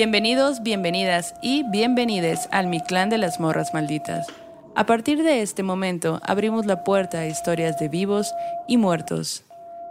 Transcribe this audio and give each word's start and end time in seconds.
Bienvenidos, 0.00 0.62
bienvenidas 0.62 1.34
y 1.42 1.62
bienvenides 1.64 2.48
al 2.52 2.68
Mi 2.68 2.80
Clan 2.80 3.10
de 3.10 3.18
las 3.18 3.38
Morras 3.38 3.74
Malditas. 3.74 4.26
A 4.74 4.86
partir 4.86 5.22
de 5.22 5.42
este 5.42 5.62
momento 5.62 6.22
abrimos 6.24 6.64
la 6.64 6.84
puerta 6.84 7.18
a 7.18 7.26
historias 7.26 7.78
de 7.78 7.90
vivos 7.90 8.32
y 8.66 8.78
muertos. 8.78 9.44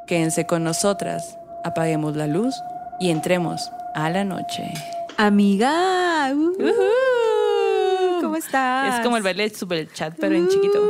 Quédense 0.07 0.47
con 0.47 0.63
nosotras, 0.63 1.37
apaguemos 1.63 2.15
la 2.15 2.25
luz 2.25 2.55
y 2.99 3.11
entremos 3.11 3.69
a 3.93 4.09
la 4.09 4.23
noche. 4.23 4.73
Amiga, 5.17 6.33
uh. 6.33 8.19
¿cómo 8.19 8.35
estás? 8.35 8.95
Es 8.97 9.05
como 9.05 9.15
el 9.15 9.21
baile 9.21 9.47
super 9.51 9.93
chat, 9.93 10.15
pero 10.19 10.33
en 10.33 10.47
chiquito. 10.47 10.89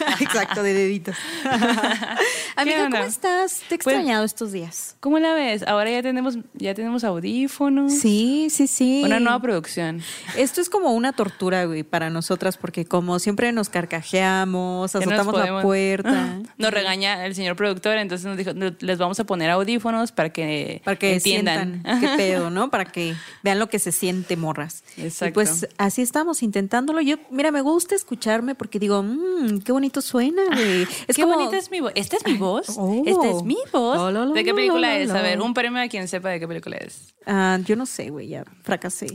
Exacto, 0.20 0.62
de 0.62 0.72
deditos. 0.74 1.16
Amiga, 2.56 2.84
onda? 2.84 2.98
¿cómo 2.98 3.08
estás? 3.08 3.60
Te 3.68 3.74
he 3.76 3.78
Pues- 3.78 3.96
extrañado 3.96 4.24
estos 4.24 4.52
días. 4.52 4.96
¿Cómo 5.00 5.18
la 5.18 5.34
ves? 5.34 5.62
Ahora 5.66 5.90
ya 5.90 6.02
tenemos, 6.02 6.38
ya 6.54 6.74
tenemos 6.74 7.04
audífonos. 7.04 7.92
Sí, 7.92 8.48
sí, 8.50 8.66
sí. 8.66 9.02
Una 9.04 9.20
nueva 9.20 9.40
producción. 9.40 10.02
Esto 10.36 10.60
es 10.60 10.68
como 10.68 10.92
una 10.92 11.12
tortura, 11.12 11.64
güey, 11.66 11.82
para 11.82 12.10
nosotras, 12.10 12.56
porque 12.56 12.84
como 12.84 13.18
siempre 13.18 13.52
nos 13.52 13.68
carcajeamos, 13.68 14.92
Ya 14.92 15.00
nos 15.00 15.06
azotamos 15.08 15.34
la 15.38 15.62
puerta. 15.62 16.38
Nos 16.58 16.72
regaña 16.72 17.24
el 17.26 17.34
señor 17.36 17.54
productor, 17.56 17.98
entonces 17.98 18.26
nos 18.26 18.36
dijo, 18.36 18.52
"No, 18.52 18.72
les 18.80 18.98
vamos 18.98 19.20
a 19.20 19.24
poner 19.24 19.50
audífonos 19.50 20.10
para 20.10 20.30
que, 20.30 20.80
Para 20.84 20.96
que 20.98 21.14
entiendan. 21.14 21.82
sientan 21.84 22.00
qué 22.00 22.08
pedo, 22.16 22.50
¿no? 22.50 22.68
Para 22.70 22.84
que 22.86 23.14
vean 23.44 23.58
lo 23.60 23.68
que 23.68 23.78
se 23.78 23.92
siente, 23.92 24.36
morras. 24.36 24.82
Exacto. 24.96 25.26
Y 25.28 25.32
pues 25.32 25.68
así 25.78 26.02
estamos 26.02 26.42
intentándolo. 26.42 27.00
Yo, 27.00 27.16
mira, 27.30 27.52
me 27.52 27.60
gusta 27.60 27.94
escucharme 27.94 28.54
porque 28.56 28.78
digo, 28.80 29.02
mmm, 29.04 29.58
qué 29.64 29.70
bonito 29.72 29.87
suena, 30.00 30.42
güey. 30.52 30.82
Es 31.06 31.16
Qué 31.16 31.22
como- 31.22 31.34
bonita 31.36 31.56
es 31.56 31.70
mi 31.70 31.80
voz. 31.80 31.92
¿Esta 31.94 32.16
es 32.16 32.24
mi 32.26 32.34
voz? 32.34 32.76
oh. 32.78 33.02
Esta 33.06 33.30
es 33.30 33.42
mi 33.42 33.58
voz. 33.72 33.98
Oh, 33.98 34.10
lo, 34.10 34.26
lo, 34.26 34.32
¿De 34.34 34.44
qué 34.44 34.54
película 34.54 34.94
lo, 34.94 35.00
es? 35.02 35.08
lo. 35.08 35.14
A 35.16 35.22
ver, 35.22 35.40
un 35.40 35.54
premio 35.54 35.82
a 35.82 35.88
quien 35.88 36.08
sepa 36.08 36.30
de 36.30 36.40
qué 36.40 36.46
película 36.48 36.76
es. 36.76 37.14
Ah, 37.26 37.58
yo 37.64 37.76
no 37.76 37.86
sé, 37.86 38.10
güey, 38.10 38.28
ya 38.28 38.44
fracasé. 38.62 39.06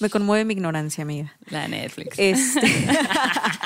Me 0.00 0.10
conmueve 0.10 0.44
mi 0.44 0.54
ignorancia, 0.54 1.02
amiga. 1.02 1.36
La 1.50 1.68
Netflix. 1.68 2.18
Este. 2.18 2.60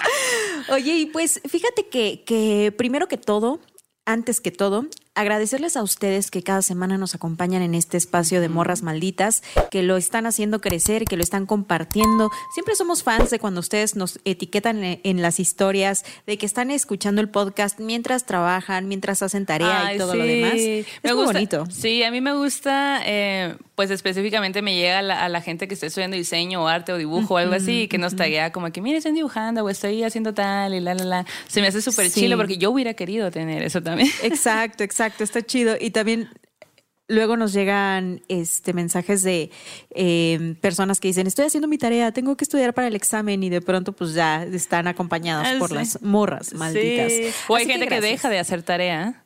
Oye, 0.70 0.96
y 0.98 1.06
pues 1.06 1.40
fíjate 1.48 1.86
que, 1.88 2.22
que 2.24 2.72
primero 2.76 3.08
que 3.08 3.16
todo, 3.16 3.60
antes 4.04 4.40
que 4.40 4.50
todo, 4.50 4.86
agradecerles 5.20 5.76
a 5.76 5.82
ustedes 5.82 6.30
que 6.30 6.42
cada 6.42 6.62
semana 6.62 6.98
nos 6.98 7.14
acompañan 7.14 7.62
en 7.62 7.74
este 7.74 7.96
espacio 7.96 8.40
de 8.40 8.48
morras 8.48 8.82
malditas, 8.82 9.42
que 9.70 9.82
lo 9.82 9.96
están 9.96 10.26
haciendo 10.26 10.60
crecer, 10.60 11.04
que 11.04 11.16
lo 11.16 11.22
están 11.22 11.46
compartiendo. 11.46 12.30
Siempre 12.54 12.74
somos 12.74 13.02
fans 13.02 13.30
de 13.30 13.38
cuando 13.38 13.60
ustedes 13.60 13.96
nos 13.96 14.18
etiquetan 14.24 14.82
en, 14.84 15.00
en 15.04 15.22
las 15.22 15.40
historias, 15.40 16.04
de 16.26 16.38
que 16.38 16.46
están 16.46 16.70
escuchando 16.70 17.20
el 17.20 17.28
podcast 17.28 17.80
mientras 17.80 18.24
trabajan, 18.26 18.88
mientras 18.88 19.22
hacen 19.22 19.46
tarea 19.46 19.86
Ay, 19.86 19.96
y 19.96 19.98
todo 19.98 20.14
lo 20.14 20.22
sí. 20.24 20.28
demás. 20.28 20.52
Me 20.54 20.78
Es 20.80 20.86
muy 21.04 21.12
gusta- 21.12 21.32
bonito. 21.32 21.64
Sí, 21.70 22.02
a 22.02 22.10
mí 22.10 22.20
me 22.20 22.34
gusta, 22.34 23.00
eh, 23.04 23.56
pues 23.74 23.90
específicamente 23.90 24.62
me 24.62 24.74
llega 24.76 24.98
a 25.00 25.02
la, 25.02 25.24
a 25.24 25.28
la 25.28 25.40
gente 25.40 25.68
que 25.68 25.74
esté 25.74 25.86
estudiando 25.86 26.16
diseño 26.16 26.62
o 26.62 26.68
arte 26.68 26.92
o 26.92 26.96
dibujo 26.96 27.34
o 27.34 27.36
algo 27.38 27.54
así, 27.54 27.82
y 27.82 27.88
que 27.88 27.98
nos 27.98 28.14
taguea 28.16 28.52
como 28.52 28.70
que, 28.70 28.80
mire, 28.80 28.98
estoy 28.98 29.12
dibujando 29.12 29.64
o 29.64 29.68
estoy 29.70 30.02
haciendo 30.04 30.32
tal 30.34 30.74
y 30.74 30.80
la, 30.80 30.94
la, 30.94 31.04
la. 31.04 31.26
Se 31.48 31.60
me 31.60 31.66
hace 31.68 31.82
súper 31.82 32.10
Sí. 32.10 32.20
chilo 32.20 32.36
porque 32.36 32.56
yo 32.58 32.70
hubiera 32.70 32.94
querido 32.94 33.30
tener 33.30 33.62
eso 33.62 33.82
también. 33.82 34.08
Exacto, 34.22 34.84
exacto, 34.84 35.07
está 35.18 35.42
chido. 35.42 35.76
Y 35.80 35.90
también 35.90 36.28
luego 37.08 37.36
nos 37.36 37.52
llegan 37.54 38.20
este 38.28 38.72
mensajes 38.74 39.22
de 39.22 39.50
eh, 39.94 40.54
personas 40.60 41.00
que 41.00 41.08
dicen, 41.08 41.26
estoy 41.26 41.46
haciendo 41.46 41.66
mi 41.68 41.78
tarea, 41.78 42.12
tengo 42.12 42.36
que 42.36 42.44
estudiar 42.44 42.74
para 42.74 42.86
el 42.88 42.94
examen 42.96 43.42
y 43.42 43.48
de 43.48 43.62
pronto 43.62 43.92
pues 43.92 44.12
ya 44.14 44.44
están 44.44 44.86
acompañadas 44.86 45.48
Ah, 45.54 45.58
por 45.58 45.70
sí. 45.70 45.74
las 45.74 46.02
morras 46.02 46.52
malditas. 46.52 47.10
Sí. 47.12 47.22
O 47.48 47.56
hay 47.56 47.64
Así 47.64 47.72
gente 47.72 47.88
que, 47.88 48.00
deja 48.00 48.28
de 48.28 48.38
hacer 48.38 48.62
tarea. 48.62 49.24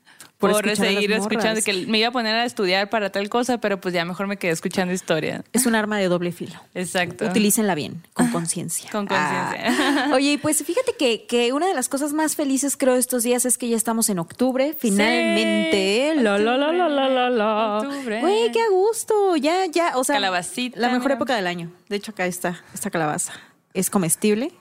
Por 0.50 0.76
seguir 0.76 1.12
escuchando, 1.12 1.60
que 1.62 1.86
me 1.86 1.98
iba 1.98 2.08
a 2.08 2.10
poner 2.10 2.34
a 2.34 2.44
estudiar 2.44 2.90
para 2.90 3.10
tal 3.10 3.28
cosa, 3.28 3.58
pero 3.58 3.80
pues 3.80 3.94
ya 3.94 4.04
mejor 4.04 4.26
me 4.26 4.36
quedé 4.36 4.50
escuchando 4.52 4.92
historia. 4.92 5.44
Es 5.52 5.66
un 5.66 5.74
arma 5.74 5.98
de 5.98 6.08
doble 6.08 6.32
filo. 6.32 6.60
Exacto. 6.74 7.26
Utilícenla 7.26 7.74
bien, 7.74 8.02
con 8.12 8.28
conciencia. 8.30 8.90
Con 8.90 9.06
conciencia. 9.06 9.64
Ah. 9.66 10.10
Oye, 10.14 10.32
y 10.32 10.36
pues 10.38 10.62
fíjate 10.64 10.94
que, 10.98 11.26
que 11.26 11.52
una 11.52 11.66
de 11.68 11.74
las 11.74 11.88
cosas 11.88 12.12
más 12.12 12.36
felices 12.36 12.76
creo 12.76 12.96
estos 12.96 13.22
días 13.22 13.44
es 13.44 13.56
que 13.58 13.68
ya 13.68 13.76
estamos 13.76 14.08
en 14.08 14.18
octubre, 14.18 14.74
finalmente. 14.78 16.14
La, 16.16 16.38
la, 16.38 16.56
la, 16.56 16.72
la, 16.72 16.88
la, 16.88 17.08
la, 17.08 17.30
la. 17.30 17.78
Octubre. 17.78 18.20
Güey, 18.20 18.52
qué 18.52 18.60
a 18.60 18.70
gusto. 18.70 19.36
Ya, 19.36 19.66
ya, 19.66 19.96
o 19.96 20.04
sea. 20.04 20.16
Calabacita, 20.16 20.78
La 20.78 20.88
mejor 20.88 21.02
mira. 21.04 21.14
época 21.14 21.36
del 21.36 21.46
año. 21.46 21.70
De 21.88 21.96
hecho, 21.96 22.12
acá 22.12 22.26
está 22.26 22.62
esta 22.74 22.90
calabaza. 22.90 23.32
Es 23.74 23.90
comestible. 23.90 24.52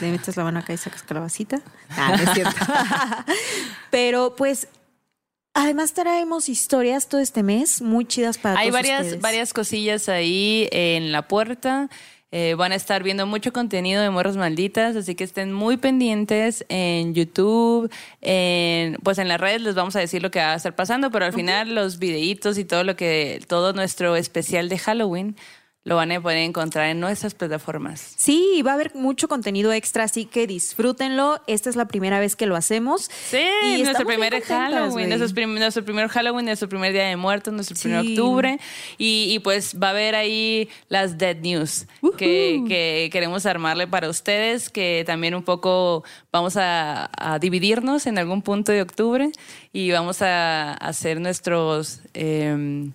Le 0.00 0.12
metes 0.12 0.36
la 0.36 0.44
mano 0.44 0.60
acá 0.60 0.72
y 0.72 0.76
sacas 0.76 1.02
calabacita. 1.02 1.60
Ah, 1.90 2.14
no 2.16 2.22
es 2.22 2.30
cierto. 2.32 2.54
Pero 3.90 4.36
pues. 4.36 4.68
Además 5.54 5.94
traemos 5.94 6.48
historias 6.48 7.08
todo 7.08 7.20
este 7.20 7.44
mes 7.44 7.80
muy 7.80 8.04
chidas 8.04 8.38
para 8.38 8.58
Hay 8.58 8.68
todos 8.68 8.80
varias, 8.80 9.00
ustedes. 9.02 9.22
varias 9.22 9.52
cosillas 9.52 10.08
ahí 10.08 10.68
en 10.72 11.12
la 11.12 11.28
puerta. 11.28 11.88
Eh, 12.32 12.56
van 12.56 12.72
a 12.72 12.74
estar 12.74 13.04
viendo 13.04 13.26
mucho 13.26 13.52
contenido 13.52 14.02
de 14.02 14.10
Morras 14.10 14.36
Malditas, 14.36 14.96
así 14.96 15.14
que 15.14 15.22
estén 15.22 15.52
muy 15.52 15.76
pendientes 15.76 16.66
en 16.68 17.14
YouTube, 17.14 17.88
en, 18.20 18.96
pues 19.04 19.18
en 19.18 19.28
las 19.28 19.40
redes 19.40 19.62
les 19.62 19.76
vamos 19.76 19.94
a 19.94 20.00
decir 20.00 20.20
lo 20.20 20.32
que 20.32 20.40
va 20.40 20.52
a 20.54 20.56
estar 20.56 20.74
pasando, 20.74 21.12
pero 21.12 21.26
al 21.26 21.32
final 21.32 21.76
los 21.76 22.00
videitos 22.00 22.58
y 22.58 22.64
todo 22.64 22.82
lo 22.82 22.96
que, 22.96 23.40
todo 23.46 23.72
nuestro 23.72 24.16
especial 24.16 24.68
de 24.68 24.78
Halloween 24.78 25.36
lo 25.84 25.96
van 25.96 26.10
a 26.12 26.20
poder 26.20 26.38
encontrar 26.38 26.88
en 26.88 26.98
nuestras 26.98 27.34
plataformas. 27.34 28.14
Sí, 28.16 28.62
va 28.66 28.70
a 28.70 28.74
haber 28.74 28.94
mucho 28.94 29.28
contenido 29.28 29.70
extra, 29.70 30.04
así 30.04 30.24
que 30.24 30.46
disfrútenlo. 30.46 31.42
Esta 31.46 31.68
es 31.68 31.76
la 31.76 31.84
primera 31.86 32.18
vez 32.20 32.36
que 32.36 32.46
lo 32.46 32.56
hacemos. 32.56 33.10
Sí, 33.28 33.42
Y 33.62 33.82
nuestro 33.82 34.06
primer 34.06 34.40
Halloween, 34.42 35.10
nuestro, 35.10 35.28
prim- 35.34 35.54
nuestro 35.58 35.84
primer 35.84 36.08
Halloween, 36.08 36.46
nuestro 36.46 36.70
primer 36.70 36.92
Día 36.94 37.04
de 37.04 37.16
Muertos, 37.16 37.52
nuestro 37.52 37.76
primer 37.76 37.98
octubre. 38.00 38.58
Y, 38.96 39.26
y 39.34 39.38
pues 39.40 39.76
va 39.80 39.88
a 39.88 39.90
haber 39.90 40.14
ahí 40.14 40.70
las 40.88 41.18
Dead 41.18 41.36
News 41.36 41.86
que, 42.16 43.10
queremos 43.12 43.44
armarle 43.44 43.86
para 43.86 44.08
ustedes, 44.08 44.70
que 44.70 45.04
también 45.06 45.34
un 45.34 45.42
poco 45.42 46.02
vamos 46.32 46.56
a, 46.56 47.10
a 47.16 47.38
dividirnos 47.38 48.06
en 48.06 48.16
algún 48.18 48.40
punto 48.40 48.72
de 48.72 48.80
octubre 48.80 49.30
y 49.72 49.90
vamos 49.90 50.22
a 50.22 50.72
hacer 50.72 51.20
nuestros... 51.20 52.00
em, 52.14 52.92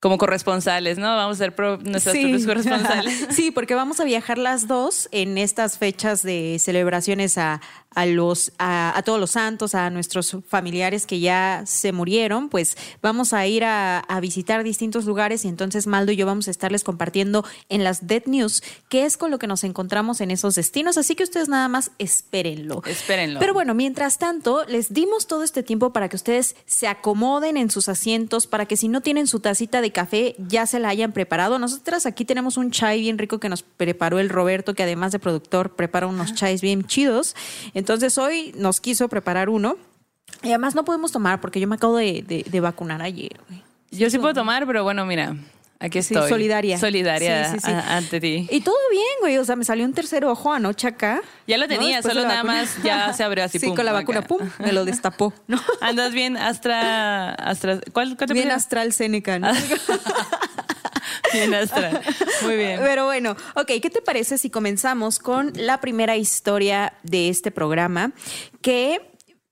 como 0.00 0.16
corresponsales, 0.18 0.96
¿no? 0.98 1.06
Vamos 1.16 1.36
a 1.40 1.44
ser 1.44 1.54
pro- 1.54 1.78
nuestros 1.78 2.14
propios 2.16 2.46
corresponsales. 2.46 3.26
sí, 3.30 3.50
porque 3.50 3.74
vamos 3.74 3.98
a 4.00 4.04
viajar 4.04 4.38
las 4.38 4.68
dos 4.68 5.08
en 5.12 5.38
estas 5.38 5.78
fechas 5.78 6.22
de 6.22 6.58
celebraciones 6.60 7.36
a, 7.38 7.60
a 7.94 8.06
los 8.06 8.52
a, 8.58 8.96
a 8.96 9.02
todos 9.02 9.18
los 9.18 9.32
santos, 9.32 9.74
a 9.74 9.90
nuestros 9.90 10.36
familiares 10.46 11.06
que 11.06 11.20
ya 11.20 11.62
se 11.66 11.92
murieron, 11.92 12.48
pues 12.48 12.76
vamos 13.02 13.32
a 13.32 13.46
ir 13.46 13.64
a, 13.64 14.00
a 14.00 14.20
visitar 14.20 14.62
distintos 14.62 15.04
lugares 15.04 15.44
y 15.44 15.48
entonces 15.48 15.86
Maldo 15.86 16.12
y 16.12 16.16
yo 16.16 16.26
vamos 16.26 16.48
a 16.48 16.50
estarles 16.50 16.84
compartiendo 16.84 17.44
en 17.68 17.84
las 17.84 18.06
Dead 18.06 18.22
News 18.26 18.62
qué 18.88 19.04
es 19.04 19.16
con 19.16 19.30
lo 19.30 19.38
que 19.38 19.46
nos 19.46 19.64
encontramos 19.64 20.20
en 20.20 20.30
esos 20.30 20.54
destinos, 20.54 20.98
así 20.98 21.14
que 21.14 21.24
ustedes 21.24 21.48
nada 21.48 21.68
más 21.68 21.90
espérenlo. 21.98 22.82
Espérenlo. 22.86 23.40
Pero 23.40 23.54
bueno, 23.54 23.74
mientras 23.74 24.18
tanto, 24.18 24.64
les 24.66 24.92
dimos 24.92 25.26
todo 25.26 25.42
este 25.42 25.62
tiempo 25.62 25.92
para 25.92 26.08
que 26.08 26.16
ustedes 26.16 26.56
se 26.66 26.88
acomoden 26.88 27.56
en 27.56 27.70
sus 27.70 27.88
asientos, 27.88 28.46
para 28.46 28.66
que 28.66 28.76
si 28.76 28.88
no 28.88 29.00
tienen 29.00 29.26
su 29.26 29.40
tacita 29.40 29.80
de 29.80 29.92
café, 29.92 30.36
ya 30.38 30.66
se 30.66 30.78
la 30.78 30.88
hayan 30.88 31.12
preparado. 31.12 31.58
Nosotras 31.58 32.06
aquí 32.06 32.24
tenemos 32.24 32.56
un 32.56 32.70
chai 32.70 33.00
bien 33.00 33.18
rico 33.18 33.40
que 33.40 33.48
nos 33.48 33.62
preparó 33.62 34.18
el 34.18 34.28
Roberto, 34.28 34.74
que 34.74 34.82
además 34.82 35.12
de 35.12 35.18
productor 35.18 35.76
prepara 35.76 36.06
unos 36.06 36.34
chais 36.34 36.60
bien 36.60 36.84
chidos. 36.84 37.34
Entonces 37.78 38.18
hoy 38.18 38.52
nos 38.56 38.80
quiso 38.80 39.08
preparar 39.08 39.48
uno. 39.48 39.76
Y 40.42 40.48
además 40.48 40.74
no 40.74 40.84
podemos 40.84 41.10
tomar 41.12 41.40
porque 41.40 41.58
yo 41.60 41.66
me 41.68 41.76
acabo 41.76 41.96
de, 41.96 42.22
de- 42.26 42.44
de 42.48 42.60
vacunar 42.60 43.00
ayer. 43.02 43.36
güey. 43.48 43.62
Yo 43.90 44.10
sí 44.10 44.18
puedo 44.18 44.34
tomar, 44.34 44.66
pero 44.66 44.82
bueno, 44.84 45.06
mira, 45.06 45.34
aquí 45.80 46.02
Sí, 46.02 46.12
estoy. 46.14 46.28
solidaria. 46.28 46.76
Solidaria 46.78 47.44
Sí, 47.50 47.58
sí, 47.60 47.66
sí. 47.66 47.72
ante 47.72 48.20
ti. 48.20 48.46
Y 48.50 48.60
todo 48.60 48.76
bien, 48.90 49.04
güey. 49.20 49.38
O 49.38 49.44
sea, 49.46 49.56
me 49.56 49.64
salió 49.64 49.84
un 49.86 49.94
tercer 49.94 50.24
ojo 50.26 50.52
anoche 50.52 50.86
acá. 50.86 51.22
Ya 51.46 51.56
lo 51.56 51.66
tenía, 51.66 52.02
solo 52.02 52.22
nada 52.22 52.42
vacuna. 52.42 52.52
más 52.52 52.82
ya 52.82 53.12
se 53.14 53.24
abrió 53.24 53.44
así. 53.44 53.58
Sí, 53.60 53.66
pum, 53.66 53.74
con 53.76 53.84
la 53.86 53.92
acá. 53.92 54.00
vacuna, 54.00 54.22
pum, 54.22 54.40
me 54.58 54.72
lo 54.72 54.84
destapó, 54.84 55.32
¿no? 55.46 55.58
Andas 55.80 56.12
bien 56.12 56.36
Astra, 56.36 57.30
Astra, 57.34 57.80
¿cuál, 57.94 58.16
cuál 58.16 58.28
te 58.28 58.34
Bien 58.34 58.44
pusieron? 58.48 58.50
AstraZeneca, 58.52 59.38
¿no? 59.38 59.48
Bien. 61.32 61.50
Muy 62.42 62.56
bien. 62.56 62.80
Pero 62.82 63.06
bueno, 63.06 63.36
ok, 63.54 63.66
¿qué 63.82 63.90
te 63.90 64.02
parece 64.02 64.38
si 64.38 64.50
comenzamos 64.50 65.18
con 65.18 65.52
la 65.54 65.80
primera 65.80 66.16
historia 66.16 66.94
de 67.02 67.28
este 67.28 67.50
programa? 67.50 68.12
Que 68.62 69.00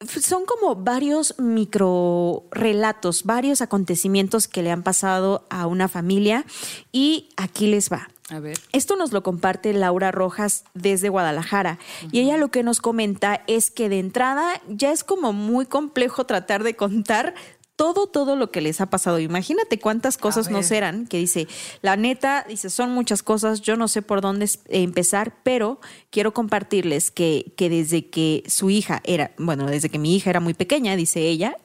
son 0.05 0.45
como 0.45 0.77
varios 0.77 1.39
micro 1.39 2.45
relatos, 2.51 3.25
varios 3.25 3.61
acontecimientos 3.63 4.47
que 4.47 4.63
le 4.63 4.71
han 4.71 4.83
pasado 4.83 5.47
a 5.49 5.67
una 5.67 5.89
familia 5.89 6.45
y 6.93 7.31
aquí 7.37 7.67
les 7.67 7.91
va. 7.91 8.09
A 8.29 8.41
ver. 8.41 8.59
Esto 8.73 8.97
nos 8.97 9.13
lo 9.13 9.23
comparte 9.23 9.73
Laura 9.73 10.11
Rojas 10.11 10.65
desde 10.75 11.09
Guadalajara 11.09 11.79
y 12.11 12.21
ella 12.21 12.37
lo 12.37 12.49
que 12.49 12.65
nos 12.65 12.81
comenta 12.81 13.45
es 13.47 13.71
que 13.71 13.89
de 13.89 14.01
entrada 14.01 14.61
ya 14.69 14.91
es 14.91 15.05
como 15.05 15.33
muy 15.33 15.65
complejo 15.65 16.27
tratar 16.27 16.65
de 16.65 16.75
contar 16.75 17.35
todo, 17.77 18.07
todo 18.07 18.37
lo 18.37 18.51
que 18.51 18.61
les 18.63 18.81
ha 18.81 18.87
pasado. 18.87 19.19
Imagínate 19.21 19.79
cuántas 19.79 20.17
cosas 20.19 20.51
no 20.51 20.63
serán, 20.63 21.07
que 21.07 21.19
dice, 21.19 21.47
la 21.83 21.97
neta, 21.97 22.45
dice, 22.49 22.71
son 22.71 22.91
muchas 22.93 23.23
cosas, 23.23 23.61
yo 23.61 23.77
no 23.77 23.87
sé 23.87 24.01
por 24.03 24.21
dónde 24.23 24.47
es- 24.47 24.61
empezar, 24.69 25.37
pero 25.43 25.79
quiero 26.11 26.33
compartirles 26.33 27.11
que, 27.11 27.53
que 27.57 27.69
desde 27.69 28.09
que 28.09 28.43
su 28.49 28.71
hija 28.71 29.01
era, 29.05 29.33
bueno, 29.39 29.67
desde 29.67 29.91
que 29.91 29.99
mi 29.99 30.17
hija 30.17 30.31
era 30.31 30.41
muy 30.41 30.55
pequeña, 30.55 30.97
dice 30.97 31.21
ella, 31.21 31.57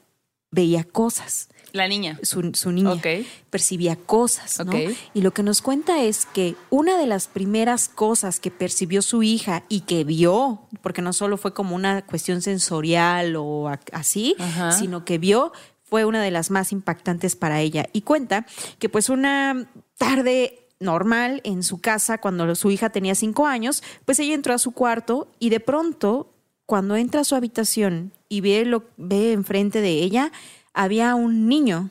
veía 0.51 0.83
cosas. 0.83 1.47
La 1.73 1.87
niña. 1.87 2.19
su, 2.21 2.51
su 2.53 2.73
niña, 2.73 2.91
Ok. 2.91 3.07
percibía 3.49 3.95
cosas, 3.95 4.59
¿no? 4.65 4.73
Y 5.13 5.21
lo 5.21 5.31
que 5.31 5.41
nos 5.41 5.61
cuenta 5.61 6.03
es 6.03 6.25
que 6.25 6.55
una 6.69 6.97
de 6.97 7.07
las 7.07 7.29
primeras 7.29 7.87
cosas 7.87 8.41
que 8.41 8.51
percibió 8.51 9.01
su 9.01 9.23
hija 9.23 9.63
y 9.69 9.81
que 9.81 10.03
vio, 10.03 10.63
porque 10.81 11.01
no 11.01 11.13
solo 11.13 11.37
fue 11.37 11.53
como 11.53 11.73
una 11.73 12.05
cuestión 12.05 12.41
sensorial 12.41 13.37
o 13.37 13.71
así, 13.93 14.35
Ajá. 14.37 14.73
sino 14.73 15.05
que 15.05 15.17
vio 15.17 15.53
fue 15.91 16.05
una 16.05 16.23
de 16.23 16.31
las 16.31 16.51
más 16.51 16.71
impactantes 16.71 17.35
para 17.35 17.59
ella. 17.59 17.85
Y 17.91 18.03
cuenta 18.03 18.45
que 18.79 18.87
pues 18.87 19.09
una 19.09 19.69
tarde 19.97 20.69
normal 20.79 21.41
en 21.43 21.63
su 21.63 21.81
casa, 21.81 22.19
cuando 22.19 22.55
su 22.55 22.71
hija 22.71 22.91
tenía 22.91 23.13
cinco 23.13 23.45
años, 23.45 23.83
pues 24.05 24.17
ella 24.19 24.33
entró 24.33 24.53
a 24.53 24.57
su 24.57 24.71
cuarto 24.71 25.27
y 25.37 25.49
de 25.49 25.59
pronto, 25.59 26.33
cuando 26.65 26.95
entra 26.95 27.19
a 27.19 27.23
su 27.25 27.35
habitación 27.35 28.13
y 28.29 28.39
ve, 28.39 28.63
lo, 28.63 28.85
ve 28.95 29.33
enfrente 29.33 29.81
de 29.81 29.91
ella, 29.91 30.31
había 30.73 31.13
un 31.15 31.49
niño 31.49 31.89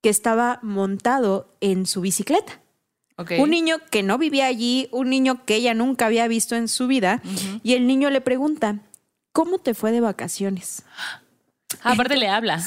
que 0.00 0.10
estaba 0.10 0.60
montado 0.62 1.48
en 1.60 1.86
su 1.86 2.02
bicicleta. 2.02 2.60
Un 3.36 3.50
niño 3.50 3.78
que 3.90 4.04
no 4.04 4.16
vivía 4.16 4.46
allí, 4.46 4.88
un 4.92 5.10
niño 5.10 5.44
que 5.44 5.56
ella 5.56 5.74
nunca 5.74 6.06
había 6.06 6.28
visto 6.28 6.54
en 6.54 6.68
su 6.68 6.86
vida, 6.86 7.20
y 7.64 7.74
el 7.74 7.88
niño 7.88 8.10
le 8.10 8.20
pregunta, 8.20 8.78
¿cómo 9.32 9.58
te 9.58 9.74
fue 9.74 9.90
de 9.90 10.00
vacaciones? 10.00 10.84
Ah, 11.82 11.92
aparte 11.92 12.16
le 12.16 12.28
habla. 12.28 12.60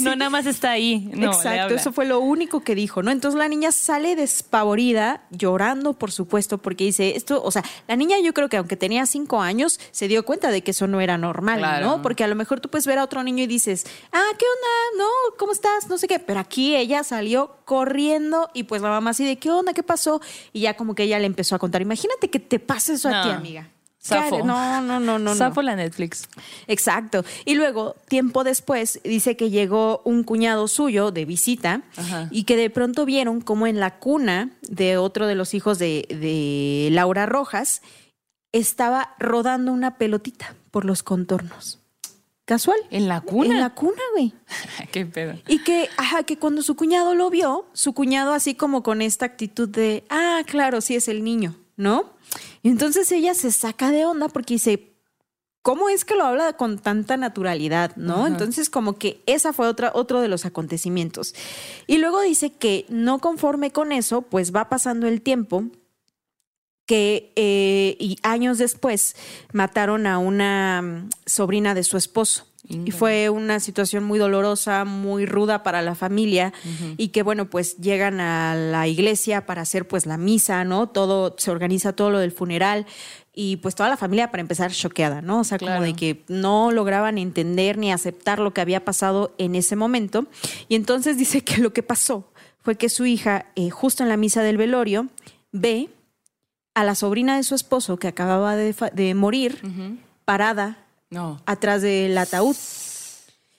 No 0.00 0.16
nada 0.16 0.30
más 0.30 0.46
está 0.46 0.70
ahí. 0.70 1.10
No, 1.14 1.32
Exacto, 1.32 1.74
eso 1.74 1.92
fue 1.92 2.06
lo 2.06 2.20
único 2.20 2.60
que 2.60 2.74
dijo, 2.74 3.02
¿no? 3.02 3.10
Entonces 3.10 3.38
la 3.38 3.48
niña 3.48 3.72
sale 3.72 4.16
despavorida, 4.16 5.22
llorando, 5.30 5.94
por 5.94 6.12
supuesto, 6.12 6.58
porque 6.58 6.84
dice, 6.84 7.16
esto, 7.16 7.42
o 7.42 7.50
sea, 7.50 7.62
la 7.88 7.96
niña 7.96 8.16
yo 8.22 8.32
creo 8.34 8.48
que 8.48 8.56
aunque 8.56 8.76
tenía 8.76 9.06
cinco 9.06 9.40
años, 9.40 9.80
se 9.90 10.08
dio 10.08 10.24
cuenta 10.24 10.50
de 10.50 10.62
que 10.62 10.70
eso 10.72 10.86
no 10.86 11.00
era 11.00 11.18
normal, 11.18 11.58
Claro. 11.58 11.86
¿no? 11.86 12.02
Porque 12.02 12.24
a 12.24 12.28
lo 12.28 12.34
mejor 12.34 12.60
tú 12.60 12.68
puedes 12.68 12.86
ver 12.86 12.98
a 12.98 13.04
otro 13.04 13.22
niño 13.22 13.44
y 13.44 13.46
dices, 13.46 13.84
ah, 14.12 14.22
¿qué 14.38 14.44
onda? 14.44 15.04
¿No? 15.04 15.36
¿Cómo 15.38 15.52
estás? 15.52 15.88
No 15.88 15.98
sé 15.98 16.06
qué, 16.08 16.18
pero 16.18 16.40
aquí 16.40 16.76
ella 16.76 17.04
salió 17.04 17.56
corriendo 17.64 18.50
y 18.54 18.64
pues 18.64 18.82
la 18.82 18.88
mamá 18.88 19.10
así 19.10 19.24
de, 19.24 19.38
¿qué 19.38 19.50
onda? 19.50 19.72
¿Qué 19.72 19.82
pasó? 19.82 20.20
Y 20.52 20.60
ya 20.60 20.74
como 20.74 20.94
que 20.94 21.04
ella 21.04 21.18
le 21.18 21.26
empezó 21.26 21.54
a 21.54 21.58
contar, 21.58 21.82
imagínate 21.82 22.28
que 22.30 22.38
te 22.40 22.58
pase 22.58 22.94
eso 22.94 23.08
a 23.08 23.22
ti, 23.22 23.28
amiga. 23.30 23.68
¿Qué? 24.08 24.42
No, 24.42 24.80
no, 24.82 24.98
no, 24.98 25.00
no. 25.00 25.18
no. 25.18 25.34
Zafo 25.34 25.62
la 25.62 25.76
Netflix. 25.76 26.28
Exacto. 26.66 27.24
Y 27.44 27.54
luego, 27.54 27.94
tiempo 28.08 28.42
después, 28.42 29.00
dice 29.04 29.36
que 29.36 29.50
llegó 29.50 30.02
un 30.04 30.24
cuñado 30.24 30.66
suyo 30.66 31.12
de 31.12 31.24
visita 31.24 31.82
Ajá. 31.96 32.28
y 32.30 32.44
que 32.44 32.56
de 32.56 32.68
pronto 32.70 33.04
vieron 33.04 33.40
como 33.40 33.66
en 33.66 33.78
la 33.78 33.98
cuna 33.98 34.50
de 34.62 34.96
otro 34.96 35.26
de 35.26 35.36
los 35.36 35.54
hijos 35.54 35.78
de, 35.78 36.06
de 36.08 36.88
Laura 36.90 37.26
Rojas 37.26 37.82
estaba 38.52 39.14
rodando 39.18 39.72
una 39.72 39.96
pelotita 39.96 40.54
por 40.70 40.84
los 40.84 41.02
contornos. 41.02 41.78
Casual. 42.44 42.78
¿En 42.90 43.06
la 43.08 43.20
cuna? 43.20 43.54
En 43.54 43.60
la 43.60 43.70
cuna, 43.70 44.02
güey. 44.12 44.34
Qué 44.92 45.06
pedo. 45.06 45.34
Y 45.46 45.60
que, 45.60 45.88
ajá, 45.96 46.24
que 46.24 46.38
cuando 46.38 46.62
su 46.62 46.74
cuñado 46.74 47.14
lo 47.14 47.30
vio, 47.30 47.66
su 47.72 47.92
cuñado 47.92 48.32
así 48.32 48.54
como 48.54 48.82
con 48.82 49.00
esta 49.00 49.26
actitud 49.26 49.68
de, 49.68 50.04
ah, 50.10 50.42
claro, 50.44 50.80
sí 50.80 50.96
es 50.96 51.06
el 51.08 51.22
niño, 51.22 51.54
¿no? 51.82 52.12
Y 52.62 52.68
entonces 52.68 53.10
ella 53.12 53.34
se 53.34 53.52
saca 53.52 53.90
de 53.90 54.06
onda 54.06 54.28
porque 54.28 54.54
dice, 54.54 54.94
¿cómo 55.62 55.88
es 55.88 56.04
que 56.04 56.14
lo 56.14 56.24
habla 56.24 56.54
con 56.54 56.78
tanta 56.78 57.16
naturalidad, 57.16 57.94
no? 57.96 58.26
Entonces 58.26 58.70
como 58.70 58.98
que 58.98 59.22
esa 59.26 59.52
fue 59.52 59.66
otra, 59.66 59.90
otro 59.94 60.20
de 60.20 60.28
los 60.28 60.46
acontecimientos. 60.46 61.34
Y 61.86 61.98
luego 61.98 62.20
dice 62.20 62.52
que 62.52 62.86
no 62.88 63.18
conforme 63.18 63.72
con 63.72 63.92
eso, 63.92 64.22
pues 64.22 64.54
va 64.54 64.68
pasando 64.68 65.06
el 65.06 65.20
tiempo 65.22 65.64
que 66.86 67.32
eh, 67.36 67.96
y 68.00 68.18
años 68.22 68.58
después 68.58 69.14
mataron 69.52 70.06
a 70.06 70.18
una 70.18 70.82
mm, 70.82 71.10
sobrina 71.26 71.74
de 71.74 71.84
su 71.84 71.96
esposo. 71.96 72.46
Y 72.64 72.92
fue 72.92 73.28
una 73.28 73.58
situación 73.60 74.04
muy 74.04 74.18
dolorosa, 74.20 74.84
muy 74.84 75.26
ruda 75.26 75.62
para 75.64 75.82
la 75.82 75.94
familia 75.96 76.52
y 76.96 77.08
que 77.08 77.22
bueno, 77.22 77.50
pues 77.50 77.76
llegan 77.78 78.20
a 78.20 78.54
la 78.54 78.86
iglesia 78.86 79.46
para 79.46 79.62
hacer 79.62 79.86
pues 79.88 80.06
la 80.06 80.16
misa, 80.16 80.64
¿no? 80.64 80.88
Todo, 80.88 81.34
se 81.38 81.50
organiza 81.50 81.92
todo 81.92 82.10
lo 82.10 82.18
del 82.20 82.30
funeral 82.32 82.86
y 83.34 83.56
pues 83.56 83.74
toda 83.74 83.88
la 83.88 83.96
familia 83.96 84.30
para 84.30 84.42
empezar 84.42 84.70
choqueada, 84.70 85.22
¿no? 85.22 85.40
O 85.40 85.44
sea, 85.44 85.58
Claro. 85.58 85.74
como 85.80 85.86
de 85.86 85.94
que 85.94 86.22
no 86.28 86.70
lograban 86.70 87.18
entender 87.18 87.78
ni 87.78 87.90
aceptar 87.92 88.38
lo 88.38 88.54
que 88.54 88.60
había 88.60 88.84
pasado 88.84 89.34
en 89.38 89.54
ese 89.56 89.74
momento. 89.74 90.26
Y 90.68 90.76
entonces 90.76 91.18
dice 91.18 91.42
que 91.42 91.58
lo 91.58 91.72
que 91.72 91.82
pasó 91.82 92.30
fue 92.60 92.76
que 92.76 92.88
su 92.88 93.04
hija, 93.06 93.46
eh, 93.56 93.70
justo 93.70 94.02
en 94.04 94.08
la 94.08 94.16
misa 94.16 94.42
del 94.42 94.56
velorio, 94.56 95.08
ve 95.50 95.88
a 96.74 96.84
la 96.84 96.94
sobrina 96.94 97.36
de 97.36 97.42
su 97.42 97.54
esposo 97.56 97.96
que 97.98 98.06
acababa 98.08 98.54
de, 98.56 98.74
de 98.94 99.14
morir 99.14 99.60
parada 100.24 100.78
No. 101.12 101.40
atrás 101.46 101.82
del 101.82 102.16
ataúd 102.18 102.56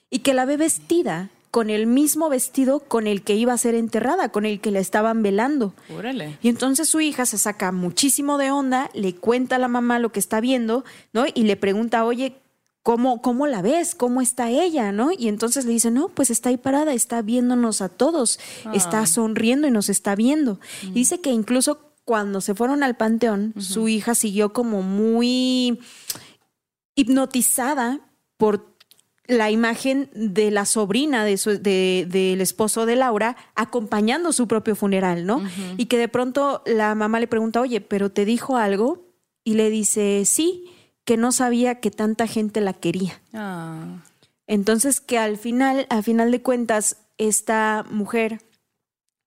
y 0.10 0.20
que 0.20 0.34
la 0.34 0.44
ve 0.46 0.58
vestida 0.58 1.30
con 1.52 1.70
el 1.70 1.86
mismo 1.86 2.30
vestido 2.30 2.80
con 2.80 3.06
el 3.06 3.22
que 3.22 3.36
iba 3.36 3.54
a 3.54 3.58
ser 3.60 3.76
enterrada, 3.76 4.30
con 4.30 4.44
el 4.46 4.60
que 4.60 4.72
la 4.72 4.80
estaban 4.80 5.22
velando. 5.22 5.74
Órale. 5.96 6.38
Y 6.42 6.50
entonces 6.50 6.90
su 6.90 7.00
hija 7.00 7.28
se 7.28 7.38
saca 7.38 7.72
muchísimo 7.72 8.40
de 8.40 8.50
onda, 8.50 8.90
le 8.96 9.14
cuenta 9.16 9.58
a 9.58 9.60
la 9.60 9.68
mamá 9.68 10.00
lo 10.00 10.12
que 10.12 10.20
está 10.20 10.40
viendo, 10.42 10.84
¿no? 11.14 11.26
Y 11.32 11.44
le 11.44 11.56
pregunta, 11.56 12.06
oye, 12.06 12.38
¿cómo, 12.82 13.22
cómo 13.22 13.46
la 13.46 13.62
ves? 13.62 13.94
¿Cómo 13.94 14.20
está 14.22 14.50
ella? 14.50 14.92
¿No? 14.92 15.12
Y 15.16 15.28
entonces 15.28 15.66
le 15.66 15.74
dice, 15.74 15.92
no, 15.92 16.10
pues 16.10 16.32
está 16.32 16.50
ahí 16.50 16.58
parada, 16.58 16.92
está 16.94 17.22
viéndonos 17.22 17.82
a 17.84 17.90
todos, 17.90 18.40
está 18.74 19.02
Ah. 19.02 19.06
sonriendo 19.06 19.68
y 19.68 19.72
nos 19.72 19.90
está 19.90 20.16
viendo. 20.16 20.60
Y 20.82 20.90
dice 20.92 21.22
que 21.22 21.30
incluso 21.30 21.78
cuando 22.04 22.42
se 22.42 22.56
fueron 22.56 22.82
al 22.82 22.98
panteón, 22.98 23.54
su 23.60 23.88
hija 23.88 24.16
siguió 24.16 24.54
como 24.54 24.82
muy 24.82 25.80
hipnotizada 26.95 28.00
por 28.38 28.74
la 29.25 29.50
imagen 29.51 30.10
de 30.13 30.51
la 30.51 30.66
sobrina 30.66 31.24
de 31.24 31.38
su- 31.38 31.62
de- 31.62 32.06
del 32.10 32.42
esposo 32.42 32.86
de 32.86 32.98
Laura 32.98 33.38
acompañando 33.56 34.34
su 34.34 34.48
propio 34.50 34.75
funeral, 34.75 35.25
¿no? 35.25 35.42
Y 35.78 35.86
que 35.86 35.98
de 35.98 36.10
pronto 36.10 36.62
la 36.66 36.94
mamá 36.94 37.19
le 37.22 37.28
pregunta, 37.28 37.62
oye, 37.62 37.80
¿pero 37.80 38.12
te 38.12 38.25
dijo 38.25 38.57
algo? 38.57 39.06
Y 39.45 39.54
le 39.54 39.69
dice, 39.69 40.24
sí, 40.25 40.66
que 41.06 41.16
no 41.16 41.31
sabía 41.31 41.80
que 41.80 41.90
tanta 41.90 42.28
gente 42.28 42.60
la 42.60 42.74
quería. 42.74 43.22
Ah. 43.34 44.04
Entonces 44.45 45.00
que 45.00 45.18
al 45.18 45.38
final, 45.38 45.86
al 45.90 46.04
final 46.04 46.30
de 46.31 46.42
cuentas, 46.42 46.98
esta 47.18 47.86
mujer 47.90 48.42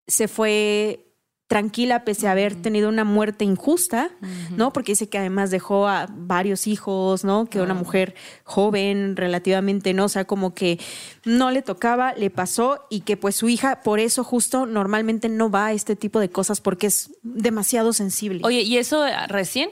se 0.06 0.28
fue 0.28 1.05
tranquila 1.46 2.04
pese 2.04 2.26
a 2.26 2.32
haber 2.32 2.56
tenido 2.56 2.88
una 2.88 3.04
muerte 3.04 3.44
injusta, 3.44 4.10
¿no? 4.56 4.72
Porque 4.72 4.92
dice 4.92 5.08
que 5.08 5.18
además 5.18 5.50
dejó 5.50 5.86
a 5.86 6.08
varios 6.10 6.66
hijos, 6.66 7.24
¿no? 7.24 7.46
Que 7.46 7.60
una 7.60 7.74
mujer 7.74 8.14
joven, 8.42 9.14
relativamente, 9.16 9.94
¿no? 9.94 10.06
O 10.06 10.08
sea, 10.08 10.24
como 10.24 10.54
que 10.54 10.80
no 11.24 11.50
le 11.52 11.62
tocaba, 11.62 12.14
le 12.14 12.30
pasó 12.30 12.86
y 12.90 13.00
que 13.00 13.16
pues 13.16 13.36
su 13.36 13.48
hija 13.48 13.82
por 13.82 14.00
eso 14.00 14.24
justo 14.24 14.66
normalmente 14.66 15.28
no 15.28 15.50
va 15.50 15.66
a 15.66 15.72
este 15.72 15.94
tipo 15.94 16.18
de 16.18 16.30
cosas 16.30 16.60
porque 16.60 16.88
es 16.88 17.10
demasiado 17.22 17.92
sensible. 17.92 18.40
Oye, 18.42 18.62
¿y 18.62 18.78
eso 18.78 19.04
recién? 19.28 19.70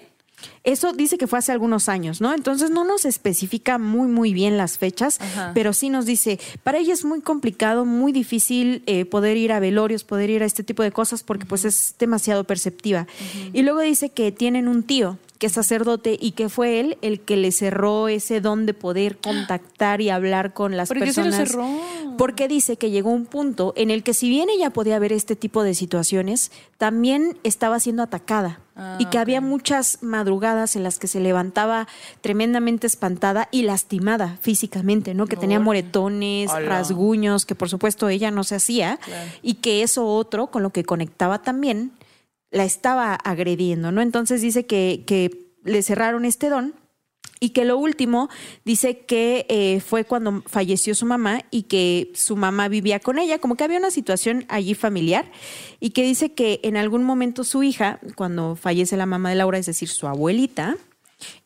Eso 0.64 0.92
dice 0.92 1.18
que 1.18 1.26
fue 1.26 1.38
hace 1.38 1.52
algunos 1.52 1.88
años, 1.88 2.20
¿no? 2.20 2.32
Entonces 2.34 2.70
no 2.70 2.84
nos 2.84 3.04
especifica 3.04 3.78
muy, 3.78 4.08
muy 4.08 4.32
bien 4.32 4.56
las 4.56 4.78
fechas, 4.78 5.20
Ajá. 5.20 5.52
pero 5.54 5.72
sí 5.72 5.90
nos 5.90 6.06
dice, 6.06 6.38
para 6.62 6.78
ella 6.78 6.92
es 6.92 7.04
muy 7.04 7.20
complicado, 7.20 7.84
muy 7.84 8.12
difícil 8.12 8.82
eh, 8.86 9.04
poder 9.04 9.36
ir 9.36 9.52
a 9.52 9.60
velorios, 9.60 10.04
poder 10.04 10.30
ir 10.30 10.42
a 10.42 10.46
este 10.46 10.64
tipo 10.64 10.82
de 10.82 10.92
cosas 10.92 11.22
porque 11.22 11.46
pues 11.46 11.64
es 11.64 11.94
demasiado 11.98 12.44
perceptiva. 12.44 13.06
Y 13.52 13.62
luego 13.62 13.80
dice 13.80 14.10
que 14.10 14.32
tienen 14.32 14.68
un 14.68 14.82
tío 14.82 15.18
que 15.38 15.48
es 15.48 15.52
sacerdote 15.52 16.16
y 16.18 16.30
que 16.32 16.48
fue 16.48 16.80
él 16.80 16.96
el 17.02 17.20
que 17.20 17.36
le 17.36 17.50
cerró 17.52 18.08
ese 18.08 18.40
don 18.40 18.66
de 18.66 18.74
poder 18.74 19.18
contactar 19.22 20.00
y 20.00 20.08
hablar 20.10 20.54
con 20.54 20.76
las 20.76 20.88
¿Por 20.88 21.00
qué 21.00 21.12
se 21.12 21.20
lo 21.22 21.30
personas. 21.30 21.48
cerró? 21.50 22.16
Porque 22.16 22.48
dice 22.48 22.76
que 22.76 22.90
llegó 22.90 23.10
un 23.10 23.26
punto 23.26 23.72
en 23.76 23.90
el 23.90 24.02
que 24.02 24.14
si 24.14 24.28
bien 24.28 24.48
ella 24.48 24.70
podía 24.70 24.98
ver 24.98 25.12
este 25.12 25.36
tipo 25.36 25.62
de 25.62 25.74
situaciones, 25.74 26.52
también 26.78 27.36
estaba 27.42 27.80
siendo 27.80 28.02
atacada 28.02 28.60
Ah, 28.76 28.96
y 28.98 29.06
que 29.06 29.18
había 29.18 29.40
muchas 29.40 30.02
madrugadas 30.02 30.74
en 30.74 30.82
las 30.82 30.98
que 30.98 31.06
se 31.06 31.20
levantaba 31.20 31.86
tremendamente 32.22 32.88
espantada 32.88 33.48
y 33.52 33.62
lastimada 33.62 34.36
físicamente, 34.40 35.14
¿no? 35.14 35.26
Que 35.26 35.36
tenía 35.36 35.60
moretones, 35.60 36.50
rasguños, 36.50 37.46
que 37.46 37.54
por 37.54 37.68
supuesto 37.68 38.08
ella 38.08 38.32
no 38.32 38.42
se 38.42 38.56
hacía 38.56 38.96
Claro. 38.96 39.30
y 39.42 39.54
que 39.54 39.82
eso 39.84 40.06
otro 40.06 40.48
con 40.48 40.62
lo 40.64 40.70
que 40.70 40.82
conectaba 40.84 41.40
también 41.42 41.92
la 42.50 42.64
estaba 42.64 43.14
agrediendo, 43.14 43.92
¿no? 43.92 44.00
Entonces 44.00 44.40
dice 44.40 44.66
que, 44.66 45.04
que 45.06 45.30
le 45.62 45.82
cerraron 45.82 46.24
este 46.24 46.48
don 46.48 46.74
y 47.40 47.50
que 47.50 47.64
lo 47.64 47.76
último 47.76 48.30
dice 48.64 49.00
que 49.00 49.44
eh, 49.50 49.80
fue 49.80 50.04
cuando 50.04 50.42
falleció 50.46 50.94
su 50.94 51.04
mamá 51.04 51.42
y 51.50 51.64
que 51.64 52.10
su 52.14 52.36
mamá 52.36 52.68
vivía 52.68 53.00
con 53.00 53.18
ella, 53.18 53.38
como 53.38 53.56
que 53.56 53.64
había 53.64 53.78
una 53.78 53.90
situación 53.90 54.46
allí 54.48 54.74
familiar 54.74 55.30
y 55.78 55.90
que 55.90 56.02
dice 56.02 56.32
que 56.32 56.60
en 56.62 56.76
algún 56.76 57.04
momento 57.04 57.44
su 57.44 57.62
hija, 57.62 58.00
cuando 58.16 58.56
fallece 58.56 58.96
la 58.96 59.06
mamá 59.06 59.30
de 59.30 59.36
Laura, 59.36 59.58
es 59.58 59.66
decir, 59.66 59.88
su 59.88 60.06
abuelita, 60.06 60.76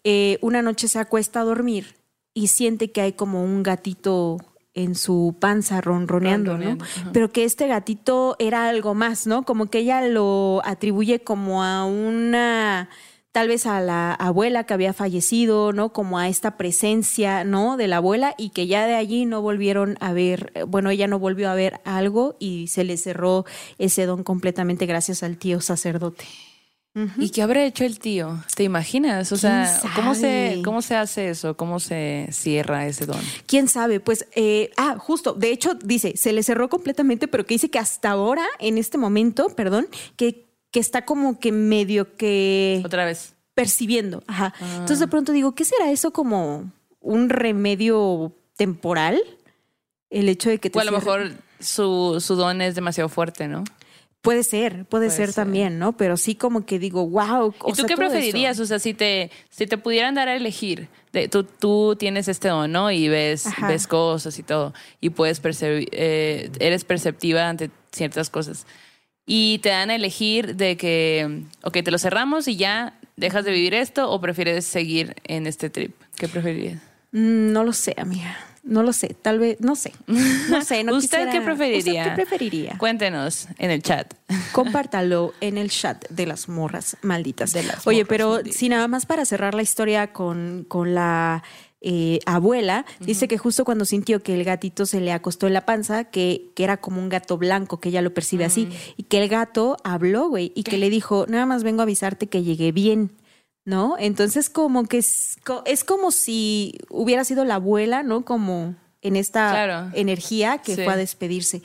eh, 0.04 0.38
una 0.40 0.62
noche 0.62 0.86
se 0.88 0.98
acuesta 0.98 1.40
a 1.40 1.44
dormir 1.44 1.96
y 2.32 2.46
siente 2.46 2.92
que 2.92 3.00
hay 3.00 3.12
como 3.14 3.42
un 3.42 3.64
gatito 3.64 4.38
en 4.74 4.94
su 4.94 5.34
panza 5.40 5.80
ronroneando, 5.80 6.56
¿no? 6.56 6.78
Ajá. 6.80 7.10
Pero 7.12 7.32
que 7.32 7.42
este 7.42 7.66
gatito 7.66 8.36
era 8.38 8.68
algo 8.68 8.94
más, 8.94 9.26
¿no? 9.26 9.42
Como 9.42 9.66
que 9.66 9.78
ella 9.78 10.06
lo 10.06 10.62
atribuye 10.64 11.20
como 11.20 11.64
a 11.64 11.84
una 11.84 12.88
tal 13.32 13.48
vez 13.48 13.66
a 13.66 13.80
la 13.80 14.12
abuela 14.14 14.64
que 14.64 14.74
había 14.74 14.92
fallecido, 14.92 15.72
¿no? 15.72 15.92
Como 15.92 16.18
a 16.18 16.28
esta 16.28 16.56
presencia, 16.56 17.44
¿no? 17.44 17.76
De 17.76 17.88
la 17.88 17.98
abuela 17.98 18.34
y 18.38 18.50
que 18.50 18.66
ya 18.66 18.86
de 18.86 18.94
allí 18.94 19.26
no 19.26 19.42
volvieron 19.42 19.96
a 20.00 20.12
ver, 20.12 20.52
eh, 20.54 20.62
bueno, 20.64 20.90
ella 20.90 21.06
no 21.06 21.18
volvió 21.18 21.50
a 21.50 21.54
ver 21.54 21.80
algo 21.84 22.36
y 22.38 22.68
se 22.68 22.84
le 22.84 22.96
cerró 22.96 23.44
ese 23.78 24.06
don 24.06 24.24
completamente 24.24 24.86
gracias 24.86 25.22
al 25.22 25.36
tío 25.36 25.60
sacerdote. 25.60 26.24
¿Y 27.16 27.30
qué 27.30 27.42
habrá 27.42 27.64
hecho 27.64 27.84
el 27.84 27.98
tío? 28.00 28.42
¿Te 28.56 28.64
imaginas? 28.64 29.30
O 29.30 29.36
sea, 29.36 29.78
¿Quién 29.80 29.92
¿cómo 29.94 30.14
se? 30.14 30.62
¿cómo 30.64 30.82
se 30.82 30.96
hace 30.96 31.28
eso? 31.30 31.56
¿Cómo 31.56 31.78
se 31.78 32.28
cierra 32.32 32.86
ese 32.86 33.06
don? 33.06 33.20
¿Quién 33.46 33.68
sabe? 33.68 34.00
Pues, 34.00 34.26
eh, 34.34 34.70
ah, 34.76 34.96
justo, 34.98 35.34
de 35.34 35.52
hecho, 35.52 35.74
dice, 35.74 36.16
se 36.16 36.32
le 36.32 36.42
cerró 36.42 36.68
completamente, 36.68 37.28
pero 37.28 37.46
que 37.46 37.54
dice 37.54 37.70
que 37.70 37.78
hasta 37.78 38.10
ahora, 38.10 38.44
en 38.58 38.78
este 38.78 38.98
momento, 38.98 39.48
perdón, 39.50 39.86
que, 40.16 40.47
que 40.70 40.80
está 40.80 41.04
como 41.04 41.38
que 41.40 41.52
medio 41.52 42.16
que 42.16 42.82
Otra 42.84 43.04
vez. 43.04 43.34
percibiendo. 43.54 44.22
Ajá. 44.26 44.52
Entonces 44.60 45.00
de 45.00 45.08
pronto 45.08 45.32
digo, 45.32 45.54
¿qué 45.54 45.64
será 45.64 45.90
eso 45.90 46.12
como 46.12 46.70
un 47.00 47.28
remedio 47.30 48.32
temporal? 48.56 49.20
El 50.10 50.28
hecho 50.28 50.50
de 50.50 50.58
que 50.58 50.70
te 50.70 50.78
O 50.78 50.80
a 50.80 50.84
lo 50.84 50.92
mejor 50.92 51.32
su, 51.60 52.18
su 52.20 52.34
don 52.34 52.60
es 52.62 52.74
demasiado 52.74 53.08
fuerte, 53.08 53.48
¿no? 53.48 53.64
Puede 54.20 54.42
ser, 54.42 54.72
puede, 54.72 55.06
Puede 55.06 55.10
ser, 55.10 55.26
ser. 55.26 55.34
también, 55.36 55.78
¿no? 55.78 55.96
Pero 55.96 56.16
sí 56.16 56.34
como 56.34 56.66
que 56.66 56.78
digo, 56.80 57.06
wow. 57.06 57.54
¿Y 57.68 57.72
tú 57.72 57.84
qué 57.86 57.96
preferirías? 57.96 58.58
O 58.58 58.66
sea, 58.66 58.78
si 58.80 58.92
te, 58.92 59.30
si 59.48 59.66
te 59.66 59.78
pudieran 59.78 60.14
dar 60.16 60.28
a 60.28 60.34
elegir, 60.34 60.88
de- 61.12 61.28
tú, 61.28 61.44
tú 61.44 61.94
tienes 61.96 62.26
este 62.26 62.48
don, 62.48 62.70
¿no? 62.72 62.90
Y 62.90 63.08
ves, 63.08 63.46
Ajá. 63.46 63.68
ves 63.68 63.86
cosas 63.86 64.36
y 64.38 64.42
todo, 64.42 64.74
y 65.00 65.10
puedes 65.10 65.38
percibir, 65.38 65.88
eh, 65.92 66.50
eres 66.58 66.84
perceptiva 66.84 67.48
ante 67.48 67.70
ciertas 67.92 68.28
cosas. 68.28 68.66
Y 69.30 69.58
te 69.58 69.68
dan 69.68 69.90
a 69.90 69.94
elegir 69.94 70.56
de 70.56 70.78
que, 70.78 71.42
ok, 71.62 71.78
te 71.84 71.90
lo 71.90 71.98
cerramos 71.98 72.48
y 72.48 72.56
ya 72.56 72.98
dejas 73.16 73.44
de 73.44 73.52
vivir 73.52 73.74
esto, 73.74 74.10
o 74.10 74.20
prefieres 74.22 74.64
seguir 74.64 75.16
en 75.24 75.46
este 75.46 75.68
trip. 75.68 75.94
¿Qué 76.16 76.28
preferirías? 76.28 76.80
Mm, 77.12 77.52
No 77.52 77.62
lo 77.62 77.72
sé, 77.74 77.94
amiga. 77.98 78.36
No 78.64 78.82
lo 78.82 78.92
sé. 78.92 79.14
Tal 79.20 79.38
vez, 79.38 79.60
no 79.60 79.76
sé. 79.76 79.92
No 80.06 80.62
sé. 80.62 80.82
No 80.84 80.94
¿Usted 80.96 81.18
quisiera- 81.26 81.32
qué 81.32 81.40
preferiría? 81.42 82.02
¿Usted 82.02 82.10
qué 82.10 82.14
preferiría? 82.16 82.76
Cuéntenos 82.78 83.48
en 83.58 83.70
el 83.70 83.82
chat. 83.82 84.14
Compártalo 84.52 85.34
en 85.40 85.58
el 85.58 85.70
chat 85.70 86.06
de 86.10 86.26
las 86.26 86.48
morras 86.48 86.96
malditas. 87.02 87.52
De 87.52 87.62
las 87.64 87.86
Oye, 87.86 88.04
pero 88.06 88.32
malditas. 88.36 88.56
sí, 88.58 88.68
nada 88.68 88.88
más 88.88 89.04
para 89.06 89.24
cerrar 89.26 89.54
la 89.54 89.62
historia 89.62 90.12
con, 90.12 90.64
con 90.68 90.94
la 90.94 91.42
eh, 91.80 92.18
abuela, 92.26 92.84
dice 93.00 93.28
que 93.28 93.38
justo 93.38 93.64
cuando 93.64 93.84
sintió 93.84 94.20
que 94.20 94.34
el 94.34 94.44
gatito 94.44 94.84
se 94.86 95.00
le 95.00 95.12
acostó 95.12 95.46
en 95.46 95.54
la 95.54 95.64
panza, 95.64 96.04
que, 96.04 96.50
que 96.56 96.64
era 96.64 96.78
como 96.78 97.00
un 97.00 97.08
gato 97.08 97.38
blanco, 97.38 97.78
que 97.80 97.90
ella 97.90 98.02
lo 98.02 98.12
percibe 98.14 98.44
así, 98.44 98.66
Mm. 98.66 98.72
y 98.96 99.02
que 99.04 99.22
el 99.22 99.28
gato 99.28 99.76
habló, 99.84 100.28
güey, 100.28 100.50
y 100.56 100.64
que 100.64 100.76
le 100.78 100.90
dijo, 100.90 101.26
nada 101.28 101.46
más 101.46 101.62
vengo 101.62 101.80
a 101.80 101.84
avisarte 101.84 102.26
que 102.26 102.42
llegué 102.42 102.72
bien. 102.72 103.12
¿No? 103.64 103.96
Entonces, 103.98 104.48
como 104.48 104.84
que 104.84 104.96
es, 104.96 105.36
es 105.66 105.84
como 105.84 106.10
si 106.10 106.78
hubiera 106.88 107.22
sido 107.24 107.44
la 107.44 107.56
abuela, 107.56 108.02
¿no? 108.02 108.24
Como 108.24 108.76
en 109.02 109.14
esta 109.14 109.50
Claro. 109.50 109.90
energía 109.92 110.56
que 110.58 110.74
Sí. 110.74 110.84
fue 110.84 110.94
a 110.94 110.96
despedirse. 110.96 111.60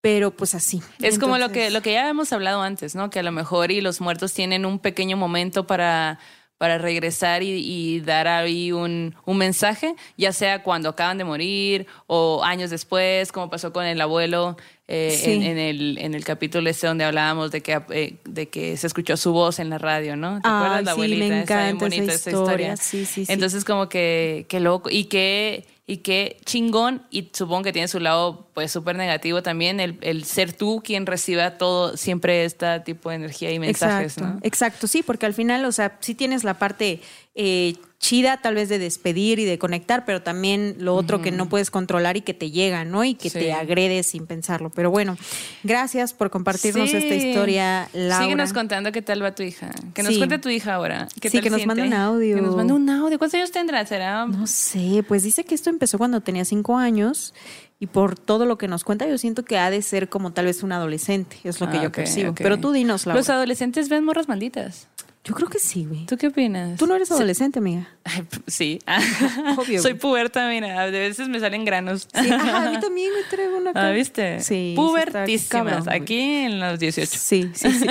Pero 0.00 0.30
pues 0.30 0.54
así. 0.54 0.80
Es 1.00 1.18
como 1.18 1.36
lo 1.38 1.50
que, 1.50 1.70
lo 1.70 1.82
que 1.82 1.92
ya 1.92 2.08
hemos 2.08 2.32
hablado 2.32 2.62
antes, 2.62 2.94
¿no? 2.94 3.10
Que 3.10 3.18
a 3.18 3.24
lo 3.24 3.32
mejor 3.32 3.72
y 3.72 3.80
los 3.80 4.00
muertos 4.00 4.32
tienen 4.32 4.64
un 4.64 4.78
pequeño 4.78 5.16
momento 5.16 5.66
para, 5.66 6.20
para 6.58 6.76
regresar 6.78 7.42
y, 7.42 7.50
y 7.52 8.00
dar 8.00 8.26
ahí 8.28 8.72
un, 8.72 9.14
un 9.24 9.36
mensaje, 9.38 9.94
ya 10.16 10.32
sea 10.32 10.62
cuando 10.62 10.88
acaban 10.88 11.16
de 11.16 11.24
morir 11.24 11.86
o 12.08 12.42
años 12.44 12.70
después, 12.70 13.30
como 13.32 13.48
pasó 13.48 13.72
con 13.72 13.84
el 13.86 14.00
abuelo 14.00 14.56
eh, 14.88 15.16
Sí. 15.22 15.32
en, 15.32 15.42
en 15.42 15.58
el, 15.58 15.98
en 15.98 16.14
el 16.14 16.24
capítulo 16.24 16.68
este 16.70 16.86
donde 16.86 17.04
hablábamos 17.04 17.50
de 17.50 17.60
que, 17.60 17.80
eh, 17.90 18.16
de 18.24 18.48
que 18.48 18.76
se 18.76 18.86
escuchó 18.86 19.16
su 19.16 19.32
voz 19.32 19.58
en 19.58 19.70
la 19.70 19.78
radio, 19.78 20.16
¿no? 20.16 20.40
¿Te 20.40 20.48
Ay, 20.48 20.54
acuerdas 20.54 20.84
la 20.84 20.92
sí, 20.94 20.98
me 21.00 21.04
abuelita? 21.06 21.24
Bien 21.26 21.42
encanta 21.42 21.84
bonita 21.84 22.02
esa 22.04 22.14
esa 22.14 22.30
historia. 22.30 22.76
Sí, 22.76 23.04
sí, 23.06 23.24
sí. 23.26 23.32
Entonces 23.32 23.64
como 23.64 23.88
que, 23.88 24.46
que 24.48 24.60
loco 24.60 24.88
y 24.90 25.04
que 25.04 25.66
y 25.88 25.98
qué 25.98 26.36
chingón 26.44 27.02
y 27.10 27.30
supongo 27.32 27.62
que 27.62 27.72
tiene 27.72 27.88
su 27.88 27.98
lado 27.98 28.46
pues 28.52 28.70
súper 28.70 28.94
negativo 28.96 29.42
también 29.42 29.80
el, 29.80 29.96
el 30.02 30.24
ser 30.24 30.52
tú 30.52 30.82
quien 30.84 31.06
reciba 31.06 31.56
todo 31.56 31.96
siempre 31.96 32.44
este 32.44 32.80
tipo 32.80 33.08
de 33.08 33.16
energía 33.16 33.50
y 33.52 33.58
mensajes, 33.58 34.18
exacto, 34.18 34.34
¿no? 34.34 34.40
Exacto, 34.42 34.86
sí, 34.86 35.02
porque 35.02 35.24
al 35.24 35.32
final, 35.32 35.64
o 35.64 35.72
sea, 35.72 35.96
sí 36.00 36.14
tienes 36.14 36.44
la 36.44 36.58
parte 36.58 37.00
eh, 37.34 37.74
chida 38.00 38.36
tal 38.36 38.54
vez 38.54 38.68
de 38.68 38.78
despedir 38.78 39.38
y 39.40 39.44
de 39.44 39.58
conectar, 39.58 40.04
pero 40.04 40.22
también 40.22 40.76
lo 40.78 40.94
otro 40.94 41.20
que 41.20 41.32
no 41.32 41.48
puedes 41.48 41.70
controlar 41.70 42.16
y 42.16 42.20
que 42.20 42.32
te 42.32 42.50
llega, 42.52 42.84
¿no? 42.84 43.02
Y 43.04 43.14
que 43.14 43.28
Sí. 43.28 43.38
te 43.40 43.52
agrede 43.52 44.02
sin 44.04 44.26
pensarlo. 44.26 44.70
Pero 44.70 44.90
bueno, 44.90 45.16
gracias 45.64 46.14
por 46.14 46.30
compartirnos 46.30 46.90
Sí. 46.90 46.96
esta 46.96 47.14
historia, 47.16 47.88
Laura. 47.92 48.20
Síguenos 48.24 48.52
contando 48.52 48.92
qué 48.92 49.02
tal 49.02 49.22
va 49.22 49.34
tu 49.34 49.42
hija. 49.42 49.70
Que 49.94 50.02
nos 50.04 50.12
Sí. 50.12 50.18
cuente 50.18 50.38
tu 50.38 50.48
hija 50.48 50.74
ahora. 50.74 51.08
¿Qué 51.20 51.28
Sí, 51.28 51.38
tal 51.38 51.44
que 51.44 51.50
nos 51.50 51.66
mande 51.66 51.82
un 51.82 51.92
audio. 51.92 52.36
Que 52.36 52.42
nos 52.42 52.54
mande 52.56 52.72
un 52.72 52.88
audio. 52.88 53.18
¿Cuántos 53.18 53.34
años 53.38 53.50
tendrá? 53.50 53.84
¿Será? 53.84 54.26
No 54.26 54.46
sé, 54.46 55.04
pues 55.06 55.24
dice 55.24 55.44
que 55.44 55.54
esto 55.56 55.68
empezó 55.68 55.98
cuando 55.98 56.20
tenía 56.20 56.44
cinco 56.44 56.76
años 56.76 57.34
y 57.80 57.86
por 57.88 58.16
todo 58.16 58.46
lo 58.46 58.58
que 58.58 58.68
nos 58.68 58.84
cuenta 58.84 59.08
yo 59.08 59.18
siento 59.18 59.44
que 59.44 59.58
ha 59.58 59.70
de 59.70 59.82
ser 59.82 60.08
como 60.08 60.32
tal 60.32 60.44
vez 60.46 60.62
un 60.62 60.70
adolescente, 60.70 61.36
es 61.42 61.60
lo 61.60 61.68
que 61.68 61.78
Ah, 61.78 61.82
yo 61.82 61.92
percibo. 61.92 62.32
Pero 62.34 62.58
tú 62.58 62.70
dinos, 62.72 63.06
Laura. 63.06 63.18
Los 63.20 63.28
adolescentes 63.28 63.88
ven 63.88 64.04
morras 64.04 64.28
malditas. 64.28 64.86
Yo 65.28 65.34
creo 65.34 65.48
que 65.48 65.58
sí, 65.58 65.84
güey. 65.84 66.06
¿Tú 66.06 66.16
qué 66.16 66.28
opinas? 66.28 66.78
Tú 66.78 66.86
no 66.86 66.94
eres 66.96 67.10
adolescente, 67.10 67.58
amiga. 67.58 67.86
Ay, 68.04 68.26
sí. 68.46 68.78
Obvio, 69.58 69.82
Soy 69.82 69.94
puberta, 69.94 70.48
mira. 70.48 70.90
De 70.90 70.98
veces 70.98 71.28
me 71.28 71.38
salen 71.38 71.64
granos. 71.66 72.08
Sí, 72.14 72.30
ajá, 72.30 72.66
a 72.66 72.70
mí 72.70 72.80
también 72.80 73.12
me 73.12 73.22
traigo 73.28 73.58
una 73.58 73.72
Ah, 73.74 73.90
¿viste? 73.90 74.40
Sí. 74.40 74.72
Pubertísimas. 74.74 75.48
cabrón, 75.84 75.88
aquí 75.90 76.18
en 76.18 76.58
los 76.60 76.78
18. 76.78 77.10
Sí, 77.18 77.50
sí, 77.54 77.70
sí. 77.72 77.86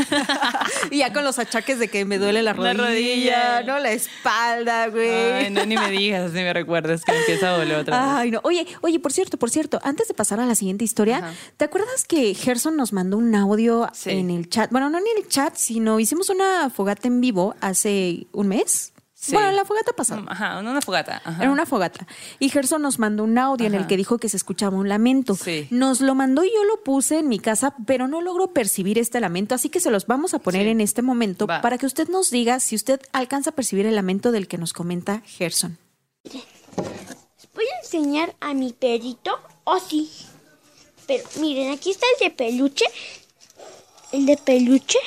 y 0.92 0.98
ya 0.98 1.14
con 1.14 1.24
los 1.24 1.38
achaques 1.38 1.78
de 1.80 1.88
que 1.90 2.06
me 2.06 2.18
duele 2.18 2.42
la 2.42 2.54
La 2.54 2.74
rodilla, 2.74 2.88
rodilla. 2.88 3.64
no 3.64 3.80
la 3.80 3.92
espalda, 3.92 4.88
güey. 4.88 5.10
Ay, 5.10 5.50
no, 5.52 5.64
ni 5.66 5.76
me 5.78 5.92
digas, 5.92 6.32
ni 6.34 6.42
me 6.42 6.54
recuerdes 6.54 7.04
que 7.04 7.12
me 7.12 7.20
empieza 7.20 7.54
a 7.54 7.58
doler 7.60 7.78
otra 7.78 8.02
vez. 8.02 8.10
Ay, 8.18 8.32
no. 8.32 8.40
Oye, 8.44 8.66
oye, 8.82 9.00
por 9.00 9.14
cierto, 9.14 9.38
por 9.38 9.52
cierto, 9.52 9.80
antes 9.84 10.08
de 10.08 10.14
pasar 10.16 10.40
a 10.40 10.46
la 10.48 10.56
siguiente 10.56 10.84
historia, 10.84 11.18
Ajá. 11.18 11.34
¿te 11.58 11.66
acuerdas 11.66 12.06
que 12.06 12.34
Gerson 12.34 12.76
nos 12.76 12.94
mandó 12.94 13.18
un 13.18 13.36
audio 13.36 13.88
Sí. 13.94 14.10
en 14.10 14.32
el 14.32 14.50
chat? 14.50 14.72
Bueno, 14.72 14.90
no 14.90 14.98
en 14.98 15.04
el 15.18 15.28
chat, 15.28 15.56
sino 15.56 16.00
hicimos 16.00 16.30
una 16.32 16.70
fogata 16.72 17.08
en 17.08 17.22
vivo 17.22 17.27
hace 17.62 18.28
un 18.32 18.48
mes. 18.50 18.94
Sí. 19.20 19.34
Bueno, 19.34 19.52
la 19.52 19.66
fogata 19.66 19.94
pasada. 19.94 20.24
Ajá, 20.28 20.60
una 20.60 20.80
fogata. 20.80 21.22
Ajá. 21.26 21.42
Era 21.42 21.52
una 21.52 21.66
fogata. 21.66 22.06
Y 22.40 22.50
Gerson 22.50 22.84
nos 22.84 23.00
mandó 23.00 23.24
un 23.24 23.38
audio 23.38 23.66
en 23.66 23.74
el 23.74 23.88
que 23.88 23.98
dijo 23.98 24.20
que 24.20 24.30
se 24.30 24.38
escuchaba 24.38 24.78
un 24.78 24.88
lamento. 24.88 25.34
Sí. 25.36 25.68
Nos 25.72 26.02
lo 26.02 26.14
mandó 26.14 26.44
y 26.44 26.52
yo 26.54 26.64
lo 26.66 26.84
puse 26.84 27.18
en 27.20 27.28
mi 27.28 27.40
casa, 27.40 27.74
pero 27.88 28.08
no 28.08 28.22
logro 28.22 28.54
percibir 28.54 29.00
este 29.00 29.20
lamento, 29.20 29.56
así 29.56 29.70
que 29.70 29.80
se 29.80 29.90
los 29.90 30.06
vamos 30.06 30.36
a 30.36 30.40
poner 30.40 30.64
Sí. 30.66 30.70
en 30.70 30.82
este 30.82 31.02
momento 31.02 31.48
Va. 31.48 31.62
para 31.62 31.80
que 31.80 31.88
usted 31.88 32.08
nos 32.10 32.30
diga 32.30 32.60
si 32.60 32.76
usted 32.76 33.02
alcanza 33.12 33.50
a 33.50 33.54
percibir 33.54 33.88
el 33.88 33.96
lamento 33.96 34.32
del 34.32 34.48
que 34.48 34.60
nos 34.60 34.72
comenta 34.72 35.24
Gerson. 35.26 35.80
Les 36.24 36.44
voy 37.56 37.66
a 37.66 37.80
enseñar 37.84 38.36
a 38.40 38.54
mi 38.54 38.72
perrito 38.72 39.32
Ozzy. 39.64 40.10
Pero 41.08 41.24
miren, 41.40 41.72
aquí 41.72 41.90
está 41.90 42.06
el 42.20 42.30
de 42.30 42.36
peluche. 42.36 42.86
El 44.12 44.26
de 44.28 44.38
peluche. 44.38 45.00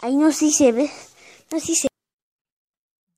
Ahí 0.00 0.16
no 0.16 0.32
sé 0.32 0.38
si 0.38 0.50
se 0.52 0.72
ve. 0.72 0.90
Se 1.60 1.88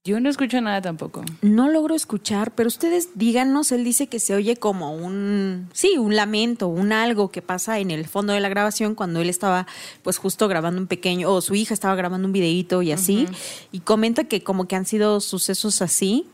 Yo 0.05 0.21
no 0.21 0.29
escucho 0.29 0.61
nada 0.61 0.83
tampoco. 0.83 1.25
No 1.41 1.69
logro 1.69 1.95
escuchar, 1.95 2.53
pero 2.55 2.67
ustedes 2.67 3.11
díganos, 3.15 3.73
él 3.73 3.85
dice 3.85 4.07
que 4.07 4.21
se 4.21 4.35
oye 4.35 4.57
como 4.57 4.95
un, 4.95 5.71
sí, 5.73 5.97
un 5.97 6.15
lamento, 6.15 6.69
un 6.69 6.93
algo 6.93 7.31
que 7.31 7.41
pasa 7.41 7.79
en 7.79 7.91
el 7.91 8.07
fondo 8.07 8.33
de 8.33 8.41
la 8.41 8.49
grabación 8.49 8.95
cuando 8.95 9.21
él 9.21 9.31
estaba 9.31 9.67
pues 10.03 10.19
justo 10.19 10.47
grabando 10.49 10.81
un 10.81 10.89
pequeño, 10.89 11.31
o 11.31 11.41
su 11.41 11.55
hija 11.55 11.73
estaba 11.73 11.95
grabando 11.95 12.27
un 12.27 12.33
videíto 12.33 12.83
y 12.83 12.93
así, 12.93 13.27
y 13.73 13.81
comenta 13.81 14.25
que 14.25 14.43
como 14.43 14.69
que 14.69 14.77
han 14.77 14.85
sido 14.85 15.21
sucesos 15.21 15.81
así, 15.81 16.27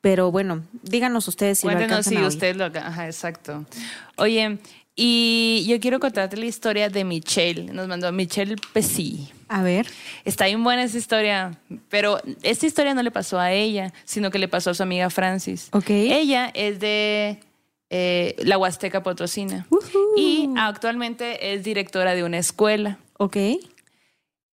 pero 0.00 0.30
bueno, 0.30 0.62
díganos 0.82 1.28
ustedes 1.28 1.58
si 1.58 1.66
lo 1.66 1.72
Cuéntenos 1.74 2.06
alcanzan 2.06 2.12
si 2.12 2.16
a 2.16 2.20
oír. 2.20 2.28
usted 2.28 2.56
lo... 2.56 2.64
Ajá, 2.66 3.06
exacto. 3.06 3.64
Oye, 4.16 4.58
y 4.96 5.64
yo 5.68 5.80
quiero 5.80 5.98
contarte 6.00 6.36
la 6.36 6.46
historia 6.46 6.88
de 6.88 7.04
Michelle. 7.04 7.64
Nos 7.72 7.88
mandó 7.88 8.10
Michelle 8.12 8.56
Pesci. 8.72 9.28
A 9.48 9.62
ver, 9.62 9.86
Está 10.24 10.46
bien 10.46 10.62
buena 10.64 10.84
esa 10.84 10.96
historia, 10.98 11.58
pero 11.90 12.20
esta 12.42 12.66
historia 12.66 12.94
no 12.94 13.02
le 13.02 13.10
pasó 13.10 13.38
a 13.38 13.52
ella, 13.52 13.92
sino 14.04 14.30
que 14.30 14.38
le 14.38 14.48
pasó 14.48 14.70
a 14.70 14.74
su 14.74 14.82
amiga 14.82 15.10
Francis. 15.10 15.68
Ok. 15.72 15.90
Ella 15.90 16.50
es 16.54 16.80
de 16.80 17.38
eh, 17.90 18.34
la 18.38 18.56
Huasteca 18.56 19.02
Potosina 19.02 19.66
Ujú. 19.70 19.98
y 20.16 20.48
actualmente 20.56 21.52
es 21.54 21.62
directora 21.64 22.14
de 22.14 22.24
una 22.24 22.38
escuela. 22.38 22.98
ok, 23.18 23.36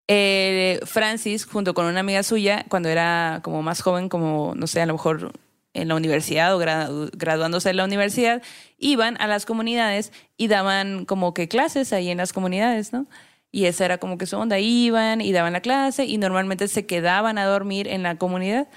Eh, 0.07 0.79
Francis, 0.85 1.45
junto 1.45 1.73
con 1.73 1.85
una 1.85 2.01
amiga 2.01 2.21
suya, 2.23 2.65
cuando 2.67 2.89
era 2.89 3.39
como 3.43 3.61
más 3.63 3.81
joven, 3.81 4.09
como, 4.09 4.53
no 4.55 4.67
sé, 4.67 4.81
a 4.81 4.85
lo 4.85 4.93
mejor 4.93 5.31
en 5.73 5.87
la 5.87 5.95
universidad 5.95 6.55
o 6.55 6.59
gradu- 6.59 7.09
graduándose 7.13 7.69
en 7.69 7.77
la 7.77 7.85
universidad, 7.85 8.41
iban 8.77 9.15
a 9.21 9.27
las 9.27 9.45
comunidades 9.45 10.11
y 10.37 10.47
daban 10.47 11.05
como 11.05 11.33
que 11.33 11.47
clases 11.47 11.93
ahí 11.93 12.09
en 12.09 12.17
las 12.17 12.33
comunidades, 12.33 12.91
¿no? 12.93 13.05
Y 13.51 13.65
esa 13.65 13.85
era 13.85 13.97
como 13.97 14.17
que 14.17 14.25
su 14.25 14.37
onda, 14.37 14.59
iban 14.59 15.19
y 15.21 15.31
daban 15.33 15.53
la 15.53 15.61
clase 15.61 16.05
y 16.05 16.17
normalmente 16.17 16.67
se 16.67 16.85
quedaban 16.85 17.37
a 17.37 17.45
dormir 17.45 17.87
en 17.87 18.03
la 18.03 18.15
comunidad. 18.15 18.67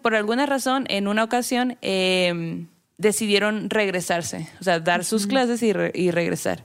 Por 0.00 0.14
alguna 0.14 0.46
razón, 0.46 0.86
en 0.88 1.08
una 1.08 1.24
ocasión, 1.24 1.76
eh, 1.82 2.64
decidieron 2.98 3.68
regresarse, 3.68 4.48
o 4.60 4.64
sea, 4.64 4.78
dar 4.78 5.04
sus 5.04 5.26
clases 5.26 5.62
y, 5.62 5.72
re- 5.72 5.90
y 5.94 6.12
regresar. 6.12 6.64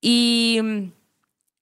Y 0.00 0.60
mm, 0.62 0.82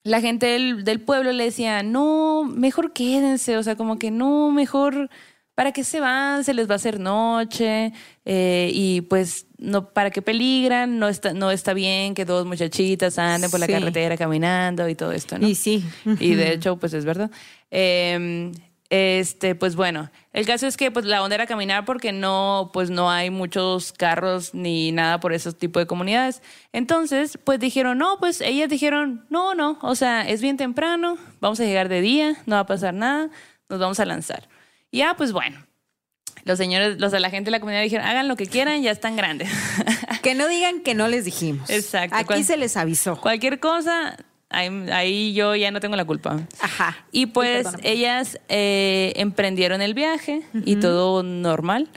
la 0.05 0.21
gente 0.21 0.47
del, 0.47 0.85
del 0.85 1.01
pueblo 1.01 1.33
le 1.33 1.45
decía, 1.45 1.83
no, 1.83 2.45
mejor 2.45 2.93
quédense, 2.93 3.57
o 3.57 3.63
sea, 3.63 3.75
como 3.77 3.99
que 3.99 4.11
no, 4.11 4.51
mejor, 4.51 5.09
¿para 5.55 5.73
qué 5.73 5.85
se 5.85 6.01
van? 6.01 6.45
Se 6.45 6.55
les 6.55 6.69
va 6.69 6.75
a 6.75 6.77
hacer 6.77 7.01
noche 7.01 7.93
eh, 8.25 8.71
y 8.73 9.03
pues, 9.03 9.47
no, 9.59 9.91
¿para 9.91 10.11
qué 10.11 10.23
peligran? 10.23 10.99
No 10.99 11.09
está, 11.09 11.33
no 11.33 11.51
está 11.51 11.75
bien 11.75 12.15
que 12.15 12.25
dos 12.25 12.47
muchachitas 12.47 13.19
anden 13.19 13.51
por 13.51 13.61
la 13.61 13.67
carretera 13.67 14.17
caminando 14.17 14.89
y 14.89 14.95
todo 14.95 15.13
esto, 15.13 15.39
¿no? 15.39 15.47
Y 15.47 15.55
sí. 15.55 15.85
Y 16.21 16.35
de 16.35 16.53
hecho, 16.53 16.77
pues 16.77 16.95
es 16.95 17.05
verdad. 17.05 17.31
Eh, 17.71 18.53
este, 18.93 19.55
pues 19.55 19.75
bueno, 19.75 20.11
el 20.35 20.45
caso 20.45 20.67
es 20.67 20.77
que 20.77 20.91
pues 20.91 21.07
la 21.07 21.23
onda 21.23 21.37
era 21.37 21.47
caminar 21.47 21.87
porque 21.87 22.13
no, 22.13 22.69
pues 22.75 22.91
no 22.91 23.11
hay 23.11 23.31
muchos 23.31 23.91
carros 23.91 24.53
ni 24.53 24.93
nada 24.93 25.19
por 25.19 25.33
ese 25.33 25.51
tipo 25.55 25.79
de 25.79 25.87
comunidades. 25.87 26.43
Entonces, 26.75 27.39
pues 27.43 27.59
dijeron, 27.59 27.97
no, 27.97 28.19
pues 28.21 28.43
ellas 28.43 28.69
dijeron, 28.69 29.25
no, 29.31 29.55
no, 29.55 29.79
o 29.81 29.95
sea, 29.95 30.29
es 30.29 30.43
bien 30.43 30.59
temprano, 30.59 31.17
vamos 31.41 31.59
a 31.61 31.65
llegar 31.65 31.89
de 31.89 32.03
día, 32.03 32.37
no 32.45 32.57
va 32.57 32.61
a 32.61 32.67
pasar 32.67 32.93
nada, 32.93 33.31
nos 33.71 33.81
vamos 33.81 33.99
a 33.99 34.05
lanzar. 34.05 34.47
Y 34.93 34.99
ya, 34.99 35.15
pues 35.17 35.33
bueno. 35.33 35.67
Los 36.45 36.59
señores, 36.59 36.99
los 37.01 37.11
de 37.13 37.19
la 37.21 37.31
gente 37.31 37.47
de 37.47 37.53
la 37.53 37.61
comunidad 37.61 37.83
dijeron, 37.83 38.05
hagan 38.07 38.27
lo 38.29 38.37
que 38.37 38.47
quieran, 38.47 38.83
ya 38.83 38.91
están 38.91 39.17
grandes. 39.17 39.49
Que 40.23 40.35
no 40.35 40.47
digan 40.49 40.81
que 40.83 40.95
no 40.95 41.09
les 41.09 41.25
dijimos. 41.25 41.69
Exacto. 41.71 42.15
Aquí 42.17 42.27
Cual- 42.27 42.45
se 42.45 42.57
les 42.57 42.77
avisó. 42.77 43.21
Cualquier 43.21 43.59
cosa, 43.61 44.17
ahí, 44.51 44.69
ahí 44.93 45.35
yo 45.35 45.55
ya 45.57 45.71
no 45.71 45.79
tengo 45.81 45.95
la 45.97 46.05
culpa. 46.05 46.41
Ajá. 46.61 46.97
Y 47.13 47.27
pues 47.27 47.67
ellas 47.85 48.39
eh, 48.49 49.13
emprendieron 49.17 49.83
el 49.83 49.95
viaje 49.95 50.43
y 50.65 50.77
todo 50.77 51.23
normal. 51.23 51.89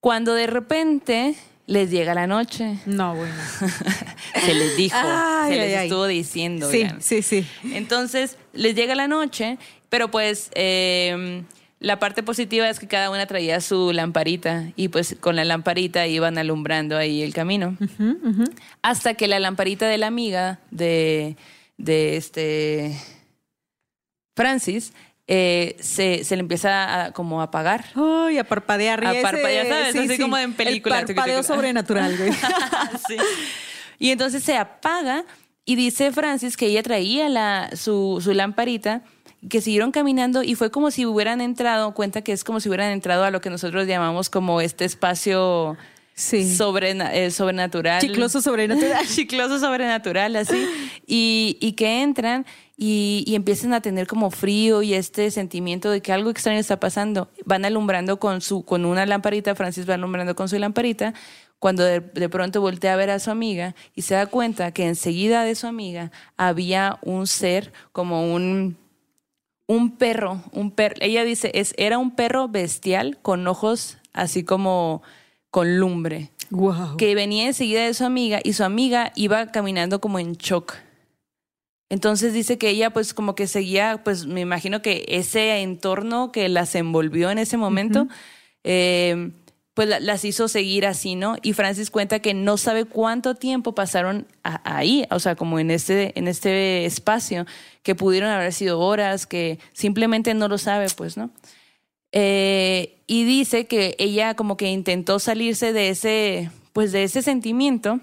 Cuando 0.00 0.34
de 0.34 0.46
repente 0.46 1.34
les 1.66 1.90
llega 1.90 2.14
la 2.14 2.26
noche, 2.26 2.78
No, 2.86 3.14
bueno. 3.14 3.34
se 4.44 4.54
les 4.54 4.76
dijo, 4.76 4.96
Ay, 5.02 5.52
se 5.52 5.56
les 5.58 5.66
ay, 5.68 5.74
ay. 5.74 5.86
estuvo 5.88 6.06
diciendo. 6.06 6.70
Sí, 6.70 6.86
sí, 7.00 7.22
sí. 7.22 7.46
Entonces 7.72 8.36
les 8.52 8.74
llega 8.74 8.94
la 8.94 9.08
noche, 9.08 9.58
pero 9.88 10.10
pues 10.10 10.50
eh, 10.54 11.42
la 11.80 11.98
parte 11.98 12.22
positiva 12.22 12.68
es 12.68 12.80
que 12.80 12.88
cada 12.88 13.10
una 13.10 13.26
traía 13.26 13.60
su 13.60 13.92
lamparita 13.92 14.64
y 14.74 14.88
pues 14.88 15.16
con 15.20 15.36
la 15.36 15.44
lamparita 15.44 16.06
iban 16.06 16.36
alumbrando 16.36 16.96
ahí 16.96 17.22
el 17.22 17.32
camino. 17.32 17.76
Hasta 18.82 19.14
que 19.14 19.28
la 19.28 19.38
lamparita 19.38 19.86
de 19.86 19.98
la 19.98 20.08
amiga 20.08 20.58
de, 20.70 21.36
de 21.76 22.16
este 22.16 22.96
Francis 24.34 24.92
eh, 25.28 25.76
se, 25.78 26.24
se 26.24 26.36
le 26.36 26.40
empieza 26.40 27.04
a, 27.04 27.12
como 27.12 27.40
a 27.40 27.44
apagar. 27.44 27.84
Ay, 27.94 28.38
a 28.38 28.44
parpadear. 28.44 29.06
A 29.06 29.12
parpadear, 29.20 29.68
¿sabes? 29.68 29.94
Así 29.94 30.18
como 30.18 30.38
en 30.38 30.54
película. 30.54 31.00
El 31.00 31.06
parpadeo 31.06 31.42
sobrenatural, 31.42 32.16
güey. 32.16 32.32
Sí. 33.06 33.16
Y 33.98 34.10
entonces 34.10 34.42
se 34.42 34.56
apaga 34.56 35.24
y 35.64 35.76
dice 35.76 36.12
Francis 36.12 36.56
que 36.56 36.66
ella 36.66 36.82
traía 36.82 37.28
la, 37.28 37.70
su, 37.76 38.20
su 38.22 38.32
lamparita, 38.32 39.02
que 39.48 39.60
siguieron 39.60 39.92
caminando 39.92 40.42
y 40.42 40.54
fue 40.54 40.70
como 40.70 40.90
si 40.90 41.06
hubieran 41.06 41.40
entrado, 41.40 41.94
cuenta 41.94 42.22
que 42.22 42.32
es 42.32 42.44
como 42.44 42.60
si 42.60 42.68
hubieran 42.68 42.90
entrado 42.90 43.24
a 43.24 43.30
lo 43.30 43.40
que 43.40 43.50
nosotros 43.50 43.86
llamamos 43.86 44.30
como 44.30 44.60
este 44.60 44.84
espacio 44.84 45.76
Sí. 46.14 46.38
eh, 46.42 47.30
sobrenatural. 47.30 48.00
Chicloso 48.00 48.42
sobrenatural. 48.42 49.06
Chicloso 49.14 49.60
sobrenatural, 49.60 50.34
así. 50.34 50.66
Y, 51.06 51.56
y 51.60 51.72
que 51.74 52.02
entran 52.02 52.44
y, 52.76 53.22
y 53.24 53.36
empiezan 53.36 53.72
a 53.72 53.80
tener 53.80 54.08
como 54.08 54.32
frío 54.32 54.82
y 54.82 54.94
este 54.94 55.30
sentimiento 55.30 55.92
de 55.92 56.00
que 56.00 56.12
algo 56.12 56.30
extraño 56.30 56.58
está 56.58 56.80
pasando. 56.80 57.28
Van 57.44 57.64
alumbrando 57.64 58.18
con 58.18 58.40
su, 58.40 58.64
con 58.64 58.84
una 58.84 59.06
lamparita, 59.06 59.54
Francis 59.54 59.88
va 59.88 59.94
alumbrando 59.94 60.34
con 60.34 60.48
su 60.48 60.58
lamparita, 60.58 61.14
cuando 61.60 61.84
de, 61.84 62.00
de 62.00 62.28
pronto 62.28 62.60
voltea 62.60 62.94
a 62.94 62.96
ver 62.96 63.10
a 63.10 63.20
su 63.20 63.30
amiga 63.30 63.76
y 63.94 64.02
se 64.02 64.14
da 64.14 64.26
cuenta 64.26 64.72
que 64.72 64.86
enseguida 64.88 65.44
de 65.44 65.54
su 65.54 65.68
amiga 65.68 66.10
había 66.36 66.98
un 67.02 67.28
ser 67.28 67.72
como 67.92 68.34
un 68.34 68.76
un 69.68 69.96
perro, 69.96 70.42
un 70.52 70.72
perro, 70.72 70.96
ella 71.00 71.22
dice, 71.22 71.52
es, 71.54 71.74
era 71.76 71.98
un 71.98 72.10
perro 72.10 72.48
bestial 72.48 73.18
con 73.22 73.46
ojos 73.46 73.98
así 74.12 74.42
como 74.42 75.02
con 75.50 75.78
lumbre 75.78 76.30
Wow. 76.50 76.96
que 76.96 77.14
venía 77.14 77.46
enseguida 77.46 77.84
de 77.84 77.92
su 77.92 78.06
amiga 78.06 78.40
y 78.42 78.54
su 78.54 78.64
amiga 78.64 79.12
iba 79.14 79.48
caminando 79.52 80.00
como 80.00 80.18
en 80.18 80.32
shock. 80.32 80.74
Entonces 81.90 82.32
dice 82.32 82.56
que 82.56 82.70
ella 82.70 82.90
pues 82.90 83.12
como 83.12 83.34
que 83.34 83.46
seguía, 83.46 84.00
pues 84.02 84.26
me 84.26 84.40
imagino 84.40 84.80
que 84.80 85.04
ese 85.08 85.60
entorno 85.60 86.32
que 86.32 86.48
las 86.48 86.74
envolvió 86.74 87.30
en 87.30 87.36
ese 87.38 87.58
momento, 87.58 88.08
eh, 88.64 89.30
pues 89.78 89.88
la- 89.88 90.00
las 90.00 90.24
hizo 90.24 90.48
seguir 90.48 90.86
así, 90.86 91.14
¿no? 91.14 91.36
Y 91.40 91.52
Francis 91.52 91.88
cuenta 91.88 92.18
que 92.18 92.34
no 92.34 92.56
sabe 92.56 92.84
cuánto 92.84 93.36
tiempo 93.36 93.76
pasaron 93.76 94.26
ahí, 94.42 95.06
o 95.12 95.20
sea, 95.20 95.36
como 95.36 95.60
en 95.60 95.70
este, 95.70 96.18
en 96.18 96.26
este 96.26 96.84
espacio, 96.84 97.46
que 97.84 97.94
pudieron 97.94 98.28
haber 98.28 98.52
sido 98.52 98.80
horas, 98.80 99.28
que 99.28 99.60
simplemente 99.74 100.34
no 100.34 100.48
lo 100.48 100.58
sabe, 100.58 100.88
pues, 100.96 101.16
¿no? 101.16 101.30
Eh, 102.10 103.04
y 103.06 103.22
dice 103.22 103.68
que 103.68 103.94
ella 104.00 104.34
como 104.34 104.56
que 104.56 104.66
intentó 104.68 105.20
salirse 105.20 105.72
de 105.72 105.90
ese, 105.90 106.50
pues 106.72 106.90
de 106.90 107.04
ese 107.04 107.22
sentimiento, 107.22 108.00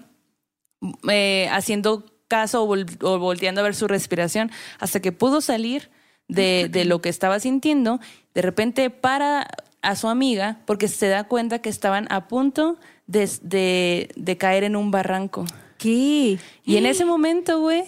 eh, 1.10 1.46
haciendo 1.52 2.06
caso 2.26 2.64
o, 2.64 2.74
vol- 2.74 2.96
o 3.02 3.18
volteando 3.18 3.60
a 3.60 3.64
ver 3.64 3.74
su 3.74 3.86
respiración, 3.86 4.50
hasta 4.78 5.00
que 5.00 5.12
pudo 5.12 5.42
salir 5.42 5.90
de, 6.26 6.68
de 6.70 6.86
lo 6.86 7.02
que 7.02 7.10
estaba 7.10 7.38
sintiendo. 7.38 8.00
De 8.32 8.40
repente 8.40 8.88
para 8.88 9.46
a 9.86 9.96
su 9.96 10.08
amiga 10.08 10.58
porque 10.66 10.88
se 10.88 11.08
da 11.08 11.24
cuenta 11.24 11.60
que 11.60 11.68
estaban 11.70 12.06
a 12.10 12.28
punto 12.28 12.76
de, 13.06 13.30
de, 13.42 14.08
de 14.16 14.36
caer 14.36 14.64
en 14.64 14.76
un 14.76 14.90
barranco. 14.90 15.44
¿Qué? 15.78 16.38
Y 16.64 16.76
en 16.76 16.86
ese 16.86 17.04
momento, 17.04 17.60
güey, 17.60 17.84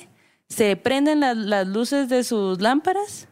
se 0.48 0.76
prenden 0.76 1.20
las- 1.20 1.36
las 1.36 1.66
luces 1.66 2.08
de 2.08 2.22
sus 2.24 2.60
lámparas 2.60 3.26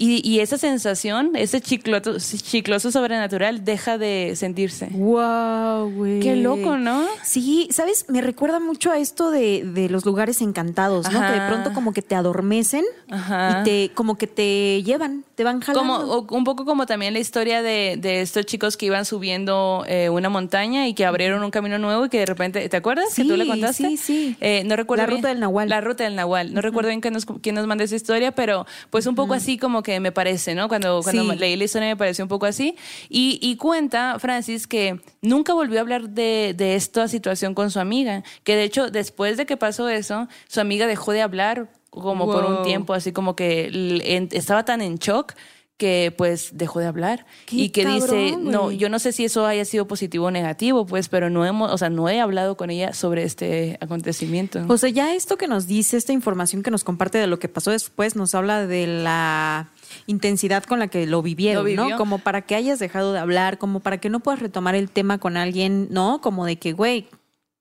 y, 0.00 0.26
y 0.28 0.38
esa 0.40 0.58
sensación, 0.58 1.32
ese 1.34 1.60
chicloso, 1.60 2.18
chicloso 2.18 2.92
sobrenatural 2.92 3.64
deja 3.64 3.98
de 3.98 4.34
sentirse. 4.36 4.86
Wow, 4.92 5.90
güey. 5.92 6.20
Qué 6.20 6.36
loco, 6.36 6.76
¿no? 6.78 7.04
Sí, 7.24 7.68
¿sabes? 7.72 8.06
Me 8.08 8.20
recuerda 8.20 8.60
mucho 8.60 8.92
a 8.92 8.98
esto 8.98 9.30
de, 9.32 9.64
de 9.64 9.88
los 9.88 10.04
lugares 10.06 10.40
encantados, 10.40 11.10
¿no? 11.10 11.18
Ajá. 11.18 11.34
Que 11.34 11.40
de 11.40 11.46
pronto 11.48 11.72
como 11.72 11.92
que 11.92 12.02
te 12.02 12.14
adormecen 12.14 12.84
Ajá. 13.10 13.60
y 13.60 13.64
te 13.64 13.94
como 13.94 14.16
que 14.16 14.26
te 14.28 14.82
llevan, 14.84 15.24
te 15.38 15.44
van 15.44 15.60
Como, 15.60 15.92
jalando. 15.94 16.18
o- 16.18 16.36
un 16.36 16.42
poco 16.42 16.64
como 16.64 16.84
también 16.84 17.12
la 17.12 17.20
historia 17.20 17.62
de, 17.62 17.96
de 17.96 18.22
estos 18.22 18.44
chicos 18.44 18.76
que 18.76 18.86
iban 18.86 19.04
subiendo 19.04 19.84
eh, 19.86 20.10
una 20.10 20.28
montaña 20.28 20.88
y 20.88 20.94
que 20.94 21.06
abrieron 21.06 21.44
un 21.44 21.52
camino 21.52 21.78
nuevo 21.78 22.06
y 22.06 22.08
que 22.08 22.18
de 22.18 22.26
repente, 22.26 22.68
¿te 22.68 22.76
acuerdas? 22.76 23.14
que 23.14 23.22
tú 23.24 23.36
le 23.36 23.44
Sí, 23.44 23.50
contaste. 23.50 23.84
sí, 23.90 23.96
sí. 23.96 24.36
Eh, 24.40 24.64
no 24.66 24.74
recuerdo 24.74 25.02
La 25.04 25.06
bien- 25.06 25.18
ruta 25.18 25.28
del 25.28 25.38
Nahual. 25.38 25.68
La 25.68 25.80
ruta 25.80 26.02
del 26.02 26.16
Nahual. 26.16 26.52
No 26.52 26.60
recuerdo 26.60 26.88
bien 26.88 27.00
quién 27.00 27.14
nos, 27.14 27.24
quién 27.24 27.54
nos 27.54 27.68
mandó 27.68 27.84
esa 27.84 27.94
historia, 27.94 28.32
pero 28.32 28.66
pues 28.90 29.06
un 29.06 29.14
poco 29.14 29.32
así 29.34 29.58
como 29.58 29.84
que 29.84 30.00
me 30.00 30.10
parece, 30.10 30.56
¿no? 30.56 30.66
Cuando, 30.66 31.02
cuando 31.04 31.32
Sí. 31.32 31.38
leí 31.38 31.54
la 31.54 31.64
historia 31.64 31.86
me 31.86 31.96
pareció 31.96 32.24
un 32.24 32.28
poco 32.28 32.46
así. 32.46 32.74
Y, 33.08 33.38
y 33.40 33.54
cuenta, 33.54 34.18
Francis, 34.18 34.66
que 34.66 35.00
nunca 35.22 35.54
volvió 35.54 35.78
a 35.78 35.82
hablar 35.82 36.08
de, 36.10 36.52
de 36.56 36.74
esta 36.74 37.06
situación 37.06 37.54
con 37.54 37.70
su 37.70 37.78
amiga. 37.78 38.24
Que 38.42 38.56
de 38.56 38.64
hecho, 38.64 38.90
después 38.90 39.36
de 39.36 39.46
que 39.46 39.56
pasó 39.56 39.88
eso, 39.88 40.26
su 40.48 40.60
amiga 40.60 40.88
dejó 40.88 41.12
de 41.12 41.22
hablar 41.22 41.68
como 41.90 42.26
por 42.26 42.44
un 42.44 42.62
tiempo, 42.62 42.94
así 42.94 43.12
como 43.12 43.34
que 43.36 44.28
estaba 44.32 44.64
tan 44.64 44.80
en 44.80 44.96
shock 44.96 45.34
que 45.78 46.12
pues 46.14 46.50
dejó 46.54 46.80
de 46.80 46.86
hablar 46.86 47.24
y 47.50 47.68
que 47.68 47.86
dice, 47.86 48.36
no, 48.36 48.72
yo 48.72 48.88
no 48.88 48.98
sé 48.98 49.12
si 49.12 49.24
eso 49.24 49.46
haya 49.46 49.64
sido 49.64 49.86
positivo 49.86 50.26
o 50.26 50.30
negativo, 50.32 50.84
pues, 50.84 51.08
pero 51.08 51.30
no 51.30 51.46
hemos, 51.46 51.72
o 51.72 51.78
sea, 51.78 51.88
no 51.88 52.08
he 52.08 52.20
hablado 52.20 52.56
con 52.56 52.68
ella 52.70 52.92
sobre 52.92 53.22
este 53.22 53.78
acontecimiento. 53.80 54.60
O 54.66 54.76
sea, 54.76 54.90
ya 54.90 55.14
esto 55.14 55.36
que 55.38 55.46
nos 55.46 55.68
dice, 55.68 55.96
esta 55.96 56.12
información 56.12 56.64
que 56.64 56.72
nos 56.72 56.82
comparte 56.82 57.18
de 57.18 57.28
lo 57.28 57.38
que 57.38 57.48
pasó 57.48 57.70
después, 57.70 58.16
nos 58.16 58.34
habla 58.34 58.66
de 58.66 58.88
la 58.88 59.70
intensidad 60.08 60.64
con 60.64 60.80
la 60.80 60.88
que 60.88 61.06
lo 61.06 61.22
vivieron, 61.22 61.76
Lo. 61.76 61.88
¿no? 61.90 61.96
Como 61.96 62.18
para 62.18 62.42
que 62.42 62.56
hayas 62.56 62.80
dejado 62.80 63.12
de 63.12 63.20
hablar, 63.20 63.58
como 63.58 63.78
para 63.78 63.98
que 63.98 64.10
no 64.10 64.18
puedas 64.18 64.40
retomar 64.40 64.74
el 64.74 64.90
tema 64.90 65.18
con 65.18 65.36
alguien, 65.36 65.86
¿no? 65.90 66.20
Como 66.20 66.44
de 66.44 66.56
que, 66.58 66.72
güey, 66.72 67.06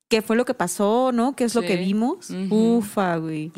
¿qué 0.10 0.22
fue 0.22 0.36
lo 0.38 0.46
que 0.46 0.54
pasó, 0.54 1.12
no? 1.12 1.36
¿Qué 1.36 1.44
es 1.44 1.56
lo 1.56 1.62
que 1.62 1.76
vimos? 1.76 2.30
Ufa, 2.50 3.18
güey. 3.18 3.52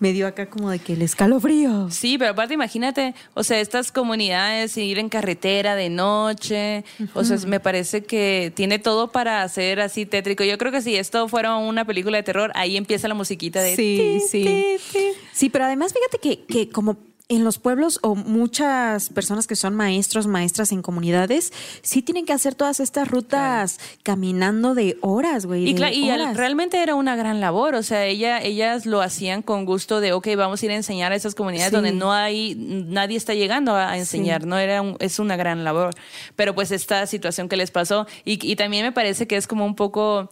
Me 0.00 0.12
dio 0.12 0.26
acá 0.26 0.48
como 0.48 0.70
de 0.70 0.78
que 0.78 0.94
el 0.94 1.02
escalofrío. 1.02 1.90
Sí, 1.90 2.16
pero 2.18 2.30
aparte 2.30 2.54
imagínate, 2.54 3.14
o 3.34 3.42
sea, 3.44 3.60
estas 3.60 3.92
comunidades 3.92 4.76
ir 4.76 4.98
en 4.98 5.08
carretera 5.08 5.74
de 5.74 5.90
noche, 5.90 6.84
o 7.14 7.24
sea, 7.24 7.36
me 7.46 7.60
parece 7.60 8.04
que 8.04 8.52
tiene 8.54 8.78
todo 8.78 9.12
para 9.12 9.42
hacer 9.42 9.80
así 9.80 10.06
tétrico. 10.06 10.44
Yo 10.44 10.56
creo 10.58 10.72
que 10.72 10.80
si 10.80 10.96
esto 10.96 11.28
fuera 11.28 11.56
una 11.56 11.84
película 11.84 12.16
de 12.16 12.22
terror, 12.22 12.52
ahí 12.54 12.76
empieza 12.76 13.08
la 13.08 13.14
musiquita 13.14 13.60
de 13.60 13.76
Sí, 13.76 14.18
ti, 14.20 14.20
sí. 14.28 14.44
ti, 14.44 14.98
ti. 14.98 14.98
Sí, 15.32 15.50
pero 15.50 15.64
además 15.66 15.92
fíjate 15.92 16.18
que, 16.18 16.44
que 16.46 16.68
como 16.70 16.96
en 17.28 17.42
los 17.42 17.58
pueblos 17.58 17.98
o 18.02 18.14
muchas 18.14 19.08
personas 19.08 19.48
que 19.48 19.56
son 19.56 19.74
maestros, 19.74 20.28
maestras 20.28 20.70
en 20.70 20.80
comunidades, 20.80 21.52
sí 21.82 22.00
tienen 22.00 22.24
que 22.24 22.32
hacer 22.32 22.54
todas 22.54 22.78
estas 22.78 23.08
rutas 23.08 23.80
caminando 24.04 24.74
de 24.76 24.96
horas, 25.00 25.44
güey. 25.44 25.68
Y, 25.68 25.74
de 25.74 25.92
y 25.92 26.08
realmente 26.34 26.80
era 26.80 26.94
una 26.94 27.16
gran 27.16 27.40
labor, 27.40 27.74
o 27.74 27.82
sea, 27.82 28.04
ella, 28.04 28.40
ellas 28.40 28.86
lo 28.86 29.02
hacían 29.02 29.42
con 29.42 29.64
gusto 29.64 30.00
de, 30.00 30.12
ok, 30.12 30.28
vamos 30.36 30.62
a 30.62 30.66
ir 30.66 30.70
a 30.70 30.76
enseñar 30.76 31.10
a 31.10 31.16
esas 31.16 31.34
comunidades 31.34 31.70
Sí. 31.70 31.74
donde 31.74 31.90
no 31.92 32.12
hay, 32.12 32.54
nadie 32.54 33.16
está 33.16 33.34
llegando 33.34 33.74
a, 33.74 33.90
a 33.90 33.98
enseñar, 33.98 34.46
¿no? 34.46 34.56
Era 34.58 34.80
un- 34.82 34.96
es 35.00 35.18
una 35.18 35.34
gran 35.36 35.64
labor. 35.64 35.94
Pero 36.36 36.54
pues 36.54 36.70
esta 36.70 37.06
situación 37.08 37.48
que 37.48 37.56
les 37.56 37.72
pasó, 37.72 38.06
y, 38.24 38.38
y 38.46 38.54
también 38.54 38.84
me 38.84 38.92
parece 38.92 39.26
que 39.26 39.36
es 39.36 39.48
como 39.48 39.66
un 39.66 39.74
poco... 39.74 40.30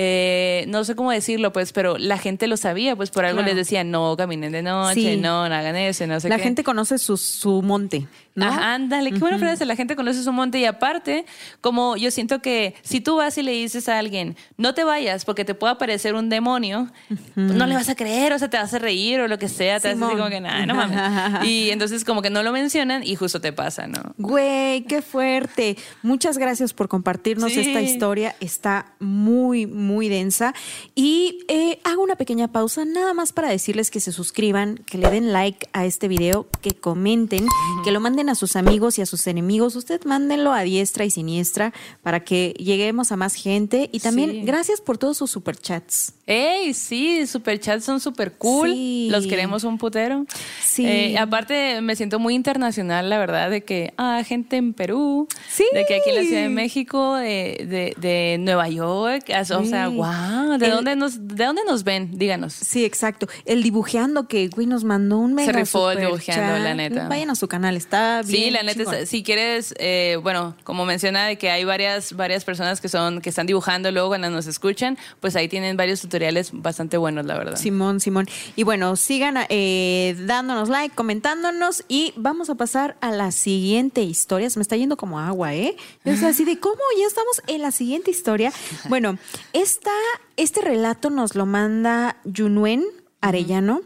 eh, 0.00 0.64
no 0.68 0.84
sé 0.84 0.94
cómo 0.94 1.10
decirlo, 1.10 1.52
pues, 1.52 1.72
pero 1.72 1.98
la 1.98 2.18
gente 2.18 2.46
lo 2.46 2.56
sabía, 2.56 2.94
pues 2.94 3.10
por 3.10 3.24
algo 3.24 3.38
Claro. 3.38 3.48
les 3.48 3.56
decían, 3.56 3.90
no 3.90 4.16
caminen 4.16 4.52
de 4.52 4.62
noche, 4.62 4.94
Sí. 4.94 5.16
no, 5.16 5.48
no 5.48 5.54
hagan 5.56 5.74
eso, 5.74 6.06
no 6.06 6.20
sé 6.20 6.28
La 6.28 6.36
qué. 6.36 6.44
gente 6.44 6.62
conoce 6.62 6.98
su, 6.98 7.16
su 7.16 7.62
monte, 7.62 8.06
¿no? 8.36 8.46
Ajá, 8.46 8.74
ándale, 8.74 9.10
qué 9.10 9.18
buena 9.18 9.38
frase. 9.40 9.64
La 9.66 9.74
gente 9.74 9.96
conoce 9.96 10.22
su 10.22 10.32
monte 10.32 10.60
y 10.60 10.66
aparte, 10.66 11.26
como 11.60 11.96
yo 11.96 12.12
siento 12.12 12.40
que 12.40 12.74
si 12.82 13.00
tú 13.00 13.16
vas 13.16 13.36
y 13.38 13.42
le 13.42 13.50
dices 13.50 13.88
a 13.88 13.98
alguien, 13.98 14.36
no 14.56 14.72
te 14.72 14.84
vayas 14.84 15.24
porque 15.24 15.44
te 15.44 15.56
puede 15.56 15.72
aparecer 15.72 16.14
un 16.14 16.28
demonio, 16.28 16.92
no 17.34 17.66
le 17.66 17.74
vas 17.74 17.88
a 17.88 17.96
creer, 17.96 18.32
o 18.32 18.38
sea, 18.38 18.48
te 18.48 18.56
vas 18.56 18.72
a 18.74 18.78
reír 18.78 19.18
o 19.18 19.26
lo 19.26 19.36
que 19.40 19.48
sea, 19.48 19.80
te 19.80 19.88
vas 19.88 20.00
a 20.00 20.04
decir 20.04 20.16
como 20.16 20.30
que, 20.30 20.40
nada, 20.40 20.64
no 20.64 20.76
mames. 20.76 21.44
Y 21.48 21.70
entonces 21.72 22.04
como 22.04 22.22
que 22.22 22.30
no 22.30 22.44
lo 22.44 22.52
mencionan 22.52 23.02
y 23.04 23.16
justo 23.16 23.40
te 23.40 23.52
pasa, 23.52 23.88
¿no? 23.88 24.14
Güey, 24.16 24.82
qué 24.82 25.02
fuerte. 25.02 25.76
Muchas 26.04 26.38
gracias 26.38 26.72
por 26.72 26.86
compartirnos 26.86 27.50
Sí. 27.52 27.58
esta 27.60 27.80
historia. 27.82 28.36
Está 28.38 28.92
muy, 29.00 29.66
muy 29.66 29.87
densa. 30.08 30.54
Y 30.94 31.40
eh, 31.48 31.78
hago 31.84 32.02
una 32.02 32.16
pequeña 32.16 32.48
pausa 32.48 32.84
nada 32.84 33.14
más 33.14 33.32
para 33.32 33.48
decirles 33.48 33.90
que 33.90 34.00
se 34.00 34.12
suscriban, 34.12 34.76
que 34.86 34.98
le 34.98 35.10
den 35.10 35.32
like 35.32 35.68
a 35.72 35.86
este 35.86 36.08
video, 36.08 36.46
que 36.60 36.72
comenten, 36.72 37.46
que 37.84 37.90
lo 37.90 38.00
manden 38.00 38.28
a 38.28 38.34
sus 38.34 38.56
amigos 38.56 38.98
y 38.98 39.02
a 39.02 39.06
sus 39.06 39.26
enemigos. 39.26 39.74
Usted 39.76 40.02
mándenlo 40.04 40.52
a 40.52 40.62
diestra 40.62 41.04
y 41.04 41.10
siniestra 41.10 41.72
para 42.02 42.20
que 42.24 42.54
lleguemos 42.58 43.12
a 43.12 43.16
más 43.16 43.34
gente. 43.34 43.88
Y 43.92 44.00
también 44.00 44.30
Sí. 44.30 44.42
gracias 44.44 44.80
por 44.80 44.98
todos 44.98 45.16
sus 45.16 45.30
superchats. 45.30 46.12
¡Ey! 46.26 46.74
Sí, 46.74 47.26
superchats 47.26 47.84
son 47.84 48.00
súper 48.00 48.32
cool. 48.32 48.72
Sí. 48.72 49.08
Los 49.10 49.26
queremos 49.26 49.64
un 49.64 49.78
putero. 49.78 50.26
Sí. 50.62 50.84
Eh, 50.86 51.16
aparte, 51.18 51.80
me 51.80 51.96
siento 51.96 52.18
muy 52.18 52.34
internacional, 52.34 53.08
la 53.08 53.18
verdad, 53.18 53.50
de 53.50 53.62
que, 53.62 53.94
ah, 53.96 54.22
gente 54.26 54.56
en 54.56 54.74
Perú. 54.74 55.26
Sí. 55.50 55.64
De 55.72 55.86
que 55.86 55.94
aquí 55.96 56.10
en 56.10 56.16
la 56.16 56.22
Ciudad 56.22 56.42
de 56.42 56.48
México, 56.50 57.14
de, 57.14 57.64
de, 57.68 57.94
de 57.98 58.36
Nueva 58.38 58.68
York. 58.68 59.24
O 59.58 59.64
sea, 59.64 59.77
Wow. 59.86 60.58
¿De, 60.58 60.66
El- 60.66 60.72
dónde 60.72 60.96
nos, 60.96 61.28
¿De 61.28 61.44
dónde 61.44 61.62
nos 61.66 61.84
ven? 61.84 62.18
Díganos. 62.18 62.52
Sí, 62.54 62.84
exacto. 62.84 63.28
El 63.44 63.62
dibujeando 63.62 64.26
que, 64.26 64.48
güey, 64.48 64.66
nos 64.66 64.82
mandó 64.84 65.18
un 65.18 65.34
mega 65.34 65.52
rifó 65.52 65.90
el 65.92 66.00
dibujeando, 66.00 66.58
la 66.58 66.74
neta. 66.74 67.06
Vayan 67.08 67.30
a 67.30 67.34
su 67.36 67.46
canal, 67.48 67.76
está 67.76 68.22
bien 68.22 68.44
Sí, 68.44 68.50
la 68.50 68.62
neta, 68.62 68.82
está- 68.82 69.06
si 69.06 69.22
quieres, 69.22 69.74
eh, 69.78 70.18
bueno, 70.22 70.56
como 70.64 70.84
menciona 70.84 71.26
de 71.26 71.38
que 71.38 71.50
hay 71.50 71.64
varias, 71.64 72.14
varias 72.14 72.44
personas 72.44 72.80
que 72.80 72.88
son, 72.88 73.20
que 73.20 73.28
están 73.28 73.46
dibujando 73.46 73.90
luego 73.92 74.08
cuando 74.08 74.28
nos 74.30 74.46
escuchan, 74.46 74.98
pues 75.20 75.36
ahí 75.36 75.48
tienen 75.48 75.76
varios 75.76 76.00
tutoriales 76.00 76.50
bastante 76.52 76.96
buenos, 76.96 77.24
la 77.26 77.36
verdad. 77.38 77.56
Simón, 77.56 78.00
Simón. 78.00 78.26
Y 78.56 78.64
bueno, 78.64 78.96
sigan 78.96 79.36
eh, 79.48 80.16
dándonos 80.26 80.68
like, 80.68 80.94
comentándonos 80.94 81.84
y 81.88 82.12
vamos 82.16 82.50
a 82.50 82.54
pasar 82.54 82.96
a 83.00 83.10
la 83.10 83.30
siguiente 83.32 84.02
historia. 84.02 84.48
Se 84.50 84.58
me 84.58 84.62
está 84.62 84.76
yendo 84.76 84.96
como 84.96 85.20
agua, 85.20 85.54
¿eh? 85.54 85.76
Es 86.04 86.22
así 86.22 86.44
de 86.44 86.58
cómo 86.58 86.80
ya 86.98 87.06
estamos 87.06 87.42
en 87.46 87.62
la 87.62 87.70
siguiente 87.70 88.10
historia. 88.10 88.52
Bueno, 88.88 89.18
esta, 89.62 89.90
este 90.36 90.60
relato 90.60 91.10
nos 91.10 91.34
lo 91.34 91.46
manda 91.46 92.20
Yunuen 92.24 92.84
Arellano 93.20 93.82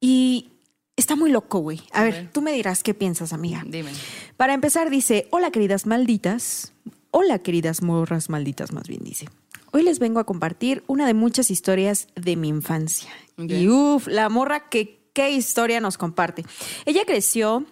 y 0.00 0.50
está 0.96 1.16
muy 1.16 1.30
loco, 1.30 1.60
güey. 1.60 1.82
A 1.92 2.02
ver, 2.02 2.12
ver. 2.12 2.30
tú 2.32 2.42
me 2.42 2.52
dirás 2.52 2.82
qué 2.82 2.94
piensas, 2.94 3.32
amiga. 3.32 3.62
Dime. 3.66 3.92
Para 4.36 4.54
empezar, 4.54 4.90
dice, 4.90 5.28
hola 5.30 5.50
queridas 5.50 5.86
malditas, 5.86 6.72
hola 7.10 7.38
queridas 7.38 7.82
morras 7.82 8.28
malditas 8.28 8.72
más 8.72 8.88
bien 8.88 9.04
dice. 9.04 9.28
Hoy 9.72 9.82
les 9.82 9.98
vengo 9.98 10.20
a 10.20 10.24
compartir 10.24 10.82
una 10.86 11.06
de 11.06 11.14
muchas 11.14 11.50
historias 11.50 12.08
de 12.14 12.36
mi 12.36 12.48
infancia. 12.48 13.10
Y 13.36 13.68
uff, 13.68 14.06
la 14.06 14.28
morra 14.28 14.68
que 14.68 14.96
qué 15.16 15.30
historia 15.30 15.80
nos 15.80 15.96
comparte. 15.96 16.44
Ella 16.84 17.04
creció 17.06 17.64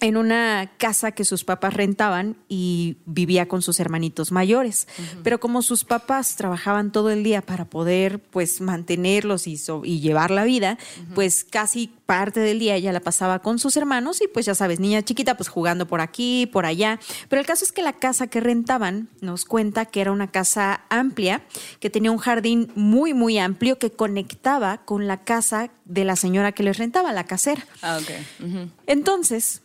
en 0.00 0.16
una 0.16 0.70
casa 0.78 1.12
que 1.12 1.24
sus 1.24 1.44
papás 1.44 1.74
rentaban 1.74 2.36
y 2.48 2.98
vivía 3.06 3.48
con 3.48 3.62
sus 3.62 3.80
hermanitos 3.80 4.30
mayores. 4.32 4.86
Pero 5.24 5.40
como 5.40 5.60
sus 5.62 5.84
papás 5.84 6.36
trabajaban 6.36 6.92
todo 6.92 7.10
el 7.10 7.24
día 7.24 7.42
para 7.42 7.64
poder 7.64 8.20
pues 8.20 8.60
mantenerlos 8.60 9.46
y, 9.46 9.56
so- 9.56 9.84
y 9.84 10.00
llevar 10.00 10.30
la 10.30 10.44
vida, 10.44 10.78
pues 11.14 11.42
casi 11.44 11.92
parte 12.06 12.40
del 12.40 12.58
día 12.58 12.74
ella 12.76 12.92
la 12.92 13.00
pasaba 13.00 13.40
con 13.40 13.58
sus 13.58 13.76
hermanos 13.76 14.20
y 14.22 14.28
pues 14.28 14.46
ya 14.46 14.54
sabes, 14.54 14.80
niña 14.80 15.02
chiquita 15.02 15.36
pues 15.36 15.48
jugando 15.48 15.86
por 15.86 16.00
aquí, 16.00 16.46
por 16.46 16.64
allá. 16.64 16.98
Pero 17.28 17.40
el 17.40 17.46
caso 17.46 17.64
es 17.64 17.72
que 17.72 17.82
la 17.82 17.92
casa 17.92 18.28
que 18.28 18.40
rentaban 18.40 19.08
nos 19.20 19.44
cuenta 19.44 19.84
que 19.84 20.00
era 20.00 20.12
una 20.12 20.30
casa 20.30 20.82
amplia, 20.90 21.42
que 21.80 21.90
tenía 21.90 22.10
un 22.12 22.18
jardín 22.18 22.70
muy, 22.76 23.14
muy 23.14 23.38
amplio 23.38 23.78
que 23.78 23.90
conectaba 23.90 24.78
con 24.84 25.06
la 25.06 25.24
casa 25.24 25.70
de 25.84 26.04
la 26.04 26.16
señora 26.16 26.52
que 26.52 26.62
les 26.62 26.78
rentaba, 26.78 27.12
la 27.12 27.24
casera. 27.24 27.66
Ah, 27.82 27.98
ok. 28.00 28.46
Ujú. 28.46 28.68
Entonces, 28.86 29.62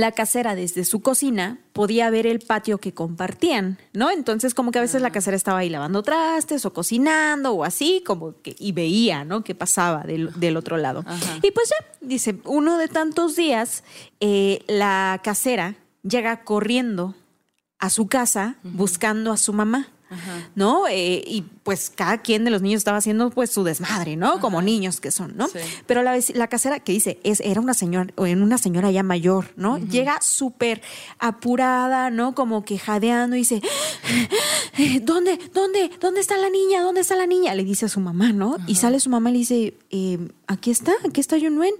la 0.00 0.12
casera 0.12 0.54
desde 0.54 0.84
su 0.84 1.00
cocina 1.00 1.58
podía 1.72 2.10
ver 2.10 2.26
el 2.26 2.40
patio 2.40 2.78
que 2.78 2.94
compartían, 2.94 3.78
¿no? 3.92 4.10
Entonces, 4.10 4.54
como 4.54 4.70
que 4.72 4.78
a 4.78 4.82
veces 4.82 5.02
la 5.02 5.10
casera 5.10 5.36
estaba 5.36 5.58
ahí 5.58 5.68
lavando 5.68 6.02
trastes 6.02 6.64
o 6.64 6.72
cocinando 6.72 7.52
o 7.52 7.64
así, 7.64 8.02
como 8.06 8.40
que, 8.42 8.56
y 8.58 8.72
veía, 8.72 9.24
¿no? 9.24 9.44
Qué 9.44 9.54
pasaba 9.54 10.02
del, 10.02 10.32
del 10.38 10.56
otro 10.56 10.76
lado. 10.76 11.04
Ajá. 11.06 11.38
Y 11.42 11.50
pues 11.50 11.70
ya, 11.70 11.86
dice, 12.00 12.40
uno 12.44 12.78
de 12.78 12.88
tantos 12.88 13.36
días, 13.36 13.84
eh, 14.20 14.64
la 14.66 15.20
casera 15.22 15.76
llega 16.02 16.44
corriendo 16.44 17.14
a 17.78 17.90
su 17.90 18.06
casa 18.06 18.56
buscando 18.62 19.32
a 19.32 19.36
su 19.36 19.52
mamá. 19.52 19.88
¿No? 20.54 20.86
Eh, 20.88 21.22
y 21.26 21.42
pues 21.62 21.90
cada 21.90 22.18
quien 22.18 22.44
de 22.44 22.50
los 22.50 22.62
niños 22.62 22.78
estaba 22.78 22.98
haciendo 22.98 23.30
pues 23.30 23.50
su 23.50 23.64
desmadre, 23.64 24.16
¿no? 24.16 24.40
Como 24.40 24.62
niños 24.62 25.00
que 25.00 25.10
son, 25.10 25.36
¿no? 25.36 25.48
Sí. 25.48 25.58
Pero 25.86 26.02
la, 26.02 26.16
la 26.34 26.46
casera 26.48 26.78
que 26.80 26.92
dice, 26.92 27.18
es, 27.24 27.40
era 27.40 27.60
una 27.60 27.74
señora, 27.74 28.12
o 28.16 28.26
en 28.26 28.42
una 28.42 28.56
señora 28.58 28.90
ya 28.90 29.02
mayor, 29.02 29.52
¿no? 29.56 29.78
Llega 29.78 30.20
súper 30.22 30.80
apurada, 31.18 32.10
¿no? 32.10 32.34
Como 32.34 32.64
que 32.64 32.78
jadeando 32.78 33.36
y 33.36 33.40
dice, 33.40 33.60
"Eh, 34.78 35.00
¿dónde, 35.02 35.38
dónde, 35.52 35.90
dónde 36.00 36.20
está 36.20 36.36
la 36.36 36.50
niña? 36.50 36.82
¿Dónde 36.82 37.00
está 37.00 37.16
la 37.16 37.26
niña? 37.26 37.54
Le 37.54 37.64
dice 37.64 37.86
a 37.86 37.88
su 37.88 38.00
mamá, 38.00 38.32
¿no? 38.32 38.56
Y 38.66 38.76
sale 38.76 39.00
su 39.00 39.10
mamá 39.10 39.30
y 39.30 39.32
le 39.32 39.38
dice, 39.40 39.74
"Eh, 39.90 40.18
aquí 40.46 40.70
está, 40.70 40.92
aquí 41.08 41.20
está 41.20 41.36
Yunuen. 41.36 41.74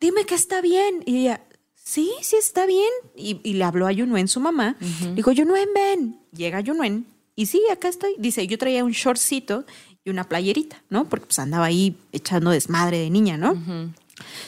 Dime 0.00 0.24
que 0.24 0.34
está 0.34 0.60
bien. 0.60 1.02
Y 1.06 1.18
ella, 1.20 1.40
sí, 1.74 2.10
sí 2.22 2.36
está 2.36 2.66
bien. 2.66 2.90
Y, 3.14 3.40
y 3.44 3.54
le 3.54 3.64
habló 3.64 3.86
a 3.86 3.92
Yunuen, 3.92 4.28
su 4.28 4.40
mamá. 4.40 4.76
Dijo, 5.14 5.32
Yunuen, 5.32 5.68
ven. 5.74 6.20
Llega 6.32 6.60
Yunuen. 6.60 7.06
Y 7.36 7.46
sí, 7.46 7.62
acá 7.70 7.88
estoy. 7.88 8.14
Dice, 8.18 8.46
yo 8.46 8.58
traía 8.58 8.82
un 8.82 8.92
shortcito 8.92 9.64
y 10.04 10.10
una 10.10 10.24
playerita, 10.24 10.82
¿no? 10.88 11.08
Porque 11.08 11.26
pues 11.26 11.38
andaba 11.38 11.66
ahí 11.66 11.96
echando 12.12 12.50
desmadre 12.50 12.98
de 12.98 13.10
niña, 13.10 13.36
¿no? 13.36 13.54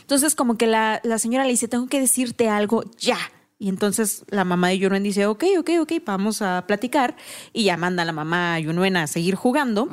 Entonces 0.01 0.35
como 0.35 0.57
que 0.57 0.67
la, 0.67 1.01
la 1.05 1.19
señora 1.19 1.45
le 1.45 1.51
dice, 1.51 1.69
tengo 1.69 1.87
que 1.87 2.01
decirte 2.01 2.49
algo 2.49 2.85
ya. 2.99 3.19
Y 3.59 3.69
entonces 3.69 4.25
la 4.29 4.45
mamá 4.45 4.69
de 4.69 4.79
Yunuen 4.79 5.03
dice, 5.03 5.27
ok, 5.27 5.45
ok, 5.59 5.71
ok, 5.81 5.93
vamos 6.07 6.43
a 6.43 6.65
platicar. 6.67 7.17
Y 7.53 7.65
ya 7.65 7.77
manda 7.77 8.05
a 8.05 8.07
la 8.07 8.13
mamá 8.13 8.55
a 8.55 8.61
Yunuen 8.61 8.97
a 8.97 9.07
seguir 9.07 9.35
jugando. 9.35 9.89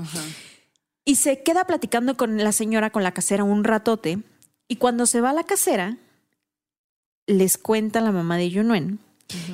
Y 1.04 1.16
se 1.16 1.44
queda 1.44 1.66
platicando 1.66 2.16
con 2.16 2.38
la 2.38 2.52
señora, 2.52 2.92
con 2.92 3.04
la 3.04 3.12
casera, 3.12 3.44
un 3.44 3.64
ratote. 3.64 4.20
Y 4.68 4.78
cuando 4.78 5.06
se 5.06 5.20
va 5.20 5.32
a 5.32 5.34
la 5.34 5.44
casera, 5.44 5.98
les 7.28 7.58
cuenta 7.58 8.02
la 8.02 8.12
mamá 8.12 8.38
de 8.38 8.50
Yunuen 8.52 9.00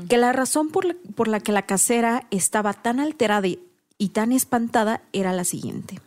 que 0.10 0.18
la 0.18 0.34
razón 0.34 0.70
por 0.70 0.86
la, 0.86 0.96
por 1.16 1.28
la 1.28 1.40
que 1.40 1.52
la 1.52 1.66
casera 1.66 2.28
estaba 2.32 2.74
tan 2.74 3.00
alterada 3.00 3.48
y, 3.48 3.60
y 3.98 4.10
tan 4.10 4.32
espantada 4.32 5.02
era 5.14 5.34
la 5.34 5.44
siguiente. 5.44 6.00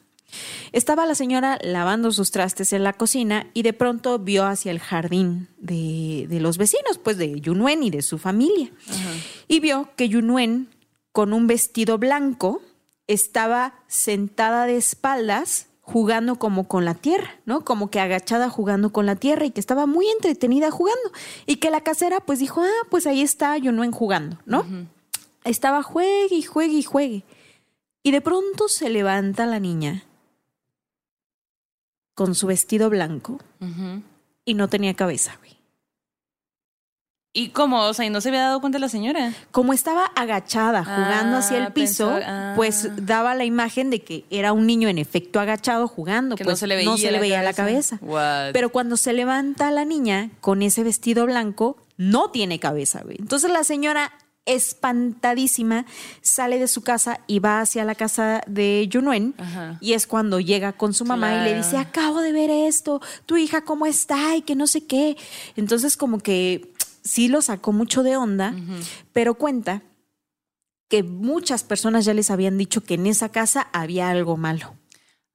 Estaba 0.72 1.06
la 1.06 1.14
señora 1.14 1.58
lavando 1.62 2.10
sus 2.10 2.30
trastes 2.30 2.72
en 2.72 2.82
la 2.82 2.92
cocina 2.92 3.46
y 3.54 3.62
de 3.62 3.72
pronto 3.72 4.18
vio 4.18 4.44
hacia 4.44 4.72
el 4.72 4.80
jardín 4.80 5.48
de, 5.58 6.26
de 6.28 6.40
los 6.40 6.58
vecinos, 6.58 6.98
pues 6.98 7.16
de 7.16 7.40
Yunuen 7.40 7.82
y 7.82 7.90
de 7.90 8.02
su 8.02 8.18
familia. 8.18 8.70
Y 9.46 9.60
vio 9.60 9.90
que 9.96 10.08
Yunuen, 10.08 10.68
con 11.12 11.32
un 11.32 11.46
vestido 11.46 11.98
blanco, 11.98 12.62
estaba 13.06 13.74
sentada 13.86 14.66
de 14.66 14.76
espaldas 14.76 15.68
jugando 15.84 16.36
como 16.36 16.66
con 16.66 16.84
la 16.84 16.94
tierra, 16.94 17.30
¿no? 17.44 17.62
Como 17.64 17.90
que 17.90 18.00
agachada 18.00 18.48
jugando 18.48 18.90
con 18.90 19.04
la 19.04 19.16
tierra 19.16 19.44
y 19.44 19.50
que 19.50 19.60
estaba 19.60 19.86
muy 19.86 20.08
entretenida 20.08 20.70
jugando. 20.70 21.12
Y 21.46 21.56
que 21.56 21.70
la 21.70 21.82
casera 21.82 22.20
pues 22.20 22.38
dijo, 22.38 22.62
ah, 22.62 22.86
pues 22.90 23.06
ahí 23.06 23.20
está 23.20 23.56
Yunuen 23.58 23.92
jugando, 23.92 24.38
¿no? 24.46 24.64
Estaba 25.44 25.82
juegue 25.82 26.34
y 26.34 26.42
juegue 26.42 26.74
y 26.74 26.82
juegue. 26.82 27.24
Y 28.02 28.10
de 28.10 28.20
pronto 28.22 28.68
se 28.68 28.88
levanta 28.88 29.46
la 29.46 29.60
niña 29.60 30.04
con 32.14 32.34
su 32.34 32.46
vestido 32.46 32.88
blanco 32.88 33.38
y 34.44 34.54
no 34.54 34.68
tenía 34.68 34.94
cabeza. 34.94 35.38
¿Y 37.36 37.48
cómo? 37.48 37.80
O 37.82 37.92
sea, 37.94 38.04
¿y 38.06 38.10
no 38.10 38.20
se 38.20 38.28
había 38.28 38.42
dado 38.42 38.60
cuenta 38.60 38.78
la 38.78 38.88
señora? 38.88 39.32
Como 39.50 39.72
estaba 39.72 40.04
agachada 40.14 40.84
jugando 40.84 41.36
Ah, 41.36 41.40
hacia 41.40 41.58
el 41.66 41.72
piso, 41.72 42.10
pensó- 42.14 42.24
ah. 42.24 42.52
pues 42.54 42.88
daba 43.04 43.34
la 43.34 43.44
imagen 43.44 43.90
de 43.90 44.02
que 44.02 44.24
era 44.30 44.52
un 44.52 44.66
niño 44.68 44.88
en 44.88 44.98
efecto 44.98 45.40
agachado 45.40 45.88
jugando, 45.88 46.36
Que 46.36 46.44
pues 46.44 46.52
no 46.54 46.56
se 46.58 46.66
le 46.68 46.76
veía, 46.76 47.10
le 47.10 47.18
veía 47.18 47.42
la 47.42 47.52
cabeza. 47.52 47.98
What? 48.02 48.52
Pero 48.52 48.68
cuando 48.70 48.96
se 48.96 49.12
levanta 49.12 49.70
la 49.72 49.84
niña 49.84 50.30
con 50.40 50.62
ese 50.62 50.84
vestido 50.84 51.26
blanco, 51.26 51.76
no 51.96 52.30
tiene 52.30 52.60
cabeza, 52.60 53.00
güey. 53.02 53.16
Entonces 53.18 53.50
la 53.50 53.64
señora, 53.64 54.12
espantadísima, 54.46 55.86
sale 56.20 56.58
de 56.58 56.68
su 56.68 56.82
casa 56.82 57.20
y 57.26 57.38
va 57.38 57.60
hacia 57.60 57.84
la 57.84 57.94
casa 57.94 58.42
de 58.46 58.86
Yunuen. 58.88 59.34
Ajá. 59.38 59.78
Y 59.80 59.94
es 59.94 60.06
cuando 60.06 60.38
llega 60.38 60.72
con 60.72 60.92
su 60.94 61.04
mamá 61.04 61.34
y 61.34 61.44
le 61.44 61.56
dice, 61.56 61.78
acabo 61.78 62.20
de 62.20 62.32
ver 62.32 62.50
esto, 62.50 63.00
tu 63.26 63.36
hija 63.38 63.62
cómo 63.62 63.86
está 63.86 64.36
y 64.36 64.42
que 64.42 64.54
no 64.54 64.66
sé 64.66 64.84
qué. 64.86 65.16
Entonces 65.56 65.96
como 65.96 66.18
que 66.18 66.70
sí 67.04 67.28
lo 67.28 67.42
sacó 67.42 67.72
mucho 67.72 68.02
de 68.02 68.16
onda, 68.16 68.54
pero 69.12 69.34
cuenta 69.34 69.82
que 70.88 71.02
muchas 71.02 71.62
personas 71.62 72.04
ya 72.04 72.14
les 72.14 72.30
habían 72.30 72.58
dicho 72.58 72.82
que 72.82 72.94
en 72.94 73.06
esa 73.06 73.30
casa 73.30 73.68
había 73.72 74.10
algo 74.10 74.36
malo. 74.36 74.76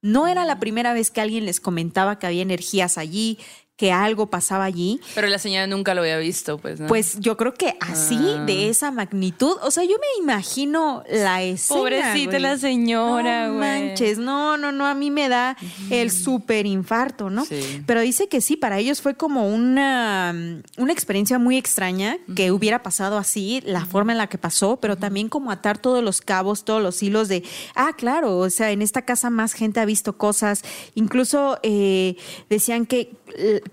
No 0.02 0.26
era 0.26 0.44
la 0.44 0.58
primera 0.58 0.92
vez 0.92 1.10
que 1.10 1.20
alguien 1.20 1.44
les 1.44 1.60
comentaba 1.60 2.18
que 2.18 2.26
había 2.26 2.42
energías 2.42 2.98
allí, 2.98 3.38
que 3.80 3.92
algo 3.92 4.26
pasaba 4.26 4.64
allí. 4.64 5.00
Pero 5.14 5.26
la 5.28 5.38
señora 5.38 5.66
nunca 5.66 5.94
lo 5.94 6.02
había 6.02 6.18
visto, 6.18 6.58
pues, 6.58 6.80
¿no? 6.80 6.86
Pues 6.86 7.18
yo 7.18 7.38
creo 7.38 7.54
que 7.54 7.76
así, 7.80 8.18
Ah. 8.20 8.44
de 8.44 8.68
esa 8.68 8.90
magnitud, 8.90 9.56
o 9.62 9.70
sea, 9.70 9.84
yo 9.84 9.96
me 9.98 10.22
imagino 10.22 11.02
la 11.10 11.42
escena. 11.42 11.80
Pobrecita 11.80 12.32
güey. 12.32 12.42
la 12.42 12.58
señora, 12.58 13.46
no 13.48 13.54
güey. 13.56 13.88
manches, 13.88 14.18
no, 14.18 14.58
no, 14.58 14.70
no, 14.70 14.86
a 14.86 14.92
mí 14.92 15.10
me 15.10 15.30
da 15.30 15.56
el 15.88 16.10
súper 16.10 16.66
infarto, 16.66 17.30
¿no? 17.30 17.46
Sí. 17.46 17.82
Pero 17.86 18.02
dice 18.02 18.28
que 18.28 18.42
sí, 18.42 18.54
para 18.58 18.78
ellos 18.78 19.00
fue 19.00 19.14
como 19.14 19.48
una, 19.48 20.34
una 20.76 20.92
experiencia 20.92 21.38
muy 21.38 21.56
extraña 21.56 22.18
que 22.36 22.52
hubiera 22.52 22.82
pasado 22.82 23.16
así, 23.16 23.62
la 23.64 23.86
forma 23.86 24.12
en 24.12 24.18
la 24.18 24.26
que 24.26 24.36
pasó, 24.36 24.76
pero 24.76 24.96
también 24.98 25.30
como 25.30 25.50
atar 25.50 25.78
todos 25.78 26.04
los 26.04 26.20
cabos, 26.20 26.66
todos 26.66 26.82
los 26.82 27.02
hilos 27.02 27.28
de, 27.28 27.44
ah, 27.74 27.94
claro, 27.96 28.36
o 28.36 28.50
sea, 28.50 28.72
en 28.72 28.82
esta 28.82 29.06
casa 29.06 29.30
más 29.30 29.54
gente 29.54 29.80
ha 29.80 29.86
visto 29.86 30.18
cosas, 30.18 30.64
incluso 30.94 31.58
eh, 31.62 32.16
decían 32.50 32.84
que 32.84 33.12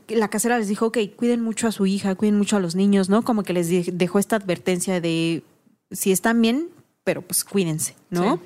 la 0.07 0.29
casera 0.29 0.57
les 0.57 0.67
dijo, 0.67 0.87
ok, 0.87 0.97
cuiden 1.15 1.41
mucho 1.41 1.67
a 1.67 1.71
su 1.71 1.85
hija, 1.85 2.15
cuiden 2.15 2.37
mucho 2.37 2.57
a 2.57 2.59
los 2.59 2.75
niños, 2.75 3.09
¿no? 3.09 3.23
Como 3.23 3.43
que 3.43 3.53
les 3.53 3.69
dejó 3.97 4.19
esta 4.19 4.35
advertencia 4.35 5.01
de, 5.01 5.43
si 5.91 6.11
están 6.11 6.41
bien, 6.41 6.69
pero 7.07 7.21
pues 7.21 7.45
cuídense, 7.45 7.95
¿no? 8.09 8.41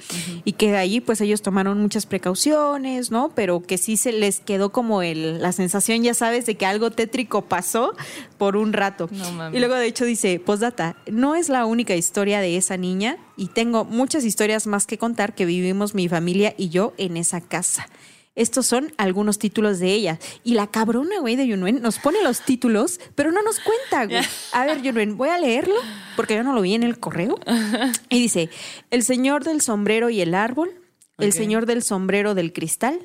Y 0.46 0.52
que 0.52 0.70
de 0.70 0.78
ahí 0.78 1.02
pues 1.02 1.20
ellos 1.20 1.42
tomaron 1.42 1.82
muchas 1.82 2.06
precauciones, 2.06 3.10
¿no? 3.10 3.32
Pero 3.34 3.64
que 3.64 3.80
sí 3.80 3.98
se 3.98 4.12
les 4.12 4.40
quedó 4.40 4.72
como 4.72 5.02
el, 5.02 5.42
la 5.42 5.52
sensación, 5.52 6.04
ya 6.04 6.14
sabes, 6.14 6.46
de 6.46 6.54
que 6.54 6.68
algo 6.68 6.92
tétrico 6.92 7.42
pasó 7.42 7.96
por 8.38 8.56
un 8.56 8.72
rato. 8.72 9.10
No 9.12 9.50
y 9.52 9.58
luego 9.58 9.74
de 9.74 9.88
hecho 9.88 10.06
dice, 10.06 10.40
postdata, 10.40 10.96
no 11.12 11.34
es 11.34 11.50
la 11.50 11.66
única 11.66 11.96
historia 11.96 12.40
de 12.40 12.56
esa 12.56 12.78
niña 12.78 13.18
y 13.36 13.48
tengo 13.48 13.84
muchas 13.84 14.24
historias 14.26 14.68
más 14.68 14.86
que 14.86 15.00
contar 15.00 15.34
que 15.34 15.46
vivimos 15.46 15.96
mi 15.96 16.08
familia 16.08 16.54
y 16.56 16.70
yo 16.70 16.94
en 17.00 17.18
esa 17.18 17.42
casa. 17.42 17.88
Estos 18.36 18.66
son 18.66 18.94
algunos 18.98 19.40
títulos 19.40 19.80
de 19.80 19.92
ella. 19.92 20.20
Y 20.44 20.54
la 20.54 20.68
cabrona, 20.68 21.20
güey, 21.20 21.36
de 21.36 21.48
Yunuen 21.48 21.82
nos 21.82 22.00
pone 22.00 22.24
los 22.24 22.42
títulos, 22.42 23.00
pero 23.16 23.32
no 23.32 23.42
nos 23.44 23.60
cuenta, 23.60 24.06
güey. 24.06 24.24
A 24.54 24.66
ver, 24.66 24.82
Yunuen, 24.82 25.18
voy 25.18 25.30
a 25.30 25.38
leerlo 25.38 25.76
porque 26.16 26.36
yo 26.36 26.44
no 26.44 26.54
lo 26.54 26.62
vi 26.62 26.74
en 26.74 26.84
el 26.84 27.00
correo. 27.00 27.38
Y 28.10 28.20
dice, 28.20 28.50
el 28.90 29.04
señor 29.04 29.44
del 29.44 29.62
sombrero 29.62 30.10
y 30.10 30.22
el 30.22 30.34
árbol, 30.34 30.72
el 31.18 31.34
señor 31.34 31.66
del 31.66 31.84
sombrero 31.84 32.34
del 32.34 32.54
cristal, 32.54 33.00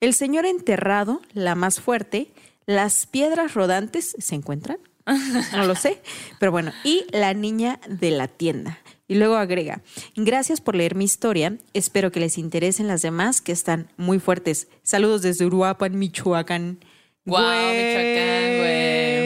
el 0.00 0.12
señor 0.12 0.44
enterrado, 0.44 1.22
la 1.32 1.54
más 1.54 1.80
fuerte, 1.80 2.32
las 2.66 3.06
piedras 3.06 3.54
rodantes, 3.54 4.16
¿se 4.18 4.34
encuentran? 4.34 4.78
No 5.52 5.66
lo 5.66 5.74
sé, 5.74 6.00
pero 6.40 6.50
bueno, 6.50 6.72
y 6.82 7.04
la 7.10 7.34
niña 7.34 7.78
de 7.88 8.10
la 8.10 8.28
tienda. 8.28 8.78
Y 9.06 9.16
luego 9.16 9.36
agrega, 9.36 9.82
gracias 10.16 10.62
por 10.62 10.74
leer 10.74 10.94
mi 10.94 11.04
historia, 11.04 11.58
espero 11.74 12.10
que 12.10 12.20
les 12.20 12.38
interesen 12.38 12.88
las 12.88 13.02
demás 13.02 13.42
que 13.42 13.52
están 13.52 13.88
muy 13.98 14.18
fuertes. 14.18 14.68
Saludos 14.82 15.20
desde 15.20 15.44
Uruapan, 15.44 15.98
Michoacán. 15.98 16.78
Guau, 17.26 17.44
Michoacán, 17.44 18.58
güey. 18.58 19.23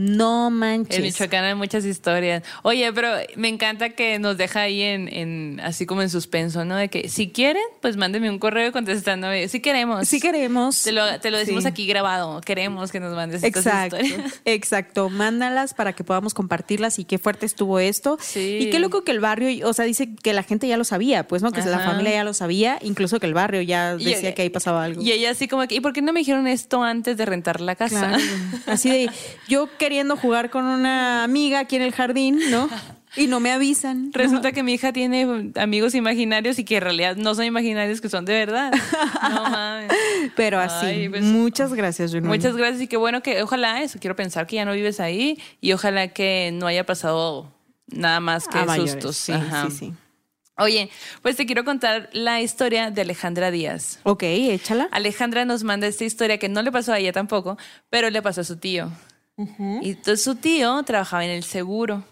No 0.00 0.50
manches. 0.50 0.96
En 0.96 1.02
Michoacán 1.02 1.44
hay 1.44 1.54
muchas 1.54 1.84
historias. 1.84 2.42
Oye, 2.62 2.90
pero 2.94 3.08
me 3.36 3.48
encanta 3.48 3.90
que 3.90 4.18
nos 4.18 4.38
deja 4.38 4.62
ahí 4.62 4.80
en, 4.82 5.08
en 5.12 5.60
así 5.62 5.84
como 5.84 6.00
en 6.00 6.08
suspenso, 6.08 6.64
¿no? 6.64 6.76
De 6.76 6.88
que 6.88 7.08
si 7.10 7.28
quieren, 7.28 7.62
pues 7.82 7.96
mándenme 7.98 8.30
un 8.30 8.38
correo 8.38 8.72
contestando. 8.72 9.28
Si 9.48 9.60
queremos. 9.60 10.08
Si 10.08 10.18
queremos. 10.20 10.82
Te 10.82 10.92
lo, 10.92 11.20
te 11.20 11.30
lo 11.30 11.36
decimos 11.38 11.64
Sí. 11.64 11.68
aquí 11.68 11.86
grabado. 11.86 12.40
Queremos 12.40 12.90
que 12.92 12.98
nos 13.00 13.14
mandes 13.14 13.42
estas 13.42 13.66
Exacto, 13.66 14.00
historias. 14.00 14.40
exacto. 14.46 15.10
Mándalas 15.10 15.74
para 15.74 15.92
que 15.92 16.02
podamos 16.02 16.32
compartirlas 16.32 16.98
y 16.98 17.04
qué 17.04 17.18
fuerte 17.18 17.44
estuvo 17.44 17.78
esto. 17.78 18.16
Sí. 18.20 18.58
Y 18.62 18.70
qué 18.70 18.78
loco 18.78 19.04
que 19.04 19.12
el 19.12 19.20
barrio, 19.20 19.68
o 19.68 19.72
sea, 19.74 19.84
dice 19.84 20.14
que 20.22 20.32
la 20.32 20.42
gente 20.42 20.66
ya 20.66 20.78
lo 20.78 20.84
sabía, 20.84 21.28
pues 21.28 21.42
no, 21.42 21.52
que 21.52 21.60
la 21.62 21.78
familia 21.80 22.12
ya 22.12 22.24
lo 22.24 22.32
sabía, 22.32 22.78
incluso 22.80 23.20
que 23.20 23.26
el 23.26 23.34
barrio 23.34 23.60
ya 23.60 23.96
Y- 23.98 24.04
decía 24.04 24.34
que 24.34 24.42
ahí 24.42 24.50
pasaba 24.50 24.84
algo. 24.84 25.02
Y 25.02 25.12
ella 25.12 25.30
así 25.30 25.46
como 25.46 25.66
que, 25.68 25.74
¿y 25.74 25.80
por 25.80 25.92
qué 25.92 26.00
no 26.00 26.12
me 26.14 26.20
dijeron 26.20 26.46
esto 26.46 26.82
antes 26.82 27.16
de 27.18 27.26
rentar 27.26 27.60
la 27.60 27.74
casa? 27.76 28.08
Claro. 28.08 28.24
Así 28.66 28.88
de 28.90 29.10
yo 29.48 29.68
queriendo 29.90 30.16
jugar 30.16 30.50
con 30.50 30.66
una 30.66 31.24
amiga 31.24 31.58
aquí 31.58 31.74
en 31.74 31.82
el 31.82 31.90
jardín, 31.92 32.38
¿no? 32.48 32.70
Y 33.16 33.26
no 33.26 33.40
me 33.40 33.50
avisan. 33.50 34.12
Resulta 34.12 34.52
que 34.52 34.62
mi 34.62 34.74
hija 34.74 34.92
tiene 34.92 35.50
amigos 35.56 35.96
imaginarios 35.96 36.60
y 36.60 36.64
que 36.64 36.76
en 36.76 36.82
realidad 36.82 37.16
no 37.16 37.34
son 37.34 37.44
imaginarios, 37.44 38.00
que 38.00 38.08
son 38.08 38.24
de 38.24 38.34
verdad. 38.34 38.72
No 39.20 39.42
mames. 39.50 39.90
Pero 40.36 40.60
así. 40.60 40.86
Ay, 40.86 41.08
pues, 41.08 41.24
muchas 41.24 41.74
gracias, 41.74 42.12
Junón. 42.12 42.28
Muchas 42.28 42.56
gracias 42.56 42.82
y 42.82 42.86
qué 42.86 42.96
bueno 42.96 43.20
que 43.20 43.42
ojalá 43.42 43.82
eso, 43.82 43.98
quiero 43.98 44.14
pensar 44.14 44.46
que 44.46 44.54
ya 44.56 44.64
no 44.64 44.72
vives 44.74 45.00
ahí 45.00 45.42
y 45.60 45.72
ojalá 45.72 46.06
que 46.06 46.50
no 46.54 46.68
haya 46.68 46.86
pasado 46.86 47.52
nada 47.88 48.20
más 48.20 48.46
que 48.46 48.58
A 48.58 48.64
mayores. 48.64 48.92
sustos. 48.92 49.16
Sí, 49.16 49.32
Ajá. 49.32 49.66
sí, 49.70 49.76
sí. 49.76 49.92
Oye, 50.56 50.88
pues 51.22 51.34
te 51.34 51.46
quiero 51.46 51.64
contar 51.64 52.10
la 52.12 52.40
historia 52.42 52.92
de 52.92 53.00
Alejandra 53.00 53.50
Díaz. 53.50 53.98
Ok, 54.04 54.22
échala. 54.22 54.88
Alejandra 54.92 55.44
nos 55.44 55.64
manda 55.64 55.88
esta 55.88 56.04
historia 56.04 56.38
que 56.38 56.48
no 56.48 56.62
le 56.62 56.70
pasó 56.70 56.92
a 56.92 56.98
ella 57.00 57.10
tampoco, 57.12 57.58
pero 57.88 58.08
le 58.08 58.22
pasó 58.22 58.42
a 58.42 58.44
su 58.44 58.56
tío. 58.56 58.88
Y 59.82 59.90
entonces 59.90 60.22
su 60.22 60.34
tío 60.36 60.82
trabajaba 60.82 61.24
en 61.24 61.30
el 61.30 61.42
seguro. 61.44 62.04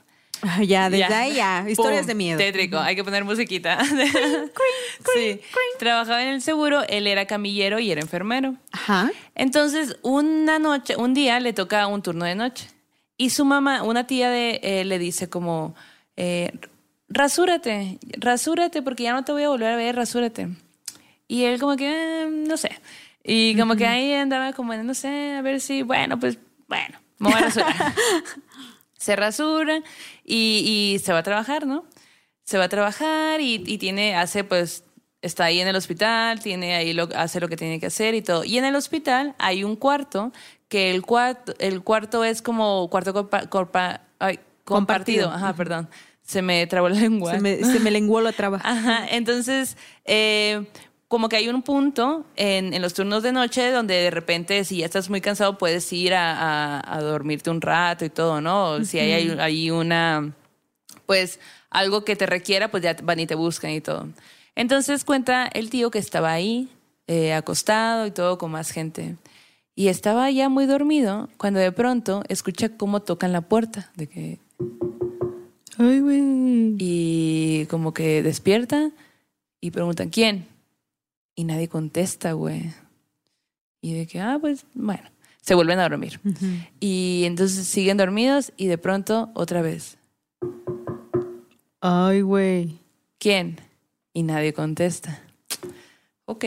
Ah, 0.43 0.63
Ya, 0.63 0.89
desde 0.89 1.09
Ya. 1.09 1.19
ahí 1.21 1.35
ya. 1.35 1.65
Historias 1.69 2.03
Pum, 2.03 2.07
de 2.09 2.15
miedo. 2.15 2.39
Tétrico, 2.39 2.79
hay 2.79 2.95
que 2.95 3.03
poner 3.05 3.25
musiquita. 3.25 3.79
sí. 5.15 5.41
Trabajaba 5.79 6.23
en 6.23 6.29
el 6.29 6.43
seguro, 6.43 6.83
él 6.89 7.07
era 7.07 7.27
camillero 7.27 7.79
y 7.79 7.91
era 7.91 8.01
enfermero. 8.01 8.55
Ajá. 8.73 9.11
Entonces, 9.35 9.97
una 10.03 10.59
noche, 10.59 10.97
un 10.97 11.15
día 11.15 11.41
le 11.41 11.53
toca 11.53 11.87
un 11.87 12.03
turno 12.03 12.25
de 12.25 12.35
noche. 12.35 12.69
Y 13.17 13.31
su 13.31 13.45
mamá, 13.45 13.83
una 13.83 14.07
tía 14.07 14.31
de 14.31 14.61
él, 14.63 14.89
le 14.91 14.99
dice 15.01 15.29
como, 15.29 15.75
eh, 16.17 16.53
rasúrate, 17.09 17.99
rasúrate 18.19 18.81
porque 18.83 19.03
ya 19.05 19.13
no 19.13 19.25
te 19.25 19.33
voy 19.33 19.43
a 19.43 19.49
volver 19.49 19.73
a 19.73 19.77
ver, 19.77 19.97
rasúrate. 19.97 20.49
Y 21.27 21.45
él 21.45 21.59
como 21.59 21.77
que, 21.77 22.23
"Eh, 22.23 22.27
no 22.31 22.57
sé. 22.57 22.71
Y 23.25 23.57
como 23.57 23.75
que 23.77 23.87
ahí 23.87 24.13
andaba 24.13 24.53
como, 24.53 24.73
no 24.75 24.95
sé, 24.95 25.35
a 25.37 25.43
ver 25.43 25.61
si, 25.61 25.83
bueno, 25.83 26.19
pues, 26.21 26.39
bueno, 26.69 26.99
me 27.19 27.31
voy 27.31 27.39
a 27.39 27.43
rasurar. 27.45 27.95
se 28.99 29.17
rasura 29.17 29.83
y, 30.25 30.95
y 30.95 30.99
se 30.99 31.13
va 31.13 31.19
a 31.19 31.23
trabajar, 31.23 31.67
¿no? 31.67 31.85
Se 32.45 32.59
va 32.59 32.65
a 32.65 32.69
trabajar 32.69 33.41
y, 33.41 33.63
y 33.67 33.79
tiene, 33.79 34.17
hace 34.17 34.43
pues, 34.45 34.85
está 35.23 35.45
ahí 35.45 35.61
en 35.61 35.69
el 35.69 35.77
hospital, 35.77 36.41
tiene 36.41 36.75
ahí 36.77 36.93
lo, 36.93 37.09
hace 37.15 37.41
lo 37.41 37.49
que 37.49 37.57
tiene 37.57 37.79
que 37.81 37.87
hacer 37.87 38.15
y 38.15 38.23
todo. 38.23 38.45
Y 38.45 38.59
en 38.59 38.65
el 38.65 38.75
hospital 38.77 39.35
hay 39.39 39.65
un 39.65 39.77
cuarto, 39.77 40.33
que 40.69 40.91
el 40.91 41.03
cuarto, 41.03 41.55
el 41.59 41.83
cuarto 41.83 42.25
es 42.25 42.43
como 42.43 42.89
cuarto 42.91 43.13
corpa- 43.31 44.01
ay, 44.19 44.39
compartido. 44.65 45.29
Compartido. 45.29 45.31
Ajá, 45.31 45.53
perdón. 45.55 45.89
Se 46.23 46.43
me 46.43 46.67
trabó 46.67 46.89
la 46.91 47.01
lengua. 47.01 47.33
Se 47.33 47.41
me, 47.41 47.57
se 47.65 47.81
me 47.81 47.91
lenguó 47.91 48.21
la 48.21 48.33
traba. 48.33 48.61
Ajá, 48.65 49.07
entonces, 49.09 49.77
eh, 50.05 50.67
como 51.09 51.29
que 51.31 51.37
hay 51.37 51.49
un 51.49 51.63
punto 51.63 52.25
en, 52.37 52.75
en 52.75 52.83
los 52.83 52.93
turnos 52.95 53.23
de 53.23 53.33
noche 53.33 53.71
donde 53.71 53.95
de 53.95 54.11
repente, 54.11 54.63
si 54.65 54.79
ya 54.79 54.85
estás 54.87 55.09
muy 55.09 55.21
cansado, 55.23 55.57
puedes 55.59 55.91
ir 55.93 56.13
a, 56.15 56.33
a- 56.81 56.95
a 56.97 57.01
dormirte 57.01 57.49
un 57.51 57.61
rato 57.63 58.05
y 58.05 58.11
todo, 58.11 58.41
¿no? 58.43 58.85
Si 58.85 58.99
hay, 58.99 59.13
hay, 59.13 59.31
hay 59.41 59.71
una, 59.71 60.33
pues, 61.07 61.41
algo 61.71 62.05
que 62.05 62.15
te 62.17 62.27
requiera, 62.27 62.71
pues 62.71 62.83
ya 62.83 62.95
van 63.03 63.21
y 63.21 63.27
te 63.27 63.35
buscan 63.35 63.71
y 63.71 63.81
todo. 63.81 64.07
Entonces 64.55 65.05
cuenta 65.05 65.47
el 65.47 65.71
tío 65.71 65.91
que 65.91 65.99
estaba 65.99 66.31
ahí, 66.33 66.69
eh, 67.07 67.33
acostado 67.33 68.07
y 68.07 68.11
todo 68.11 68.37
con 68.37 68.51
más 68.51 68.71
gente. 68.71 69.17
Y 69.75 69.89
estaba 69.89 70.31
ya 70.31 70.49
muy 70.49 70.67
dormido 70.67 71.29
cuando 71.39 71.61
de 71.61 71.73
pronto 71.73 72.23
escucha 72.29 72.71
cómo 72.77 73.01
tocan 73.01 73.33
la 73.33 73.41
puerta, 73.43 73.91
de 73.95 74.09
que 74.09 74.39
Ay, 75.79 76.01
güey. 76.01 76.21
y 76.81 77.67
como 77.71 77.95
que 77.95 78.23
despierta 78.23 78.91
y 79.61 79.71
preguntan, 79.71 80.11
¿quién? 80.11 80.47
Y 81.39 81.45
nadie 81.45 81.69
contesta, 81.69 82.33
güey. 82.33 82.73
Y 83.81 83.95
de 83.95 84.09
que, 84.09 84.19
ah, 84.19 84.39
pues, 84.41 84.67
bueno, 84.75 85.05
se 85.41 85.55
vuelven 85.55 85.79
a 85.79 85.89
dormir. 85.89 86.19
Y 86.81 87.23
entonces 87.27 87.65
siguen 87.69 87.97
dormidos 87.97 88.53
y 88.57 88.67
de 88.67 88.77
pronto 88.77 89.31
otra 89.35 89.63
vez, 89.63 89.99
Ay, 91.81 92.23
güey. 92.23 92.81
¿quién? 93.21 93.61
Y 94.13 94.25
nadie 94.25 94.53
contesta. 94.53 95.23
Ok, 96.25 96.45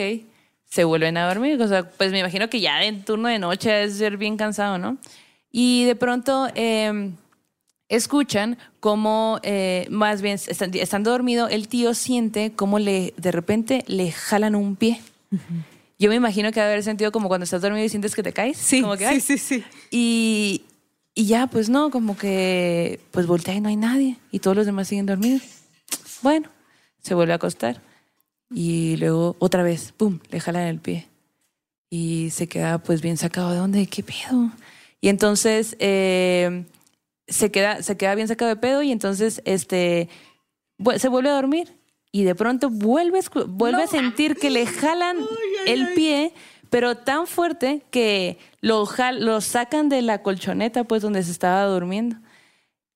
se 0.66 0.84
vuelven 0.84 1.16
a 1.16 1.26
dormir. 1.26 1.58
O 1.62 1.68
sea, 1.68 1.88
pues 1.88 2.12
me 2.12 2.18
imagino 2.18 2.50
que 2.50 2.60
ya 2.60 2.84
en 2.84 3.02
turno 3.02 3.28
de 3.28 3.38
noche 3.38 3.84
es 3.84 3.96
ser 3.96 4.18
bien 4.18 4.36
cansado, 4.36 4.76
¿no? 4.76 4.98
Y 5.50 5.84
de 5.86 5.96
pronto 5.96 6.48
eh, 6.54 7.12
escuchan 7.88 8.58
como, 8.80 9.38
eh, 9.42 9.86
más 9.90 10.22
bien, 10.22 10.38
estando 10.74 11.10
dormido, 11.10 11.48
el 11.48 11.68
tío 11.68 11.94
siente 11.94 12.52
como 12.52 12.78
le, 12.78 13.14
de 13.16 13.32
repente 13.32 13.84
le 13.86 14.10
jalan 14.12 14.54
un 14.54 14.76
pie. 14.76 15.00
Yo 15.98 16.08
me 16.08 16.16
imagino 16.16 16.50
que 16.50 16.60
debe 16.60 16.72
haber 16.72 16.84
sentido 16.84 17.12
como 17.12 17.28
cuando 17.28 17.44
estás 17.44 17.62
dormido 17.62 17.84
y 17.84 17.88
sientes 17.88 18.14
que 18.14 18.22
te 18.22 18.32
caes. 18.32 18.56
Sí, 18.56 18.82
como 18.82 18.96
que, 18.96 19.08
sí, 19.08 19.20
sí, 19.20 19.38
sí. 19.38 19.64
Y, 19.90 20.62
y 21.14 21.26
ya, 21.26 21.46
pues 21.46 21.68
no, 21.68 21.90
como 21.90 22.16
que, 22.16 23.00
pues 23.10 23.26
voltea 23.26 23.54
y 23.54 23.60
no 23.60 23.68
hay 23.68 23.76
nadie. 23.76 24.16
Y 24.30 24.40
todos 24.40 24.56
los 24.56 24.66
demás 24.66 24.88
siguen 24.88 25.06
dormidos. 25.06 25.42
Bueno, 26.22 26.48
se 27.02 27.14
vuelve 27.14 27.32
a 27.32 27.36
acostar. 27.36 27.80
Y 28.54 28.96
luego 28.96 29.36
otra 29.38 29.62
vez, 29.62 29.92
¡pum!, 29.92 30.18
le 30.30 30.40
jalan 30.40 30.66
el 30.66 30.78
pie. 30.78 31.08
Y 31.90 32.30
se 32.30 32.48
queda 32.48 32.78
pues 32.78 33.02
bien 33.02 33.16
sacado 33.16 33.50
de 33.50 33.58
dónde, 33.58 33.86
¿qué 33.86 34.02
pedo? 34.02 34.50
Y 35.00 35.08
entonces 35.08 35.76
eh, 35.78 36.64
se, 37.32 37.50
queda, 37.50 37.82
se 37.82 37.96
queda 37.96 38.14
bien 38.14 38.28
sacado 38.28 38.48
de 38.48 38.56
pedo 38.56 38.82
y 38.82 38.92
entonces 38.92 39.42
este, 39.44 40.08
se 40.96 41.08
vuelve 41.08 41.30
a 41.30 41.34
dormir 41.34 41.76
y 42.12 42.24
de 42.24 42.34
pronto 42.34 42.70
vuelve, 42.70 43.20
vuelve 43.48 43.82
a 43.82 43.86
sentir 43.86 44.36
que 44.36 44.50
le 44.50 44.66
jalan 44.66 45.16
el 45.66 45.94
pie, 45.94 46.34
pero 46.70 46.96
tan 46.96 47.26
fuerte 47.26 47.82
que 47.90 48.38
lo, 48.60 48.84
jal- 48.86 49.24
lo 49.24 49.40
sacan 49.40 49.88
de 49.88 50.02
la 50.02 50.22
colchoneta, 50.22 50.84
pues 50.84 51.02
donde 51.02 51.22
se 51.22 51.30
estaba 51.30 51.64
durmiendo. 51.64 52.16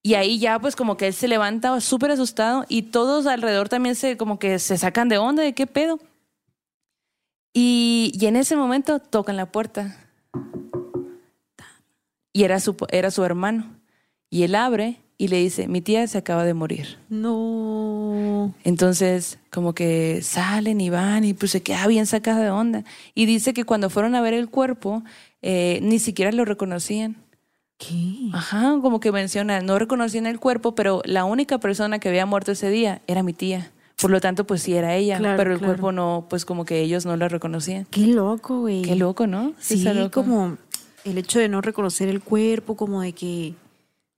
Y 0.03 0.13
ahí 0.13 0.39
ya 0.39 0.59
pues 0.59 0.75
como 0.75 0.95
que 0.97 1.07
él 1.07 1.13
se 1.13 1.27
levanta 1.27 1.81
súper 1.81 2.11
asustado 2.11 2.63
y 2.69 2.83
todos 2.83 3.25
alrededor 3.27 3.67
también 3.69 3.95
se 3.95 4.15
como 4.15 4.39
que 4.39 4.59
se 4.59 4.77
sacan 4.77 5.09
de 5.09 5.17
onda 5.17 5.43
de 5.43 5.53
qué 5.53 5.67
pedo. 5.67 5.99
Y, 7.53 8.11
y 8.13 8.27
en 8.27 8.35
ese 8.35 8.55
momento 8.55 8.99
tocan 8.99 9.35
la 9.35 9.51
puerta. 9.51 9.97
Y 12.31 12.43
era 12.43 12.59
su, 12.59 12.77
era 12.89 13.09
su 13.09 13.23
hermano. 13.23 13.76
Y 14.29 14.43
él 14.43 14.55
abre 14.55 14.99
y 15.17 15.29
le 15.29 15.37
dice, 15.37 15.67
mi 15.67 15.81
tía 15.81 16.05
se 16.07 16.17
acaba 16.17 16.43
de 16.43 16.53
morir. 16.53 16.97
No. 17.09 18.53
Entonces, 18.63 19.39
como 19.51 19.73
que 19.73 20.21
salen 20.21 20.79
y 20.81 20.89
van 20.89 21.23
y 21.23 21.33
pues 21.33 21.51
se 21.51 21.61
queda 21.63 21.87
bien 21.87 22.05
sacada 22.05 22.41
de 22.43 22.49
onda. 22.49 22.83
Y 23.15 23.25
dice 23.25 23.53
que 23.53 23.63
cuando 23.63 23.89
fueron 23.89 24.15
a 24.15 24.21
ver 24.21 24.33
el 24.33 24.49
cuerpo, 24.49 25.03
eh, 25.41 25.79
ni 25.81 25.99
siquiera 25.99 26.31
lo 26.31 26.45
reconocían. 26.45 27.17
¿Qué? 27.77 28.29
Ajá, 28.33 28.75
como 28.81 28.99
que 28.99 29.11
menciona, 29.11 29.61
no 29.61 29.77
reconocían 29.77 30.25
el 30.25 30.39
cuerpo, 30.39 30.73
pero 30.75 31.01
la 31.05 31.25
única 31.25 31.59
persona 31.59 31.99
que 31.99 32.09
había 32.09 32.25
muerto 32.25 32.51
ese 32.51 32.69
día 32.69 33.01
era 33.07 33.21
mi 33.23 33.33
tía. 33.33 33.71
Por 34.01 34.11
lo 34.11 34.19
tanto, 34.21 34.45
pues 34.45 34.61
sí 34.61 34.73
era 34.75 34.95
ella, 34.95 35.17
Claro, 35.17 35.37
pero 35.37 35.51
el 35.53 35.57
claro. 35.59 35.73
cuerpo 35.73 35.91
no, 35.91 36.25
pues 36.29 36.45
como 36.45 36.65
que 36.65 36.81
ellos 36.81 37.05
no 37.05 37.15
la 37.17 37.27
reconocían. 37.29 37.85
Qué 37.89 38.07
loco, 38.07 38.61
güey. 38.61 38.81
Qué 38.83 38.95
loco, 38.95 39.25
¿no? 39.27 39.53
Sí, 39.59 39.83
loco. 39.83 40.11
como 40.21 40.57
el 41.03 41.17
hecho 41.17 41.39
de 41.39 41.49
no 41.49 41.61
reconocer 41.61 42.07
el 42.09 42.21
cuerpo, 42.21 42.75
como 42.75 43.01
de 43.01 43.13
que, 43.13 43.53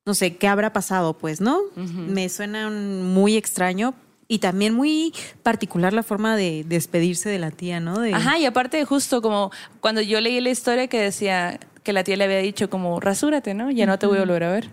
no 0.09 0.15
sé, 0.15 0.35
¿qué 0.37 0.47
habrá 0.47 0.73
pasado? 0.73 1.13
Pues, 1.13 1.39
¿no? 1.39 1.59
Me 1.75 2.27
suena 2.29 2.67
muy 2.69 3.37
extraño 3.37 3.93
y 4.27 4.39
también 4.39 4.73
muy 4.73 5.13
particular 5.43 5.93
la 5.93 6.01
forma 6.01 6.35
de 6.35 6.65
despedirse 6.67 7.29
de 7.29 7.37
la 7.37 7.51
tía, 7.51 7.79
¿no? 7.79 7.99
De, 7.99 8.11
Ajá, 8.15 8.39
y 8.39 8.45
aparte 8.47 8.83
justo 8.85 9.21
como 9.21 9.51
cuando 9.81 10.01
yo 10.01 10.19
leí 10.19 10.41
la 10.41 10.49
historia 10.49 10.87
que 10.87 10.99
decía 10.99 11.59
que 11.83 11.93
la 11.93 12.03
tía 12.03 12.17
le 12.17 12.23
había 12.23 12.39
dicho 12.39 12.71
como 12.71 12.99
rasúrate, 12.99 13.53
¿no? 13.53 13.69
Ya 13.69 13.85
no 13.85 13.99
te 13.99 14.07
voy 14.07 14.17
a 14.17 14.21
volver 14.21 14.43
a 14.45 14.51
ver. 14.51 14.71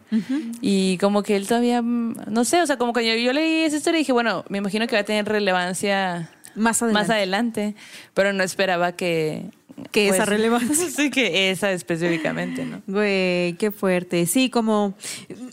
Y 0.62 0.96
como 0.96 1.22
que 1.22 1.36
él 1.36 1.46
todavía, 1.46 1.82
no 1.82 2.44
sé, 2.46 2.62
o 2.62 2.66
sea, 2.66 2.78
como 2.78 2.94
que 2.94 3.06
yo, 3.06 3.14
yo 3.22 3.34
leí 3.34 3.64
esa 3.64 3.76
historia 3.76 3.98
y 3.98 4.02
dije, 4.02 4.12
bueno, 4.12 4.42
me 4.48 4.56
imagino 4.56 4.86
que 4.86 4.96
va 4.96 5.02
a 5.02 5.04
tener 5.04 5.26
relevancia 5.26 6.30
Más 6.54 6.80
adelante. 6.80 7.00
más 7.08 7.10
adelante, 7.14 7.74
pero 8.14 8.32
no 8.32 8.42
esperaba 8.42 8.92
que... 8.92 9.50
pues, 9.76 9.88
Que 9.90 10.08
esa 10.08 10.24
relevancia. 10.24 10.86
Sí, 10.96 11.10
que 11.10 11.50
esa 11.50 11.72
específicamente, 11.72 12.64
¿no? 12.64 12.82
Güey, 12.86 13.54
qué 13.54 13.70
fuerte. 13.70 14.26
Sí, 14.26 14.50
como 14.50 14.94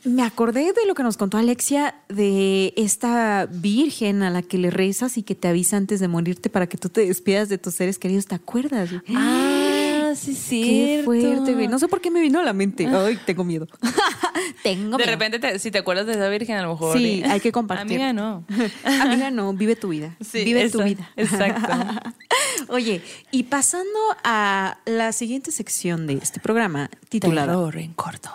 me 0.05 0.23
acordé 0.23 0.73
de 0.73 0.85
lo 0.87 0.95
que 0.95 1.03
nos 1.03 1.17
contó 1.17 1.37
Alexia 1.37 1.95
de 2.09 2.73
esta 2.77 3.47
virgen 3.51 4.23
a 4.23 4.29
la 4.29 4.41
que 4.41 4.57
le 4.57 4.69
rezas 4.69 5.17
y 5.17 5.23
que 5.23 5.35
te 5.35 5.47
avisa 5.47 5.77
antes 5.77 5.99
de 5.99 6.07
morirte 6.07 6.49
para 6.49 6.67
que 6.67 6.77
tú 6.77 6.89
te 6.89 7.05
despidas 7.05 7.49
de 7.49 7.57
tus 7.57 7.75
seres 7.75 7.99
queridos. 7.99 8.27
¿Te 8.27 8.35
acuerdas? 8.35 8.89
Ah, 9.13 10.13
sí, 10.15 10.33
sí. 10.35 10.61
Qué 10.63 11.01
fuerte, 11.03 11.53
güey. 11.53 11.67
No 11.67 11.79
sé 11.79 11.87
por 11.87 12.01
qué 12.01 12.09
me 12.11 12.21
vino 12.21 12.39
a 12.39 12.43
la 12.43 12.53
mente. 12.53 12.87
Ay, 12.87 13.19
tengo 13.25 13.43
miedo. 13.43 13.67
tengo 14.63 14.97
De 14.97 15.03
miedo. 15.05 15.11
repente, 15.11 15.39
te- 15.39 15.59
si 15.59 15.71
te 15.71 15.79
acuerdas 15.79 16.05
de 16.05 16.13
esa 16.13 16.27
virgen, 16.29 16.57
a 16.57 16.61
lo 16.63 16.69
mejor. 16.73 16.97
Sí, 16.97 17.19
y- 17.19 17.23
hay 17.23 17.39
que 17.39 17.51
compartir. 17.51 18.01
Amiga, 18.01 18.13
no. 18.13 18.45
Amiga, 18.83 19.31
no, 19.31 19.53
vive 19.53 19.75
tu 19.75 19.89
vida. 19.89 20.15
Sí, 20.21 20.43
vive 20.43 20.69
tu 20.69 20.79
esa- 20.79 20.85
vida. 20.85 21.11
exacto. 21.15 21.71
Oye, 22.69 23.01
y 23.31 23.43
pasando 23.43 23.99
a 24.23 24.77
la 24.85 25.11
siguiente 25.11 25.51
sección 25.51 26.07
de 26.07 26.13
este 26.13 26.39
programa, 26.39 26.89
titulada. 27.09 27.47
Terror 27.53 27.77
en 27.77 27.93
corto. 27.93 28.29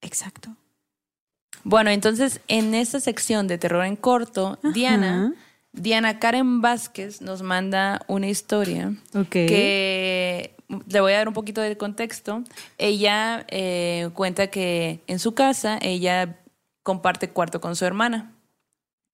Exacto. 0.00 0.54
Bueno, 1.62 1.90
entonces 1.90 2.40
en 2.48 2.74
esta 2.74 3.00
sección 3.00 3.46
de 3.46 3.58
terror 3.58 3.84
en 3.84 3.96
corto, 3.96 4.58
Diana, 4.72 5.34
Diana 5.72 6.18
Karen 6.18 6.62
Vázquez 6.62 7.20
nos 7.20 7.42
manda 7.42 8.00
una 8.08 8.28
historia 8.28 8.94
Ok. 9.14 9.28
que 9.28 10.54
le 10.88 11.00
voy 11.00 11.12
a 11.12 11.18
dar 11.18 11.28
un 11.28 11.34
poquito 11.34 11.60
de 11.60 11.76
contexto. 11.76 12.42
Ella 12.78 13.44
eh, 13.48 14.10
cuenta 14.14 14.48
que 14.48 15.00
en 15.06 15.18
su 15.18 15.34
casa 15.34 15.78
ella 15.82 16.38
comparte 16.82 17.30
cuarto 17.30 17.60
con 17.60 17.76
su 17.76 17.84
hermana 17.84 18.32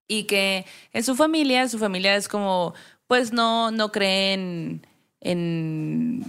y 0.09 0.25
que 0.25 0.67
en 0.93 1.03
su 1.05 1.17
familia, 1.17 1.69
su 1.69 1.79
familia 1.79 2.15
es 2.17 2.29
como, 2.29 2.75
pues 3.07 3.33
no, 3.33 3.71
no 3.71 3.91
creen 3.91 4.87
en, 5.21 6.25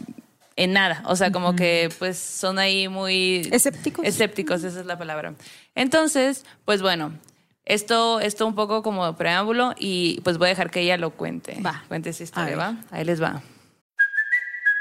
en 0.56 0.74
nada, 0.74 1.04
o 1.06 1.16
sea, 1.16 1.32
como 1.32 1.56
que 1.56 1.90
pues 2.00 2.18
son 2.18 2.58
ahí 2.58 2.88
muy 2.88 3.48
¿Escépticos? 3.52 4.06
Escépticos, 4.06 4.64
esa 4.64 4.80
es 4.80 4.86
la 4.86 4.98
palabra. 4.98 5.36
Entonces, 5.76 6.46
pues 6.66 6.82
bueno, 6.82 7.14
esto, 7.66 8.20
esto 8.20 8.48
un 8.48 8.56
poco 8.56 8.82
como 8.82 9.16
preámbulo 9.16 9.74
y 9.78 10.22
pues 10.22 10.38
voy 10.38 10.48
a 10.48 10.50
dejar 10.50 10.72
que 10.72 10.82
ella 10.82 10.98
lo 10.98 11.12
cuente. 11.12 11.60
Va. 11.62 11.84
Cuente 11.88 12.10
esa 12.10 12.24
historia. 12.24 12.56
¿va? 12.56 12.78
Ahí 12.92 13.06
les 13.06 13.22
va. 13.22 13.42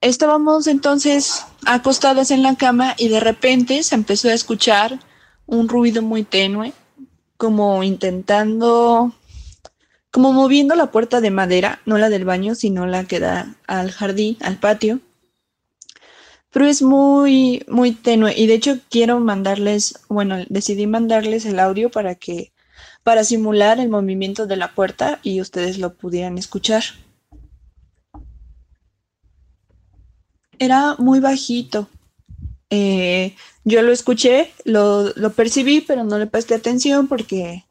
estábamos 0.00 0.66
entonces 0.66 1.44
acostadas 1.66 2.30
en 2.30 2.42
la 2.42 2.56
cama 2.56 2.94
y 2.98 3.08
de 3.08 3.20
repente 3.20 3.82
se 3.82 3.94
empezó 3.94 4.28
a 4.28 4.34
escuchar 4.34 4.98
un 5.46 5.68
ruido 5.68 6.02
muy 6.02 6.22
tenue, 6.22 6.72
como 7.36 7.82
intentando, 7.82 9.12
como 10.10 10.32
moviendo 10.32 10.74
la 10.74 10.90
puerta 10.90 11.20
de 11.20 11.30
madera, 11.30 11.80
no 11.86 11.98
la 11.98 12.08
del 12.08 12.24
baño, 12.24 12.54
sino 12.54 12.86
la 12.86 13.04
que 13.04 13.20
da 13.20 13.56
al 13.66 13.90
jardín, 13.90 14.36
al 14.40 14.58
patio. 14.58 15.00
Pero 16.52 16.66
es 16.66 16.82
muy, 16.82 17.64
muy 17.68 17.92
tenue 17.92 18.36
y 18.36 18.46
de 18.46 18.54
hecho 18.54 18.78
quiero 18.90 19.20
mandarles, 19.20 20.00
bueno, 20.08 20.36
decidí 20.48 20.86
mandarles 20.86 21.46
el 21.46 21.60
audio 21.60 21.90
para 21.90 22.16
que, 22.16 22.52
para 23.04 23.22
simular 23.22 23.78
el 23.78 23.88
movimiento 23.88 24.46
de 24.46 24.56
la 24.56 24.74
puerta 24.74 25.20
y 25.22 25.40
ustedes 25.40 25.78
lo 25.78 25.94
pudieran 25.94 26.38
escuchar. 26.38 26.82
Era 30.60 30.94
muy 30.98 31.20
bajito. 31.20 31.88
Eh, 32.68 33.34
yo 33.64 33.82
lo 33.82 33.92
escuché, 33.92 34.52
lo, 34.64 35.10
lo 35.16 35.32
percibí, 35.32 35.80
pero 35.80 36.04
no 36.04 36.18
le 36.18 36.26
presté 36.26 36.54
atención 36.54 37.08
porque, 37.08 37.64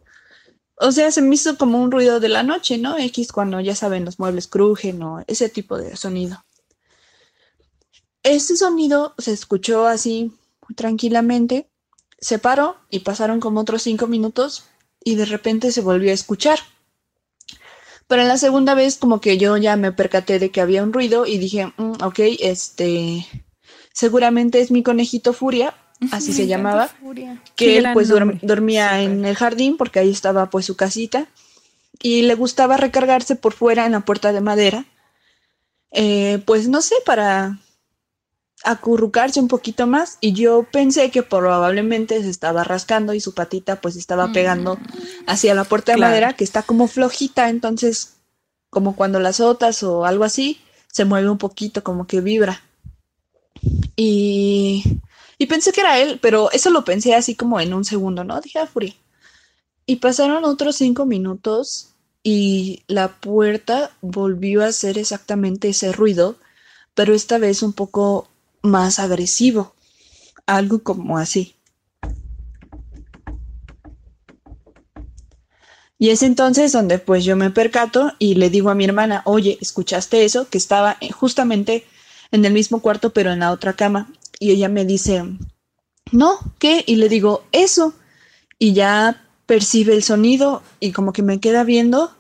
o 0.76 0.92
sea, 0.92 1.12
se 1.12 1.22
me 1.22 1.36
hizo 1.36 1.56
como 1.56 1.82
un 1.82 1.92
ruido 1.92 2.20
de 2.20 2.30
la 2.30 2.42
noche, 2.42 2.80
¿no? 2.80 2.98
X 2.98 3.32
cuando 3.32 3.60
ya 3.62 3.76
saben, 3.76 4.06
los 4.06 4.18
muebles 4.18 4.48
crujen 4.48 5.02
o 5.04 5.24
ese 5.28 5.50
tipo 5.50 5.78
de 5.78 5.96
sonido. 5.96 6.44
Ese 8.24 8.58
sonido 8.58 9.14
se 9.20 9.34
escuchó 9.34 9.86
así 9.86 10.34
tranquilamente, 10.76 11.70
se 12.20 12.40
paró 12.40 12.76
y 12.90 13.00
pasaron 13.00 13.40
como 13.40 13.62
otros 13.62 13.84
cinco 13.84 14.08
minutos 14.08 14.66
y 15.04 15.14
de 15.14 15.26
repente 15.26 15.72
se 15.72 15.82
volvió 15.82 16.10
a 16.10 16.16
escuchar. 16.16 16.60
Pero 18.10 18.24
en 18.24 18.28
la 18.28 18.38
segunda 18.38 18.74
vez 18.74 18.98
como 18.98 19.22
que 19.22 19.38
yo 19.38 19.56
ya 19.58 19.76
me 19.78 19.92
percaté 19.92 20.40
de 20.40 20.50
que 20.50 20.62
había 20.62 20.82
un 20.84 20.92
ruido 20.92 21.28
y 21.28 21.38
dije, 21.38 21.68
"Mm, 21.78 22.04
ok, 22.04 22.20
este, 22.40 23.26
seguramente 23.94 24.60
es 24.62 24.72
mi 24.72 24.82
conejito 24.82 25.32
Furia, 25.32 25.76
así 26.12 26.34
se 26.34 26.48
llamaba, 26.48 26.90
Qué 27.56 27.66
que 27.66 27.78
él 27.78 27.88
pues 27.94 28.10
nombre. 28.10 28.40
dormía 28.42 29.02
en 29.04 29.26
el 29.26 29.36
jardín 29.36 29.78
porque 29.78 30.00
ahí 30.00 30.10
estaba 30.10 30.50
pues 30.50 30.66
su 30.66 30.76
casita 30.76 31.28
y 32.02 32.24
le 32.24 32.34
gustaba 32.34 32.78
recargarse 32.78 33.36
por 33.36 33.54
fuera 33.54 33.86
en 33.86 33.92
la 33.92 34.00
puerta 34.00 34.34
de 34.34 34.42
madera, 34.42 34.86
eh, 35.92 36.42
pues 36.46 36.68
no 36.68 36.82
sé, 36.82 36.96
para 37.06 37.60
acurrucarse 38.64 39.40
un 39.40 39.48
poquito 39.48 39.88
más 39.88 40.18
y 40.22 40.34
yo 40.34 40.66
pensé 40.72 41.12
que 41.12 41.24
probablemente 41.24 42.22
se 42.24 42.30
estaba 42.30 42.64
rascando 42.64 43.14
y 43.14 43.20
su 43.22 43.34
patita 43.34 43.82
pues 43.82 43.96
estaba 43.96 44.32
pegando 44.32 44.80
hacia 45.28 45.56
la 45.56 45.64
puerta 45.66 45.94
de 45.94 45.98
Claro. 45.98 46.10
madera 46.10 46.34
que 46.34 46.44
está 46.44 46.64
como 46.64 46.88
flojita, 46.88 47.50
entonces 47.50 48.16
como 48.70 48.96
cuando 48.96 49.20
la 49.20 49.30
azotas 49.30 49.84
o 49.84 50.06
algo 50.06 50.24
así, 50.26 50.60
se 50.92 51.06
mueve 51.06 51.30
un 51.30 51.38
poquito, 51.38 51.84
como 51.84 52.08
que 52.08 52.22
vibra. 52.22 52.62
Y, 53.96 54.84
y 55.38 55.46
pensé 55.48 55.72
que 55.72 55.82
era 55.82 56.00
él, 56.00 56.20
pero 56.22 56.52
eso 56.52 56.70
lo 56.70 56.86
pensé 56.86 57.16
así 57.16 57.36
como 57.36 57.60
en 57.60 57.74
un 57.74 57.86
segundo, 57.86 58.24
¿no? 58.24 58.40
Dije, 58.42 58.60
ah, 58.60 58.68
furia. 58.68 58.96
Y 59.86 59.98
pasaron 59.98 60.46
otros 60.46 60.76
cinco 60.78 61.06
minutos 61.06 61.90
y 62.24 62.84
la 62.88 63.20
puerta 63.20 63.92
volvió 64.02 64.64
a 64.64 64.68
hacer 64.68 64.98
exactamente 64.98 65.70
ese 65.70 65.92
ruido, 65.92 66.38
pero 66.94 67.14
esta 67.14 67.38
vez 67.38 67.64
un 67.64 67.74
poco 67.74 68.28
más 68.62 69.00
agresivo. 69.00 69.74
Algo 70.46 70.84
como 70.84 71.18
así. 71.18 71.56
Y 76.02 76.12
es 76.12 76.24
entonces 76.24 76.72
donde 76.72 76.98
pues 76.98 77.26
yo 77.26 77.36
me 77.36 77.52
percato 77.52 78.14
y 78.20 78.36
le 78.36 78.50
digo 78.50 78.70
a 78.70 78.76
mi 78.76 78.86
hermana, 78.86 79.22
oye, 79.26 79.58
¿escuchaste 79.60 80.24
eso? 80.24 80.50
Que 80.50 80.58
estaba 80.58 80.96
eh, 81.02 81.12
justamente 81.12 81.86
en 82.32 82.46
el 82.46 82.54
mismo 82.54 82.82
cuarto 82.82 83.12
pero 83.12 83.34
en 83.34 83.40
la 83.40 83.52
otra 83.52 83.74
cama. 83.74 84.10
Y 84.40 84.52
ella 84.52 84.70
me 84.70 84.86
dice, 84.86 85.26
no, 86.12 86.40
¿qué? 86.58 86.86
Y 86.88 86.96
le 86.96 87.10
digo, 87.10 87.44
eso. 87.52 87.94
Y 88.58 88.74
ya 88.74 89.26
percibe 89.46 89.94
el 89.94 90.04
sonido 90.04 90.64
y 90.80 90.94
como 90.94 91.12
que 91.12 91.22
me 91.22 91.40
queda 91.40 91.64
viendo, 91.66 92.16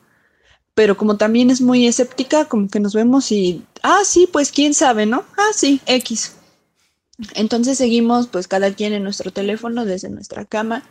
pero 0.79 0.95
como 0.95 1.17
también 1.17 1.49
es 1.49 1.59
muy 1.59 1.87
escéptica, 1.87 2.45
como 2.45 2.69
que 2.69 2.79
nos 2.79 2.93
vemos 2.93 3.33
y, 3.33 3.65
ah, 3.83 3.99
sí, 4.05 4.29
pues 4.31 4.49
quién 4.49 4.73
sabe, 4.73 5.05
¿no? 5.05 5.25
Ah, 5.37 5.51
sí, 5.53 5.81
X. 5.85 6.37
Entonces 7.33 7.77
seguimos 7.77 8.27
pues 8.27 8.47
cada 8.47 8.73
quien 8.73 8.93
en 8.93 9.03
nuestro 9.03 9.29
teléfono 9.33 9.83
desde 9.83 10.09
nuestra 10.09 10.45
cama 10.45 10.83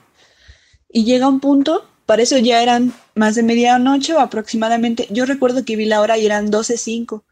y 0.93 1.05
llega 1.05 1.27
un 1.27 1.41
punto, 1.41 1.89
para 2.05 2.21
eso 2.21 2.37
ya 2.37 2.63
eran 2.63 2.93
más 3.15 3.35
de 3.35 3.43
medianoche 3.43 4.13
o 4.13 4.21
aproximadamente, 4.21 5.09
yo 5.09 5.25
recuerdo 5.25 5.65
que 5.65 5.77
vi 5.77 5.87
la 5.87 6.03
hora 6.03 6.19
y 6.19 6.27
eran 6.27 6.53
12.05 6.53 7.23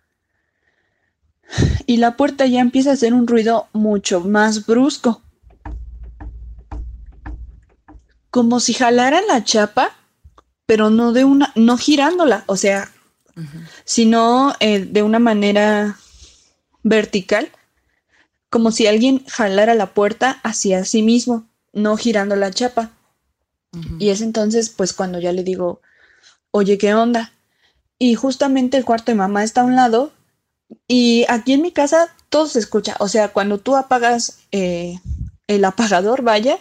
y 1.84 1.98
la 1.98 2.16
puerta 2.16 2.46
ya 2.46 2.60
empieza 2.60 2.88
a 2.88 2.94
hacer 2.94 3.12
un 3.12 3.26
ruido 3.26 3.68
mucho 3.74 4.22
más 4.22 4.64
brusco. 4.64 5.20
Como 8.30 8.60
si 8.60 8.72
jalara 8.72 9.20
la 9.20 9.44
chapa, 9.44 9.94
pero 10.66 10.90
no 10.90 11.12
de 11.12 11.24
una, 11.24 11.52
no 11.54 11.78
girándola, 11.78 12.44
o 12.46 12.56
sea, 12.56 12.90
sino 13.84 14.54
eh, 14.60 14.80
de 14.80 15.02
una 15.02 15.18
manera 15.18 15.98
vertical, 16.82 17.50
como 18.50 18.70
si 18.70 18.86
alguien 18.86 19.24
jalara 19.26 19.74
la 19.74 19.92
puerta 19.92 20.40
hacia 20.42 20.84
sí 20.84 21.02
mismo, 21.02 21.46
no 21.72 21.96
girando 21.96 22.36
la 22.36 22.50
chapa. 22.50 22.90
Y 23.98 24.08
es 24.08 24.22
entonces, 24.22 24.70
pues, 24.70 24.94
cuando 24.94 25.20
ya 25.20 25.32
le 25.32 25.42
digo, 25.42 25.82
oye, 26.50 26.78
¿qué 26.78 26.94
onda? 26.94 27.32
Y 27.98 28.14
justamente 28.14 28.78
el 28.78 28.86
cuarto 28.86 29.12
de 29.12 29.16
mamá 29.16 29.44
está 29.44 29.60
a 29.60 29.64
un 29.64 29.76
lado 29.76 30.12
y 30.88 31.26
aquí 31.28 31.52
en 31.52 31.62
mi 31.62 31.72
casa 31.72 32.14
todo 32.30 32.46
se 32.46 32.58
escucha. 32.58 32.96
O 33.00 33.08
sea, 33.08 33.28
cuando 33.28 33.58
tú 33.58 33.76
apagas 33.76 34.38
eh, 34.50 34.98
el 35.46 35.64
apagador, 35.64 36.22
vaya, 36.22 36.58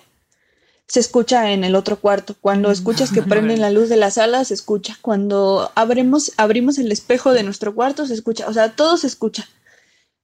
se 0.87 0.99
escucha 0.99 1.51
en 1.51 1.63
el 1.63 1.75
otro 1.75 1.99
cuarto. 1.99 2.35
Cuando 2.39 2.71
escuchas 2.71 3.11
que 3.11 3.21
prenden 3.23 3.61
la 3.61 3.71
luz 3.71 3.89
de 3.89 3.97
la 3.97 4.11
sala, 4.11 4.43
se 4.45 4.53
escucha. 4.53 4.97
Cuando 5.01 5.71
abrimos, 5.75 6.33
abrimos 6.37 6.77
el 6.77 6.91
espejo 6.91 7.33
de 7.33 7.43
nuestro 7.43 7.73
cuarto, 7.75 8.05
se 8.05 8.13
escucha. 8.13 8.47
O 8.47 8.53
sea, 8.53 8.75
todo 8.75 8.97
se 8.97 9.07
escucha. 9.07 9.47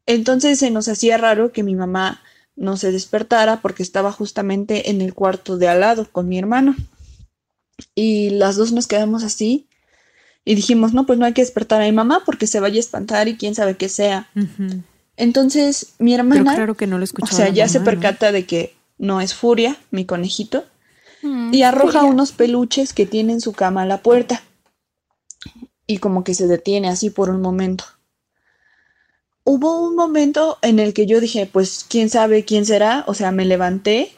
Entonces 0.06 0.60
se 0.60 0.72
nos 0.72 0.88
hacía 0.88 1.18
raro 1.18 1.52
que 1.52 1.64
mi 1.64 1.76
mamá 1.76 2.22
no 2.56 2.78
se 2.78 2.92
despertara 2.92 3.62
porque 3.62 3.84
estaba 3.84 4.12
justamente 4.12 4.90
en 4.90 5.02
el 5.02 5.14
cuarto 5.14 5.58
de 5.58 5.68
al 5.68 5.82
lado 5.82 6.08
con 6.12 6.28
mi 6.28 6.38
hermano. 6.38 6.76
Y 7.96 8.32
las 8.32 8.56
dos 8.56 8.72
nos 8.72 8.88
quedamos 8.88 9.24
así 9.24 9.68
y 10.44 10.56
dijimos, 10.56 10.94
no, 10.94 11.06
pues 11.06 11.20
no 11.20 11.26
hay 11.26 11.34
que 11.34 11.42
despertar 11.42 11.82
a 11.82 11.86
mi 11.86 11.92
mamá 11.92 12.24
porque 12.26 12.48
se 12.48 12.60
vaya 12.60 12.78
a 12.78 12.80
espantar 12.80 13.28
y 13.28 13.38
quién 13.38 13.56
sabe 13.56 13.78
qué 13.78 13.90
sea. 13.90 14.30
Entonces 15.18 15.94
mi 16.00 16.14
hermana, 16.14 16.56
claro 16.56 16.76
que 16.76 16.88
no 16.88 16.98
lo 16.98 17.06
o 17.06 17.28
sea, 17.28 17.50
ya 17.50 17.68
se 17.68 17.80
percata 17.80 18.32
de 18.32 18.46
que 18.46 18.76
no 19.02 19.20
es 19.20 19.34
Furia, 19.34 19.78
mi 19.90 20.06
conejito, 20.06 20.64
mm, 21.24 21.54
y 21.54 21.64
arroja 21.64 22.04
unos 22.04 22.32
peluches 22.32 22.94
que 22.94 23.08
tiene 23.08 23.34
en 23.34 23.42
su 23.42 23.52
cama 23.52 23.82
a 23.82 23.86
la 23.88 24.04
puerta. 24.04 24.44
Y 25.88 25.98
como 25.98 26.24
que 26.24 26.36
se 26.36 26.48
detiene 26.48 26.88
así 26.88 27.10
por 27.10 27.32
un 27.32 27.42
momento. 27.42 27.84
Hubo 29.44 29.82
un 29.82 29.96
momento 29.96 30.60
en 30.62 30.80
el 30.80 30.94
que 30.94 31.08
yo 31.08 31.20
dije, 31.20 31.50
pues 31.52 31.84
quién 31.90 32.12
sabe 32.12 32.46
quién 32.46 32.64
será, 32.66 33.04
o 33.08 33.16
sea, 33.16 33.32
me 33.32 33.44
levanté, 33.44 34.14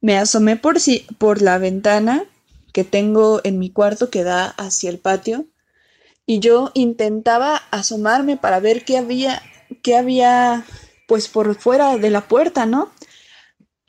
me 0.00 0.18
asomé 0.18 0.56
por, 0.56 0.80
si, 0.80 1.06
por 1.18 1.40
la 1.40 1.58
ventana 1.58 2.24
que 2.72 2.82
tengo 2.82 3.40
en 3.44 3.60
mi 3.60 3.70
cuarto 3.70 4.10
que 4.10 4.24
da 4.24 4.48
hacia 4.58 4.90
el 4.90 4.98
patio 4.98 5.46
y 6.26 6.40
yo 6.40 6.72
intentaba 6.74 7.62
asomarme 7.70 8.36
para 8.36 8.58
ver 8.58 8.84
qué 8.84 8.98
había, 8.98 9.40
qué 9.82 9.96
había 9.96 10.66
pues 11.06 11.28
por 11.28 11.54
fuera 11.54 11.96
de 11.96 12.10
la 12.10 12.26
puerta, 12.26 12.66
¿no? 12.66 12.90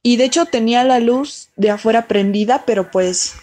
Y 0.07 0.15
de 0.15 0.23
hecho 0.23 0.45
tenía 0.45 0.85
la 0.85 1.01
luz 1.01 1.49
de 1.57 1.69
afuera 1.69 2.07
prendida, 2.07 2.63
pero 2.65 2.91
pues, 2.91 3.33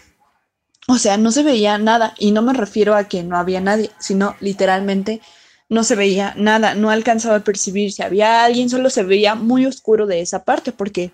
o 0.89 0.97
sea, 0.97 1.19
no 1.19 1.31
se 1.31 1.43
veía 1.43 1.77
nada. 1.77 2.15
Y 2.19 2.31
no 2.31 2.41
me 2.41 2.55
refiero 2.55 2.95
a 2.95 3.05
que 3.05 3.23
no 3.23 3.37
había 3.37 3.61
nadie, 3.61 3.91
sino 3.99 4.35
literalmente 4.41 5.21
no 5.69 5.85
se 5.85 5.95
veía 5.95 6.33
nada. 6.39 6.75
No 6.75 6.89
alcanzaba 6.89 7.37
a 7.37 7.45
percibir 7.45 7.93
si 7.93 8.03
había 8.03 8.47
alguien, 8.47 8.71
solo 8.71 8.89
se 8.89 9.03
veía 9.03 9.35
muy 9.35 9.67
oscuro 9.67 10.07
de 10.07 10.23
esa 10.23 10.45
parte, 10.45 10.73
porque 10.73 11.13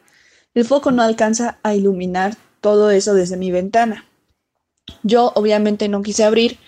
el 0.54 0.64
foco 0.64 0.92
no 0.92 1.02
alcanza 1.02 1.58
a 1.64 1.74
iluminar 1.74 2.36
todo 2.60 2.92
eso 2.92 3.12
desde 3.14 3.36
mi 3.36 3.50
ventana. 3.50 4.04
Yo 5.02 5.32
obviamente 5.34 5.88
no 5.88 6.00
quise 6.02 6.22
abrir 6.22 6.60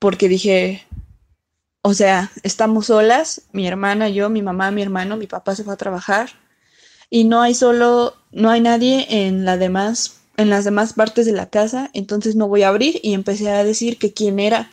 porque 0.00 0.28
dije, 0.28 0.84
o 1.82 1.94
sea, 1.94 2.32
estamos 2.42 2.86
solas, 2.86 3.42
mi 3.52 3.68
hermana, 3.68 4.08
yo, 4.08 4.30
mi 4.30 4.42
mamá, 4.42 4.72
mi 4.72 4.82
hermano, 4.82 5.16
mi 5.16 5.28
papá 5.28 5.54
se 5.54 5.62
fue 5.62 5.74
a 5.74 5.76
trabajar 5.76 6.30
y 7.10 7.24
no 7.24 7.42
hay 7.42 7.54
solo, 7.54 8.14
no 8.32 8.50
hay 8.50 8.60
nadie 8.60 9.06
en 9.08 9.44
la 9.44 9.56
demás, 9.56 10.20
en 10.36 10.50
las 10.50 10.64
demás 10.64 10.92
partes 10.92 11.26
de 11.26 11.32
la 11.32 11.48
casa, 11.48 11.90
entonces 11.92 12.36
no 12.36 12.48
voy 12.48 12.62
a 12.62 12.68
abrir 12.68 13.00
y 13.02 13.14
empecé 13.14 13.50
a 13.50 13.64
decir 13.64 13.98
que 13.98 14.12
quién 14.12 14.38
era 14.38 14.70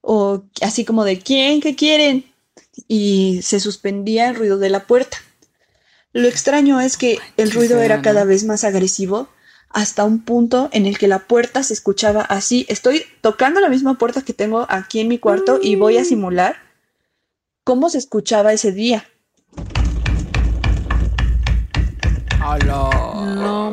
o 0.00 0.44
así 0.60 0.84
como 0.84 1.04
de 1.04 1.18
quién, 1.18 1.60
qué 1.60 1.74
quieren 1.74 2.24
y 2.88 3.40
se 3.42 3.60
suspendía 3.60 4.28
el 4.28 4.36
ruido 4.36 4.58
de 4.58 4.70
la 4.70 4.86
puerta. 4.86 5.18
Lo 6.12 6.28
extraño 6.28 6.80
es 6.80 6.96
que 6.96 7.18
el 7.36 7.50
ruido 7.50 7.80
era 7.80 8.02
cada 8.02 8.24
vez 8.24 8.44
más 8.44 8.62
agresivo 8.62 9.28
hasta 9.70 10.04
un 10.04 10.24
punto 10.24 10.68
en 10.72 10.86
el 10.86 10.98
que 10.98 11.08
la 11.08 11.26
puerta 11.26 11.64
se 11.64 11.74
escuchaba 11.74 12.22
así. 12.22 12.64
Estoy 12.68 13.04
tocando 13.20 13.60
la 13.60 13.68
misma 13.68 13.98
puerta 13.98 14.22
que 14.22 14.32
tengo 14.32 14.66
aquí 14.68 15.00
en 15.00 15.08
mi 15.08 15.18
cuarto 15.18 15.58
y 15.60 15.74
voy 15.74 15.98
a 15.98 16.02
mm. 16.02 16.04
simular 16.04 16.56
cómo 17.64 17.90
se 17.90 17.98
escuchaba 17.98 18.52
ese 18.52 18.70
día. 18.70 19.08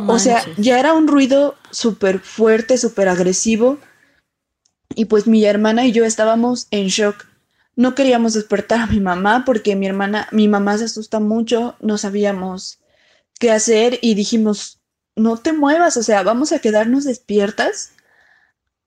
O 0.08 0.20
sea, 0.20 0.44
ya 0.58 0.80
era 0.80 0.94
un 0.94 1.08
ruido 1.08 1.56
súper 1.72 2.20
fuerte, 2.20 2.78
súper 2.78 3.10
agresivo. 3.10 3.80
Y 4.96 5.06
pues 5.06 5.28
mi 5.28 5.46
hermana 5.46 5.86
y 5.86 5.92
yo 5.92 6.06
estábamos 6.06 6.68
en 6.72 6.88
shock. 6.88 7.26
No 7.76 7.96
queríamos 7.96 8.34
despertar 8.34 8.82
a 8.82 8.88
mi 8.88 9.00
mamá 9.00 9.44
porque 9.46 9.76
mi 9.76 9.88
hermana, 9.88 10.28
mi 10.32 10.48
mamá 10.48 10.78
se 10.78 10.86
asusta 10.86 11.20
mucho, 11.20 11.76
no 11.80 11.98
sabíamos 11.98 12.80
qué 13.40 13.52
hacer 13.52 14.00
y 14.02 14.14
dijimos, 14.14 14.82
no 15.16 15.38
te 15.38 15.54
muevas, 15.54 15.98
o 15.98 16.04
sea, 16.04 16.24
vamos 16.24 16.52
a 16.52 16.60
quedarnos 16.60 17.06
despiertas 17.06 17.94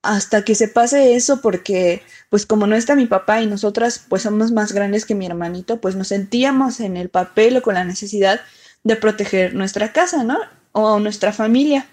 hasta 0.02 0.44
que 0.44 0.54
se 0.54 0.68
pase 0.68 1.14
eso 1.16 1.40
porque 1.40 2.02
pues 2.28 2.44
como 2.44 2.66
no 2.66 2.76
está 2.76 2.94
mi 2.94 3.06
papá 3.06 3.40
y 3.40 3.46
nosotras 3.46 4.04
pues 4.06 4.22
somos 4.22 4.52
más 4.52 4.72
grandes 4.72 5.06
que 5.06 5.14
mi 5.14 5.26
hermanito, 5.26 5.80
pues 5.80 5.96
nos 5.96 6.08
sentíamos 6.08 6.80
en 6.80 6.98
el 6.98 7.08
papel 7.08 7.56
o 7.56 7.62
con 7.62 7.74
la 7.74 7.84
necesidad 7.84 8.40
de 8.84 8.96
proteger 8.96 9.54
nuestra 9.54 9.92
casa, 9.92 10.22
¿no? 10.22 10.38
O 10.72 11.00
nuestra 11.00 11.32
familia. 11.32 11.88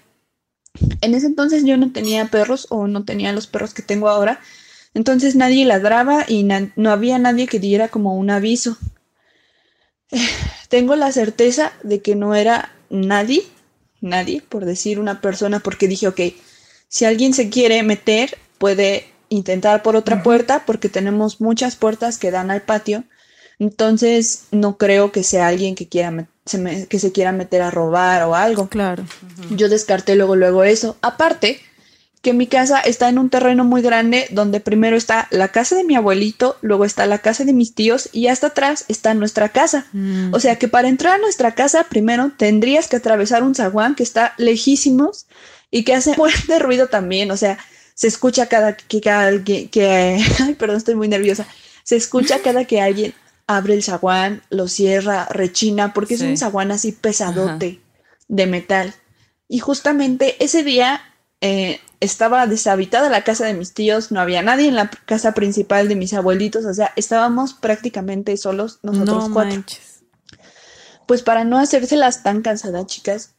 En 1.00 1.14
ese 1.14 1.26
entonces 1.26 1.64
yo 1.64 1.76
no 1.76 1.92
tenía 1.92 2.26
perros 2.26 2.66
o 2.70 2.86
no 2.86 3.04
tenía 3.04 3.32
los 3.32 3.46
perros 3.46 3.74
que 3.74 3.82
tengo 3.82 4.08
ahora, 4.08 4.40
entonces 4.94 5.34
nadie 5.34 5.64
ladraba 5.64 6.24
y 6.28 6.44
no 6.44 6.90
había 6.90 7.18
nadie 7.18 7.46
que 7.46 7.58
diera 7.58 7.88
como 7.88 8.16
un 8.16 8.30
aviso. 8.30 8.76
tengo 10.68 10.96
la 10.96 11.12
certeza 11.12 11.72
de 11.82 12.00
que 12.00 12.14
no 12.14 12.34
era 12.34 12.72
nadie 12.88 13.42
nadie, 14.02 14.42
por 14.46 14.66
decir 14.66 14.98
una 14.98 15.20
persona, 15.20 15.60
porque 15.60 15.88
dije, 15.88 16.08
ok, 16.08 16.20
si 16.88 17.06
alguien 17.06 17.32
se 17.32 17.48
quiere 17.48 17.82
meter, 17.82 18.36
puede 18.58 19.06
intentar 19.30 19.82
por 19.82 19.96
otra 19.96 20.22
puerta, 20.22 20.64
porque 20.66 20.90
tenemos 20.90 21.40
muchas 21.40 21.76
puertas 21.76 22.18
que 22.18 22.30
dan 22.30 22.50
al 22.50 22.62
patio. 22.62 23.04
Entonces, 23.58 24.44
no 24.50 24.76
creo 24.76 25.12
que 25.12 25.22
sea 25.22 25.48
alguien 25.48 25.74
que 25.74 25.88
quiera 25.88 26.10
se 26.44 26.86
que 26.88 26.98
se 26.98 27.12
quiera 27.12 27.32
meter 27.32 27.62
a 27.62 27.70
robar 27.70 28.22
o 28.24 28.34
algo. 28.34 28.68
Claro. 28.68 29.04
Yo 29.50 29.68
descarté 29.68 30.16
luego, 30.16 30.36
luego 30.36 30.64
eso. 30.64 30.96
Aparte, 31.02 31.60
que 32.22 32.32
mi 32.32 32.46
casa 32.46 32.80
está 32.80 33.08
en 33.08 33.18
un 33.18 33.30
terreno 33.30 33.64
muy 33.64 33.82
grande 33.82 34.28
donde 34.30 34.60
primero 34.60 34.96
está 34.96 35.26
la 35.30 35.48
casa 35.48 35.74
de 35.74 35.82
mi 35.82 35.96
abuelito, 35.96 36.56
luego 36.62 36.84
está 36.84 37.04
la 37.06 37.18
casa 37.18 37.44
de 37.44 37.52
mis 37.52 37.74
tíos 37.74 38.08
y 38.12 38.28
hasta 38.28 38.48
atrás 38.48 38.84
está 38.86 39.12
nuestra 39.12 39.48
casa. 39.48 39.86
Mm. 39.92 40.32
O 40.32 40.38
sea 40.38 40.56
que 40.56 40.68
para 40.68 40.88
entrar 40.88 41.16
a 41.16 41.18
nuestra 41.18 41.56
casa 41.56 41.84
primero 41.84 42.30
tendrías 42.36 42.86
que 42.86 42.96
atravesar 42.96 43.42
un 43.42 43.56
zaguán 43.56 43.96
que 43.96 44.04
está 44.04 44.34
lejísimos 44.38 45.26
y 45.72 45.82
que 45.82 45.94
hace 45.94 46.14
fuerte 46.16 46.60
ruido 46.60 46.86
también. 46.86 47.32
O 47.32 47.36
sea, 47.36 47.58
se 47.94 48.06
escucha 48.06 48.46
cada 48.46 48.76
que, 48.76 49.10
alguien 49.10 49.68
que, 49.68 50.24
ay, 50.40 50.54
perdón, 50.54 50.76
estoy 50.76 50.94
muy 50.94 51.08
nerviosa. 51.08 51.46
Se 51.82 51.96
escucha 51.96 52.38
cada 52.38 52.64
que 52.64 52.80
alguien 52.80 53.14
abre 53.56 53.74
el 53.74 53.82
zaguán, 53.82 54.42
lo 54.50 54.68
cierra, 54.68 55.26
rechina, 55.30 55.92
porque 55.92 56.14
es 56.14 56.20
un 56.20 56.36
zaguán 56.36 56.70
así 56.70 56.92
pesadote 56.92 57.80
de 58.28 58.46
metal. 58.46 58.94
Y 59.48 59.58
justamente 59.58 60.42
ese 60.42 60.62
día 60.62 61.00
eh, 61.40 61.80
estaba 62.00 62.46
deshabitada 62.46 63.10
la 63.10 63.24
casa 63.24 63.46
de 63.46 63.54
mis 63.54 63.74
tíos, 63.74 64.10
no 64.10 64.20
había 64.20 64.42
nadie 64.42 64.68
en 64.68 64.74
la 64.74 64.90
casa 64.90 65.34
principal 65.34 65.88
de 65.88 65.96
mis 65.96 66.14
abuelitos, 66.14 66.64
o 66.64 66.74
sea, 66.74 66.92
estábamos 66.96 67.54
prácticamente 67.54 68.36
solos 68.36 68.80
nosotros 68.82 69.28
cuatro. 69.32 69.62
Pues 71.06 71.22
para 71.22 71.44
no 71.44 71.58
hacérselas 71.58 72.22
tan 72.22 72.42
cansadas, 72.42 72.86
chicas, 72.86 73.34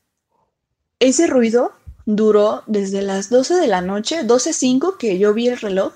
ese 1.00 1.28
ruido 1.28 1.74
duró 2.06 2.64
desde 2.68 3.02
las 3.02 3.30
12 3.30 3.56
de 3.56 3.68
la 3.68 3.82
noche, 3.82 4.26
12.05 4.26 4.98
que 4.98 5.18
yo 5.18 5.34
vi 5.34 5.48
el 5.48 5.60
reloj, 5.60 5.94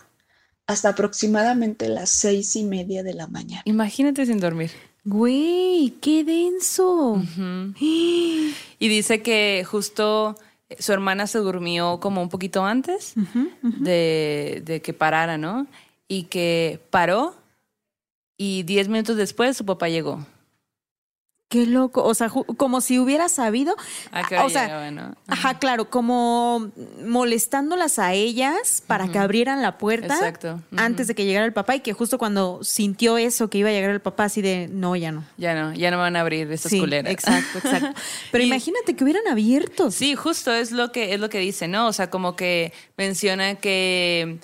hasta 0.67 0.89
aproximadamente 0.89 1.87
las 1.87 2.09
seis 2.09 2.55
y 2.55 2.63
media 2.63 3.01
de 3.01 3.13
la 3.13 3.27
mañana. 3.27 3.61
Imagínate 3.65 4.25
sin 4.25 4.39
dormir. 4.39 4.71
Güey, 5.05 5.93
qué 6.01 6.23
denso. 6.23 7.21
Y 8.79 8.89
dice 8.89 9.23
que 9.23 9.65
justo 9.67 10.37
su 10.77 10.93
hermana 10.93 11.25
se 11.25 11.39
durmió 11.39 11.99
como 11.99 12.21
un 12.21 12.29
poquito 12.29 12.63
antes 12.63 13.13
De, 13.63 14.61
de 14.63 14.81
que 14.81 14.93
parara, 14.93 15.37
¿no? 15.37 15.65
Y 16.07 16.23
que 16.23 16.79
paró 16.91 17.33
y 18.37 18.63
diez 18.63 18.87
minutos 18.87 19.17
después 19.17 19.57
su 19.57 19.65
papá 19.65 19.89
llegó. 19.89 20.25
Qué 21.49 21.65
loco, 21.65 22.03
o 22.03 22.13
sea, 22.13 22.29
como 22.29 22.81
si 22.81 22.99
hubiera 22.99 23.29
sabido, 23.29 23.73
¿A 24.11 24.27
qué 24.27 24.35
ah, 24.35 24.43
o 24.43 24.49
sea, 24.49 24.63
llegaba, 24.65 24.91
no? 24.91 25.15
ajá, 25.27 25.59
claro, 25.59 25.89
como 25.89 26.71
molestándolas 27.05 27.99
a 27.99 28.13
ellas 28.13 28.83
para 28.85 29.07
que 29.07 29.17
abrieran 29.17 29.61
la 29.61 29.77
puerta 29.77 30.13
Exacto, 30.13 30.61
antes 30.75 31.07
de 31.07 31.15
que 31.15 31.23
llegara 31.23 31.45
el 31.45 31.53
papá 31.53 31.75
y 31.77 31.79
que 31.79 31.93
justo 31.93 32.17
cuando 32.17 32.59
sintió 32.63 33.17
eso 33.17 33.49
que 33.49 33.59
iba 33.59 33.69
a 33.69 33.71
llegar 33.71 33.91
el 33.91 34.01
papá 34.01 34.25
así 34.25 34.41
de 34.41 34.67
no 34.69 34.97
ya 34.97 35.13
no. 35.13 35.23
Ya 35.37 35.55
no, 35.55 35.73
ya 35.73 35.89
no 35.89 35.97
van 35.99 36.17
a 36.17 36.19
abrir 36.19 36.51
estas 36.51 36.69
Sí, 36.69 36.79
culeras. 36.81 37.13
exacto, 37.13 37.59
exacto. 37.59 37.93
Pero 38.33 38.43
Y- 38.43 38.47
imagínate 38.47 38.97
que 38.97 39.03
hubieran 39.05 39.25
abierto. 39.29 39.89
Sí, 39.89 40.15
justo 40.15 40.53
es 40.53 40.73
lo 40.73 40.91
que 40.91 41.13
es 41.13 41.19
lo 41.21 41.29
que 41.29 41.39
dice, 41.39 41.69
¿no? 41.69 41.87
O 41.87 41.93
sea, 41.93 42.09
como 42.09 42.35
que 42.35 42.73
menciona 42.97 43.55
que 43.55 44.39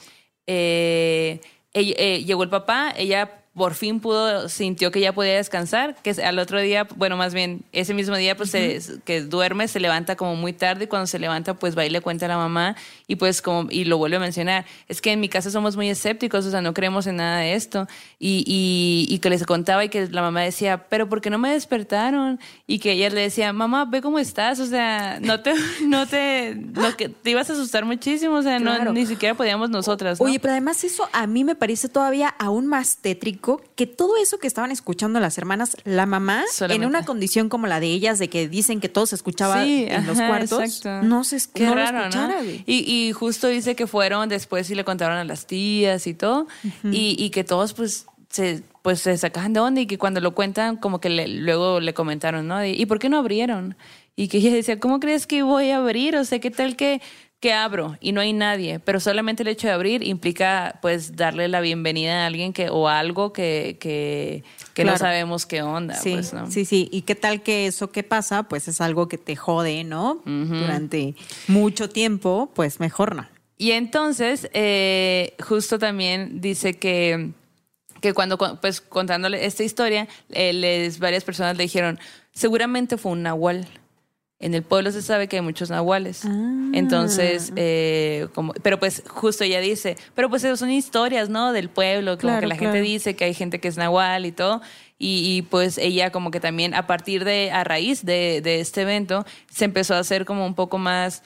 eh, 0.47 1.41
eh, 1.73 2.23
llegó 2.25 2.43
el 2.43 2.49
papá, 2.49 2.93
ella 2.95 3.42
por 3.55 3.75
fin 3.75 3.99
pudo, 3.99 4.49
sintió 4.49 4.89
que 4.89 4.99
ya 4.99 5.13
podía 5.13 5.35
descansar, 5.35 5.95
que 6.01 6.09
al 6.23 6.39
otro 6.39 6.59
día, 6.59 6.87
bueno, 6.95 7.17
más 7.17 7.35
bien 7.35 7.61
ese 7.71 7.93
mismo 7.93 8.15
día, 8.17 8.35
pues 8.35 8.49
se- 8.49 8.81
que 9.05 9.21
duerme, 9.21 9.67
se 9.67 9.79
levanta 9.79 10.15
como 10.15 10.35
muy 10.35 10.53
tarde 10.53 10.85
y 10.85 10.87
cuando 10.87 11.05
se 11.05 11.19
levanta, 11.19 11.53
pues 11.53 11.77
va 11.77 11.85
y 11.85 11.91
le 11.91 12.01
cuenta 12.01 12.25
a 12.25 12.29
la 12.29 12.37
mamá 12.37 12.75
y 13.05 13.15
pues 13.15 13.43
como, 13.43 13.69
y 13.69 13.85
lo 13.85 13.99
vuelve 13.99 14.15
a 14.17 14.19
mencionar, 14.19 14.65
es 14.87 15.01
que 15.01 15.11
en 15.11 15.19
mi 15.19 15.29
casa 15.29 15.51
somos 15.51 15.75
muy 15.75 15.87
escépticos, 15.87 16.47
o 16.47 16.49
sea, 16.51 16.61
no 16.61 16.73
creemos 16.73 17.05
en 17.05 17.17
nada 17.17 17.37
de 17.41 17.53
esto 17.53 17.87
y, 18.17 18.43
y, 18.47 19.05
y 19.13 19.19
que 19.19 19.29
les 19.29 19.45
contaba 19.45 19.85
y 19.85 19.89
que 19.89 20.07
la 20.07 20.23
mamá 20.23 20.41
decía, 20.41 20.87
pero 20.89 21.07
¿por 21.07 21.21
qué 21.21 21.29
no 21.29 21.37
me 21.37 21.51
despertaron? 21.51 22.39
Y 22.65 22.79
que 22.79 22.93
ella 22.93 23.11
le 23.11 23.21
decía, 23.21 23.53
mamá, 23.53 23.85
ve 23.85 24.01
cómo 24.01 24.17
estás, 24.17 24.59
o 24.61 24.65
sea, 24.65 25.19
no 25.21 25.41
te, 25.41 25.53
no 25.85 26.07
te, 26.07 26.55
no, 26.55 26.97
que 26.97 27.07
te 27.09 27.29
ibas 27.29 27.51
a 27.51 27.53
asustar 27.53 27.85
muchísimo, 27.85 28.33
o 28.37 28.41
sea, 28.41 28.57
no, 28.57 28.71
ni 28.93 29.05
siquiera 29.05 29.35
podíamos 29.35 29.69
nosotras, 29.69 30.19
¿no? 30.19 30.25
Oye, 30.25 30.39
pero 30.39 30.53
además 30.53 30.83
eso 30.83 31.07
a 31.13 31.27
mí 31.27 31.43
me 31.43 31.53
parece 31.53 31.87
todavía 31.87 32.33
aún 32.39 32.65
más 32.65 32.97
tétrico 32.97 33.42
que 33.75 33.87
todo 33.87 34.17
eso 34.17 34.37
que 34.39 34.47
estaban 34.47 34.71
escuchando 34.71 35.19
las 35.19 35.37
hermanas, 35.37 35.77
la 35.83 36.05
mamá, 36.05 36.43
Solamente. 36.51 36.83
en 36.83 36.89
una 36.89 37.05
condición 37.05 37.49
como 37.49 37.67
la 37.67 37.79
de 37.79 37.87
ellas, 37.87 38.19
de 38.19 38.29
que 38.29 38.47
dicen 38.47 38.79
que 38.79 38.89
todo 38.89 39.05
se 39.05 39.15
escuchaba 39.15 39.63
Sí, 39.63 39.85
en 39.89 40.05
los 40.07 40.17
cuartos, 40.17 40.59
exacto. 40.61 41.03
no 41.07 41.23
se, 41.23 41.37
esc- 41.37 41.49
Qué 41.53 41.63
no 41.65 41.75
lo 41.75 41.75
raro, 41.75 41.99
escuchara, 41.99 42.27
¿no? 42.37 42.43
güey. 42.43 42.63
Y, 42.65 43.07
y 43.07 43.11
justo 43.11 43.47
dice 43.47 43.75
que 43.75 43.87
fueron 43.87 44.29
después 44.29 44.69
y 44.69 44.75
le 44.75 44.83
contaron 44.83 45.17
a 45.17 45.23
las 45.23 45.45
tías 45.47 46.07
y 46.07 46.13
todo, 46.13 46.47
y, 46.83 47.15
y 47.17 47.29
que 47.29 47.43
todos 47.43 47.73
pues 47.73 48.05
se, 48.29 48.63
pues 48.81 48.99
se 49.01 49.17
sacaban 49.17 49.53
de 49.53 49.59
onda 49.59 49.81
y 49.81 49.85
que 49.85 49.97
cuando 49.97 50.19
lo 50.19 50.33
cuentan 50.33 50.77
como 50.77 50.99
que 50.99 51.09
le- 51.09 51.27
luego 51.27 51.79
le 51.79 51.93
comentaron, 51.93 52.47
¿no? 52.47 52.65
¿Y 52.65 52.85
por 52.85 52.99
qué 52.99 53.09
no 53.09 53.17
abrieron? 53.19 53.75
Y 54.15 54.27
que 54.27 54.37
ella 54.37 54.53
decía, 54.53 54.79
¿cómo 54.79 54.99
crees 54.99 55.25
que 55.27 55.41
voy 55.43 55.71
a 55.71 55.77
abrir? 55.77 56.15
O 56.15 56.23
sea, 56.23 56.39
¿qué 56.39 56.51
tal 56.51 56.75
que, 56.75 57.01
que 57.43 57.51
abro 57.51 57.97
y 57.99 58.13
no 58.13 58.21
hay 58.21 58.31
nadie? 58.31 58.79
Pero 58.79 59.01
solamente 59.01 59.43
el 59.43 59.49
hecho 59.49 59.67
de 59.67 59.73
abrir 59.73 60.01
implica 60.01 60.79
pues 60.81 61.17
darle 61.17 61.49
la 61.49 61.59
bienvenida 61.59 62.23
a 62.23 62.27
alguien 62.27 62.53
que 62.53 62.69
o 62.69 62.87
a 62.87 62.99
algo 62.99 63.33
que, 63.33 63.75
que, 63.81 64.43
que 64.73 64.83
no 64.85 64.91
Claro. 64.91 64.99
sabemos 64.99 65.45
qué 65.45 65.61
onda, 65.61 65.95
Sí, 65.95 66.11
pues, 66.13 66.31
¿no? 66.33 66.49
sí, 66.49 66.63
sí. 66.63 66.87
¿Y 66.91 67.01
qué 67.01 67.15
tal 67.15 67.43
que 67.43 67.67
eso 67.67 67.91
que 67.91 68.03
pasa, 68.03 68.43
pues 68.43 68.69
es 68.69 68.79
algo 68.79 69.09
que 69.09 69.17
te 69.17 69.35
jode, 69.35 69.83
¿no? 69.83 70.21
Durante 70.25 71.15
mucho 71.47 71.89
tiempo, 71.89 72.49
pues 72.55 72.79
mejor 72.79 73.13
no. 73.15 73.27
Y 73.57 73.71
entonces, 73.71 74.49
eh, 74.53 75.35
justo 75.45 75.77
también 75.77 76.39
dice 76.39 76.75
que, 76.75 77.31
que 78.01 78.13
cuando, 78.13 78.37
cu- 78.37 78.57
pues 78.61 78.79
contándole 78.79 79.45
esta 79.45 79.63
historia, 79.63 80.07
eh, 80.31 80.53
les, 80.53 80.97
varias 80.99 81.23
personas 81.25 81.57
le 81.57 81.63
dijeron, 81.63 81.99
seguramente 82.31 82.97
fue 82.97 83.11
un 83.11 83.23
nahual. 83.23 83.67
En 84.43 84.53
el 84.53 84.61
pueblo 84.61 84.91
se 84.91 85.01
sabe 85.01 85.29
que 85.29 85.37
hay 85.37 85.41
muchos 85.41 85.69
nahuales. 85.69 86.25
Entonces, 86.73 87.53
eh, 87.55 88.27
como, 88.35 88.51
pero 88.61 88.77
pues 88.77 89.01
justo 89.07 89.45
ella 89.45 89.61
dice, 89.61 89.95
pero 90.15 90.29
pues 90.29 90.43
eso 90.43 90.57
son 90.57 90.69
historias, 90.69 91.29
¿no? 91.29 91.53
Del 91.53 91.69
pueblo, 91.69 92.17
como 92.17 92.19
Claro, 92.19 92.41
que 92.41 92.47
la 92.47 92.55
gente 92.55 92.71
claro. 92.71 92.85
dice 92.85 93.15
que 93.15 93.23
hay 93.23 93.33
gente 93.33 93.61
que 93.61 93.69
es 93.69 93.77
nahual 93.77 94.25
y 94.25 94.33
todo. 94.33 94.61
Y, 94.99 95.37
y, 95.37 95.43
pues 95.43 95.77
ella 95.77 96.11
como 96.11 96.29
que 96.29 96.41
también 96.41 96.73
a 96.73 96.87
partir 96.87 97.23
de, 97.23 97.51
a 97.51 97.63
raíz 97.63 98.03
de, 98.03 98.41
de 98.43 98.59
este 98.59 98.81
evento, 98.81 99.25
se 99.49 99.63
empezó 99.63 99.95
a 99.95 99.99
hacer 99.99 100.25
como 100.25 100.45
un 100.45 100.55
poco 100.55 100.77
más 100.77 101.23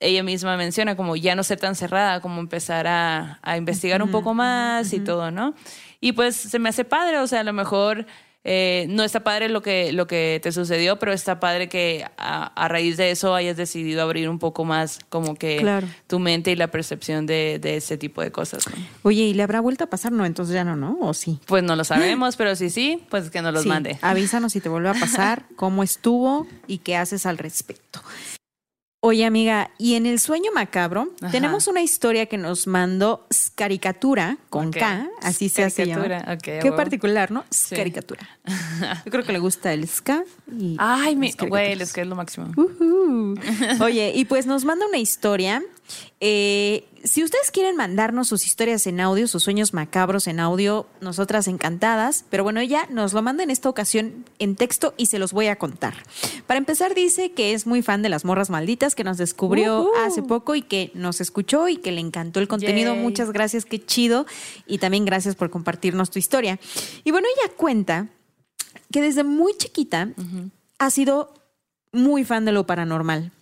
ella 0.00 0.22
misma 0.22 0.56
menciona 0.56 0.96
como 0.96 1.16
ya 1.16 1.34
no 1.34 1.42
ser 1.42 1.60
tan 1.60 1.74
cerrada, 1.74 2.20
como 2.22 2.40
empezar 2.40 2.86
a, 2.86 3.40
a 3.42 3.58
investigar 3.58 4.02
un 4.02 4.10
poco 4.10 4.32
más 4.32 4.92
y 4.94 5.00
todo, 5.00 5.30
¿no? 5.30 5.54
Y 6.00 6.12
pues 6.12 6.34
se 6.34 6.58
me 6.58 6.70
hace 6.70 6.84
padre, 6.84 7.18
o 7.18 7.26
sea, 7.26 7.40
a 7.40 7.44
lo 7.44 7.52
mejor 7.52 8.06
eh, 8.44 8.86
no 8.90 9.02
está 9.04 9.24
padre 9.24 9.48
lo 9.48 9.62
que, 9.62 9.92
lo 9.92 10.06
que 10.06 10.38
te 10.42 10.52
sucedió, 10.52 10.98
pero 10.98 11.12
está 11.12 11.40
padre 11.40 11.68
que 11.68 12.04
a, 12.18 12.46
a 12.62 12.68
raíz 12.68 12.96
de 12.98 13.10
eso 13.10 13.34
hayas 13.34 13.56
decidido 13.56 14.02
abrir 14.02 14.28
un 14.28 14.38
poco 14.38 14.64
más 14.64 14.98
como 15.08 15.34
que 15.34 15.56
Claro. 15.58 15.86
tu 16.06 16.18
mente 16.18 16.50
y 16.50 16.56
la 16.56 16.68
percepción 16.68 17.24
de, 17.26 17.58
de 17.60 17.76
ese 17.78 17.96
tipo 17.96 18.20
de 18.20 18.30
cosas. 18.30 18.66
¿no? 18.68 18.74
Oye, 19.02 19.22
¿y 19.22 19.34
le 19.34 19.42
habrá 19.42 19.60
vuelto 19.60 19.84
a 19.84 19.86
pasar? 19.88 20.12
No, 20.12 20.26
entonces 20.26 20.54
ya 20.54 20.62
no, 20.64 20.76
¿no? 20.76 20.98
¿O 21.00 21.14
sí? 21.14 21.40
Pues 21.46 21.62
no 21.62 21.74
lo 21.74 21.84
sabemos, 21.84 22.36
pero 22.36 22.54
si 22.54 22.68
sí, 22.70 23.02
pues 23.08 23.30
que 23.30 23.40
nos 23.42 23.52
los 23.54 23.62
Sí, 23.62 23.68
mande. 23.68 23.98
Avísanos 24.02 24.52
si 24.52 24.60
te 24.60 24.68
vuelve 24.68 24.90
a 24.90 24.94
pasar, 24.94 25.44
cómo 25.56 25.82
estuvo 25.82 26.46
y 26.66 26.78
qué 26.78 26.96
haces 26.96 27.24
al 27.26 27.38
respecto. 27.38 28.00
Oye, 29.06 29.26
amiga, 29.26 29.70
y 29.76 29.96
en 29.96 30.06
el 30.06 30.18
sueño 30.18 30.50
macabro 30.54 31.10
Ajá. 31.20 31.30
tenemos 31.30 31.66
una 31.66 31.82
historia 31.82 32.24
que 32.24 32.38
nos 32.38 32.66
mandó 32.66 33.26
Caricatura 33.54 34.38
con. 34.48 34.70
K, 34.70 35.10
así 35.20 35.50
se 35.50 35.62
hace 35.62 35.84
llamar. 35.84 36.06
Scaricatura, 36.06 36.34
ok, 36.34 36.48
a 36.48 36.62
Qué 36.62 36.72
particular, 36.72 37.30
¿no? 37.30 37.44
Sí. 37.50 37.76
Caricatura. 37.76 38.26
Yo 39.04 39.10
creo 39.10 39.22
que 39.22 39.32
le 39.32 39.40
gusta 39.40 39.74
el 39.74 39.86
ska 39.86 40.24
y 40.50 40.76
Ay, 40.78 41.16
mi, 41.16 41.32
güey, 41.32 41.78
es 41.78 41.92
que 41.92 42.00
es 42.00 42.06
lo 42.06 42.16
máximo. 42.16 42.50
Ujú. 42.56 43.34
Oye, 43.82 44.12
y 44.14 44.24
pues 44.24 44.46
nos 44.46 44.64
manda 44.64 44.86
una 44.86 44.96
historia. 44.96 45.62
Eh, 46.20 46.86
si 47.04 47.22
ustedes 47.22 47.50
quieren 47.50 47.76
mandarnos 47.76 48.28
sus 48.28 48.46
historias 48.46 48.86
en 48.86 49.00
audio, 49.00 49.28
sus 49.28 49.42
sueños 49.42 49.74
macabros 49.74 50.26
en 50.26 50.40
audio, 50.40 50.86
nosotras 51.00 51.48
encantadas. 51.48 52.24
Pero 52.30 52.44
bueno, 52.44 52.60
ella 52.60 52.86
nos 52.90 53.12
lo 53.12 53.22
manda 53.22 53.42
en 53.42 53.50
esta 53.50 53.68
ocasión 53.68 54.24
en 54.38 54.56
texto 54.56 54.94
y 54.96 55.06
se 55.06 55.18
los 55.18 55.32
voy 55.32 55.48
a 55.48 55.56
contar. 55.56 55.94
Para 56.46 56.58
empezar, 56.58 56.94
dice 56.94 57.32
que 57.32 57.52
es 57.52 57.66
muy 57.66 57.82
fan 57.82 58.02
de 58.02 58.08
las 58.08 58.24
morras 58.24 58.48
malditas, 58.48 58.94
que 58.94 59.04
nos 59.04 59.18
descubrió 59.18 59.90
hace 60.04 60.22
poco 60.22 60.54
y 60.54 60.62
que 60.62 60.90
nos 60.94 61.20
escuchó 61.20 61.68
y 61.68 61.76
que 61.76 61.92
le 61.92 62.00
encantó 62.00 62.40
el 62.40 62.48
contenido. 62.48 62.94
Yay. 62.94 63.02
Muchas 63.02 63.30
gracias, 63.30 63.64
qué 63.64 63.84
chido. 63.84 64.26
Y 64.66 64.78
también 64.78 65.04
gracias 65.04 65.34
por 65.36 65.50
compartirnos 65.50 66.10
tu 66.10 66.18
historia. 66.18 66.58
Y 67.04 67.10
bueno, 67.10 67.26
ella 67.36 67.52
cuenta 67.56 68.08
que 68.90 69.00
desde 69.00 69.24
muy 69.24 69.52
chiquita 69.56 70.10
ha 70.78 70.90
sido 70.90 71.34
muy 71.92 72.24
fan 72.24 72.44
de 72.44 72.52
lo 72.52 72.66
paranormal. 72.66 73.32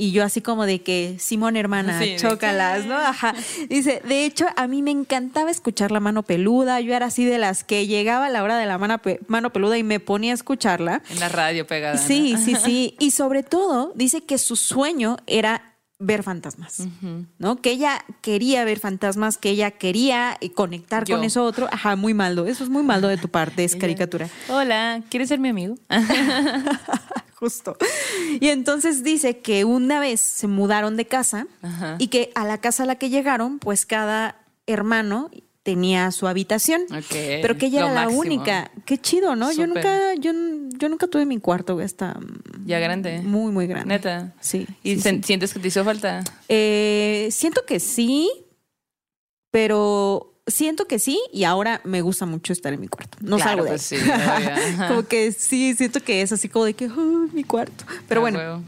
Y 0.00 0.12
yo 0.12 0.24
así 0.24 0.40
como 0.40 0.64
de 0.64 0.80
que, 0.80 1.16
Simón, 1.18 1.56
hermana, 1.56 2.00
Sí, 2.00 2.14
chócalas, 2.16 2.86
¿no? 2.86 2.96
Ajá. 2.96 3.34
Dice, 3.68 4.00
de 4.08 4.24
hecho, 4.24 4.46
a 4.56 4.66
mí 4.66 4.80
me 4.80 4.90
encantaba 4.90 5.50
escuchar 5.50 5.90
la 5.90 6.00
mano 6.00 6.22
peluda. 6.22 6.80
Yo 6.80 6.94
era 6.94 7.04
así 7.06 7.26
de 7.26 7.36
las 7.36 7.64
que 7.64 7.86
llegaba 7.86 8.26
a 8.26 8.30
la 8.30 8.42
hora 8.42 8.56
de 8.56 8.64
la 8.64 8.78
mano, 8.78 8.96
pe- 8.98 9.20
mano 9.26 9.52
peluda 9.52 9.76
y 9.76 9.82
me 9.82 10.00
ponía 10.00 10.32
a 10.32 10.34
escucharla. 10.34 11.02
En 11.10 11.20
la 11.20 11.28
radio 11.28 11.66
pegada. 11.66 11.96
¿no? 11.96 12.00
Sí, 12.06 12.36
sí, 12.42 12.56
sí. 12.56 12.96
Y 13.00 13.10
sobre 13.10 13.42
todo, 13.42 13.92
dice 13.94 14.22
que 14.22 14.38
su 14.38 14.56
sueño 14.56 15.18
era 15.26 15.69
ver 16.00 16.22
fantasmas, 16.22 16.82
¿no? 17.38 17.60
Que 17.60 17.70
ella 17.72 18.04
quería 18.22 18.64
ver 18.64 18.80
fantasmas, 18.80 19.36
que 19.38 19.50
ella 19.50 19.70
quería 19.70 20.38
conectar 20.54 21.04
Yo. 21.04 21.16
con 21.16 21.24
eso 21.24 21.44
otro. 21.44 21.68
Ajá, 21.70 21.94
muy 21.94 22.14
maldo. 22.14 22.46
Eso 22.46 22.64
es 22.64 22.70
muy 22.70 22.82
maldo 22.82 23.06
de 23.06 23.18
tu 23.18 23.28
parte, 23.28 23.62
es 23.64 23.76
caricatura. 23.80 24.28
Hola, 24.48 25.02
¿quieres 25.10 25.28
ser 25.28 25.38
mi 25.38 25.50
amigo? 25.50 25.76
Justo. 27.34 27.76
Y 28.40 28.48
entonces 28.48 29.02
dice 29.04 29.38
que 29.38 29.64
una 29.64 30.00
vez 30.00 30.20
se 30.20 30.46
mudaron 30.46 30.96
de 30.96 31.06
casa 31.06 31.46
Ajá. 31.62 31.96
y 31.98 32.08
que 32.08 32.32
a 32.34 32.44
la 32.44 32.58
casa 32.58 32.82
a 32.82 32.86
la 32.86 32.96
que 32.96 33.08
llegaron, 33.10 33.58
pues 33.58 33.86
cada 33.86 34.36
hermano 34.66 35.30
tenía 35.62 36.10
su 36.10 36.26
habitación. 36.26 36.82
Pero 37.10 37.56
que 37.58 37.66
ella 37.66 37.80
era 37.80 37.88
la 37.92 38.00
máximo. 38.02 38.20
única. 38.20 38.70
Qué 38.86 38.98
chido, 38.98 39.36
¿no? 39.36 39.52
Yo 39.52 39.66
nunca, 39.66 40.14
yo, 40.14 40.32
yo 40.78 40.88
nunca 40.88 41.06
tuve 41.06 41.26
mi 41.26 41.38
cuarto, 41.38 41.74
güey, 41.74 41.84
está 41.86 42.18
Ya 42.64 42.78
grande. 42.78 43.20
muy, 43.20 43.52
muy 43.52 43.66
grande. 43.66 43.94
Neta. 43.94 44.32
Sí. 44.40 44.66
¿Y 44.82 44.96
sí, 44.96 45.00
sen- 45.08 45.16
sí. 45.18 45.22
sientes 45.24 45.52
que 45.52 45.60
te 45.60 45.68
hizo 45.68 45.84
falta? 45.84 46.24
Eh, 46.48 47.28
siento 47.30 47.64
que 47.66 47.78
sí, 47.80 48.30
pero 49.50 50.34
siento 50.46 50.86
que 50.86 50.98
sí 50.98 51.20
y 51.32 51.44
ahora 51.44 51.80
me 51.84 52.00
gusta 52.02 52.26
mucho 52.26 52.52
estar 52.52 52.72
en 52.72 52.80
mi 52.80 52.88
cuarto. 52.88 53.18
No 53.20 53.36
Claro, 53.36 53.50
salgo 53.50 53.64
de 53.64 53.70
pues 53.70 53.92
ahí. 53.92 53.98
sí, 54.00 54.06
como 54.88 55.02
que 55.06 55.32
sí, 55.32 55.74
siento 55.76 56.00
que 56.00 56.22
es 56.22 56.32
así 56.32 56.48
como 56.48 56.64
de 56.64 56.74
que 56.74 56.86
"Ay, 56.86 57.28
mi 57.32 57.44
cuarto. 57.44 57.84
Pero 58.08 58.20
Ah, 58.20 58.22
bueno, 58.22 58.38
huevo. 58.38 58.62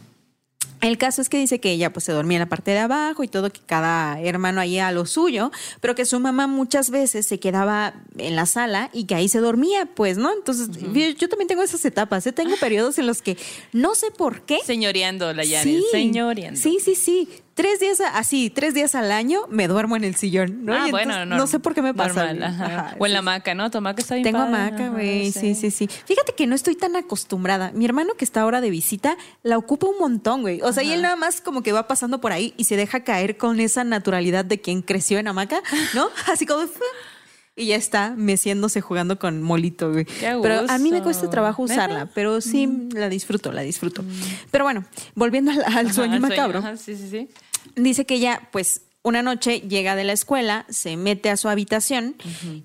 El 0.82 0.98
caso 0.98 1.22
es 1.22 1.28
que 1.28 1.38
dice 1.38 1.60
que 1.60 1.70
ella 1.70 1.92
pues 1.92 2.04
se 2.04 2.12
dormía 2.12 2.38
en 2.38 2.40
la 2.40 2.48
parte 2.48 2.72
de 2.72 2.80
abajo 2.80 3.22
y 3.22 3.28
todo, 3.28 3.50
que 3.52 3.60
cada 3.64 4.20
hermano 4.20 4.60
ahí 4.60 4.80
a 4.80 4.90
lo 4.90 5.06
suyo, 5.06 5.52
pero 5.80 5.94
que 5.94 6.04
su 6.04 6.18
mamá 6.18 6.48
muchas 6.48 6.90
veces 6.90 7.24
se 7.24 7.38
quedaba 7.38 7.94
en 8.18 8.34
la 8.34 8.46
sala 8.46 8.90
y 8.92 9.04
que 9.04 9.14
ahí 9.14 9.28
se 9.28 9.38
dormía, 9.38 9.86
pues, 9.86 10.18
¿no? 10.18 10.32
Entonces, 10.32 10.68
yo, 10.70 11.08
yo 11.10 11.28
también 11.28 11.46
tengo 11.46 11.62
esas 11.62 11.84
etapas, 11.84 12.26
¿eh? 12.26 12.32
tengo 12.32 12.56
periodos 12.56 12.98
en 12.98 13.06
los 13.06 13.22
que 13.22 13.36
no 13.72 13.94
sé 13.94 14.10
por 14.10 14.42
qué. 14.42 14.58
Señoreando 14.66 15.32
la 15.32 15.44
Yanis, 15.44 15.84
señoreando. 15.92 16.60
Sí, 16.60 16.78
sí, 16.84 16.96
sí. 16.96 17.28
Tres 17.54 17.80
días 17.80 18.00
así, 18.14 18.48
tres 18.48 18.72
días 18.72 18.94
al 18.94 19.12
año 19.12 19.40
me 19.50 19.68
duermo 19.68 19.96
en 19.96 20.04
el 20.04 20.14
sillón, 20.14 20.64
¿no? 20.64 20.72
Ah, 20.74 20.88
Y 20.88 20.90
bueno, 20.90 21.12
entonces, 21.12 21.28
no, 21.28 21.36
no 21.36 21.46
sé 21.46 21.58
por 21.60 21.74
qué 21.74 21.82
me 21.82 21.92
pasa. 21.92 22.32
normal, 22.32 22.42
ajá. 22.42 22.64
Ajá, 22.64 22.96
o 22.98 23.06
en 23.06 23.12
la 23.12 23.18
hamaca, 23.18 23.54
¿no? 23.54 23.70
Tu 23.70 23.78
hamaca 23.78 24.00
está 24.00 24.14
bien 24.14 24.24
Tengo 24.24 24.38
hamaca, 24.38 24.88
güey. 24.88 25.30
Sí, 25.32 25.54
sí, 25.54 25.70
sí. 25.70 25.86
Fíjate 25.86 26.34
que 26.34 26.46
no 26.46 26.54
estoy 26.54 26.76
tan 26.76 26.96
acostumbrada. 26.96 27.70
Mi 27.74 27.84
hermano 27.84 28.14
que 28.14 28.24
está 28.24 28.40
ahora 28.40 28.60
de 28.60 28.70
visita 28.70 29.16
la 29.42 29.58
ocupa 29.58 29.86
un 29.86 29.98
montón, 29.98 30.40
güey. 30.42 30.62
O 30.62 30.72
sea, 30.72 30.82
y 30.82 30.92
él 30.92 31.02
nada 31.02 31.16
más 31.16 31.40
como 31.42 31.62
que 31.62 31.72
va 31.72 31.86
pasando 31.86 32.20
por 32.20 32.32
ahí 32.32 32.54
y 32.56 32.64
se 32.64 32.76
deja 32.76 33.04
caer 33.04 33.36
con 33.36 33.60
esa 33.60 33.84
naturalidad 33.84 34.44
de 34.44 34.60
quien 34.60 34.80
creció 34.80 35.18
en 35.18 35.28
hamaca, 35.28 35.62
¿no? 35.94 36.08
Así 36.32 36.46
como... 36.46 36.62
Y 37.54 37.66
ya 37.66 37.76
está 37.76 38.14
meciéndose 38.16 38.80
jugando 38.80 39.18
con 39.18 39.42
molito, 39.42 39.92
güey. 39.92 40.06
Pero 40.20 40.64
a 40.68 40.78
mí 40.78 40.90
me 40.90 41.02
cuesta 41.02 41.28
trabajo 41.28 41.62
usarla, 41.62 42.08
pero 42.14 42.40
sí 42.40 42.88
la 42.94 43.08
disfruto, 43.10 43.52
la 43.52 43.60
disfruto. 43.62 44.02
Pero 44.50 44.64
bueno, 44.64 44.84
volviendo 45.14 45.50
al, 45.50 45.62
al 45.64 45.86
Ajá, 45.86 45.92
sueño 45.92 46.18
macabro. 46.20 46.60
ajá, 46.60 46.76
sí, 46.78 46.96
sí, 46.96 47.08
sí. 47.10 47.28
Dice 47.76 48.06
que 48.06 48.14
ella, 48.14 48.48
pues, 48.52 48.82
una 49.04 49.22
noche 49.22 49.60
llega 49.60 49.96
de 49.96 50.04
la 50.04 50.12
escuela, 50.12 50.64
se 50.68 50.96
mete 50.96 51.28
a 51.30 51.36
su 51.36 51.48
habitación 51.48 52.14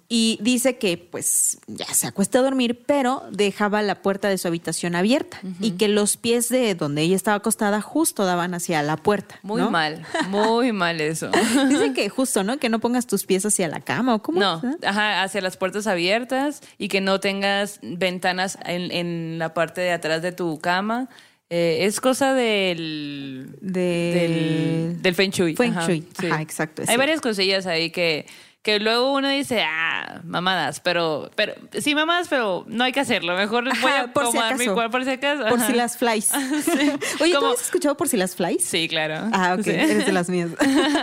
y 0.07 0.37
dice 0.41 0.77
que, 0.77 0.97
pues, 0.97 1.57
ya 1.65 1.87
se 1.87 2.05
acuesta 2.05 2.39
a 2.39 2.41
dormir, 2.43 2.83
pero 2.85 3.23
dejaba 3.31 3.81
la 3.81 4.03
puerta 4.03 4.29
de 4.29 4.37
su 4.37 4.47
habitación 4.47 4.95
abierta 4.95 5.39
y 5.59 5.71
que 5.71 5.87
los 5.87 6.15
pies 6.17 6.49
de 6.49 6.75
donde 6.75 7.01
ella 7.01 7.15
estaba 7.15 7.37
acostada 7.37 7.81
justo 7.81 8.23
daban 8.23 8.53
hacia 8.53 8.83
la 8.83 8.97
puerta. 8.97 9.39
Muy 9.41 9.61
¿no? 9.61 9.71
mal, 9.71 10.05
muy 10.29 10.71
mal 10.73 11.01
eso. 11.01 11.31
Dice 11.69 11.93
que 11.93 12.07
justo, 12.09 12.43
¿no? 12.43 12.57
Que 12.57 12.69
no 12.69 12.79
pongas 12.79 13.07
tus 13.07 13.25
pies 13.25 13.43
hacia 13.45 13.67
la 13.67 13.79
cama 13.81 14.13
o 14.13 14.21
cómo. 14.21 14.39
No, 14.39 14.61
ajá, 14.83 15.23
hacia 15.23 15.41
las 15.41 15.57
puertas 15.57 15.87
abiertas 15.87 16.61
y 16.77 16.87
que 16.87 17.01
no 17.01 17.19
tengas 17.19 17.79
ventanas 17.81 18.59
en, 18.63 18.91
en 18.91 19.39
la 19.39 19.55
parte 19.55 19.81
de 19.81 19.91
atrás 19.91 20.21
de 20.21 20.31
tu 20.31 20.59
cama. 20.59 21.09
Eh, 21.49 21.85
es 21.85 22.01
cosa 22.01 22.33
del, 22.33 23.55
Del- 23.61 24.13
del, 24.13 25.01
del 25.01 25.15
Feng 25.15 25.31
Shui. 25.31 25.55
Feng 25.55 25.73
Shui, 25.79 26.05
ajá, 26.29 26.41
exacto, 26.41 26.81
Hay 26.81 26.93
sí. 26.95 26.97
varias 26.97 27.21
cosillas 27.21 27.65
ahí 27.65 27.89
que, 27.89 28.25
que 28.67 28.81
luego 28.81 29.13
uno 29.13 29.29
dice, 29.29 29.63
ah, 29.63 30.19
mamadas, 30.25 30.81
pero, 30.81 31.31
pero 31.35 31.53
sí, 31.79 31.95
mamadas, 31.95 32.27
pero 32.27 32.65
no 32.67 32.83
hay 32.83 32.91
que 32.91 32.99
hacerlo. 32.99 33.33
Mejor 33.37 33.63
voy 33.63 33.91
a 33.93 34.11
por 34.11 34.29
si 34.29 34.37
mi 34.57 34.65
cuerpo 34.65 34.91
por 34.91 35.05
si 35.05 35.11
acaso. 35.11 35.45
Por 35.47 35.61
si 35.61 35.71
las 35.71 35.95
flies. 35.95 36.31
Oye, 37.21 37.31
¿tú 37.31 37.45
has 37.45 37.61
escuchado 37.61 37.95
por 37.95 38.09
si 38.09 38.17
las 38.17 38.35
flies? 38.35 38.65
Sí, 38.65 38.89
claro. 38.89 39.29
Ah, 39.31 39.55
ok, 39.57 39.63
Sí. 39.63 39.69
eres 39.69 40.05
de 40.05 40.11
las 40.11 40.27
mías. 40.27 40.49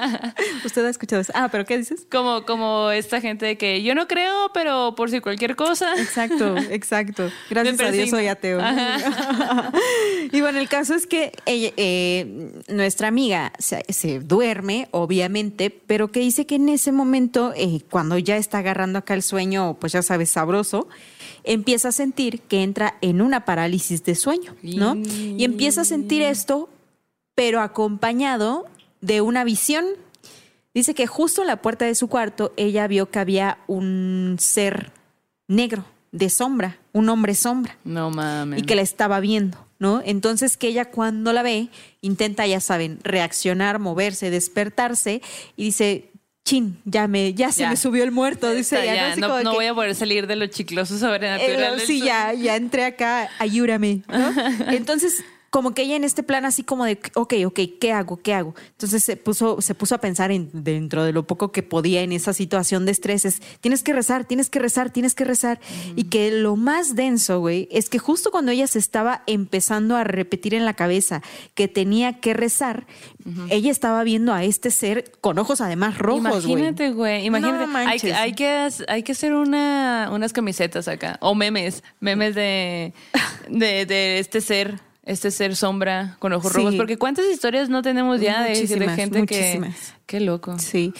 Usted 0.67 0.85
ha 0.85 0.91
escuchado 0.91 1.23
eso. 1.23 1.33
Ah, 1.35 1.49
pero 1.51 1.65
¿qué 1.65 1.79
dices? 1.79 2.07
Como, 2.11 2.45
como 2.45 2.91
esta 2.91 3.23
gente 3.23 3.47
de 3.47 3.57
que 3.57 3.83
yo 3.83 3.95
no 3.95 4.09
creo, 4.09 4.51
pero 4.53 4.95
por 4.95 5.09
si 5.09 5.21
cualquier 5.21 5.57
cosa. 5.57 5.95
Exacto, 5.97 6.59
exacto. 6.69 7.31
Gracias 7.49 7.81
a 7.81 7.91
Dios 7.93 8.11
soy 8.11 8.27
ateo. 8.27 8.61
y 10.33 10.39
bueno, 10.43 10.59
el 10.59 10.69
caso 10.69 10.95
es 10.95 11.07
que 11.07 11.33
ella, 11.47 11.73
eh, 11.79 12.61
nuestra 12.69 13.09
amiga 13.09 13.55
se, 13.59 13.83
se 13.89 14.21
duerme, 14.21 14.89
obviamente, 14.91 15.71
pero 15.71 16.13
que 16.13 16.21
dice 16.21 16.45
que 16.45 16.57
en 16.57 16.69
ese 16.69 16.93
momento, 16.93 17.54
eh, 17.57 17.81
cuando 17.91 18.19
ya 18.19 18.37
está 18.37 18.59
agarrando 18.59 18.99
acá 18.99 19.15
el 19.15 19.23
sueño, 19.23 19.77
pues 19.81 19.93
ya 19.93 20.03
sabes, 20.03 20.31
sabroso, 20.31 20.89
empieza 21.43 21.89
a 21.89 21.93
sentir 21.93 22.41
que 22.41 22.63
entra 22.63 22.97
en 23.01 23.21
una 23.21 23.45
parálisis 23.45 24.05
de 24.05 24.15
sueño, 24.15 24.55
¿no? 24.63 24.97
Y 24.97 25.45
empieza 25.45 25.83
a 25.83 25.85
sentir 25.85 26.23
esto, 26.23 26.69
pero 27.35 27.61
acompañado 27.61 28.67
de 29.01 29.21
una 29.21 29.45
visión 29.45 29.85
Dice 30.75 30.93
que 30.93 31.07
justo 31.07 31.41
en 31.43 31.47
la 31.47 31.63
puerta 31.63 31.85
de 31.85 31.95
su 31.95 32.09
cuarto 32.09 32.53
ella 32.57 32.89
vio 32.89 33.09
que 33.09 33.21
había 33.21 33.59
un 33.69 34.37
ser 34.41 34.91
negro 35.47 35.85
de 36.11 36.29
sombra, 36.31 36.79
un 36.93 37.09
hombre 37.09 37.37
sombra, 37.37 37.79
No 37.85 38.11
mames. 38.11 38.61
y 38.61 38.63
que 38.63 38.75
la 38.75 38.83
estaba 38.83 39.21
viendo, 39.21 39.57
¿no? 39.79 40.03
Entonces 40.05 40.57
que 40.57 40.67
ella 40.67 40.87
cuando 40.91 41.33
la 41.33 41.45
ve 41.45 41.69
intenta, 42.01 42.45
ya 42.49 42.59
saben, 42.59 42.99
reaccionar, 43.05 43.79
moverse, 43.79 44.31
despertarse 44.31 45.23
y 45.57 45.65
dice, 45.65 46.11
chin, 46.45 46.79
ya 46.85 47.09
me, 47.09 47.33
ya 47.35 47.51
se 47.53 47.63
Ya. 47.63 47.71
me 47.71 47.77
subió 47.77 48.05
el 48.05 48.11
muerto, 48.13 48.51
dice 48.51 48.77
Está, 48.81 48.85
ya, 48.95 49.17
no, 49.17 49.39
que- 49.39 49.57
voy 49.57 49.67
a 49.67 49.75
poder 49.75 49.95
salir 49.95 50.27
de 50.27 50.37
lo 50.37 50.47
chicloso 50.47 50.99
sobrenatural. 50.99 51.81
eh, 51.81 51.87
sí, 51.87 52.01
ya, 52.03 52.35
ya 52.35 52.57
entré 52.57 52.85
acá, 52.85 53.31
ayúdame. 53.39 54.03
¿no? 54.09 54.33
Entonces, 54.69 55.25
como 55.55 55.73
que 55.73 55.83
ella 55.83 55.95
en 55.95 56.03
este 56.03 56.25
plan 56.25 56.45
así 56.45 56.65
como 56.65 56.85
de, 56.85 56.99
ok, 57.15 57.35
ok, 57.47 57.61
¿qué 57.81 57.93
hago? 57.93 58.17
¿Qué 58.17 58.35
hago? 58.35 58.57
Entonces 58.73 59.05
se 59.05 59.17
puso, 59.17 59.61
se 59.61 59.77
puso 59.77 59.95
a 59.95 59.99
pensar 59.99 60.33
en, 60.33 60.51
dentro 60.53 61.05
de 61.05 61.13
lo 61.13 61.29
poco 61.29 61.53
que 61.53 61.63
podía 61.63 62.03
en 62.03 62.11
esa 62.11 62.33
situación 62.33 62.87
de 62.87 62.91
estrés, 62.91 63.25
es, 63.25 63.41
tienes 63.61 63.85
que 63.85 63.93
rezar, 63.93 64.25
tienes 64.25 64.51
que 64.51 64.59
rezar, 64.59 64.91
tienes 64.91 65.15
que 65.15 65.23
rezar. 65.23 65.61
Y 65.95 66.09
que 66.09 66.33
lo 66.33 66.57
más 66.57 66.97
denso, 66.97 67.39
güey, 67.39 67.69
es 67.71 67.89
que 67.89 68.01
justo 68.01 68.33
cuando 68.33 68.51
ella 68.51 68.67
se 68.67 68.81
estaba 68.81 69.23
empezando 69.29 69.95
a 69.95 70.03
repetir 70.03 70.55
en 70.55 70.65
la 70.65 70.75
cabeza 70.75 71.23
que 71.55 71.69
tenía 71.69 72.19
que 72.19 72.35
rezar, 72.35 72.89
ella 73.49 73.71
estaba 73.71 74.03
viendo 74.03 74.35
a 74.35 74.43
este 74.43 74.73
ser 74.73 75.13
con 75.21 75.39
ojos 75.39 75.61
además 75.61 75.99
rojos, 75.99 76.47
güey. 76.47 76.47
Imagínate, 76.47 76.91
güey. 76.91 77.27
Imagínate. 77.27 77.67
No 77.69 77.79
hay, 77.79 78.01
que, 78.35 78.69
hay 78.89 79.03
que 79.05 79.13
hacer 79.13 79.33
una, 79.33 80.11
unas 80.11 80.33
camisetas 80.33 80.89
acá. 80.89 81.17
O 81.21 81.37
memes. 81.37 81.85
Memes 82.01 82.35
de, 82.35 82.93
de, 83.49 83.87
de 83.87 84.19
este 84.19 84.41
ser. 84.41 84.81
Este 85.07 85.31
ser 85.31 85.55
sombra 85.55 86.17
con 86.19 86.33
ojos 86.33 86.53
Sí. 86.53 86.59
rojos. 86.59 86.75
Porque 86.77 86.97
¿cuántas 86.97 87.27
historias 87.27 87.69
no 87.69 87.83
tenemos 87.83 88.21
ya 88.21 88.43
de, 88.43 88.55
gente 88.57 89.19
muchísimas. 89.19 89.75
que. 90.07 90.19
Qué 90.19 90.21
loco. 90.21 90.59
Sí. 90.59 90.95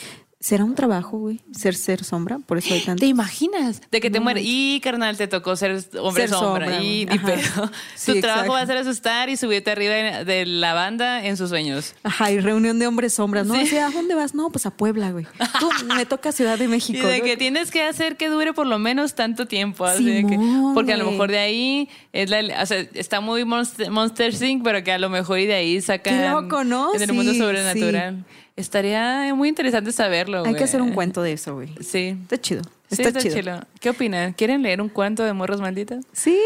¿Será 0.45 0.63
un 0.65 0.75
trabajo, 0.75 1.17
güey? 1.17 1.41
Ser 1.53 1.75
ser 1.75 2.05
sombra, 2.05 2.39
por 2.39 2.59
eso 2.59 2.75
hay 2.75 2.81
tanto. 2.83 3.01
¿Te 3.01 3.07
imaginas? 3.07 3.81
De 3.91 3.99
que 4.03 4.11
te 4.11 4.21
muere. 4.21 4.43
Y 4.45 4.79
carnal, 4.81 5.17
te 5.17 5.27
tocó 5.27 5.57
ser 5.57 5.83
hombre 5.99 6.29
Ser 6.29 6.37
sombra. 6.37 6.67
sombra, 6.67 6.83
y 6.83 7.07
ni 7.07 7.19
pedo. 7.19 7.71
Sí, 7.95 8.13
tu 8.13 8.21
trabajo 8.21 8.41
exacto. 8.45 8.53
va 8.53 8.61
a 8.61 8.67
ser 8.67 8.77
asustar 8.77 9.31
y 9.31 9.39
subirte 9.39 9.71
arriba 9.71 9.95
de, 9.95 10.25
de 10.27 10.45
la 10.45 10.75
banda 10.75 11.25
en 11.25 11.39
sus 11.39 11.49
sueños. 11.49 11.95
Ajá, 12.03 12.31
y 12.31 12.41
reunión 12.41 12.79
de 12.79 12.87
hombres 12.87 13.15
sombras, 13.15 13.47
¿no? 13.47 13.55
Sí. 13.65 13.75
¿A 13.79 13.89
dónde 13.89 14.15
vas? 14.15 14.35
No, 14.35 14.51
pues 14.51 14.67
a 14.67 14.71
Puebla, 14.71 15.13
güey. 15.13 15.25
Tú, 15.61 15.71
me 15.97 16.05
toca 16.05 16.31
Ciudad 16.31 16.59
de 16.59 16.65
Y 16.67 16.69
México. 16.69 17.07
de 17.07 17.21
¿no? 17.21 17.25
que 17.25 17.39
tienes 17.39 17.71
que 17.71 17.83
hacer 17.83 18.19
que 18.19 18.29
dure 18.29 18.53
por 18.53 18.67
lo 18.67 18.79
menos 18.79 19.15
tanto 19.15 19.47
tiempo. 19.47 19.87
así 19.87 20.05
de 20.05 20.25
que- 20.25 20.35
Simón, 20.35 20.75
porque 20.75 20.93
a 20.93 20.99
lo 20.99 21.11
mejor 21.11 21.31
de 21.31 21.39
ahí 21.39 21.89
es 22.13 22.29
la, 22.29 22.63
o 22.63 22.67
sea, 22.67 22.81
está 22.93 23.21
muy 23.23 23.47
Monster, 23.47 23.91
Monster 23.91 24.35
Inc., 24.43 24.63
pero 24.63 24.85
que 24.85 24.93
a 24.93 24.99
lo 24.99 25.09
mejor 25.09 25.39
y 25.39 25.47
de 25.47 25.55
ahí 25.55 25.81
sacan 25.81 26.19
Qué 26.21 26.29
loco, 26.29 26.65
¿no? 26.65 26.95
en 26.95 27.01
el 27.01 27.15
mundo 27.15 27.33
Sí, 27.33 27.39
sobrenatural. 27.39 28.27
Estaría 28.57 29.35
muy 29.35 29.49
interesante 29.49 29.91
saberlo. 29.91 30.45
Hay 30.45 30.55
que 30.55 30.65
hacer 30.65 30.81
un 30.81 30.93
cuento 30.93 31.23
de 31.23 31.33
eso, 31.33 31.55
güey. 31.55 31.71
Sí. 31.81 32.17
Está 32.23 32.41
chido. 32.41 32.63
Sí, 32.91 33.03
Está, 33.03 33.19
chido. 33.19 33.61
¿Qué 33.81 33.91
opinan? 33.91 34.33
¿Quieren 34.35 34.63
leer 34.63 34.81
un 34.81 34.89
cuento 34.89 35.25
de 35.25 35.33
morros 35.33 35.61
malditas? 35.61 36.05
Sí. 36.13 36.39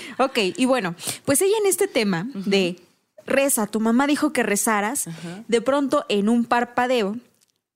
ok, 0.18 0.38
y 0.56 0.64
bueno, 0.64 0.94
pues 1.24 1.42
ella 1.42 1.56
en 1.60 1.68
este 1.68 1.88
tema 1.88 2.26
de 2.34 2.80
reza, 3.26 3.66
tu 3.66 3.80
mamá 3.80 4.06
dijo 4.06 4.32
que 4.32 4.42
rezaras, 4.42 5.06
de 5.48 5.60
pronto 5.60 6.06
en 6.08 6.28
un 6.28 6.44
parpadeo, 6.44 7.16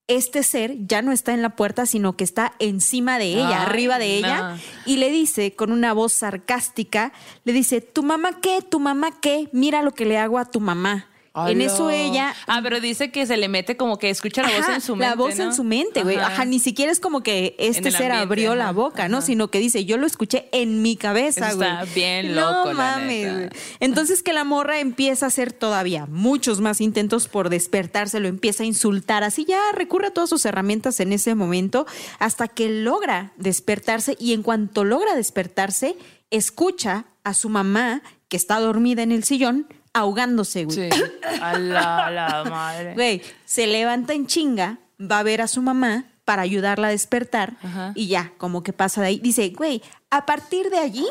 este 0.06 0.42
ser 0.42 0.86
ya 0.86 1.02
no 1.02 1.12
está 1.12 1.34
en 1.34 1.42
la 1.42 1.50
puerta, 1.50 1.86
sino 1.86 2.16
que 2.16 2.24
está 2.24 2.54
encima 2.58 3.18
de 3.18 3.26
ella, 3.26 3.62
arriba 3.62 3.98
de 3.98 4.16
ella, 4.16 4.50
no. 4.50 4.58
y 4.86 4.96
le 4.96 5.11
dice 5.11 5.54
con 5.54 5.70
una 5.70 5.92
voz 5.92 6.12
sarcástica, 6.12 7.12
le 7.44 7.52
dice, 7.52 7.80
¿tu 7.80 8.02
mamá 8.02 8.40
qué? 8.40 8.61
¿Tu 8.62 8.80
mamá 8.80 9.12
qué? 9.20 9.48
Mira 9.52 9.82
lo 9.82 9.92
que 9.92 10.06
le 10.06 10.18
hago 10.18 10.38
a 10.38 10.46
tu 10.46 10.61
mamá. 10.61 11.09
En 11.33 11.61
eso 11.61 11.91
ella 11.91 12.35
Ah, 12.49 12.61
pero 12.62 12.81
dice 12.81 13.12
que 13.12 13.24
se 13.24 13.37
le 13.37 13.49
mete 13.49 13.76
como 13.76 13.99
que 13.99 14.11
escucha 14.11 14.43
la 14.43 14.49
voz 14.51 14.68
en 14.68 14.81
su 14.81 14.97
mente. 14.97 15.09
La 15.09 15.14
voz 15.14 15.39
¿no? 15.39 15.45
en 15.45 15.55
su 15.55 15.62
mente, 15.62 16.03
güey. 16.03 16.16
Ajá. 16.16 16.45
ni 16.45 16.59
siquiera 16.59 16.91
es 16.91 16.99
como 16.99 17.22
que 17.22 17.55
este 17.59 17.93
ser 17.93 18.11
ambiente, 18.11 18.22
abrió 18.22 18.55
la 18.57 18.64
ajá, 18.64 18.72
boca, 18.72 19.09
¿no? 19.09 19.22
Sino 19.22 19.49
que 19.49 19.61
dice, 19.61 19.85
yo 19.85 19.97
lo 19.97 20.07
escuché 20.07 20.49
en 20.51 20.83
mi 20.83 20.97
cabeza, 20.97 21.53
güey. 21.55 21.68
está 21.70 21.85
bien 21.95 22.35
No 22.35 22.51
loco, 22.59 22.72
la 22.72 22.74
mames, 22.99 23.33
neta. 23.33 23.57
Entonces 23.78 24.24
que 24.24 24.33
la 24.33 24.43
morra 24.43 24.81
empieza 24.81 25.26
a 25.26 25.28
hacer 25.28 25.53
todavía 25.53 26.07
muchos 26.07 26.61
más 26.61 26.81
intentos 26.81 27.28
por 27.28 27.49
despertarse, 27.49 28.18
lo 28.18 28.26
empieza 28.26 28.64
a 28.64 28.66
insultar, 28.66 29.22
así 29.22 29.45
ya 29.45 29.61
recurre 29.72 30.09
a 30.09 30.11
todas 30.11 30.31
sus 30.31 30.45
herramientas 30.45 30.99
en 30.99 31.12
ese 31.12 31.37
momento 31.37 31.87
hasta 32.18 32.49
que 32.49 32.68
logra 32.68 33.33
despertarse 33.37 34.16
y 34.18 34.33
en 34.33 34.43
cuanto 34.43 34.85
logra 34.85 35.14
despertarse, 35.14 35.97
escucha 36.31 37.05
a 37.22 37.35
su 37.35 37.49
mamá 37.49 38.03
que 38.28 38.37
está 38.37 38.59
dormida 38.61 39.03
en 39.03 39.12
el 39.12 39.24
sillón 39.24 39.66
ahogándose, 39.93 40.64
güey. 40.64 40.91
Sí. 40.91 41.01
A 41.41 41.59
la, 41.59 42.45
madre. 42.49 42.95
Güey, 42.95 43.22
se 43.45 43.66
levanta 43.66 44.12
en 44.12 44.26
chinga, 44.26 44.78
va 45.01 45.20
a 45.20 45.22
ver 45.22 45.41
a 45.41 45.49
su 45.49 45.62
mamá 45.62 46.05
para 46.24 46.43
ayudarla 46.43 46.88
a 46.88 46.91
despertar 46.91 47.57
Ajá. 47.62 47.93
y 47.95 48.09
ya, 48.09 48.32
como 48.36 48.62
que 48.62 48.72
pasa 48.72 49.01
de 49.01 49.09
ahí. 49.09 49.18
Dice, 49.20 49.49
güey, 49.51 49.82
a 50.11 50.26
partir 50.26 50.70
de 50.70 50.78
allí 50.78 51.07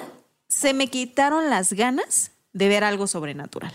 se 0.47 0.73
me 0.73 0.87
quitaron 0.87 1.49
las 1.49 1.73
ganas 1.73 2.31
de 2.53 2.67
ver 2.67 2.83
algo 2.83 3.07
sobrenatural. 3.07 3.73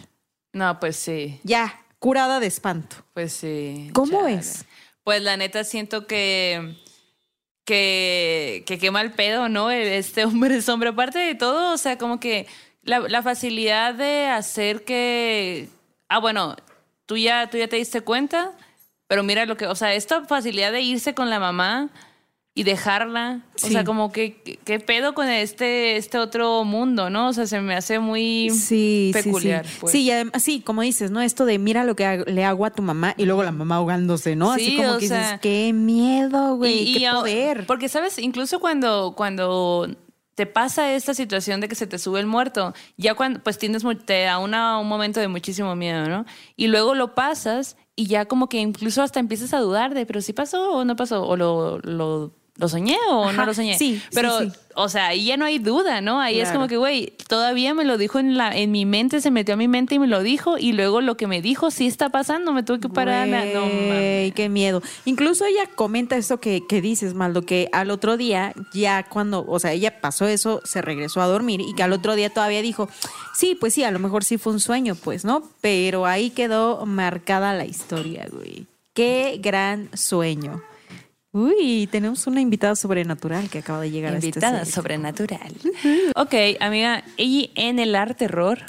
No, 0.52 0.78
pues 0.80 0.96
sí. 0.96 1.40
Ya, 1.42 1.82
curada 1.98 2.40
de 2.40 2.46
espanto. 2.46 2.96
Pues 3.14 3.32
sí. 3.32 3.90
¿Cómo 3.92 4.20
chale. 4.20 4.36
ves? 4.36 4.64
Pues 5.02 5.22
la 5.22 5.36
neta 5.36 5.64
siento 5.64 6.06
que 6.06 6.76
que 7.64 8.62
que 8.66 8.78
qué 8.78 8.90
mal 8.90 9.12
pedo, 9.12 9.48
¿no? 9.48 9.70
Este 9.70 10.24
hombre 10.24 10.62
sombra. 10.62 10.90
Aparte 10.90 11.18
de 11.18 11.34
todo, 11.34 11.74
o 11.74 11.78
sea, 11.78 11.98
como 11.98 12.20
que 12.20 12.46
la, 12.84 13.00
la 13.00 13.22
facilidad 13.22 13.94
de 13.94 14.26
hacer 14.26 14.84
que 14.84 15.68
ah, 16.08 16.18
bueno, 16.18 16.54
tú 17.06 17.16
ya, 17.16 17.48
tú 17.50 17.56
ya 17.58 17.68
te 17.68 17.76
diste 17.76 18.00
cuenta, 18.02 18.52
pero 19.08 19.22
mira 19.22 19.46
lo 19.46 19.56
que, 19.56 19.66
o 19.66 19.74
sea, 19.74 19.94
esta 19.94 20.24
facilidad 20.24 20.72
de 20.72 20.80
irse 20.82 21.14
con 21.14 21.28
la 21.30 21.38
mamá 21.40 21.90
y 22.56 22.62
dejarla, 22.62 23.40
o 23.56 23.58
Sí. 23.58 23.72
sea, 23.72 23.82
como 23.82 24.12
que, 24.12 24.36
¿qué 24.64 24.78
pedo 24.78 25.12
con 25.12 25.28
este, 25.28 25.96
este 25.96 26.18
otro 26.18 26.62
mundo, 26.62 27.10
no? 27.10 27.28
O 27.28 27.32
sea, 27.32 27.48
se 27.48 27.60
me 27.60 27.74
hace 27.74 27.98
muy 27.98 28.48
Sí, 28.50 29.10
peculiar. 29.12 29.64
sí, 29.66 29.72
sí. 29.72 29.78
pues. 29.80 29.92
Sí, 29.92 30.02
y 30.04 30.10
adem- 30.10 30.38
sí, 30.38 30.60
como 30.60 30.82
dices, 30.82 31.10
¿no? 31.10 31.20
Esto 31.20 31.46
de 31.46 31.58
mira 31.58 31.82
lo 31.82 31.96
que 31.96 32.22
le 32.28 32.44
hago 32.44 32.64
a 32.64 32.70
tu 32.70 32.80
mamá 32.82 33.14
y 33.16 33.24
luego 33.24 33.42
la 33.42 33.50
mamá 33.50 33.76
ahogándose, 33.76 34.36
¿no? 34.36 34.52
Así 34.52 34.66
Sí, 34.66 34.76
como 34.76 34.92
o 34.92 34.98
que 34.98 35.08
sea, 35.08 35.18
dices, 35.22 35.40
qué 35.40 35.72
miedo, 35.72 36.54
güey, 36.56 36.96
Y- 36.96 37.04
poder. 37.10 37.66
Porque, 37.66 37.88
¿sabes? 37.88 38.20
Incluso 38.20 38.60
cuando, 38.60 39.14
cuando 39.16 39.88
te 40.34 40.46
pasa 40.46 40.92
esta 40.94 41.14
situación 41.14 41.60
de 41.60 41.68
que 41.68 41.74
se 41.74 41.86
te 41.86 41.98
sube 41.98 42.20
el 42.20 42.26
muerto, 42.26 42.74
ya 42.96 43.14
cuando, 43.14 43.40
pues 43.42 43.58
tienes, 43.58 43.82
te 44.04 44.22
da 44.24 44.38
una- 44.38 44.78
un 44.78 44.88
momento 44.88 45.20
de 45.20 45.28
muchísimo 45.28 45.74
miedo, 45.76 46.08
¿no? 46.08 46.24
Y 46.56 46.66
luego 46.68 46.94
lo 46.94 47.14
pasas 47.14 47.76
y 47.96 48.06
ya 48.06 48.26
como 48.26 48.48
que 48.48 48.58
incluso 48.58 49.02
hasta 49.02 49.20
empiezas 49.20 49.54
a 49.54 49.60
dudar 49.60 49.94
de, 49.94 50.06
pero 50.06 50.20
si 50.20 50.32
pasó 50.32 50.72
o 50.72 50.84
no 50.84 50.96
pasó, 50.96 51.24
o 51.26 51.36
lo, 51.36 51.78
lo, 51.80 52.32
lo 52.56 52.68
soñé 52.68 52.96
o 53.10 53.32
no 53.32 53.46
lo 53.46 53.52
soñé. 53.52 53.76
sí, 53.76 54.00
pero, 54.14 54.38
sí. 54.38 54.52
o 54.76 54.88
sea, 54.88 55.08
ahí 55.08 55.24
ya 55.24 55.36
no 55.36 55.44
hay 55.44 55.58
duda, 55.58 56.00
¿no? 56.00 56.20
Ahí 56.20 56.38
es 56.40 56.50
como 56.52 56.68
que, 56.68 56.76
güey, 56.76 57.12
todavía 57.26 57.74
me 57.74 57.84
lo 57.84 57.98
dijo 57.98 58.20
en, 58.20 58.36
la, 58.36 58.56
en 58.56 58.70
mi 58.70 58.86
mente, 58.86 59.20
se 59.20 59.32
metió 59.32 59.54
a 59.54 59.56
mi 59.56 59.66
mente 59.66 59.96
y 59.96 59.98
me 59.98 60.06
lo 60.06 60.22
dijo, 60.22 60.56
y 60.56 60.72
luego 60.72 61.00
lo 61.00 61.16
que 61.16 61.26
me 61.26 61.42
dijo 61.42 61.72
sí 61.72 61.88
está 61.88 62.10
pasando, 62.10 62.52
me 62.52 62.62
tuve 62.62 62.78
que 62.78 62.88
parar. 62.88 63.28
a- 63.34 63.44
No. 63.44 63.62
Güey, 63.62 64.30
qué 64.32 64.48
miedo. 64.48 64.82
Incluso 65.04 65.44
ella 65.46 65.68
comenta 65.74 66.16
esto 66.16 66.38
que, 66.38 66.62
que 66.68 66.80
dices, 66.80 67.14
Maldo, 67.14 67.42
que 67.42 67.68
al 67.72 67.90
otro 67.90 68.16
día, 68.16 68.52
ya 68.72 69.02
cuando, 69.02 69.44
o 69.48 69.58
sea, 69.58 69.72
ella 69.72 70.00
pasó 70.00 70.28
eso, 70.28 70.60
se 70.64 70.80
regresó 70.80 71.22
a 71.22 71.26
dormir 71.26 71.60
y 71.60 71.74
que 71.74 71.82
al 71.82 71.92
otro 71.92 72.14
día 72.14 72.30
todavía 72.30 72.62
dijo, 72.62 72.88
sí, 73.36 73.56
pues 73.58 73.74
sí, 73.74 73.82
a 73.82 73.90
lo 73.90 73.98
mejor 73.98 74.22
sí 74.22 74.38
fue 74.38 74.52
un 74.52 74.60
sueño, 74.60 74.94
pues, 74.94 75.24
¿no? 75.24 75.42
Pero 75.60 76.06
ahí 76.06 76.30
quedó 76.30 76.86
marcada 76.86 77.52
la 77.52 77.64
historia, 77.64 78.28
güey. 78.30 78.66
Qué 78.92 79.40
gran 79.42 79.88
sueño. 79.96 80.62
Uy, 81.36 81.88
tenemos 81.90 82.28
una 82.28 82.40
invitada 82.40 82.76
sobrenatural 82.76 83.50
que 83.50 83.58
acaba 83.58 83.80
de 83.80 83.90
llegar 83.90 84.12
a 84.12 84.16
Invitada 84.16 84.58
este 84.58 84.66
set. 84.66 84.74
sobrenatural. 84.76 85.52
ok, 86.14 86.34
amiga, 86.60 87.02
y 87.16 87.50
en 87.56 87.80
el 87.80 87.96
art 87.96 88.16
terror 88.16 88.60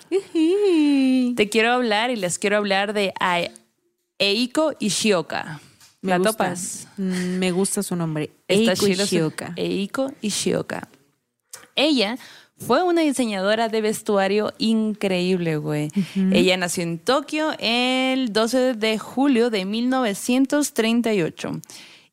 te 1.36 1.48
quiero 1.50 1.74
hablar 1.74 2.10
y 2.10 2.16
les 2.16 2.40
quiero 2.40 2.58
hablar 2.58 2.94
de 2.94 3.14
Eiko 4.18 4.74
Ishioka. 4.80 5.60
Me 6.02 6.10
¿La 6.10 6.18
gusta. 6.18 6.32
topas? 6.32 6.88
Mm, 6.98 7.38
Me 7.38 7.52
gusta 7.52 7.84
su 7.84 7.96
nombre. 7.96 8.32
Eiko 8.48 8.88
Ishioka. 8.88 9.54
Eiko 9.56 10.12
Ishioka. 10.22 10.88
Ella 11.76 12.18
fue 12.58 12.82
una 12.82 13.02
diseñadora 13.02 13.70
de 13.70 13.82
vestuario 13.82 14.54
increíble, 14.58 15.58
güey. 15.58 15.90
Ella 16.32 16.58
nació 16.58 16.82
en 16.84 16.98
Tokio 16.98 17.54
el 17.60 18.34
12 18.34 18.74
de 18.74 18.98
julio 18.98 19.52
de 19.52 19.66
1938. 19.66 21.62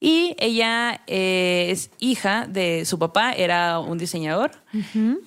Y 0.05 0.35
ella 0.41 1.01
eh, 1.07 1.69
es 1.71 1.93
hija 2.01 2.49
de 2.49 2.85
su 2.87 2.99
papá, 2.99 3.33
era 3.35 3.79
un 3.79 3.99
diseñador. 3.99 4.51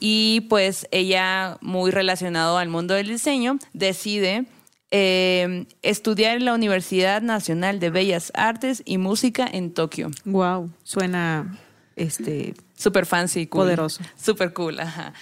Y 0.02 0.42
pues 0.50 0.86
ella, 0.92 1.58
muy 1.62 1.92
relacionado 1.92 2.58
al 2.58 2.68
mundo 2.68 2.94
del 2.94 3.08
diseño, 3.08 3.58
decide 3.72 4.48
eh, 4.92 5.66
estudiar 5.82 6.36
en 6.36 6.44
la 6.44 6.54
Universidad 6.54 7.22
Nacional 7.22 7.80
de 7.80 7.90
Bellas 7.90 8.34
Artes 8.36 8.84
y 8.84 8.98
Música 8.98 9.48
en 9.50 9.74
Tokio. 9.74 10.12
Wow, 10.26 10.70
suena 10.84 11.58
este 11.96 12.54
Super 12.76 13.06
fancy, 13.06 13.48
cool. 13.48 13.62
Poderoso. 13.62 14.04
Super 14.22 14.52
cool, 14.52 14.78
ajá. 14.82 15.14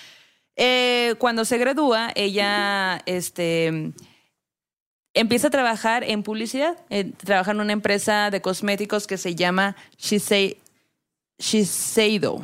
Eh, 0.55 1.13
cuando 1.19 1.45
se 1.45 1.59
gradúa, 1.59 2.11
ella 2.15 3.03
este, 3.05 3.93
empieza 5.13 5.47
a 5.47 5.51
trabajar 5.51 6.03
en 6.03 6.23
publicidad. 6.23 6.77
Eh, 6.89 7.11
trabaja 7.23 7.51
en 7.51 7.59
una 7.61 7.73
empresa 7.73 8.29
de 8.31 8.41
cosméticos 8.41 9.07
que 9.07 9.17
se 9.17 9.35
llama 9.35 9.75
Shisei- 9.99 10.57
Shiseido. 11.39 12.41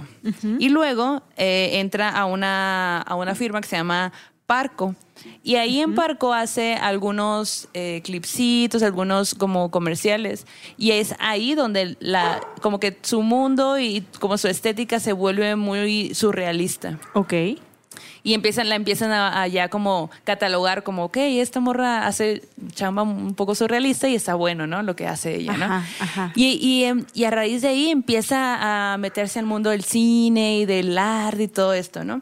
Y 0.59 0.69
luego 0.69 1.23
eh, 1.37 1.71
entra 1.79 2.09
a 2.09 2.25
una, 2.25 3.01
a 3.01 3.15
una 3.15 3.35
firma 3.35 3.61
que 3.61 3.67
se 3.67 3.77
llama 3.77 4.11
Parco. 4.45 4.95
Y 5.43 5.55
ahí 5.55 5.79
en 5.81 5.95
Parco 5.95 6.33
hace 6.33 6.73
algunos 6.75 7.67
eh, 7.73 8.01
clipsitos, 8.03 8.83
algunos 8.83 9.35
como 9.35 9.69
comerciales. 9.69 10.45
Y 10.77 10.91
es 10.91 11.13
ahí 11.19 11.55
donde 11.55 11.97
la, 11.99 12.41
como 12.61 12.79
que 12.79 12.97
su 13.01 13.21
mundo 13.21 13.77
y 13.79 14.01
como 14.19 14.37
su 14.37 14.47
estética 14.47 14.99
se 14.99 15.13
vuelve 15.13 15.55
muy 15.55 16.13
surrealista. 16.15 16.99
Ok. 17.13 17.33
Y 18.23 18.33
empiezan, 18.33 18.67
la 18.69 18.75
empiezan 18.75 19.11
a, 19.11 19.41
a 19.41 19.47
ya 19.47 19.69
como 19.69 20.11
catalogar 20.25 20.83
como, 20.83 21.05
ok, 21.05 21.17
esta 21.17 21.59
morra 21.59 22.05
hace 22.05 22.43
chamba 22.73 23.03
un 23.03 23.33
poco 23.35 23.55
surrealista 23.55 24.07
y 24.09 24.15
está 24.15 24.35
bueno, 24.35 24.67
¿no? 24.67 24.83
Lo 24.83 24.95
que 24.95 25.07
hace 25.07 25.35
ella, 25.35 25.53
¿no? 25.57 25.65
Ajá, 25.65 25.85
ajá. 25.99 26.33
Y, 26.35 26.59
y, 26.61 26.83
em, 26.83 27.05
y 27.13 27.23
a 27.23 27.31
raíz 27.31 27.61
de 27.61 27.69
ahí 27.69 27.89
empieza 27.89 28.93
a 28.93 28.97
meterse 28.97 29.39
al 29.39 29.45
mundo 29.45 29.69
del 29.69 29.83
cine 29.83 30.59
y 30.59 30.65
del 30.65 30.97
arte 30.97 31.43
y 31.43 31.47
todo 31.47 31.73
esto, 31.73 32.03
¿no? 32.03 32.21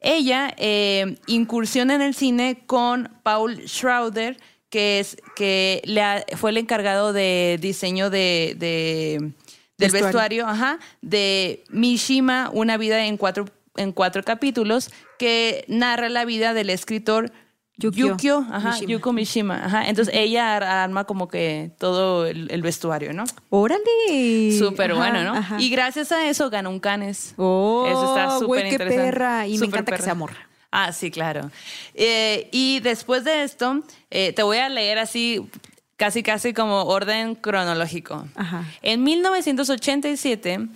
Ella 0.00 0.54
eh, 0.58 1.16
incursiona 1.26 1.94
en 1.94 2.02
el 2.02 2.14
cine 2.14 2.62
con 2.66 3.10
Paul 3.22 3.62
Schrader, 3.66 4.36
que 4.70 5.00
es 5.00 5.16
que 5.34 5.80
le 5.86 6.02
ha- 6.02 6.24
fue 6.36 6.50
el 6.50 6.58
encargado 6.58 7.12
de 7.12 7.58
diseño 7.60 8.10
de, 8.10 8.54
de- 8.58 9.32
del 9.78 9.90
Vestuario. 9.92 10.04
vestuario, 10.44 10.46
ajá, 10.46 10.78
de 11.02 11.64
Mishima, 11.70 12.50
una 12.52 12.76
vida 12.76 13.06
en 13.06 13.16
cuatro, 13.16 13.46
en 13.78 13.92
cuatro 13.92 14.22
capítulos, 14.22 14.90
que 15.18 15.64
narra 15.68 16.08
la 16.08 16.24
vida 16.24 16.52
del 16.54 16.70
escritor 16.70 17.32
Yukio 17.80 18.08
Yukio, 18.08 18.44
ajá, 18.50 18.70
Mishima. 18.72 18.90
Yuko 18.90 19.12
Mishima. 19.12 19.64
Ajá. 19.64 19.88
Entonces 19.88 20.12
ella 20.12 20.56
ar- 20.56 20.64
arma 20.64 21.04
como 21.04 21.28
que 21.28 21.70
todo 21.78 22.26
el, 22.26 22.50
el 22.50 22.60
vestuario, 22.60 23.12
¿no? 23.12 23.22
Órale. 23.50 24.50
Súper 24.58 24.94
bueno, 24.94 25.22
¿no? 25.22 25.34
ajá. 25.34 25.56
Y 25.60 25.70
gracias 25.70 26.10
a 26.10 26.28
eso 26.28 26.50
ganó 26.50 26.70
un 26.70 26.80
Canes. 26.80 27.34
Oh, 27.36 27.86
Eso 27.88 28.08
está 28.16 28.30
súper 28.34 28.46
güey, 28.48 28.62
qué 28.64 28.68
interesante. 28.70 29.02
perra. 29.04 29.46
Y 29.46 29.58
me 29.58 29.66
encanta 29.66 29.94
que 29.96 30.02
sea 30.02 30.14
morra. 30.16 30.36
Ah, 30.72 30.92
sí, 30.92 31.10
claro. 31.12 31.50
Eh, 31.94 32.48
y 32.50 32.80
después 32.80 33.22
de 33.24 33.44
esto, 33.44 33.82
eh, 34.10 34.32
te 34.32 34.42
voy 34.42 34.58
a 34.58 34.68
leer 34.68 34.98
así, 34.98 35.48
casi, 35.96 36.24
casi 36.24 36.52
como 36.52 36.82
orden 36.82 37.36
cronológico. 37.36 38.26
Ajá. 38.34 38.64
En 38.82 39.04
1987 39.04 40.66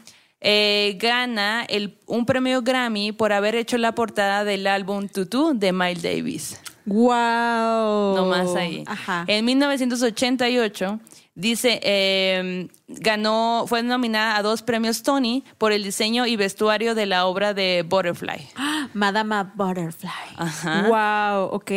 eh, 0.45 0.97
gana 1.01 1.65
el- 1.69 1.97
un 2.07 2.27
premio 2.27 2.63
Grammy 2.63 3.13
por 3.13 3.33
haber 3.33 3.55
hecho 3.55 3.79
la 3.79 3.95
portada 3.95 4.45
del 4.45 4.67
álbum 4.67 5.09
Tutu 5.09 5.53
de 5.55 5.73
Miles 5.73 6.03
Davis. 6.03 6.61
Wow. 6.85 8.17
No 8.17 8.27
más 8.29 8.55
ahí. 8.57 8.83
Ajá. 8.87 9.25
En 9.29 9.45
1988 9.45 10.99
dice 11.35 11.81
eh, 11.83 12.69
ganó 12.89 13.65
fue 13.69 13.83
nominada 13.83 14.37
a 14.37 14.43
dos 14.43 14.63
premios 14.63 15.03
Tony 15.03 15.45
por 15.59 15.73
el 15.73 15.85
diseño 15.85 16.27
y 16.27 16.37
vestuario 16.37 16.95
de 16.95 17.07
la 17.07 17.27
obra 17.27 17.55
de 17.55 17.85
Butterfly. 17.89 18.49
Ah, 18.57 18.89
Madama 18.95 19.53
Butterfly. 19.55 20.11
Ajá. 20.37 20.89
Wow, 20.89 21.55
ok. 21.55 21.71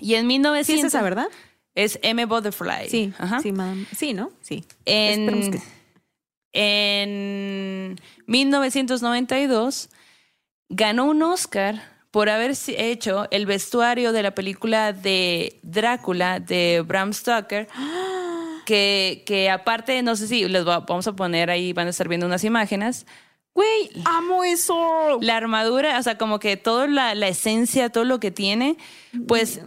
Y 0.00 0.14
en 0.14 0.26
1900 0.26 0.66
Sí 0.66 0.74
es 0.74 0.84
esa, 0.84 1.02
¿verdad? 1.02 1.26
Es 1.74 1.98
M 2.02 2.24
Butterfly. 2.26 2.90
Sí, 2.90 3.12
Ajá. 3.18 3.40
sí, 3.40 3.52
madame. 3.52 3.86
Sí, 3.96 4.12
¿no? 4.12 4.30
Sí. 4.42 4.64
Esperemos 4.84 5.46
En, 5.46 5.52
que- 5.52 5.62
en 6.52 8.00
1992 8.26 9.88
ganó 10.68 11.04
un 11.06 11.22
Oscar 11.22 11.82
por 12.10 12.28
haber 12.28 12.52
hecho 12.68 13.26
el 13.30 13.46
vestuario 13.46 14.12
de 14.12 14.22
la 14.22 14.34
película 14.34 14.92
de 14.92 15.58
Drácula 15.62 16.40
de 16.40 16.82
Bram 16.86 17.12
Stoker. 17.12 17.68
Que, 18.64 19.24
que 19.26 19.50
aparte, 19.50 20.00
no 20.04 20.14
sé 20.14 20.28
si 20.28 20.46
les 20.46 20.64
va- 20.66 20.78
vamos 20.78 21.08
a 21.08 21.16
poner 21.16 21.50
ahí, 21.50 21.72
van 21.72 21.88
a 21.88 21.90
estar 21.90 22.06
viendo 22.06 22.26
unas 22.26 22.44
imágenes. 22.44 23.06
Güey, 23.54 23.90
amo 24.04 24.44
eso. 24.44 25.18
La 25.20 25.36
armadura, 25.36 25.98
o 25.98 26.02
sea, 26.04 26.16
como 26.16 26.38
que 26.38 26.56
toda 26.56 26.86
la, 26.86 27.16
la 27.16 27.26
esencia, 27.26 27.90
todo 27.90 28.04
lo 28.04 28.20
que 28.20 28.30
tiene, 28.30 28.76
pues 29.26 29.60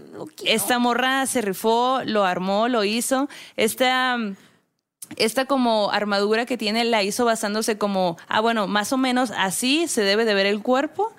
esta 0.46 0.80
morra 0.80 1.26
se 1.26 1.42
rifó, 1.42 2.04
lo 2.06 2.24
armó, 2.24 2.70
lo 2.70 2.86
hizo. 2.86 3.28
Esta, 3.58 4.18
esta 5.18 5.46
como 5.46 5.92
armadura 5.92 6.46
que 6.46 6.58
tiene 6.58 6.84
la 6.86 7.04
hizo 7.04 7.26
basándose 7.26 7.78
como, 7.78 8.18
ah, 8.28 8.42
bueno, 8.42 8.68
más 8.68 8.94
o 8.94 8.98
menos 8.98 9.32
así 9.38 9.88
se 9.88 10.02
debe 10.02 10.26
de 10.26 10.34
ver 10.34 10.46
el 10.46 10.62
cuerpo. 10.62 11.14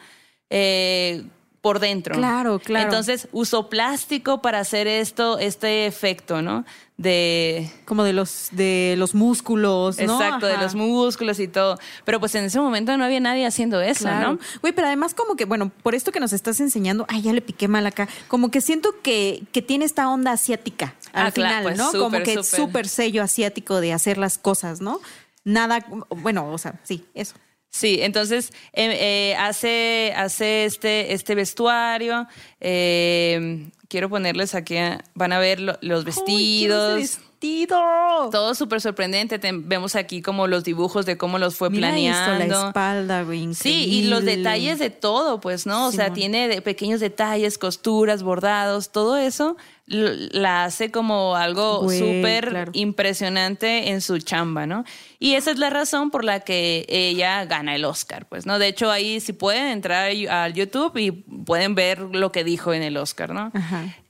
eh, 0.50 1.24
por 1.66 1.80
dentro. 1.80 2.14
Claro, 2.14 2.60
claro. 2.60 2.84
Entonces 2.84 3.26
usó 3.32 3.68
plástico 3.68 4.40
para 4.40 4.60
hacer 4.60 4.86
esto, 4.86 5.40
este 5.40 5.86
efecto, 5.86 6.40
¿no? 6.40 6.64
De, 6.96 7.68
Como 7.84 8.04
de 8.04 8.12
los, 8.12 8.50
de 8.52 8.94
los 8.96 9.16
músculos, 9.16 9.98
¿no? 9.98 10.04
exacto, 10.14 10.46
de 10.46 10.58
los 10.58 10.76
músculos 10.76 11.40
y 11.40 11.48
todo. 11.48 11.76
Pero 12.04 12.20
pues 12.20 12.36
en 12.36 12.44
ese 12.44 12.60
momento 12.60 12.96
no 12.96 13.04
había 13.04 13.18
nadie 13.18 13.44
haciendo 13.46 13.80
eso, 13.80 14.04
Claro. 14.04 14.34
¿no? 14.34 14.38
Güey, 14.60 14.72
pero 14.74 14.86
además 14.86 15.12
como 15.12 15.34
que, 15.34 15.44
bueno, 15.44 15.72
por 15.82 15.96
esto 15.96 16.12
que 16.12 16.20
nos 16.20 16.32
estás 16.32 16.60
enseñando, 16.60 17.04
ay, 17.08 17.22
ya 17.22 17.32
le 17.32 17.40
piqué 17.40 17.66
mal 17.66 17.84
acá, 17.84 18.08
como 18.28 18.52
que 18.52 18.60
siento 18.60 18.94
que, 19.02 19.42
que 19.50 19.60
tiene 19.60 19.86
esta 19.86 20.08
onda 20.08 20.30
asiática 20.30 20.94
al 21.12 21.26
Ah, 21.26 21.32
claro, 21.32 21.32
final, 21.32 21.62
pues, 21.64 21.78
¿no? 21.78 22.00
como 22.00 22.18
que 22.22 22.44
súper. 22.44 22.44
súper 22.44 22.88
sello 22.88 23.24
asiático 23.24 23.80
de 23.80 23.92
hacer 23.92 24.18
las 24.18 24.38
cosas, 24.38 24.80
¿no? 24.80 25.00
Nada, 25.42 25.84
bueno, 26.10 26.48
o 26.52 26.58
sea, 26.58 26.78
sí, 26.84 27.04
eso. 27.14 27.34
Sí, 27.76 27.98
entonces 28.00 28.52
eh, 28.72 28.96
eh, 29.32 29.36
hace, 29.38 30.14
hace 30.16 30.64
este, 30.64 31.12
este 31.12 31.34
vestuario 31.34 32.26
eh, 32.58 33.68
quiero 33.88 34.08
ponerles 34.08 34.54
aquí, 34.54 34.78
a- 34.78 35.04
van 35.14 35.32
a 35.32 35.38
ver 35.38 35.60
lo- 35.60 35.76
los 35.82 36.00
Ay, 36.00 36.04
vestidos. 36.06 37.00
ese 37.02 37.18
vestido. 37.20 37.78
todo 38.32 38.54
súper 38.54 38.80
sorprendente. 38.80 39.38
Te- 39.38 39.50
vemos 39.52 39.94
aquí 39.94 40.22
como 40.22 40.46
los 40.46 40.64
dibujos 40.64 41.04
de 41.04 41.18
cómo 41.18 41.38
los 41.38 41.54
fue 41.56 41.68
Mira 41.68 41.88
planeando. 41.90 42.44
esto, 42.44 42.54
la 42.62 42.66
espalda, 42.68 43.22
güey. 43.24 43.54
Sí, 43.54 43.84
y 43.90 44.02
los 44.08 44.24
detalles 44.24 44.78
de 44.78 44.88
todo, 44.90 45.38
pues, 45.40 45.66
¿no? 45.66 45.86
O 45.88 45.92
sea, 45.92 46.12
tiene 46.14 46.48
de 46.48 46.62
pequeños 46.62 46.98
detalles, 47.00 47.58
costuras, 47.58 48.22
bordados, 48.22 48.90
todo 48.90 49.18
eso 49.18 49.56
la 49.88 50.64
hace 50.64 50.90
como 50.90 51.36
algo 51.36 51.88
súper 51.88 52.48
claro. 52.48 52.72
impresionante 52.74 53.90
en 53.90 54.00
su 54.00 54.18
chamba, 54.18 54.66
¿no? 54.66 54.84
Y 55.20 55.34
esa 55.34 55.52
es 55.52 55.58
la 55.58 55.70
razón 55.70 56.10
por 56.10 56.24
la 56.24 56.40
que 56.40 56.84
ella 56.88 57.44
gana 57.44 57.74
el 57.76 57.84
Oscar, 57.84 58.26
pues, 58.26 58.46
¿no? 58.46 58.58
De 58.58 58.66
hecho, 58.66 58.90
ahí 58.90 59.20
si 59.20 59.32
pueden 59.32 59.68
entrar 59.68 60.10
a 60.28 60.48
YouTube 60.48 60.96
y 60.96 61.12
pueden 61.12 61.76
ver 61.76 62.00
lo 62.00 62.32
que 62.32 62.42
dijo 62.42 62.74
en 62.74 62.82
el 62.82 62.96
Oscar, 62.96 63.32
¿no? 63.32 63.52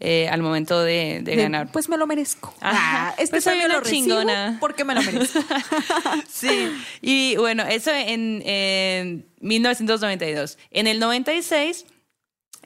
Eh, 0.00 0.28
al 0.30 0.40
momento 0.42 0.80
de, 0.82 1.20
de 1.22 1.36
De- 1.36 1.42
ganar. 1.42 1.70
Pues 1.70 1.90
me 1.90 1.98
lo 1.98 2.06
merezco. 2.06 2.54
Ajá. 2.60 3.08
Ah, 3.10 3.14
este 3.18 3.32
Pues 3.32 3.44
soy 3.44 3.58
premio 3.58 3.78
una 3.78 3.90
chingona. 3.90 4.56
porque 4.60 4.84
me 4.84 4.94
lo 4.94 5.02
merezco. 5.02 5.40
Sí, 6.28 6.70
y 7.02 7.36
bueno, 7.36 7.64
eso 7.64 7.90
en, 7.90 8.42
en 8.46 9.26
1992. 9.40 10.58
En 10.70 10.86
el 10.86 10.98
96 11.00 11.84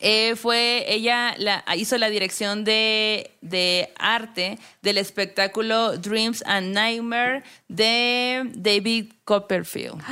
eh, 0.00 0.34
fue, 0.34 0.86
ella 0.88 1.34
la, 1.36 1.62
hizo 1.76 1.98
la 1.98 2.08
dirección 2.08 2.64
de, 2.64 3.32
de 3.42 3.92
arte 3.98 4.58
del 4.82 4.98
espectáculo 4.98 5.98
Dreams 5.98 6.42
and 6.46 6.72
Nightmare 6.74 7.42
de 7.68 8.50
David 8.54 9.12
Copperfield. 9.24 10.02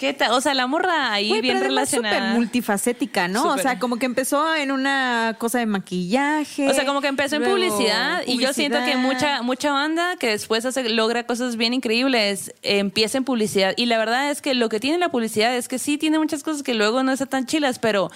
¿Qué 0.00 0.14
tal? 0.14 0.32
O 0.32 0.40
sea, 0.40 0.54
la 0.54 0.66
morra 0.66 1.12
ahí 1.12 1.28
Güey, 1.28 1.42
bien 1.42 1.58
pero 1.58 1.66
además 1.66 1.90
súper 1.90 2.04
relacionada. 2.04 2.34
multifacética, 2.34 3.28
¿no? 3.28 3.52
O 3.52 3.58
sea, 3.58 3.78
como 3.78 3.98
que 3.98 4.06
empezó 4.06 4.54
en 4.54 4.72
una 4.72 5.36
cosa 5.38 5.58
de 5.58 5.66
maquillaje. 5.66 6.70
O 6.70 6.72
sea, 6.72 6.86
como 6.86 7.02
que 7.02 7.08
empezó 7.08 7.36
en 7.36 7.44
publicidad, 7.44 8.22
y 8.26 8.38
yo 8.38 8.54
siento 8.54 8.78
que 8.82 8.96
mucha 8.96 9.42
mucha 9.42 9.72
banda 9.72 10.16
que 10.16 10.28
después 10.28 10.64
hace, 10.64 10.88
logra 10.88 11.26
cosas 11.26 11.56
bien 11.56 11.74
increíbles 11.74 12.54
empieza 12.62 13.18
en 13.18 13.24
publicidad 13.24 13.74
y 13.76 13.84
la 13.84 13.98
verdad 13.98 14.30
es 14.30 14.40
que 14.40 14.54
lo 14.54 14.70
que 14.70 14.80
tiene 14.80 14.96
la 14.96 15.10
publicidad 15.10 15.54
es 15.54 15.68
que 15.68 15.78
sí 15.78 15.98
tiene 15.98 16.18
muchas 16.18 16.42
cosas 16.42 16.62
que 16.62 16.72
luego 16.72 17.02
no 17.02 17.12
están 17.12 17.28
tan 17.28 17.44
chilas, 17.44 17.78
pero 17.78 18.10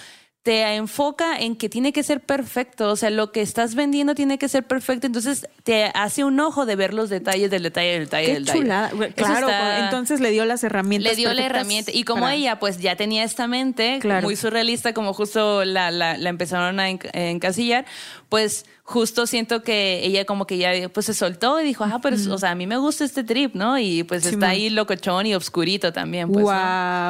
te 0.45 0.61
enfoca 0.75 1.39
en 1.39 1.55
que 1.55 1.69
tiene 1.69 1.91
que 1.91 2.03
ser 2.03 2.21
perfecto, 2.21 2.91
o 2.91 2.95
sea, 2.95 3.09
lo 3.09 3.31
que 3.31 3.41
estás 3.41 3.73
vendiendo 3.73 4.13
tiene 4.13 4.37
que 4.37 4.47
ser 4.47 4.63
perfecto, 4.63 5.07
entonces 5.07 5.47
te 5.63 5.85
hace 5.95 6.23
un 6.23 6.39
ojo 6.39 6.67
de 6.67 6.75
ver 6.75 6.93
los 6.93 7.09
detalles 7.09 7.49
del 7.49 7.63
detalle 7.63 7.93
del 7.93 8.03
detalle 8.03 8.27
Qué 8.27 8.33
del 8.35 8.45
detalle. 8.45 8.61
chulada. 8.61 8.87
Eso 8.89 9.13
Claro, 9.15 9.49
está- 9.49 9.85
entonces 9.85 10.19
le 10.19 10.29
dio 10.29 10.45
las 10.45 10.63
herramientas. 10.63 11.11
le 11.11 11.15
dio 11.15 11.33
la 11.33 11.43
herramienta. 11.47 11.89
Y 11.91 12.03
como 12.03 12.21
para- 12.21 12.35
ella, 12.35 12.59
pues 12.59 12.77
ya 12.77 12.95
tenía 12.95 13.23
esta 13.23 13.47
mente 13.47 13.97
Claro. 13.99 14.21
muy 14.21 14.35
surrealista, 14.35 14.93
como 14.93 15.13
justo 15.15 15.65
la, 15.65 15.89
la, 15.89 16.15
la 16.15 16.29
empezaron 16.29 16.79
a 16.79 16.91
enc- 16.91 17.09
encasillar, 17.13 17.85
pues 18.29 18.67
justo 18.83 19.25
siento 19.25 19.63
que 19.63 20.05
ella 20.05 20.25
como 20.25 20.45
que 20.45 20.59
ya 20.59 20.69
pues 20.89 21.07
se 21.07 21.15
soltó 21.15 21.59
y 21.59 21.63
dijo, 21.63 21.85
ah, 21.85 21.97
pero, 22.03 22.17
o 22.17 22.37
sea, 22.37 22.51
a 22.51 22.55
mí 22.55 22.67
me 22.67 22.77
gusta 22.77 23.03
este 23.03 23.23
trip, 23.23 23.55
¿no? 23.55 23.79
Y 23.79 24.03
pues 24.03 24.23
está 24.27 24.49
ahí 24.49 24.69
locochón 24.69 25.25
y 25.25 25.33
obscurito 25.33 25.91
también, 25.91 26.31
pues. 26.31 26.45
¿no? 26.45 26.51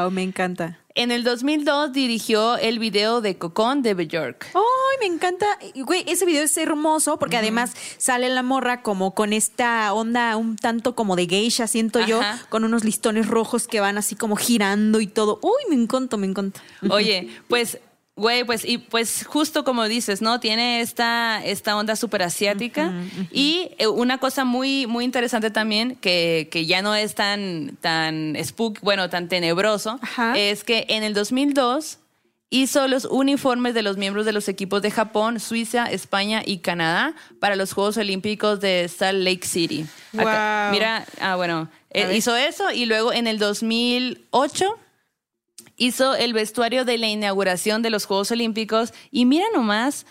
wow, 0.04 0.10
me 0.10 0.24
encanta. 0.24 0.80
En 0.98 1.12
el 1.12 1.26
2002 1.26 1.92
dirigió 1.92 2.56
el 2.56 2.80
video 2.80 3.20
de 3.20 3.38
Cocón 3.38 3.82
de 3.82 3.94
Bjork. 3.96 4.48
¡Ay, 4.54 4.98
me 5.02 5.14
encanta! 5.14 5.46
Güey, 5.76 6.06
ese 6.08 6.26
video 6.26 6.44
es 6.44 6.56
hermoso 6.56 7.20
porque 7.20 7.36
además 7.36 7.74
sale 7.98 8.30
la 8.30 8.44
morra 8.44 8.82
como 8.82 9.14
con 9.14 9.34
esta 9.34 9.94
onda 9.94 10.38
un 10.38 10.56
tanto 10.56 10.96
como 10.96 11.18
de 11.18 11.28
geisha, 11.28 11.68
siento 11.68 12.00
yo, 12.00 12.22
con 12.48 12.64
unos 12.64 12.86
listones 12.86 13.28
rojos 13.28 13.68
que 13.68 13.82
van 13.82 13.98
así 13.98 14.16
como 14.16 14.38
girando 14.38 15.02
y 15.02 15.08
todo. 15.08 15.38
¡Uy, 15.42 15.70
me 15.70 15.76
encanta, 15.76 16.16
me 16.16 16.28
encanta! 16.28 16.62
Oye, 16.90 17.30
pues, 17.50 17.78
güey, 18.16 18.44
pues, 18.46 18.64
y 18.64 18.78
pues 18.78 19.26
justo 19.28 19.64
como 19.64 19.84
dices, 19.86 20.22
¿no? 20.22 20.40
Tiene 20.40 20.80
esta, 20.82 21.44
esta 21.44 21.76
onda 21.76 21.96
súper 21.96 22.24
asiática. 22.24 22.94
Y 23.32 23.72
eh, 23.78 23.88
una 23.88 24.18
cosa 24.20 24.46
muy, 24.46 24.88
muy 24.88 25.04
interesante 25.04 25.52
también, 25.52 25.96
que, 25.98 26.48
que 26.52 26.66
ya 26.66 26.82
no 26.82 26.96
es 26.96 27.14
tan, 27.16 27.78
tan 27.82 28.36
spook, 28.44 28.80
bueno, 28.82 29.10
tan 29.10 29.28
tenebroso, 29.28 30.00
Ajá. 30.02 30.34
es 30.38 30.64
que 30.64 30.86
en 30.90 31.04
el 31.04 31.14
2002 31.14 31.98
hizo 32.52 32.88
los 32.88 33.04
uniformes 33.06 33.74
de 33.74 33.82
los 33.82 33.98
miembros 33.98 34.26
de 34.26 34.32
los 34.32 34.48
equipos 34.48 34.82
de 34.82 34.92
Japón, 34.92 35.42
Suiza, 35.42 35.92
España 35.92 36.42
y 36.46 36.60
Canadá 36.60 37.14
para 37.42 37.58
los 37.58 37.74
Juegos 37.74 37.98
Olímpicos 37.98 38.62
de 38.62 38.88
Salt 38.88 39.20
Lake 39.24 39.46
City. 39.46 39.86
Acá- 40.18 40.68
Wow. 40.70 40.72
mira, 40.74 41.06
ah, 41.20 41.36
bueno, 41.36 41.70
eh, 41.90 42.16
hizo 42.16 42.34
eso 42.36 42.72
y 42.72 42.86
luego 42.86 43.12
en 43.12 43.28
el 43.28 43.40
2008 43.40 44.78
hizo 45.78 46.16
el 46.16 46.34
vestuario 46.34 46.86
de 46.86 46.98
la 46.98 47.08
inauguración 47.08 47.82
de 47.82 47.90
los 47.90 48.06
Juegos 48.06 48.32
Olímpicos 48.32 48.94
y 49.12 49.26
mira 49.26 49.46
nomás 49.54 50.06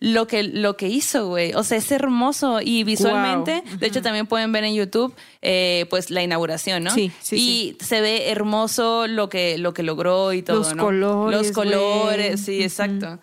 lo 0.00 0.26
que, 0.26 0.44
lo 0.44 0.76
que 0.76 0.88
hizo, 0.88 1.26
güey. 1.28 1.54
O 1.54 1.64
sea, 1.64 1.78
es 1.78 1.90
hermoso 1.90 2.60
y 2.62 2.84
visualmente, 2.84 3.62
de 3.78 3.86
hecho 3.86 4.00
también 4.00 4.26
pueden 4.26 4.52
ver 4.52 4.64
en 4.64 4.74
YouTube, 4.74 5.14
eh, 5.42 5.86
pues 5.90 6.10
la 6.10 6.22
inauguración, 6.22 6.84
¿no? 6.84 6.92
Sí, 6.92 7.10
sí, 7.20 7.36
Y 7.36 7.84
se 7.84 8.00
ve 8.00 8.30
hermoso 8.30 9.06
lo 9.08 9.28
que, 9.28 9.58
lo 9.58 9.74
que 9.74 9.82
logró 9.82 10.32
y 10.32 10.42
todo, 10.42 10.58
Los 10.58 10.74
¿no? 10.74 10.84
colores, 10.84 11.38
Los 11.38 11.52
colores, 11.52 12.40
sí, 12.40 12.62
exacto. 12.62 13.18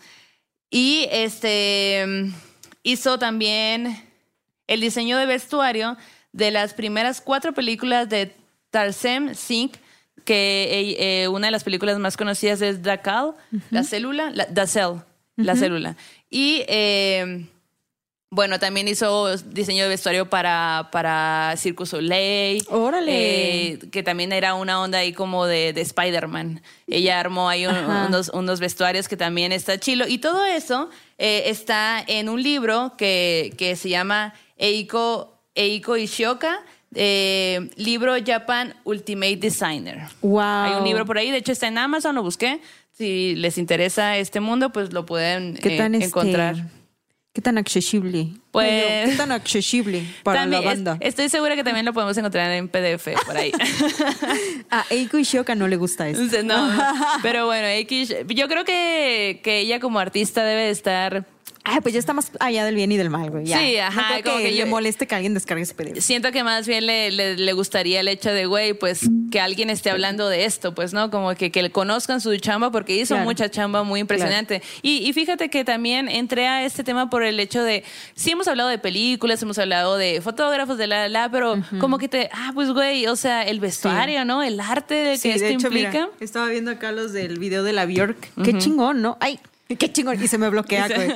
Y 0.69 1.07
este 1.11 2.05
hizo 2.83 3.17
también 3.17 4.03
el 4.67 4.81
diseño 4.81 5.17
de 5.17 5.25
vestuario 5.25 5.95
de 6.33 6.51
las 6.51 6.73
primeras 6.73 7.21
cuatro 7.21 7.53
películas 7.53 8.09
de 8.09 8.35
Tarsem 8.69 9.33
Singh, 9.33 9.71
que 10.23 10.67
eh, 10.71 11.23
eh, 11.23 11.27
una 11.27 11.47
de 11.47 11.51
las 11.51 11.63
películas 11.63 11.99
más 11.99 12.17
conocidas 12.17 12.61
es 12.61 12.81
Dakal, 12.81 13.33
la 13.69 13.83
célula, 13.83 14.31
la, 14.31 14.45
The 14.47 14.65
Cell, 14.67 14.99
la 15.35 15.55
célula. 15.55 15.95
Y 16.29 16.63
eh, 16.67 17.45
bueno, 18.31 18.59
también 18.59 18.87
hizo 18.87 19.37
diseño 19.37 19.83
de 19.83 19.89
vestuario 19.89 20.29
para, 20.29 20.89
para 20.91 21.53
Circus 21.57 21.89
Soleil. 21.89 22.65
¡Órale! 22.69 23.67
eh, 23.73 23.79
que 23.91 24.03
también 24.03 24.33
era 24.33 24.55
una 24.55 24.81
onda 24.81 24.97
ahí 24.97 25.13
como 25.13 25.45
de, 25.45 25.71
de 25.73 25.81
Spider-Man. 25.81 26.61
Ella 26.87 27.19
armó 27.19 27.47
ahí 27.47 27.65
un- 27.67 27.75
unos, 27.75 28.29
unos 28.29 28.59
vestuarios 28.59 29.07
que 29.07 29.15
también 29.15 29.51
está 29.51 29.79
chilo. 29.79 30.05
Y 30.07 30.17
todo 30.17 30.43
eso 30.45 30.89
eh, 31.17 31.43
está 31.45 32.03
en 32.05 32.27
un 32.27 32.41
libro 32.43 32.93
que, 32.97 33.53
que 33.57 33.75
se 33.77 33.87
llama 33.89 34.33
Eiko, 34.57 35.37
Eiko 35.53 35.95
Ishioka, 35.95 36.59
eh, 36.95 37.69
libro 37.75 38.13
Japan 38.25 38.73
Ultimate 38.83 39.37
Designer. 39.37 40.07
¡Wow! 40.21 40.39
Hay 40.41 40.73
un 40.73 40.83
libro 40.85 41.05
por 41.05 41.17
ahí, 41.17 41.29
de 41.31 41.37
hecho 41.37 41.51
está 41.51 41.67
en 41.67 41.77
Amazon, 41.77 42.15
lo 42.15 42.23
busqué. 42.23 42.59
Si 42.91 43.35
les 43.35 43.57
interesa 43.57 44.17
este 44.17 44.39
mundo, 44.39 44.71
pues 44.71 44.93
lo 44.93 45.05
pueden 45.05 45.55
¿Qué 45.55 45.77
eh, 45.77 45.85
este, 45.85 46.05
encontrar. 46.05 46.55
¿Qué 47.33 47.41
tan 47.41 47.57
accesible? 47.57 48.29
Pues- 48.51 49.09
¿Qué 49.09 49.15
tan 49.17 49.33
accesible 49.33 50.03
para 50.23 50.39
También 50.39 50.63
la 50.63 50.71
es- 50.71 50.77
banda? 50.83 50.97
estoy 51.01 51.27
segura 51.27 51.57
que 51.57 51.65
también 51.65 51.85
lo 51.85 51.91
podemos 51.91 52.17
encontrar 52.17 52.49
en 52.53 52.69
PDF 52.69 53.09
por 53.25 53.35
ahí. 53.35 53.51
A 54.71 54.85
Eiko 54.89 55.17
Ishioka 55.17 55.53
no 55.53 55.67
le 55.67 55.75
gusta 55.75 56.07
esto. 56.07 56.43
No, 56.43 56.69
pero 57.21 57.45
bueno, 57.45 57.67
X, 57.67 58.15
yo 58.29 58.47
creo 58.47 58.63
que, 58.63 59.41
que 59.43 59.59
ella 59.59 59.81
como 59.81 59.99
artista 59.99 60.45
debe 60.45 60.61
de 60.61 60.69
estar 60.69 61.25
Ah, 61.65 61.79
pues 61.81 61.93
ya 61.93 61.99
está 61.99 62.13
más 62.13 62.31
allá 62.39 62.63
del 62.63 62.75
bien 62.75 62.91
y 62.91 62.97
del 62.97 63.09
mal, 63.09 63.31
güey. 63.31 63.45
ya. 63.45 63.57
Sí, 63.59 63.75
No 63.77 63.83
ajá, 63.83 64.05
creo 64.21 64.23
como 64.23 64.37
que, 64.37 64.43
que 64.43 64.51
le 64.51 64.57
yo- 64.57 64.67
moleste 64.67 65.07
que 65.07 65.15
alguien 65.15 65.33
descargue 65.33 65.63
ese 65.63 65.73
PDF. 65.73 65.99
Siento 66.01 66.31
que 66.31 66.43
más 66.43 66.67
bien 66.67 66.85
le, 66.85 67.11
le, 67.11 67.35
le 67.37 67.53
gustaría 67.53 67.99
el 68.01 68.07
hecho 68.07 68.31
de, 68.31 68.45
güey, 68.45 68.73
pues 68.73 69.09
que 69.31 69.39
alguien 69.39 69.69
esté 69.69 69.89
hablando 69.89 70.29
de 70.29 70.45
esto, 70.45 70.73
pues, 70.75 70.93
¿no? 70.93 71.09
Como 71.09 71.33
que, 71.35 71.51
que 71.51 71.61
le 71.63 71.71
conozcan 71.71 72.21
su 72.21 72.35
chamba 72.37 72.71
porque 72.71 72.95
hizo 72.95 73.15
Claro. 73.15 73.25
mucha 73.25 73.49
chamba 73.49 73.83
muy 73.83 73.99
impresionante. 73.99 74.61
Y, 74.81 74.97
y 75.09 75.13
fíjate 75.13 75.49
que 75.49 75.65
también 75.65 76.07
entré 76.07 76.47
a 76.47 76.63
este 76.65 76.83
tema 76.83 77.09
por 77.09 77.23
el 77.23 77.39
hecho 77.39 77.63
de, 77.63 77.83
sí 78.13 78.31
hemos 78.31 78.47
hablado 78.47 78.69
de 78.69 78.77
películas, 78.77 79.41
hemos 79.41 79.57
hablado 79.57 79.97
de 79.97 80.21
fotógrafos, 80.21 80.77
de 80.77 80.87
la, 80.87 81.09
la, 81.09 81.29
pero 81.31 81.55
como 81.79 81.97
que 81.97 82.07
te, 82.07 82.29
ah, 82.31 82.51
pues, 82.53 82.69
güey, 82.71 83.07
o 83.07 83.15
sea, 83.15 83.41
el 83.43 83.59
vestuario, 83.59 84.23
¿no? 84.23 84.43
El 84.43 84.59
arte 84.59 84.93
de 84.93 85.17
Sí, 85.17 85.29
que 85.29 85.35
esto 85.35 85.47
de 85.47 85.53
hecho, 85.53 85.69
mira, 85.71 85.89
implica. 85.89 86.09
estaba 86.19 86.47
viendo 86.47 86.69
acá 86.71 86.91
los 86.91 87.11
del 87.11 87.39
video 87.39 87.63
de 87.63 87.73
la 87.73 87.85
Bjork. 87.85 88.29
Qué 88.43 88.57
chingón, 88.57 89.01
¿no? 89.01 89.17
Ay, 89.19 89.39
qué 89.67 89.91
chingón. 89.91 90.21
Y 90.23 90.27
se 90.27 90.37
me 90.37 90.49
bloquea, 90.49 90.87
güey. 90.95 91.11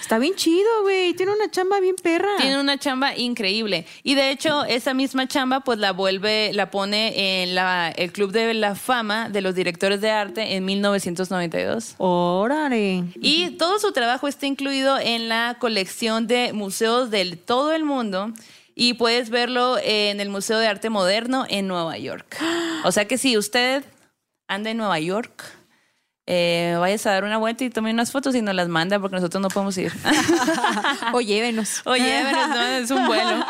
Está 0.00 0.18
bien 0.18 0.34
chido, 0.34 0.68
güey. 0.82 1.14
Tiene 1.14 1.32
una 1.32 1.50
chamba 1.50 1.80
bien 1.80 1.96
perra. 1.96 2.36
Tiene 2.38 2.58
una 2.58 2.78
chamba 2.78 3.16
increíble. 3.16 3.86
Y 4.02 4.14
de 4.14 4.30
hecho, 4.30 4.64
esa 4.64 4.94
misma 4.94 5.28
chamba, 5.28 5.60
pues 5.60 5.78
la 5.78 5.92
vuelve, 5.92 6.52
la 6.54 6.70
pone 6.70 7.42
en 7.42 7.54
la, 7.54 7.90
el 7.90 8.12
Club 8.12 8.32
de 8.32 8.54
la 8.54 8.74
Fama 8.74 9.28
de 9.28 9.42
los 9.42 9.54
Directores 9.54 10.00
de 10.00 10.10
Arte 10.10 10.54
en 10.54 10.64
1992. 10.64 11.96
Órale. 11.98 13.04
Y 13.16 13.50
todo 13.52 13.78
su 13.78 13.92
trabajo 13.92 14.26
está 14.26 14.46
incluido 14.46 14.98
en 14.98 15.28
la 15.28 15.56
colección 15.58 16.26
de 16.26 16.52
museos 16.52 17.10
de 17.10 17.36
todo 17.36 17.72
el 17.72 17.84
mundo. 17.84 18.32
Y 18.74 18.94
puedes 18.94 19.28
verlo 19.28 19.76
en 19.82 20.20
el 20.20 20.30
Museo 20.30 20.58
de 20.58 20.66
Arte 20.66 20.88
Moderno 20.88 21.44
en 21.50 21.68
Nueva 21.68 21.98
York. 21.98 22.38
O 22.84 22.92
sea 22.92 23.06
que 23.06 23.18
si 23.18 23.36
usted 23.36 23.84
anda 24.48 24.70
en 24.70 24.78
Nueva 24.78 24.98
York, 24.98 25.44
eh, 26.26 26.76
vayas 26.78 27.04
a 27.06 27.10
dar 27.12 27.24
una 27.24 27.36
vuelta 27.38 27.64
y 27.64 27.70
tome 27.70 27.90
unas 27.90 28.12
fotos 28.12 28.34
y 28.36 28.42
nos 28.42 28.54
las 28.54 28.68
manda 28.68 29.00
porque 29.00 29.16
nosotros 29.16 29.40
no 29.42 29.48
podemos 29.48 29.76
ir. 29.78 29.92
O 31.12 31.20
llévenos. 31.20 31.82
Oye, 31.86 32.20
pero 32.24 32.46
no, 32.46 32.62
es 32.62 32.90
un 32.90 33.06
vuelo. 33.06 33.44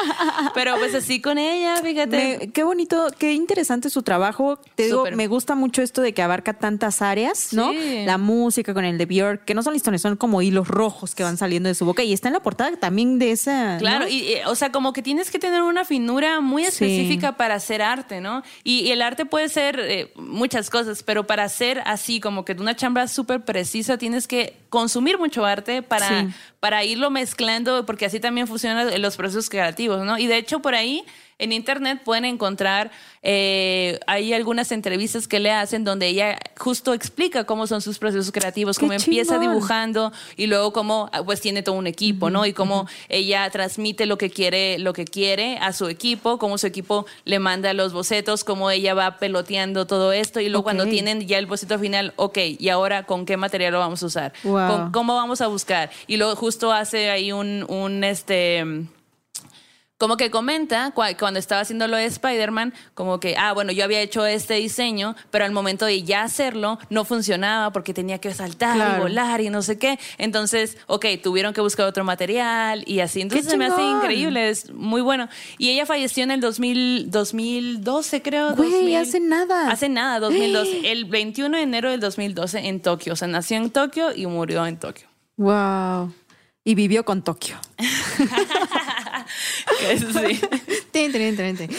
Pero 0.55 0.77
pues 0.79 0.95
así 0.95 1.21
con 1.21 1.39
ella, 1.39 1.77
fíjate. 1.83 2.39
Me- 2.41 2.51
qué 2.53 2.65
bonito, 2.65 3.07
qué 3.19 3.33
interesante 3.35 3.91
su 3.91 4.03
trabajo. 4.03 4.59
Te 4.75 4.85
digo, 4.85 4.99
Súper. 4.99 5.17
me 5.17 5.27
gusta 5.27 5.55
mucho 5.55 5.83
esto 5.83 6.01
de 6.03 6.13
que 6.15 6.23
abarca 6.23 6.55
tantas 6.55 7.03
áreas, 7.03 7.53
¿no? 7.53 7.71
Sí. 7.73 8.05
La 8.05 8.19
música 8.19 8.75
con 8.75 8.85
el 8.85 8.99
de 8.99 9.07
Björk, 9.07 9.45
que 9.45 9.55
no 9.55 9.63
son 9.63 9.75
listones, 9.75 10.03
son 10.03 10.17
como 10.17 10.43
hilos 10.43 10.69
rojos 10.69 11.15
que 11.15 11.23
van 11.23 11.37
saliendo 11.37 11.69
de 11.69 11.75
su 11.75 11.85
boca. 11.85 12.03
Y 12.03 12.13
está 12.13 12.29
en 12.29 12.35
la 12.35 12.41
portada 12.41 12.73
también 12.77 13.19
de 13.19 13.33
esa. 13.33 13.77
Claro, 13.79 14.05
¿no? 14.07 14.11
y, 14.11 14.35
o 14.47 14.55
sea, 14.55 14.73
como 14.73 14.93
que 14.93 15.03
tienes 15.03 15.31
que 15.31 15.39
tener 15.39 15.63
una 15.63 15.85
finura 15.85 16.41
muy 16.41 16.63
Sí. 16.63 16.69
específica 16.69 17.37
para 17.37 17.55
hacer 17.55 17.83
arte, 17.83 18.21
¿no? 18.21 18.43
Y, 18.65 18.81
y 18.81 18.93
el 18.93 19.03
arte 19.03 19.27
puede 19.27 19.49
ser 19.49 19.79
eh, 19.81 20.13
muchas 20.17 20.71
cosas, 20.71 21.03
pero 21.03 21.27
para 21.27 21.45
hacer 21.45 21.83
así, 21.87 22.21
como 22.21 22.45
que 22.45 22.53
una 22.53 22.72
chamba 22.75 23.07
súper 23.09 23.45
precisa, 23.45 23.99
tienes 23.99 24.27
que 24.29 24.57
consumir 24.69 25.19
mucho 25.19 25.45
arte 25.45 25.83
para, 25.83 26.09
Sí. 26.09 26.29
para 26.61 26.85
irlo 26.85 27.11
mezclando, 27.11 27.85
porque 27.87 28.07
así 28.07 28.21
también 28.21 28.47
funcionan 28.47 29.01
los 29.01 29.17
procesos 29.17 29.49
creativos, 29.51 30.05
¿no? 30.05 30.19
Y 30.19 30.27
de 30.27 30.37
hecho, 30.39 30.61
por 30.61 30.75
ahí 30.75 31.05
en 31.39 31.53
internet 31.53 32.01
pueden 32.05 32.25
encontrar, 32.25 32.91
eh, 33.23 33.99
hay 34.07 34.33
algunas 34.33 34.73
entrevistas 34.73 35.29
que 35.29 35.41
le 35.41 35.51
hacen 35.51 35.85
donde 35.85 36.09
ella 36.09 36.39
justo 36.59 36.93
explica 36.95 37.45
cómo 37.45 37.67
son 37.67 37.81
sus 37.81 37.99
procesos 37.99 38.33
creativos, 38.33 38.79
¡Qué 38.79 38.83
cómo 38.87 38.93
empieza 38.93 39.39
dibujando 39.39 40.13
y 40.37 40.47
luego 40.47 40.73
cómo 40.73 41.09
ah, 41.13 41.23
pues 41.25 41.41
tiene 41.41 41.63
todo 41.63 41.75
un 41.77 41.87
equipo, 41.87 42.31
¿no? 42.31 42.47
Y 42.47 42.53
cómo 42.53 42.87
ella 43.09 43.49
transmite 43.51 44.07
lo 44.07 44.19
que 44.19 44.31
quiere, 44.31 44.79
lo 44.79 44.93
que 44.93 45.05
quiere 45.05 45.59
a 45.59 45.73
su 45.73 45.89
equipo, 45.89 46.39
cómo 46.39 46.59
su 46.59 46.67
equipo 46.67 47.07
le 47.25 47.39
manda 47.39 47.73
los 47.73 47.93
bocetos, 47.93 48.45
cómo 48.45 48.71
ella 48.71 48.95
va 48.95 49.19
peloteando 49.19 49.87
todo 49.87 50.13
esto 50.13 50.41
y 50.41 50.49
luego 50.49 50.65
cuando 50.65 50.87
tienen 50.87 51.27
ya 51.27 51.39
el 51.39 51.47
boceto 51.47 51.79
final, 51.79 52.13
ok, 52.17 52.39
y 52.59 52.69
ahora 52.69 53.05
con 53.05 53.25
qué 53.27 53.37
material 53.37 53.73
lo 53.73 53.79
vamos 53.79 54.03
a 54.03 54.07
usar, 54.07 54.33
Wow. 54.45 54.69
¿Con- 54.69 54.93
cómo 54.93 55.15
vamos 55.15 55.41
a 55.41 55.47
buscar. 55.47 55.91
Y 56.07 56.17
luego 56.17 56.37
justo 56.37 56.73
hace 56.73 57.11
ahí 57.11 57.33
un, 57.33 57.65
un 57.69 58.05
este 58.05 58.65
como 60.03 60.17
que 60.17 60.33
comenta 60.33 60.93
cua- 60.97 61.17
cuando 61.17 61.39
estaba 61.39 61.61
haciendo 61.61 61.87
lo 61.87 61.97
de 61.97 62.07
Spider-Man, 62.07 62.75
como 62.95 63.21
que, 63.21 63.37
ah, 63.39 63.53
bueno, 63.53 63.71
yo 63.71 63.85
había 63.85 64.01
hecho 64.01 64.27
este 64.27 64.55
diseño, 64.55 65.15
pero 65.31 65.45
al 65.45 65.53
momento 65.53 65.87
de 65.87 66.03
ya 66.03 66.25
hacerlo 66.25 66.81
no 66.91 67.05
funcionaba 67.05 67.71
porque 67.71 67.95
tenía 67.95 68.19
que 68.19 68.35
saltar 68.35 68.75
Claro. 68.75 68.97
y 68.97 69.01
volar 69.03 69.41
y 69.43 69.49
no 69.49 69.63
sé 69.63 69.79
qué. 69.79 70.01
Entonces, 70.19 70.77
ok, 70.89 71.07
tuvieron 71.23 71.55
que 71.55 71.61
buscar 71.61 71.87
otro 71.87 72.03
material 72.03 72.83
y 72.85 72.99
así. 72.99 73.21
Entonces 73.21 73.49
se 73.49 73.57
me 73.57 73.67
hace 73.67 73.81
increíble, 73.85 74.49
es 74.49 74.73
muy 74.73 75.03
bueno. 75.03 75.29
Y 75.57 75.71
ella 75.71 75.87
falleció 75.87 76.25
en 76.25 76.33
el 76.33 76.41
2000, 76.41 77.09
2012, 77.13 78.23
creo. 78.23 78.57
Güey, 78.57 78.71
2000. 78.73 78.97
hace 78.97 79.21
nada. 79.21 79.71
Hace 79.71 79.89
nada, 79.89 80.19
2012. 80.19 80.81
El 80.91 81.05
21 81.05 81.57
de 81.59 81.63
enero 81.63 81.91
del 81.93 82.01
2012 82.01 82.59
en 82.67 82.81
Tokio. 82.81 83.13
O 83.13 83.17
sea, 83.17 83.29
nació 83.29 83.57
en 83.57 83.71
Tokio 83.71 84.13
y 84.13 84.27
murió 84.27 84.67
en 84.67 84.79
Tokio. 84.81 85.07
Wow. 85.37 86.13
Y 86.65 86.75
vivió 86.75 87.05
con 87.05 87.23
Tokio. 87.23 87.57
Sí. 89.81 90.41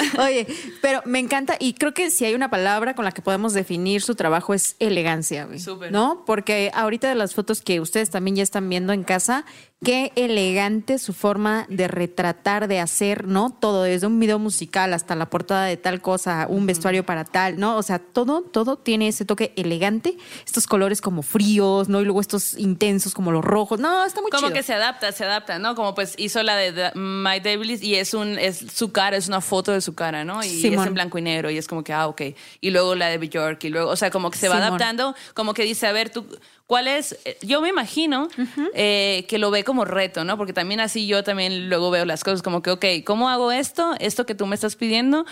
Oye, 0.20 0.48
pero 0.82 1.02
me 1.06 1.20
encanta 1.20 1.56
y 1.60 1.74
creo 1.74 1.94
que 1.94 2.10
si 2.10 2.26
hay 2.26 2.34
una 2.34 2.50
palabra 2.50 2.96
con 2.96 3.06
la 3.06 3.12
que 3.12 3.22
podemos 3.22 3.54
definir 3.54 4.02
su 4.02 4.16
trabajo 4.16 4.54
es 4.54 4.76
elegancia, 4.80 5.46
güey. 5.46 5.60
Súper. 5.60 5.92
¿No? 5.92 6.24
Porque 6.26 6.72
ahorita 6.74 7.10
de 7.10 7.16
las 7.16 7.34
fotos 7.34 7.62
que 7.62 7.80
ustedes 7.80 8.10
también 8.10 8.36
ya 8.38 8.44
están 8.44 8.68
viendo 8.70 8.94
en 8.94 9.04
casa, 9.04 9.46
qué 9.84 10.12
elegante 10.16 10.98
su 10.98 11.14
forma 11.14 11.66
de 11.70 11.88
retratar, 11.90 12.68
de 12.70 12.80
hacer, 12.80 13.28
¿no? 13.28 13.50
Todo, 13.60 13.84
desde 13.84 14.08
un 14.08 14.18
video 14.20 14.40
musical 14.40 14.94
hasta 14.94 15.14
la 15.16 15.30
portada 15.30 15.66
de 15.66 15.76
tal 15.78 16.02
cosa, 16.02 16.48
un 16.50 16.66
vestuario 16.66 17.06
para 17.06 17.26
tal, 17.26 17.60
¿no? 17.60 17.76
O 17.78 17.84
sea, 17.84 18.00
todo, 18.00 18.42
todo 18.44 18.78
tiene 18.78 19.10
ese 19.10 19.26
toque 19.26 19.52
elegante, 19.58 20.18
estos 20.46 20.68
colores 20.68 21.02
como 21.02 21.22
fríos, 21.22 21.90
¿no? 21.90 22.00
Y 22.02 22.06
luego 22.06 22.22
estos 22.22 22.54
intensos 22.58 23.14
como 23.14 23.32
los 23.34 23.44
rojos. 23.44 23.80
No, 23.80 24.06
está 24.06 24.22
muy 24.22 24.32
como 24.32 24.48
chido. 24.48 24.54
que 24.54 24.64
se 24.64 24.74
adapta, 24.74 25.12
se 25.12 25.26
adapta, 25.26 25.60
¿no? 25.60 25.76
Como 25.76 25.94
pues 25.94 26.14
hizo 26.18 26.42
la 26.44 26.56
de 26.56 26.72
The- 26.72 26.92
My 26.98 27.42
Devils 27.44 27.84
y 27.84 27.96
es 27.96 28.14
un 28.14 28.40
es 28.40 28.58
su 28.74 28.92
cara, 28.92 29.16
es 29.18 29.28
una 29.28 29.42
foto 29.42 29.72
de 29.72 29.82
su 29.82 29.94
cara, 29.94 30.26
¿no? 30.26 30.44
Y 30.44 30.48
es 30.48 30.62
Simón. 30.62 30.88
en 30.88 30.94
blanco 30.96 31.18
y 31.18 31.22
negro 31.22 31.52
y 31.52 31.58
es 31.58 31.68
como 31.68 31.84
que 31.84 31.94
ah, 31.94 32.08
ok. 32.08 32.22
Y 32.62 32.72
luego 32.72 32.96
la 32.96 33.10
de 33.10 33.18
Bjork 33.20 33.64
y 33.66 33.70
luego, 33.70 33.92
o 33.92 33.96
sea, 33.96 34.10
como 34.10 34.32
que 34.32 34.38
se 34.40 34.48
va 34.50 34.56
Simón. 34.56 34.68
adaptando, 34.70 35.16
como 35.36 35.54
que 35.54 35.64
dice, 35.64 35.86
a 35.88 35.92
ver, 35.92 36.10
tú 36.10 36.26
¿Cuál 36.66 36.88
es? 36.88 37.20
Eh, 37.26 37.38
Yo 37.42 37.62
me 37.62 37.70
imagino 37.70 38.30
eh, 38.74 39.26
que 39.28 39.38
lo 39.38 39.52
ve 39.52 39.64
como 39.64 39.84
reto, 39.86 40.24
¿no? 40.24 40.38
Porque 40.38 40.54
también 40.54 40.80
así 40.80 41.06
yo 41.08 41.22
también 41.24 41.70
luego 41.70 41.92
veo 41.92 42.06
las 42.06 42.24
cosas 42.24 42.42
como 42.42 42.62
que, 42.64 42.72
ok, 42.72 42.86
¿cómo 43.06 43.30
hago 43.30 43.52
esto? 43.52 43.94
Esto 44.00 44.26
que 44.26 44.34
tú 44.34 44.48
me 44.48 44.56
estás 44.56 44.76
pidiendo, 44.78 45.26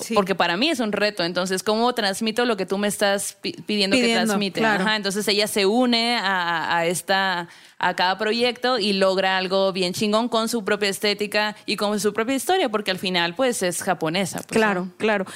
Sí. 0.00 0.14
porque 0.14 0.34
para 0.34 0.56
mí 0.56 0.68
es 0.70 0.80
un 0.80 0.92
reto. 0.92 1.24
Entonces, 1.24 1.62
¿cómo 1.62 1.92
transmito 1.94 2.44
lo 2.44 2.56
que 2.56 2.66
tú 2.66 2.78
me 2.78 2.88
estás 2.88 3.34
pi- 3.40 3.52
pidiendo, 3.66 3.96
que 3.96 4.12
transmite? 4.14 4.60
claro. 4.60 4.84
Ajá, 4.84 4.96
entonces 4.96 5.26
ella 5.28 5.46
se 5.46 5.66
une 5.66 6.16
a, 6.16 6.76
a 6.76 6.86
esta 6.86 7.48
a 7.78 7.94
cada 7.94 8.18
proyecto 8.18 8.78
y 8.78 8.92
logra 8.92 9.36
algo 9.36 9.72
bien 9.72 9.92
chingón 9.92 10.28
con 10.28 10.48
su 10.48 10.64
propia 10.64 10.88
estética 10.88 11.56
y 11.66 11.76
con 11.76 12.00
su 12.00 12.12
propia 12.12 12.34
historia, 12.34 12.68
porque 12.68 12.90
al 12.90 12.98
final, 12.98 13.34
pues, 13.36 13.62
es 13.62 13.82
japonesa. 13.82 14.38
pues, 14.38 14.48
Claro, 14.58 14.86
¿no? 14.86 14.92
claro. 14.96 15.26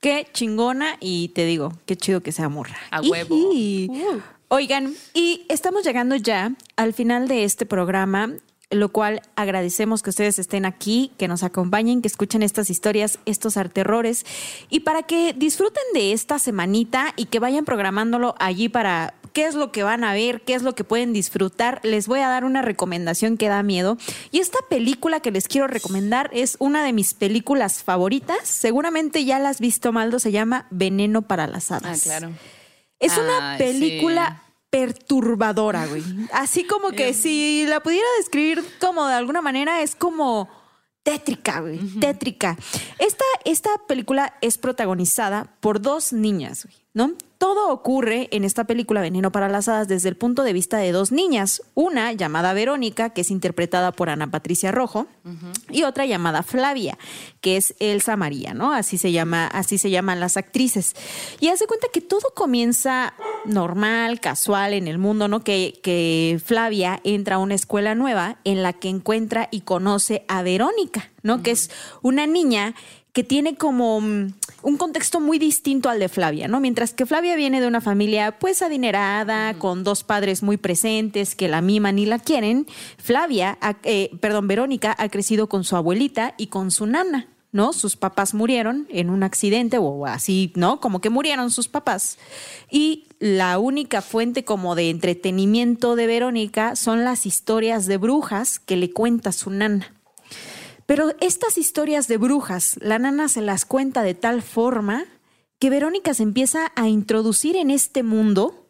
Qué 0.00 0.26
chingona 0.32 0.96
y 1.00 1.28
te 1.28 1.44
digo, 1.44 1.74
qué 1.84 1.94
chido 1.96 2.22
que 2.22 2.32
sea 2.32 2.48
morra. 2.48 2.76
A 2.90 3.02
huevo. 3.02 3.52
Ijí. 3.52 3.90
Oigan, 4.48 4.94
y 5.14 5.44
estamos 5.50 5.84
llegando 5.84 6.16
ya 6.16 6.52
al 6.76 6.94
final 6.94 7.28
de 7.28 7.44
este 7.44 7.66
programa, 7.66 8.30
lo 8.70 8.90
cual 8.90 9.22
agradecemos 9.34 10.02
que 10.02 10.10
ustedes 10.10 10.38
estén 10.38 10.64
aquí, 10.64 11.12
que 11.18 11.26
nos 11.28 11.42
acompañen, 11.42 12.02
que 12.02 12.08
escuchen 12.08 12.42
estas 12.42 12.70
historias, 12.70 13.18
estos 13.26 13.56
arterrores 13.56 14.24
y 14.68 14.80
para 14.80 15.02
que 15.02 15.32
disfruten 15.36 15.82
de 15.92 16.12
esta 16.12 16.38
semanita 16.38 17.12
y 17.16 17.24
que 17.26 17.40
vayan 17.40 17.64
programándolo 17.64 18.34
allí 18.38 18.68
para 18.68 19.14
qué 19.32 19.46
es 19.46 19.54
lo 19.54 19.70
que 19.72 19.82
van 19.82 20.04
a 20.04 20.12
ver, 20.12 20.42
qué 20.42 20.54
es 20.54 20.62
lo 20.62 20.74
que 20.74 20.84
pueden 20.84 21.12
disfrutar. 21.12 21.80
Les 21.84 22.06
voy 22.08 22.20
a 22.20 22.28
dar 22.28 22.44
una 22.44 22.62
recomendación 22.62 23.36
que 23.36 23.48
da 23.48 23.62
miedo. 23.62 23.96
Y 24.32 24.38
esta 24.40 24.58
película 24.68 25.20
que 25.20 25.30
les 25.30 25.46
quiero 25.48 25.66
recomendar 25.68 26.30
es 26.32 26.56
una 26.58 26.84
de 26.84 26.92
mis 26.92 27.14
películas 27.14 27.82
favoritas. 27.82 28.38
Seguramente 28.48 29.24
ya 29.24 29.38
la 29.38 29.48
has 29.50 29.60
visto, 29.60 29.92
Maldo. 29.92 30.18
Se 30.18 30.32
llama 30.32 30.66
Veneno 30.70 31.22
para 31.22 31.46
las 31.46 31.70
Ah, 31.70 31.76
hadas. 31.76 32.02
claro. 32.02 32.30
Es 32.98 33.16
una 33.16 33.56
película 33.56 34.42
perturbadora, 34.70 35.86
güey. 35.86 36.02
Así 36.32 36.64
como 36.64 36.90
que 36.90 37.12
si 37.12 37.66
la 37.66 37.80
pudiera 37.80 38.06
describir 38.18 38.64
como 38.80 39.06
de 39.06 39.14
alguna 39.14 39.42
manera 39.42 39.82
es 39.82 39.94
como 39.94 40.48
tétrica, 41.02 41.60
güey, 41.60 41.78
tétrica. 41.98 42.56
Esta, 42.98 43.24
esta 43.44 43.70
película 43.88 44.34
es 44.40 44.58
protagonizada 44.58 45.56
por 45.60 45.80
dos 45.80 46.12
niñas, 46.12 46.64
güey, 46.64 46.76
¿no? 46.94 47.14
Todo 47.40 47.72
ocurre 47.72 48.28
en 48.32 48.44
esta 48.44 48.64
película 48.64 49.00
Veneno 49.00 49.32
para 49.32 49.48
las 49.48 49.66
Hadas 49.66 49.88
desde 49.88 50.10
el 50.10 50.16
punto 50.16 50.42
de 50.42 50.52
vista 50.52 50.76
de 50.76 50.92
dos 50.92 51.10
niñas. 51.10 51.62
Una 51.72 52.12
llamada 52.12 52.52
Verónica, 52.52 53.14
que 53.14 53.22
es 53.22 53.30
interpretada 53.30 53.92
por 53.92 54.10
Ana 54.10 54.30
Patricia 54.30 54.72
Rojo, 54.72 55.06
y 55.70 55.84
otra 55.84 56.04
llamada 56.04 56.42
Flavia, 56.42 56.98
que 57.40 57.56
es 57.56 57.74
Elsa 57.78 58.18
María, 58.18 58.52
¿no? 58.52 58.74
Así 58.74 58.98
se 58.98 59.10
llama, 59.10 59.46
así 59.46 59.78
se 59.78 59.88
llaman 59.88 60.20
las 60.20 60.36
actrices. 60.36 60.94
Y 61.40 61.48
hace 61.48 61.66
cuenta 61.66 61.86
que 61.90 62.02
todo 62.02 62.34
comienza 62.34 63.14
normal, 63.46 64.20
casual 64.20 64.74
en 64.74 64.86
el 64.86 64.98
mundo, 64.98 65.26
¿no? 65.26 65.42
Que, 65.42 65.80
que 65.82 66.38
Flavia 66.44 67.00
entra 67.04 67.36
a 67.36 67.38
una 67.38 67.54
escuela 67.54 67.94
nueva 67.94 68.36
en 68.44 68.62
la 68.62 68.74
que 68.74 68.90
encuentra 68.90 69.48
y 69.50 69.62
conoce 69.62 70.26
a 70.28 70.42
Verónica, 70.42 71.10
¿no? 71.22 71.42
Que 71.42 71.52
es 71.52 71.70
una 72.02 72.26
niña 72.26 72.74
que 73.12 73.24
tiene 73.24 73.56
como 73.56 74.00
mm, 74.00 74.34
un 74.62 74.76
contexto 74.76 75.20
muy 75.20 75.38
distinto 75.38 75.88
al 75.88 75.98
de 75.98 76.08
Flavia, 76.08 76.48
¿no? 76.48 76.60
Mientras 76.60 76.92
que 76.92 77.06
Flavia 77.06 77.36
viene 77.36 77.60
de 77.60 77.66
una 77.66 77.80
familia 77.80 78.38
pues 78.38 78.62
adinerada, 78.62 79.54
con 79.54 79.84
dos 79.84 80.04
padres 80.04 80.42
muy 80.42 80.56
presentes 80.56 81.34
que 81.34 81.48
la 81.48 81.60
miman 81.60 81.98
y 81.98 82.06
la 82.06 82.18
quieren, 82.18 82.66
Flavia, 82.98 83.58
eh, 83.84 84.10
perdón, 84.20 84.48
Verónica 84.48 84.94
ha 84.98 85.08
crecido 85.08 85.48
con 85.48 85.64
su 85.64 85.76
abuelita 85.76 86.34
y 86.36 86.48
con 86.48 86.70
su 86.70 86.86
nana, 86.86 87.28
¿no? 87.52 87.72
Sus 87.72 87.96
papás 87.96 88.34
murieron 88.34 88.86
en 88.90 89.10
un 89.10 89.22
accidente 89.22 89.78
o 89.78 90.06
así, 90.06 90.52
¿no? 90.56 90.80
Como 90.80 91.00
que 91.00 91.10
murieron 91.10 91.50
sus 91.50 91.68
papás. 91.68 92.18
Y 92.70 93.06
la 93.18 93.58
única 93.58 94.02
fuente 94.02 94.44
como 94.44 94.74
de 94.74 94.90
entretenimiento 94.90 95.96
de 95.96 96.06
Verónica 96.06 96.76
son 96.76 97.04
las 97.04 97.26
historias 97.26 97.86
de 97.86 97.96
brujas 97.96 98.58
que 98.58 98.76
le 98.76 98.92
cuenta 98.92 99.32
su 99.32 99.50
nana. 99.50 99.92
Pero 100.90 101.14
estas 101.20 101.56
historias 101.56 102.08
de 102.08 102.16
brujas, 102.16 102.76
la 102.80 102.98
nana 102.98 103.28
se 103.28 103.42
las 103.42 103.64
cuenta 103.64 104.02
de 104.02 104.14
tal 104.14 104.42
forma 104.42 105.04
que 105.60 105.70
Verónica 105.70 106.14
se 106.14 106.24
empieza 106.24 106.72
a 106.74 106.88
introducir 106.88 107.54
en 107.54 107.70
este 107.70 108.02
mundo 108.02 108.66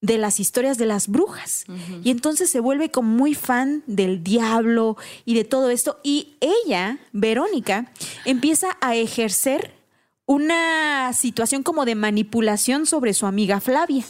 de 0.00 0.16
las 0.16 0.38
historias 0.38 0.78
de 0.78 0.86
las 0.86 1.08
brujas. 1.08 1.64
Y 2.04 2.10
entonces 2.10 2.48
se 2.48 2.60
vuelve 2.60 2.92
como 2.92 3.08
muy 3.08 3.34
fan 3.34 3.82
del 3.88 4.22
diablo 4.22 4.96
y 5.24 5.34
de 5.34 5.42
todo 5.42 5.68
esto. 5.68 5.98
Y 6.04 6.36
ella, 6.38 6.98
Verónica, 7.10 7.90
empieza 8.24 8.68
a 8.80 8.94
ejercer 8.94 9.72
una 10.26 11.12
situación 11.12 11.64
como 11.64 11.86
de 11.86 11.96
manipulación 11.96 12.86
sobre 12.86 13.14
su 13.14 13.26
amiga 13.26 13.58
Flavia. 13.58 14.04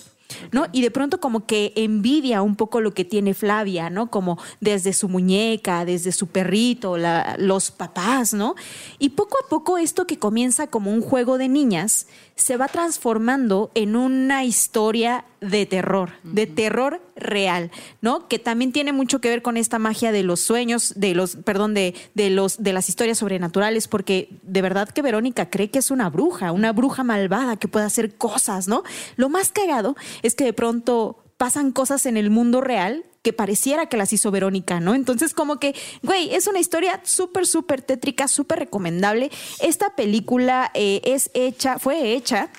¿No? 0.52 0.66
Y 0.72 0.82
de 0.82 0.90
pronto 0.90 1.20
como 1.20 1.46
que 1.46 1.72
envidia 1.76 2.42
un 2.42 2.56
poco 2.56 2.80
lo 2.80 2.94
que 2.94 3.04
tiene 3.04 3.34
Flavia, 3.34 3.90
¿no? 3.90 4.10
Como 4.10 4.38
desde 4.60 4.92
su 4.92 5.08
muñeca, 5.08 5.84
desde 5.84 6.12
su 6.12 6.28
perrito, 6.28 6.96
la- 6.96 7.36
los 7.38 7.70
papás, 7.70 8.32
¿no? 8.32 8.54
Y 8.98 9.10
poco 9.10 9.36
a 9.44 9.48
poco 9.48 9.78
esto 9.78 10.06
que 10.06 10.18
comienza 10.18 10.66
como 10.68 10.90
un 10.92 11.02
juego 11.02 11.38
de 11.38 11.48
niñas 11.48 12.06
se 12.36 12.56
va 12.56 12.66
transformando 12.66 13.70
en 13.74 13.94
una 13.94 14.44
historia 14.44 15.24
de 15.40 15.66
terror, 15.66 16.12
de 16.24 16.46
terror 16.46 17.00
real, 17.14 17.70
¿no? 18.00 18.26
Que 18.28 18.38
también 18.38 18.72
tiene 18.72 18.92
mucho 18.92 19.20
que 19.20 19.28
ver 19.28 19.42
con 19.42 19.56
esta 19.56 19.78
magia 19.78 20.10
de 20.10 20.24
los 20.24 20.40
sueños, 20.40 20.94
de 20.96 21.14
los, 21.14 21.36
perdón, 21.36 21.74
de, 21.74 21.94
de 22.14 22.30
los, 22.30 22.62
de 22.62 22.72
las 22.72 22.88
historias 22.88 23.18
sobrenaturales, 23.18 23.86
porque 23.86 24.30
de 24.42 24.62
verdad 24.62 24.88
que 24.88 25.02
Verónica 25.02 25.48
cree 25.48 25.70
que 25.70 25.78
es 25.78 25.90
una 25.90 26.10
bruja, 26.10 26.50
una 26.50 26.72
bruja 26.72 27.04
malvada 27.04 27.56
que 27.56 27.68
puede 27.68 27.86
hacer 27.86 28.16
cosas, 28.16 28.66
¿no? 28.66 28.82
Lo 29.16 29.28
más 29.28 29.52
cagado 29.52 29.96
es 30.22 30.34
que 30.34 30.44
de 30.44 30.52
pronto 30.52 31.24
pasan 31.36 31.72
cosas 31.72 32.06
en 32.06 32.16
el 32.16 32.30
mundo 32.30 32.60
real 32.60 33.04
que 33.24 33.32
pareciera 33.32 33.86
que 33.86 33.96
las 33.96 34.12
hizo 34.12 34.30
Verónica, 34.30 34.80
¿no? 34.80 34.94
Entonces, 34.94 35.32
como 35.32 35.58
que, 35.58 35.74
güey, 36.02 36.32
es 36.34 36.46
una 36.46 36.60
historia 36.60 37.00
súper, 37.04 37.46
súper 37.46 37.80
tétrica, 37.80 38.28
súper 38.28 38.58
recomendable. 38.58 39.30
Esta 39.60 39.96
película 39.96 40.70
eh, 40.74 41.00
es 41.04 41.30
hecha, 41.32 41.78
fue 41.78 42.12
hecha 42.12 42.50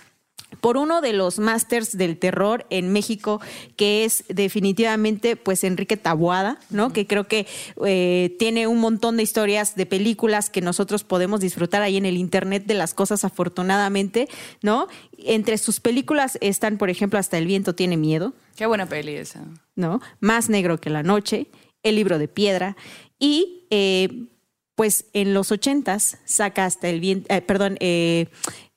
por 0.61 0.77
uno 0.77 1.01
de 1.01 1.13
los 1.13 1.37
masters 1.37 1.95
del 1.95 2.17
terror 2.17 2.65
en 2.71 2.91
México, 2.91 3.41
que 3.75 4.05
es 4.05 4.23
definitivamente 4.27 5.35
pues 5.35 5.63
Enrique 5.63 5.97
Taboada, 5.97 6.57
¿no? 6.71 6.91
Que 6.91 7.05
creo 7.05 7.27
que 7.27 7.45
eh, 7.85 8.35
tiene 8.39 8.65
un 8.65 8.79
montón 8.79 9.17
de 9.17 9.23
historias 9.23 9.75
de 9.75 9.85
películas 9.85 10.49
que 10.49 10.61
nosotros 10.61 11.03
podemos 11.03 11.41
disfrutar 11.41 11.83
ahí 11.83 11.97
en 11.97 12.07
el 12.07 12.17
Internet 12.17 12.65
de 12.65 12.73
las 12.73 12.95
cosas 12.95 13.23
afortunadamente, 13.23 14.27
¿no? 14.63 14.87
Entre 15.19 15.59
sus 15.59 15.79
películas 15.79 16.39
están, 16.41 16.79
por 16.79 16.89
ejemplo, 16.89 17.19
Hasta 17.19 17.37
el 17.37 17.45
viento 17.45 17.75
tiene 17.75 17.97
miedo, 17.97 18.33
Qué 18.55 18.65
buena 18.65 18.85
peli 18.85 19.15
esa. 19.15 19.43
¿no? 19.75 20.01
Más 20.19 20.49
negro 20.49 20.79
que 20.79 20.89
la 20.89 21.03
noche, 21.03 21.47
El 21.83 21.95
libro 21.95 22.17
de 22.17 22.27
piedra 22.27 22.75
y 23.19 23.67
eh, 23.69 24.27
pues 24.75 25.05
en 25.13 25.33
los 25.33 25.51
ochentas 25.51 26.17
saca 26.25 26.65
hasta 26.65 26.89
el 26.89 26.99
viento, 26.99 27.27
perdón, 27.45 27.77
eh, 27.79 28.27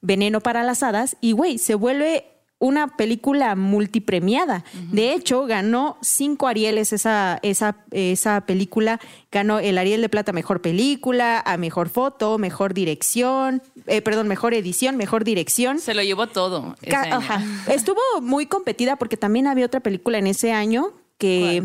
Veneno 0.00 0.40
para 0.40 0.62
las 0.62 0.82
hadas 0.82 1.16
y 1.20 1.32
güey, 1.32 1.58
se 1.58 1.74
vuelve 1.74 2.37
una 2.60 2.88
película 2.96 3.54
multipremiada. 3.54 4.64
De 4.90 5.12
hecho, 5.12 5.46
ganó 5.46 5.96
cinco 6.02 6.48
Arieles 6.48 6.92
esa, 6.92 7.38
esa, 7.42 7.76
esa 7.92 8.40
película. 8.46 8.98
Ganó 9.30 9.60
el 9.60 9.78
Ariel 9.78 10.00
de 10.00 10.08
Plata 10.08 10.32
Mejor 10.32 10.60
Película, 10.60 11.40
a 11.44 11.56
Mejor 11.56 11.88
Foto, 11.88 12.36
Mejor 12.38 12.74
Dirección, 12.74 13.62
eh, 13.86 14.02
perdón, 14.02 14.26
Mejor 14.26 14.54
Edición, 14.54 14.96
Mejor 14.96 15.22
Dirección. 15.22 15.78
Se 15.78 15.94
lo 15.94 16.02
llevó 16.02 16.26
todo. 16.26 16.74
ese 16.82 16.90
Ca- 16.90 17.02
año. 17.02 17.14
ajá. 17.16 17.42
Estuvo 17.72 18.00
muy 18.22 18.46
competida 18.46 18.96
porque 18.96 19.16
también 19.16 19.46
había 19.46 19.66
otra 19.66 19.80
película 19.80 20.18
en 20.18 20.26
ese 20.26 20.52
año 20.52 20.90
que. 21.16 21.62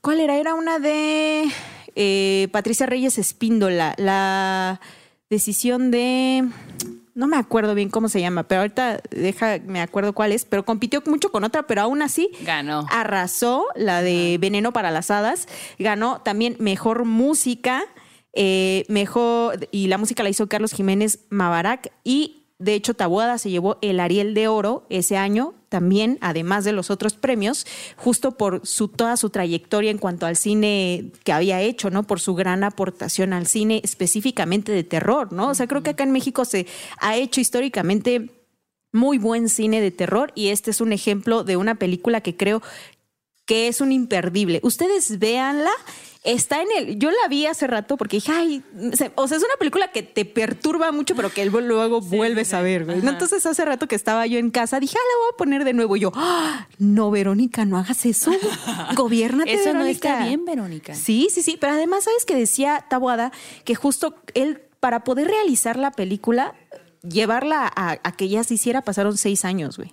¿Cuál, 0.00 0.20
era? 0.20 0.36
Era 0.36 0.54
una 0.54 0.78
de 0.78 1.50
eh, 1.96 2.48
Patricia 2.52 2.86
Reyes 2.86 3.18
Espíndola. 3.18 3.94
La 3.98 4.80
decisión 5.30 5.90
de. 5.90 6.44
No 7.18 7.26
me 7.26 7.36
acuerdo 7.36 7.74
bien 7.74 7.90
cómo 7.90 8.08
se 8.08 8.20
llama, 8.20 8.44
pero 8.44 8.60
ahorita 8.60 9.00
deja, 9.10 9.58
me 9.66 9.80
acuerdo 9.80 10.12
cuál 10.12 10.30
es, 10.30 10.44
pero 10.44 10.64
compitió 10.64 11.02
mucho 11.04 11.32
con 11.32 11.42
otra, 11.42 11.64
pero 11.64 11.80
aún 11.80 12.00
así 12.00 12.30
Ganó. 12.42 12.86
arrasó 12.92 13.66
la 13.74 14.02
de 14.02 14.38
Veneno 14.40 14.72
para 14.72 14.92
las 14.92 15.10
Hadas, 15.10 15.48
ganó 15.80 16.20
también 16.20 16.54
mejor 16.60 17.04
música, 17.04 17.82
eh, 18.34 18.84
mejor, 18.86 19.68
y 19.72 19.88
la 19.88 19.98
música 19.98 20.22
la 20.22 20.28
hizo 20.28 20.46
Carlos 20.46 20.70
Jiménez 20.70 21.26
Mabarak, 21.28 21.90
y 22.04 22.37
de 22.58 22.74
hecho 22.74 22.94
Tabuada 22.94 23.38
se 23.38 23.50
llevó 23.50 23.78
el 23.82 24.00
Ariel 24.00 24.34
de 24.34 24.48
Oro 24.48 24.84
ese 24.90 25.16
año, 25.16 25.54
también, 25.68 26.18
además 26.20 26.64
de 26.64 26.72
los 26.72 26.90
otros 26.90 27.14
premios, 27.14 27.66
justo 27.96 28.36
por 28.36 28.66
su, 28.66 28.88
toda 28.88 29.16
su 29.16 29.30
trayectoria 29.30 29.90
en 29.90 29.98
cuanto 29.98 30.26
al 30.26 30.36
cine 30.36 31.12
que 31.24 31.32
había 31.32 31.60
hecho, 31.60 31.90
¿no? 31.90 32.04
Por 32.04 32.20
su 32.20 32.34
gran 32.34 32.64
aportación 32.64 33.32
al 33.32 33.46
cine 33.46 33.80
específicamente 33.84 34.72
de 34.72 34.82
terror, 34.82 35.32
¿no? 35.32 35.50
O 35.50 35.54
sea, 35.54 35.66
creo 35.68 35.82
que 35.82 35.90
acá 35.90 36.04
en 36.04 36.12
México 36.12 36.44
se 36.44 36.66
ha 37.00 37.16
hecho 37.16 37.40
históricamente 37.40 38.30
muy 38.92 39.18
buen 39.18 39.48
cine 39.48 39.80
de 39.80 39.90
terror 39.90 40.32
y 40.34 40.48
este 40.48 40.70
es 40.70 40.80
un 40.80 40.92
ejemplo 40.92 41.44
de 41.44 41.56
una 41.56 41.74
película 41.76 42.22
que 42.22 42.36
creo 42.36 42.62
que 43.44 43.68
es 43.68 43.80
un 43.80 43.92
imperdible. 43.92 44.60
Ustedes 44.62 45.18
véanla. 45.18 45.70
Está 46.28 46.60
en 46.60 46.68
el. 46.76 46.98
Yo 46.98 47.10
la 47.10 47.26
vi 47.30 47.46
hace 47.46 47.66
rato 47.66 47.96
porque 47.96 48.18
dije, 48.18 48.30
ay, 48.32 48.62
o 49.16 49.26
sea, 49.26 49.36
es 49.36 49.42
una 49.42 49.56
película 49.58 49.90
que 49.92 50.02
te 50.02 50.26
perturba 50.26 50.92
mucho, 50.92 51.16
pero 51.16 51.30
que 51.30 51.46
luego 51.46 52.02
vuelves 52.02 52.52
a 52.52 52.60
ver. 52.60 52.84
güey, 52.84 53.00
¿no? 53.00 53.10
Entonces, 53.10 53.46
hace 53.46 53.64
rato 53.64 53.88
que 53.88 53.94
estaba 53.94 54.26
yo 54.26 54.38
en 54.38 54.50
casa, 54.50 54.78
dije, 54.78 54.94
ah, 54.98 55.06
la 55.10 55.24
voy 55.24 55.28
a 55.32 55.36
poner 55.38 55.64
de 55.64 55.72
nuevo. 55.72 55.96
Y 55.96 56.00
yo, 56.00 56.12
"Ah, 56.14 56.68
no, 56.78 57.10
Verónica, 57.10 57.64
no 57.64 57.78
hagas 57.78 58.04
eso. 58.04 58.30
Gobiérnate. 58.94 59.54
Eso 59.54 59.72
no 59.72 59.78
Verónica". 59.80 60.08
está 60.10 60.26
bien, 60.26 60.44
Verónica. 60.44 60.94
Sí, 60.94 61.28
sí, 61.30 61.40
sí. 61.42 61.56
Pero 61.58 61.72
además, 61.72 62.04
¿sabes 62.04 62.26
que 62.26 62.34
decía 62.36 62.84
Tabuada? 62.90 63.32
Que 63.64 63.74
justo 63.74 64.14
él, 64.34 64.60
para 64.80 65.04
poder 65.04 65.28
realizar 65.28 65.78
la 65.78 65.92
película, 65.92 66.54
llevarla 67.08 67.72
a, 67.74 67.92
a 68.02 68.12
que 68.12 68.26
ella 68.26 68.44
se 68.44 68.52
hiciera, 68.54 68.82
pasaron 68.82 69.16
seis 69.16 69.46
años, 69.46 69.78
güey. 69.78 69.92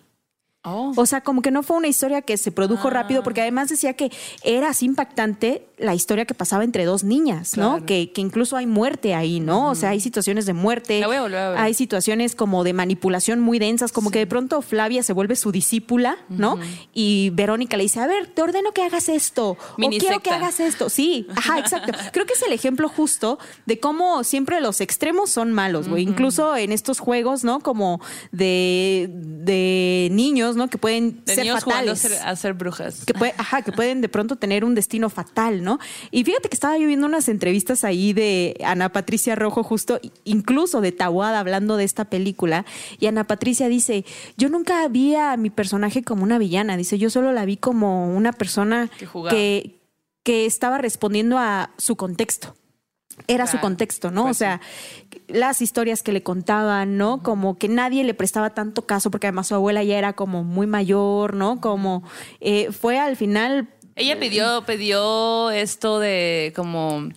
Oh. 0.66 0.94
O 0.96 1.06
sea, 1.06 1.22
como 1.22 1.42
que 1.42 1.52
no 1.52 1.64
fue 1.64 1.78
una 1.78 1.88
historia 1.88 2.22
que 2.22 2.38
se 2.38 2.52
produjo 2.52 2.90
rápido, 2.90 3.24
porque 3.24 3.42
además 3.42 3.70
decía 3.70 3.94
que 3.94 4.12
era 4.44 4.70
así 4.70 4.86
impactante 4.86 5.68
la 5.78 5.94
historia 5.94 6.26
que 6.26 6.34
pasaba 6.34 6.64
entre 6.64 6.86
dos 6.86 7.04
niñas, 7.04 7.58
¿no? 7.58 7.86
Que, 7.86 8.12
que 8.12 8.22
incluso 8.22 8.56
hay 8.56 8.66
muerte 8.66 9.14
ahí, 9.14 9.40
¿no? 9.40 9.70
O 9.70 9.76
sea, 9.76 9.90
hay 9.90 10.00
situaciones 10.00 10.46
de 10.46 10.54
muerte. 10.54 11.00
La 11.00 11.08
voy 11.08 11.18
a 11.18 11.22
volver 11.22 11.40
a 11.40 11.50
ver. 11.50 11.60
Hay 11.60 11.74
situaciones 11.74 12.36
como 12.36 12.64
de 12.64 12.74
manipulación 12.74 13.40
muy 13.42 13.60
densas, 13.60 13.92
como 13.92 14.10
que 14.10 14.20
de 14.20 14.28
pronto 14.28 14.62
Flavia 14.62 15.04
se 15.04 15.14
vuelve 15.14 15.36
su 15.36 15.52
discípula, 15.52 16.18
¿no? 16.30 16.58
Y 16.94 17.32
Verónica 17.34 17.78
le 17.78 17.84
dice, 17.84 18.00
a 18.00 18.08
ver, 18.08 18.28
te 18.28 18.42
ordeno 18.42 18.72
que 18.72 18.84
hagas 18.84 19.10
esto. 19.10 19.58
Mini 19.78 19.98
o 19.98 20.00
quiero 20.00 20.20
que 20.22 20.30
hagas 20.30 20.60
esto. 20.60 20.90
Sí, 20.90 21.28
ajá, 21.36 21.60
exacto. 21.66 21.92
Creo 22.12 22.26
que 22.26 22.34
es 22.34 22.42
el 22.42 22.54
ejemplo 22.54 22.90
justo 22.90 23.38
de 23.66 23.80
cómo 23.80 24.24
siempre 24.24 24.62
los 24.62 24.82
extremos 24.82 25.30
son 25.30 25.52
malos, 25.52 25.88
güey. 25.90 26.04
Incluso 26.04 26.56
en 26.56 26.72
estos 26.72 27.00
juegos, 27.00 27.44
¿no? 27.44 27.60
Como 27.60 28.00
de, 28.32 29.10
de 29.12 30.10
niños, 30.12 30.55
¿no? 30.56 30.70
Que 30.70 30.78
pueden 30.78 31.24
De 31.26 31.36
ser 31.36 31.44
niños 31.46 31.64
jugando 31.64 31.92
a 31.92 31.96
fatales 31.96 32.20
ser, 32.20 32.28
a 32.28 32.36
ser 32.36 32.54
brujas. 32.54 33.06
que 33.06 33.14
puede- 33.14 33.34
ajá, 33.38 33.62
que 33.62 33.72
pueden 33.72 34.02
de 34.02 34.10
pronto 34.10 34.36
tener 34.36 34.64
un 34.66 34.76
destino 34.76 35.10
fatal, 35.10 35.64
¿no? 35.64 35.80
Y 36.12 36.24
fíjate 36.24 36.50
que 36.50 36.56
estaba 36.56 36.78
yo 36.78 36.88
viendo 36.88 37.06
unas 37.08 37.28
entrevistas 37.30 37.84
ahí 37.84 38.14
de 38.14 38.56
Ana 38.64 38.90
Patricia 38.90 39.36
Rojo, 39.36 39.64
justo, 39.64 40.00
incluso 40.24 40.82
de 40.82 40.92
Tawada, 40.92 41.40
hablando 41.40 41.78
de 41.78 41.84
esta 41.84 42.06
película, 42.06 42.66
y 43.00 43.08
Ana 43.08 43.26
Patricia 43.26 43.68
dice, 43.68 44.06
yo 44.38 44.50
nunca 44.50 44.88
vi 44.88 45.16
a 45.16 45.38
mi 45.38 45.50
personaje 45.50 46.04
como 46.04 46.24
una 46.24 46.38
villana, 46.38 46.78
dice, 46.78 46.98
yo 46.98 47.10
solo 47.10 47.32
la 47.32 47.46
vi 47.46 47.58
como 47.58 48.16
una 48.16 48.32
persona 48.34 48.90
que, 49.30 49.80
que 50.24 50.46
estaba 50.46 50.78
respondiendo 50.78 51.38
a 51.38 51.72
su 51.78 51.96
contexto. 51.96 52.56
Era 53.28 53.48
su 53.48 53.60
contexto, 53.60 54.12
¿no? 54.12 54.24
pues 54.24 54.38
o 54.38 54.40
sea, 54.40 54.62
las 55.28 55.62
historias 55.62 56.04
que 56.04 56.12
le 56.12 56.22
contaban, 56.22 56.98
¿no? 56.98 57.24
Como 57.24 57.58
que 57.58 57.68
nadie 57.68 58.04
le 58.04 58.14
prestaba 58.14 58.54
tanto 58.54 58.86
caso, 58.86 59.10
porque 59.10 59.28
además 59.28 59.48
su 59.48 59.56
abuela 59.56 59.84
ya 59.84 59.98
era 59.98 60.14
como 60.14 60.44
muy 60.44 60.68
mayor, 60.68 61.34
¿no? 61.34 61.60
Como 61.60 62.04
eh, 62.40 62.72
fue 62.72 63.00
al 63.00 63.16
final. 63.16 63.68
Ella 63.96 64.20
pidió, 64.20 64.64
pidió 64.66 65.50
esto 65.52 66.00
de 66.00 66.54
como 66.56 67.10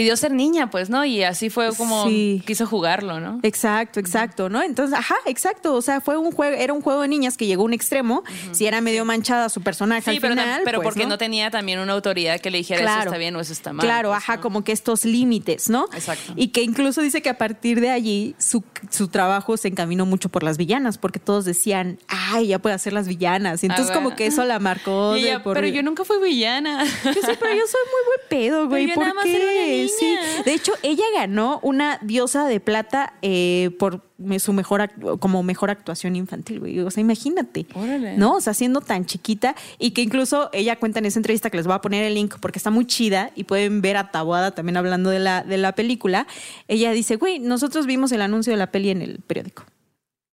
pidió 0.00 0.16
ser 0.16 0.32
niña, 0.32 0.70
pues, 0.70 0.90
¿no? 0.90 1.04
Y 1.04 1.22
así 1.24 1.50
fue 1.50 1.74
como 1.76 2.06
Sí. 2.08 2.42
quiso 2.46 2.66
jugarlo, 2.66 3.20
¿no? 3.20 3.38
Exacto, 3.42 4.00
exacto, 4.00 4.48
¿no? 4.48 4.62
Entonces, 4.62 4.98
ajá, 4.98 5.14
exacto. 5.26 5.74
O 5.74 5.82
sea, 5.82 6.00
fue 6.00 6.16
un 6.16 6.32
juego, 6.32 6.56
era 6.56 6.72
un 6.72 6.80
juego 6.80 7.02
de 7.02 7.08
niñas 7.08 7.36
que 7.36 7.46
llegó 7.46 7.62
a 7.62 7.66
un 7.66 7.72
extremo. 7.74 8.22
Si 8.52 8.66
era 8.66 8.80
medio 8.80 9.04
manchada 9.04 9.48
su 9.48 9.60
personaje 9.62 10.10
Sí, 10.10 10.16
al 10.16 10.20
pero, 10.20 10.34
final. 10.34 10.62
pero 10.64 10.78
pues, 10.82 10.94
porque 10.94 11.06
¿no? 11.06 11.18
tenía 11.18 11.50
también 11.50 11.78
una 11.80 11.92
autoridad 11.92 12.40
que 12.40 12.50
le 12.50 12.58
dijera 12.58 12.80
eso 12.98 12.98
está 13.06 13.18
bien 13.18 13.36
o 13.36 13.40
eso 13.40 13.52
está 13.52 13.72
mal. 13.72 13.84
Claro, 13.84 14.10
pues, 14.10 14.18
ajá, 14.22 14.36
¿no? 14.36 14.42
como 14.42 14.64
que 14.64 14.72
estos 14.72 15.04
límites, 15.04 15.68
¿no? 15.68 15.86
Exacto. 15.92 16.32
Y 16.36 16.48
que 16.48 16.62
incluso 16.62 17.00
dice 17.02 17.22
que 17.22 17.28
a 17.28 17.38
partir 17.38 17.80
de 17.80 17.90
allí 17.90 18.34
su, 18.38 18.64
su 18.90 19.08
trabajo 19.08 19.56
se 19.56 19.68
encaminó 19.68 20.06
mucho 20.06 20.28
por 20.28 20.42
las 20.42 20.56
villanas, 20.56 20.98
porque 20.98 21.18
todos 21.18 21.44
decían, 21.44 21.98
ay, 22.08 22.48
ya 22.48 22.58
puede 22.58 22.74
hacer 22.74 22.92
las 22.92 23.06
villanas. 23.08 23.62
Y 23.62 23.66
entonces 23.66 23.90
Ah, 23.90 23.94
como 23.94 24.04
bueno. 24.10 24.16
que 24.16 24.26
eso 24.26 24.44
la 24.44 24.58
marcó. 24.58 25.14
Y 25.16 25.22
de 25.22 25.28
ella, 25.30 25.42
por 25.42 25.54
pero 25.54 25.66
yo 25.68 25.82
nunca 25.82 26.04
fui 26.04 26.16
villana. 26.22 26.84
Yo 26.84 27.12
sí, 27.12 27.20
pero 27.38 27.52
yo 27.54 27.62
soy 27.66 27.80
muy 27.90 28.06
buen 28.06 28.28
pedo, 28.28 28.68
güey. 28.68 28.86
yo 28.88 28.94
¿Por 28.94 29.02
nada 29.04 29.14
más 29.14 29.24
qué? 29.24 29.36
era 29.36 29.44
una 29.44 29.52
niña. 29.66 29.82
Sí. 29.98 30.16
De 30.44 30.54
hecho, 30.54 30.72
ella 30.82 31.04
ganó 31.14 31.58
una 31.62 31.98
diosa 32.02 32.46
de 32.46 32.60
plata 32.60 33.14
eh, 33.22 33.70
por 33.78 34.02
su 34.38 34.52
mejor 34.52 34.90
como 35.18 35.42
mejor 35.42 35.70
actuación 35.70 36.14
infantil, 36.16 36.60
güey. 36.60 36.78
O 36.80 36.90
sea, 36.90 37.00
imagínate. 37.00 37.66
Órale. 37.74 38.16
¿No? 38.18 38.34
O 38.34 38.40
sea, 38.40 38.52
siendo 38.54 38.80
tan 38.80 39.06
chiquita 39.06 39.54
y 39.78 39.92
que 39.92 40.02
incluso 40.02 40.50
ella 40.52 40.76
cuenta 40.76 40.98
en 40.98 41.06
esa 41.06 41.18
entrevista 41.18 41.48
que 41.50 41.56
les 41.56 41.66
voy 41.66 41.74
a 41.74 41.80
poner 41.80 42.04
el 42.04 42.14
link 42.14 42.34
porque 42.40 42.58
está 42.58 42.70
muy 42.70 42.86
chida 42.86 43.30
y 43.34 43.44
pueden 43.44 43.80
ver 43.80 43.96
a 43.96 44.10
Tabuada 44.10 44.50
también 44.50 44.76
hablando 44.76 45.10
de 45.10 45.18
la, 45.20 45.42
de 45.42 45.56
la 45.58 45.72
película. 45.72 46.26
Ella 46.68 46.92
dice, 46.92 47.16
güey, 47.16 47.38
nosotros 47.38 47.86
vimos 47.86 48.12
el 48.12 48.20
anuncio 48.22 48.52
de 48.52 48.58
la 48.58 48.70
peli 48.70 48.90
en 48.90 49.02
el 49.02 49.20
periódico. 49.20 49.64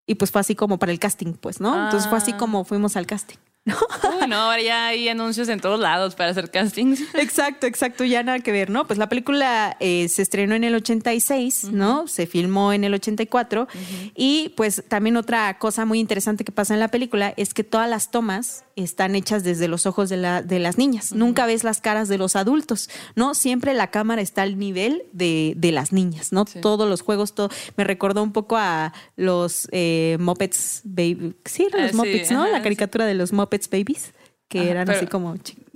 Y 0.06 0.16
pues 0.16 0.32
fue 0.32 0.42
así 0.42 0.56
como 0.56 0.80
para 0.80 0.92
el 0.92 1.00
casting, 1.00 1.34
pues, 1.34 1.60
¿no? 1.60 1.86
Entonces 1.86 2.08
fue 2.10 2.18
así 2.18 2.32
Ah. 2.34 2.38
como 2.38 2.64
fuimos 2.64 2.96
al 2.96 3.06
casting. 3.06 3.36
Uy, 4.22 4.28
no, 4.28 4.36
ahora 4.36 4.62
ya 4.62 4.88
hay 4.88 5.10
anuncios 5.10 5.50
en 5.50 5.60
todos 5.60 5.80
lados 5.80 6.16
para 6.16 6.32
hacer 6.32 6.50
castings. 6.52 7.02
Exacto, 7.16 7.68
exacto, 7.68 8.04
ya 8.06 8.24
nada 8.24 8.40
que 8.40 8.52
ver, 8.52 8.70
¿no? 8.70 8.88
Pues 8.88 8.98
la 8.98 9.10
película 9.10 9.76
eh, 9.80 10.08
se 10.10 10.22
estrenó 10.22 10.56
en 10.56 10.64
el 10.64 10.76
86, 10.76 11.66
¿no? 11.72 12.08
Se 12.08 12.26
filmó 12.28 12.74
en 12.74 12.84
el 12.84 12.94
84 12.94 13.68
y 14.16 14.54
pues 14.56 14.84
también 14.88 15.18
otra 15.18 15.58
cosa 15.60 15.86
muy 15.86 16.00
interesante 16.00 16.44
que 16.44 16.52
pasa 16.52 16.74
en 16.74 16.80
la 16.80 16.88
película 16.90 17.34
es 17.38 17.54
que 17.54 17.64
todas 17.64 17.90
las 17.90 18.12
tomas 18.12 18.64
están 18.76 19.16
hechas 19.16 19.44
desde 19.44 19.68
los 19.68 19.86
ojos 19.88 20.08
de, 20.10 20.18
la, 20.18 20.42
de 20.44 20.60
las 20.60 20.78
niñas. 20.78 21.12
Nunca 21.14 21.46
ves 21.48 21.64
las 21.64 21.82
caras 21.82 22.08
de 22.10 22.18
los 22.20 22.36
adultos, 22.36 22.90
¿no? 23.16 23.34
Siempre 23.34 23.74
la 23.74 23.88
cámara 23.90 24.22
está 24.22 24.44
al 24.44 24.60
nivel 24.60 25.04
de, 25.14 25.54
de 25.58 25.72
las 25.72 25.92
niñas, 25.92 26.32
¿no? 26.32 26.46
Todos 26.46 26.88
los 26.88 27.02
juegos, 27.02 27.34
todo. 27.34 27.50
Me 27.76 27.84
recordó 27.84 28.22
un 28.22 28.32
poco 28.34 28.56
a 28.56 28.94
los 29.16 29.68
eh, 29.72 30.18
Muppets 30.20 30.82
Baby. 30.84 31.36
Sí, 31.46 31.68
los 31.72 31.82
Ah, 31.82 31.88
sí, 31.90 31.96
Muppets, 31.96 32.32
¿no? 32.32 32.44
ajá, 32.44 32.52
la 32.52 32.58
sí. 32.58 32.64
caricatura 32.64 33.06
de 33.08 33.16
los 33.16 33.34
Muppets 33.34 33.57
Babies, 33.72 34.14
que 34.48 34.70
eran 34.70 34.86
pero- 34.86 34.98
así 34.98 35.08
como 35.08 35.36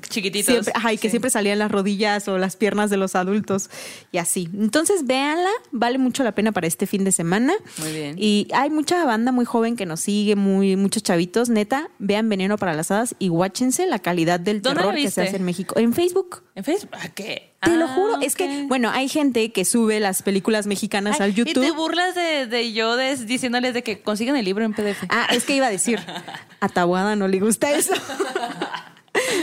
Chiquititos. 0.09 0.45
Siempre, 0.53 0.73
ajá, 0.75 0.93
y 0.93 0.97
que 0.97 1.07
Sí. 1.07 1.11
siempre 1.11 1.29
salían 1.31 1.59
las 1.59 1.71
rodillas 1.71 2.27
o 2.27 2.37
las 2.37 2.55
piernas 2.55 2.89
de 2.89 2.97
los 2.97 3.15
adultos 3.15 3.69
y 4.11 4.17
así. 4.17 4.49
Entonces, 4.53 5.05
véanla, 5.05 5.49
vale 5.71 5.97
mucho 5.97 6.23
la 6.23 6.33
pena 6.33 6.51
para 6.51 6.67
este 6.67 6.87
fin 6.87 7.03
de 7.03 7.11
semana. 7.11 7.53
Muy 7.77 7.91
bien. 7.91 8.15
Y 8.17 8.47
hay 8.53 8.69
mucha 8.69 9.03
banda 9.05 9.31
muy 9.31 9.45
joven 9.45 9.75
que 9.75 9.85
nos 9.85 9.99
sigue, 10.01 10.35
muy, 10.35 10.75
muchos 10.75 11.03
chavitos. 11.03 11.49
Neta, 11.49 11.89
vean 11.99 12.27
Veneno 12.29 12.57
para 12.57 12.73
las 12.73 12.91
Hadas 12.91 13.15
y 13.19 13.29
watchense 13.29 13.85
la 13.87 13.99
calidad 13.99 14.39
del 14.39 14.61
¿Dónde 14.61 14.79
terror 14.81 14.95
que 14.95 15.09
se 15.11 15.21
hace 15.21 15.35
en 15.37 15.43
México. 15.43 15.77
En 15.79 15.93
Facebook. 15.93 16.43
¿En 16.55 16.63
Facebook? 16.63 16.91
¿A 16.93 17.07
qué? 17.09 17.53
Te 17.61 17.75
lo 17.75 17.85
Ah, 17.85 17.93
juro, 17.93 18.21
es 18.21 18.35
que, 18.35 18.65
bueno, 18.67 18.89
hay 18.89 19.07
gente 19.07 19.51
que 19.51 19.65
sube 19.65 19.99
las 19.99 20.23
películas 20.23 20.65
mexicanas 20.65 21.21
Ay, 21.21 21.25
al 21.29 21.35
YouTube. 21.35 21.63
Y 21.63 21.67
te 21.67 21.71
burlas 21.71 22.15
de, 22.15 22.47
de 22.47 22.73
yo 22.73 22.95
des- 22.95 23.27
diciéndoles 23.27 23.75
de 23.75 23.83
que 23.83 24.01
consigan 24.01 24.35
el 24.35 24.45
libro 24.45 24.65
en 24.65 24.73
PDF. 24.73 25.03
Ah, 25.09 25.27
es 25.31 25.43
que 25.43 25.55
iba 25.55 25.67
a 25.67 25.69
decir, 25.69 25.99
a 26.59 26.69
Tabuada 26.69 27.15
no 27.15 27.27
le 27.27 27.39
gusta 27.39 27.71
eso. 27.71 27.93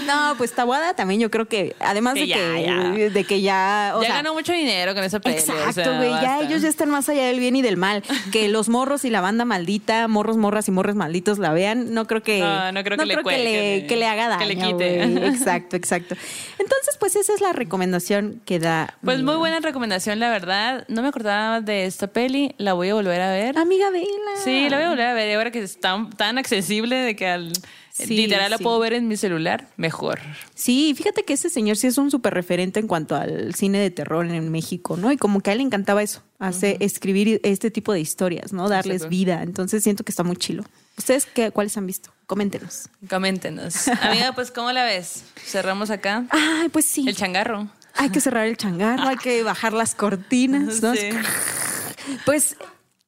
No, 0.06 0.34
pues 0.38 0.52
Tabuada 0.52 0.94
también 0.94 1.20
yo 1.20 1.30
creo 1.30 1.46
que, 1.46 1.76
además 1.80 2.14
Que 2.14 2.20
de, 2.20 2.26
ya, 2.28 2.36
que, 2.54 2.62
ya. 2.62 3.10
de 3.10 3.24
que 3.24 3.42
ya... 3.42 3.92
o 3.96 4.00
ya 4.00 4.06
sea, 4.06 4.16
ganó 4.16 4.32
mucho 4.32 4.52
dinero 4.52 4.94
con 4.94 5.04
esa 5.04 5.20
peli. 5.20 5.36
o 5.36 5.38
Exacto, 5.38 5.72
sea, 5.74 5.96
güey. 5.98 6.10
ya 6.10 6.40
ellos 6.40 6.62
ya 6.62 6.68
están 6.68 6.88
más 6.88 7.08
allá 7.08 7.26
del 7.26 7.38
bien 7.38 7.54
y 7.54 7.62
del 7.62 7.76
mal. 7.76 8.02
Que 8.32 8.48
los 8.48 8.70
morros 8.70 9.04
y 9.04 9.10
la 9.10 9.20
banda 9.20 9.44
maldita, 9.44 10.08
morros, 10.08 10.38
morras 10.38 10.68
y 10.68 10.70
morros 10.70 10.96
malditos 10.96 11.38
la 11.38 11.52
vean, 11.52 11.92
no 11.92 12.06
creo 12.06 12.22
que. 12.22 12.40
No, 12.40 12.72
no 12.72 12.82
creo 12.82 12.96
que 12.96 13.04
le 13.06 13.16
que, 13.16 13.38
le, 13.38 13.86
que 13.86 13.96
le 13.96 14.06
haga 14.06 14.28
daño. 14.28 14.40
que 14.40 14.54
le 14.54 14.56
quite. 14.56 15.02
Exacto, 15.26 15.76
exacto. 15.76 16.14
Entonces, 16.58 16.96
pues 16.98 17.16
esa 17.16 17.34
es 17.34 17.40
la 17.42 17.52
recomendación 17.52 18.40
que 18.46 18.58
da. 18.58 18.96
Pues 19.04 19.22
muy 19.22 19.36
buena 19.36 19.60
recomendación, 19.60 20.18
la 20.18 20.30
verdad. 20.30 20.84
No 20.88 21.02
me 21.02 21.08
acordaba 21.08 21.60
de 21.60 21.84
esta 21.84 22.06
peli. 22.06 22.54
La 22.58 22.72
voy 22.72 22.88
a 22.88 22.94
volver 22.94 23.20
a 23.20 23.30
ver. 23.30 23.58
Amiga, 23.58 23.90
vela. 23.90 24.06
Sí, 24.42 24.68
la 24.70 24.78
voy 24.78 24.86
a 24.86 24.88
volver 24.90 25.06
a 25.06 25.12
ver. 25.14 25.28
Y 25.30 25.34
ahora 25.34 25.50
que 25.50 25.62
es 25.62 25.78
tan, 25.78 26.10
tan 26.10 26.38
accesible 26.38 26.96
de 26.96 27.14
que 27.16 27.26
al, 27.28 27.52
Sí, 28.06 28.14
literal 28.14 28.50
la 28.50 28.58
sí. 28.58 28.62
puedo 28.62 28.78
ver 28.78 28.92
en 28.92 29.08
mi 29.08 29.16
celular, 29.16 29.68
mejor. 29.76 30.20
Sí, 30.54 30.94
fíjate 30.96 31.24
que 31.24 31.32
ese 31.32 31.50
señor 31.50 31.76
sí 31.76 31.88
es 31.88 31.98
un 31.98 32.10
súper 32.10 32.32
referente 32.34 32.78
en 32.78 32.86
cuanto 32.86 33.16
al 33.16 33.54
cine 33.54 33.78
de 33.78 33.90
terror 33.90 34.24
en 34.26 34.50
México, 34.50 34.96
¿no? 34.96 35.10
Y 35.10 35.16
como 35.16 35.40
que 35.40 35.50
a 35.50 35.52
él 35.52 35.58
le 35.58 35.64
encantaba 35.64 36.02
eso, 36.02 36.22
hacer, 36.38 36.76
escribir 36.80 37.40
este 37.42 37.70
tipo 37.70 37.92
de 37.92 38.00
historias, 38.00 38.52
¿no? 38.52 38.68
Darles 38.68 38.96
Exacto. 38.96 39.10
vida. 39.10 39.42
Entonces 39.42 39.82
siento 39.82 40.04
que 40.04 40.12
está 40.12 40.22
muy 40.22 40.36
chilo. 40.36 40.64
¿Ustedes 40.96 41.26
qué, 41.26 41.50
cuáles 41.50 41.76
han 41.76 41.86
visto? 41.86 42.10
Coméntenos. 42.26 42.88
Coméntenos. 43.08 43.88
Amiga, 44.02 44.32
pues, 44.32 44.50
¿cómo 44.50 44.70
la 44.72 44.84
ves? 44.84 45.24
Cerramos 45.36 45.90
acá. 45.90 46.26
Ay, 46.30 46.68
pues 46.68 46.84
sí. 46.86 47.04
El 47.08 47.16
changarro. 47.16 47.68
Hay 47.94 48.10
que 48.10 48.20
cerrar 48.20 48.46
el 48.46 48.56
changarro, 48.56 49.08
hay 49.08 49.16
que 49.16 49.42
bajar 49.42 49.72
las 49.72 49.94
cortinas, 49.94 50.82
¿no? 50.82 50.94
Sí. 50.94 51.10
Pues 52.24 52.56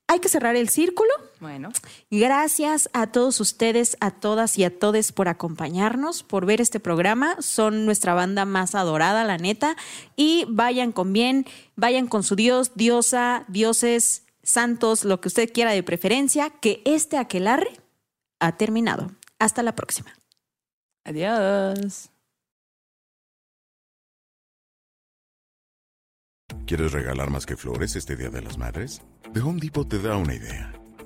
hay 0.09 0.19
que 0.19 0.29
cerrar 0.29 0.57
el 0.57 0.69
círculo. 0.69 1.11
Bueno. 1.41 1.71
Gracias 2.11 2.91
a 2.93 3.07
todos 3.07 3.41
ustedes, 3.41 3.97
a 4.01 4.11
todas 4.11 4.59
y 4.59 4.65
a 4.65 4.79
todes 4.79 5.13
por 5.13 5.29
acompañarnos, 5.29 6.23
por 6.23 6.45
ver 6.45 6.61
este 6.61 6.81
programa. 6.81 7.37
Son 7.41 7.87
nuestra 7.87 8.15
banda 8.15 8.45
más 8.45 8.75
adorada, 8.75 9.25
la 9.25 9.39
neta. 9.39 9.77
Y 10.17 10.45
vayan 10.49 10.93
con 10.93 11.13
bien, 11.13 11.47
vayan 11.77 12.07
con 12.07 12.23
su 12.23 12.37
Dios, 12.37 12.73
diosa, 12.75 13.45
dioses, 13.49 14.27
santos, 14.43 15.05
lo 15.05 15.21
que 15.21 15.29
usted 15.29 15.51
quiera 15.53 15.73
de 15.73 15.83
preferencia, 15.83 16.51
que 16.51 16.83
este 16.85 17.17
aquelarre 17.17 17.71
ha 18.39 18.57
terminado. 18.57 19.11
Hasta 19.39 19.63
la 19.63 19.75
próxima. 19.75 20.13
Adiós. 21.05 22.11
¿Quieres 26.67 26.93
regalar 26.93 27.31
más 27.31 27.47
que 27.47 27.57
flores 27.57 27.97
este 27.97 28.17
Día 28.17 28.29
de 28.29 28.43
las 28.43 28.59
Madres? 28.59 29.01
The 29.33 29.41
Home 29.41 29.61
Depot 29.61 29.89
te 29.89 29.99
da 29.99 30.17
una 30.17 30.35
idea. 30.35 30.80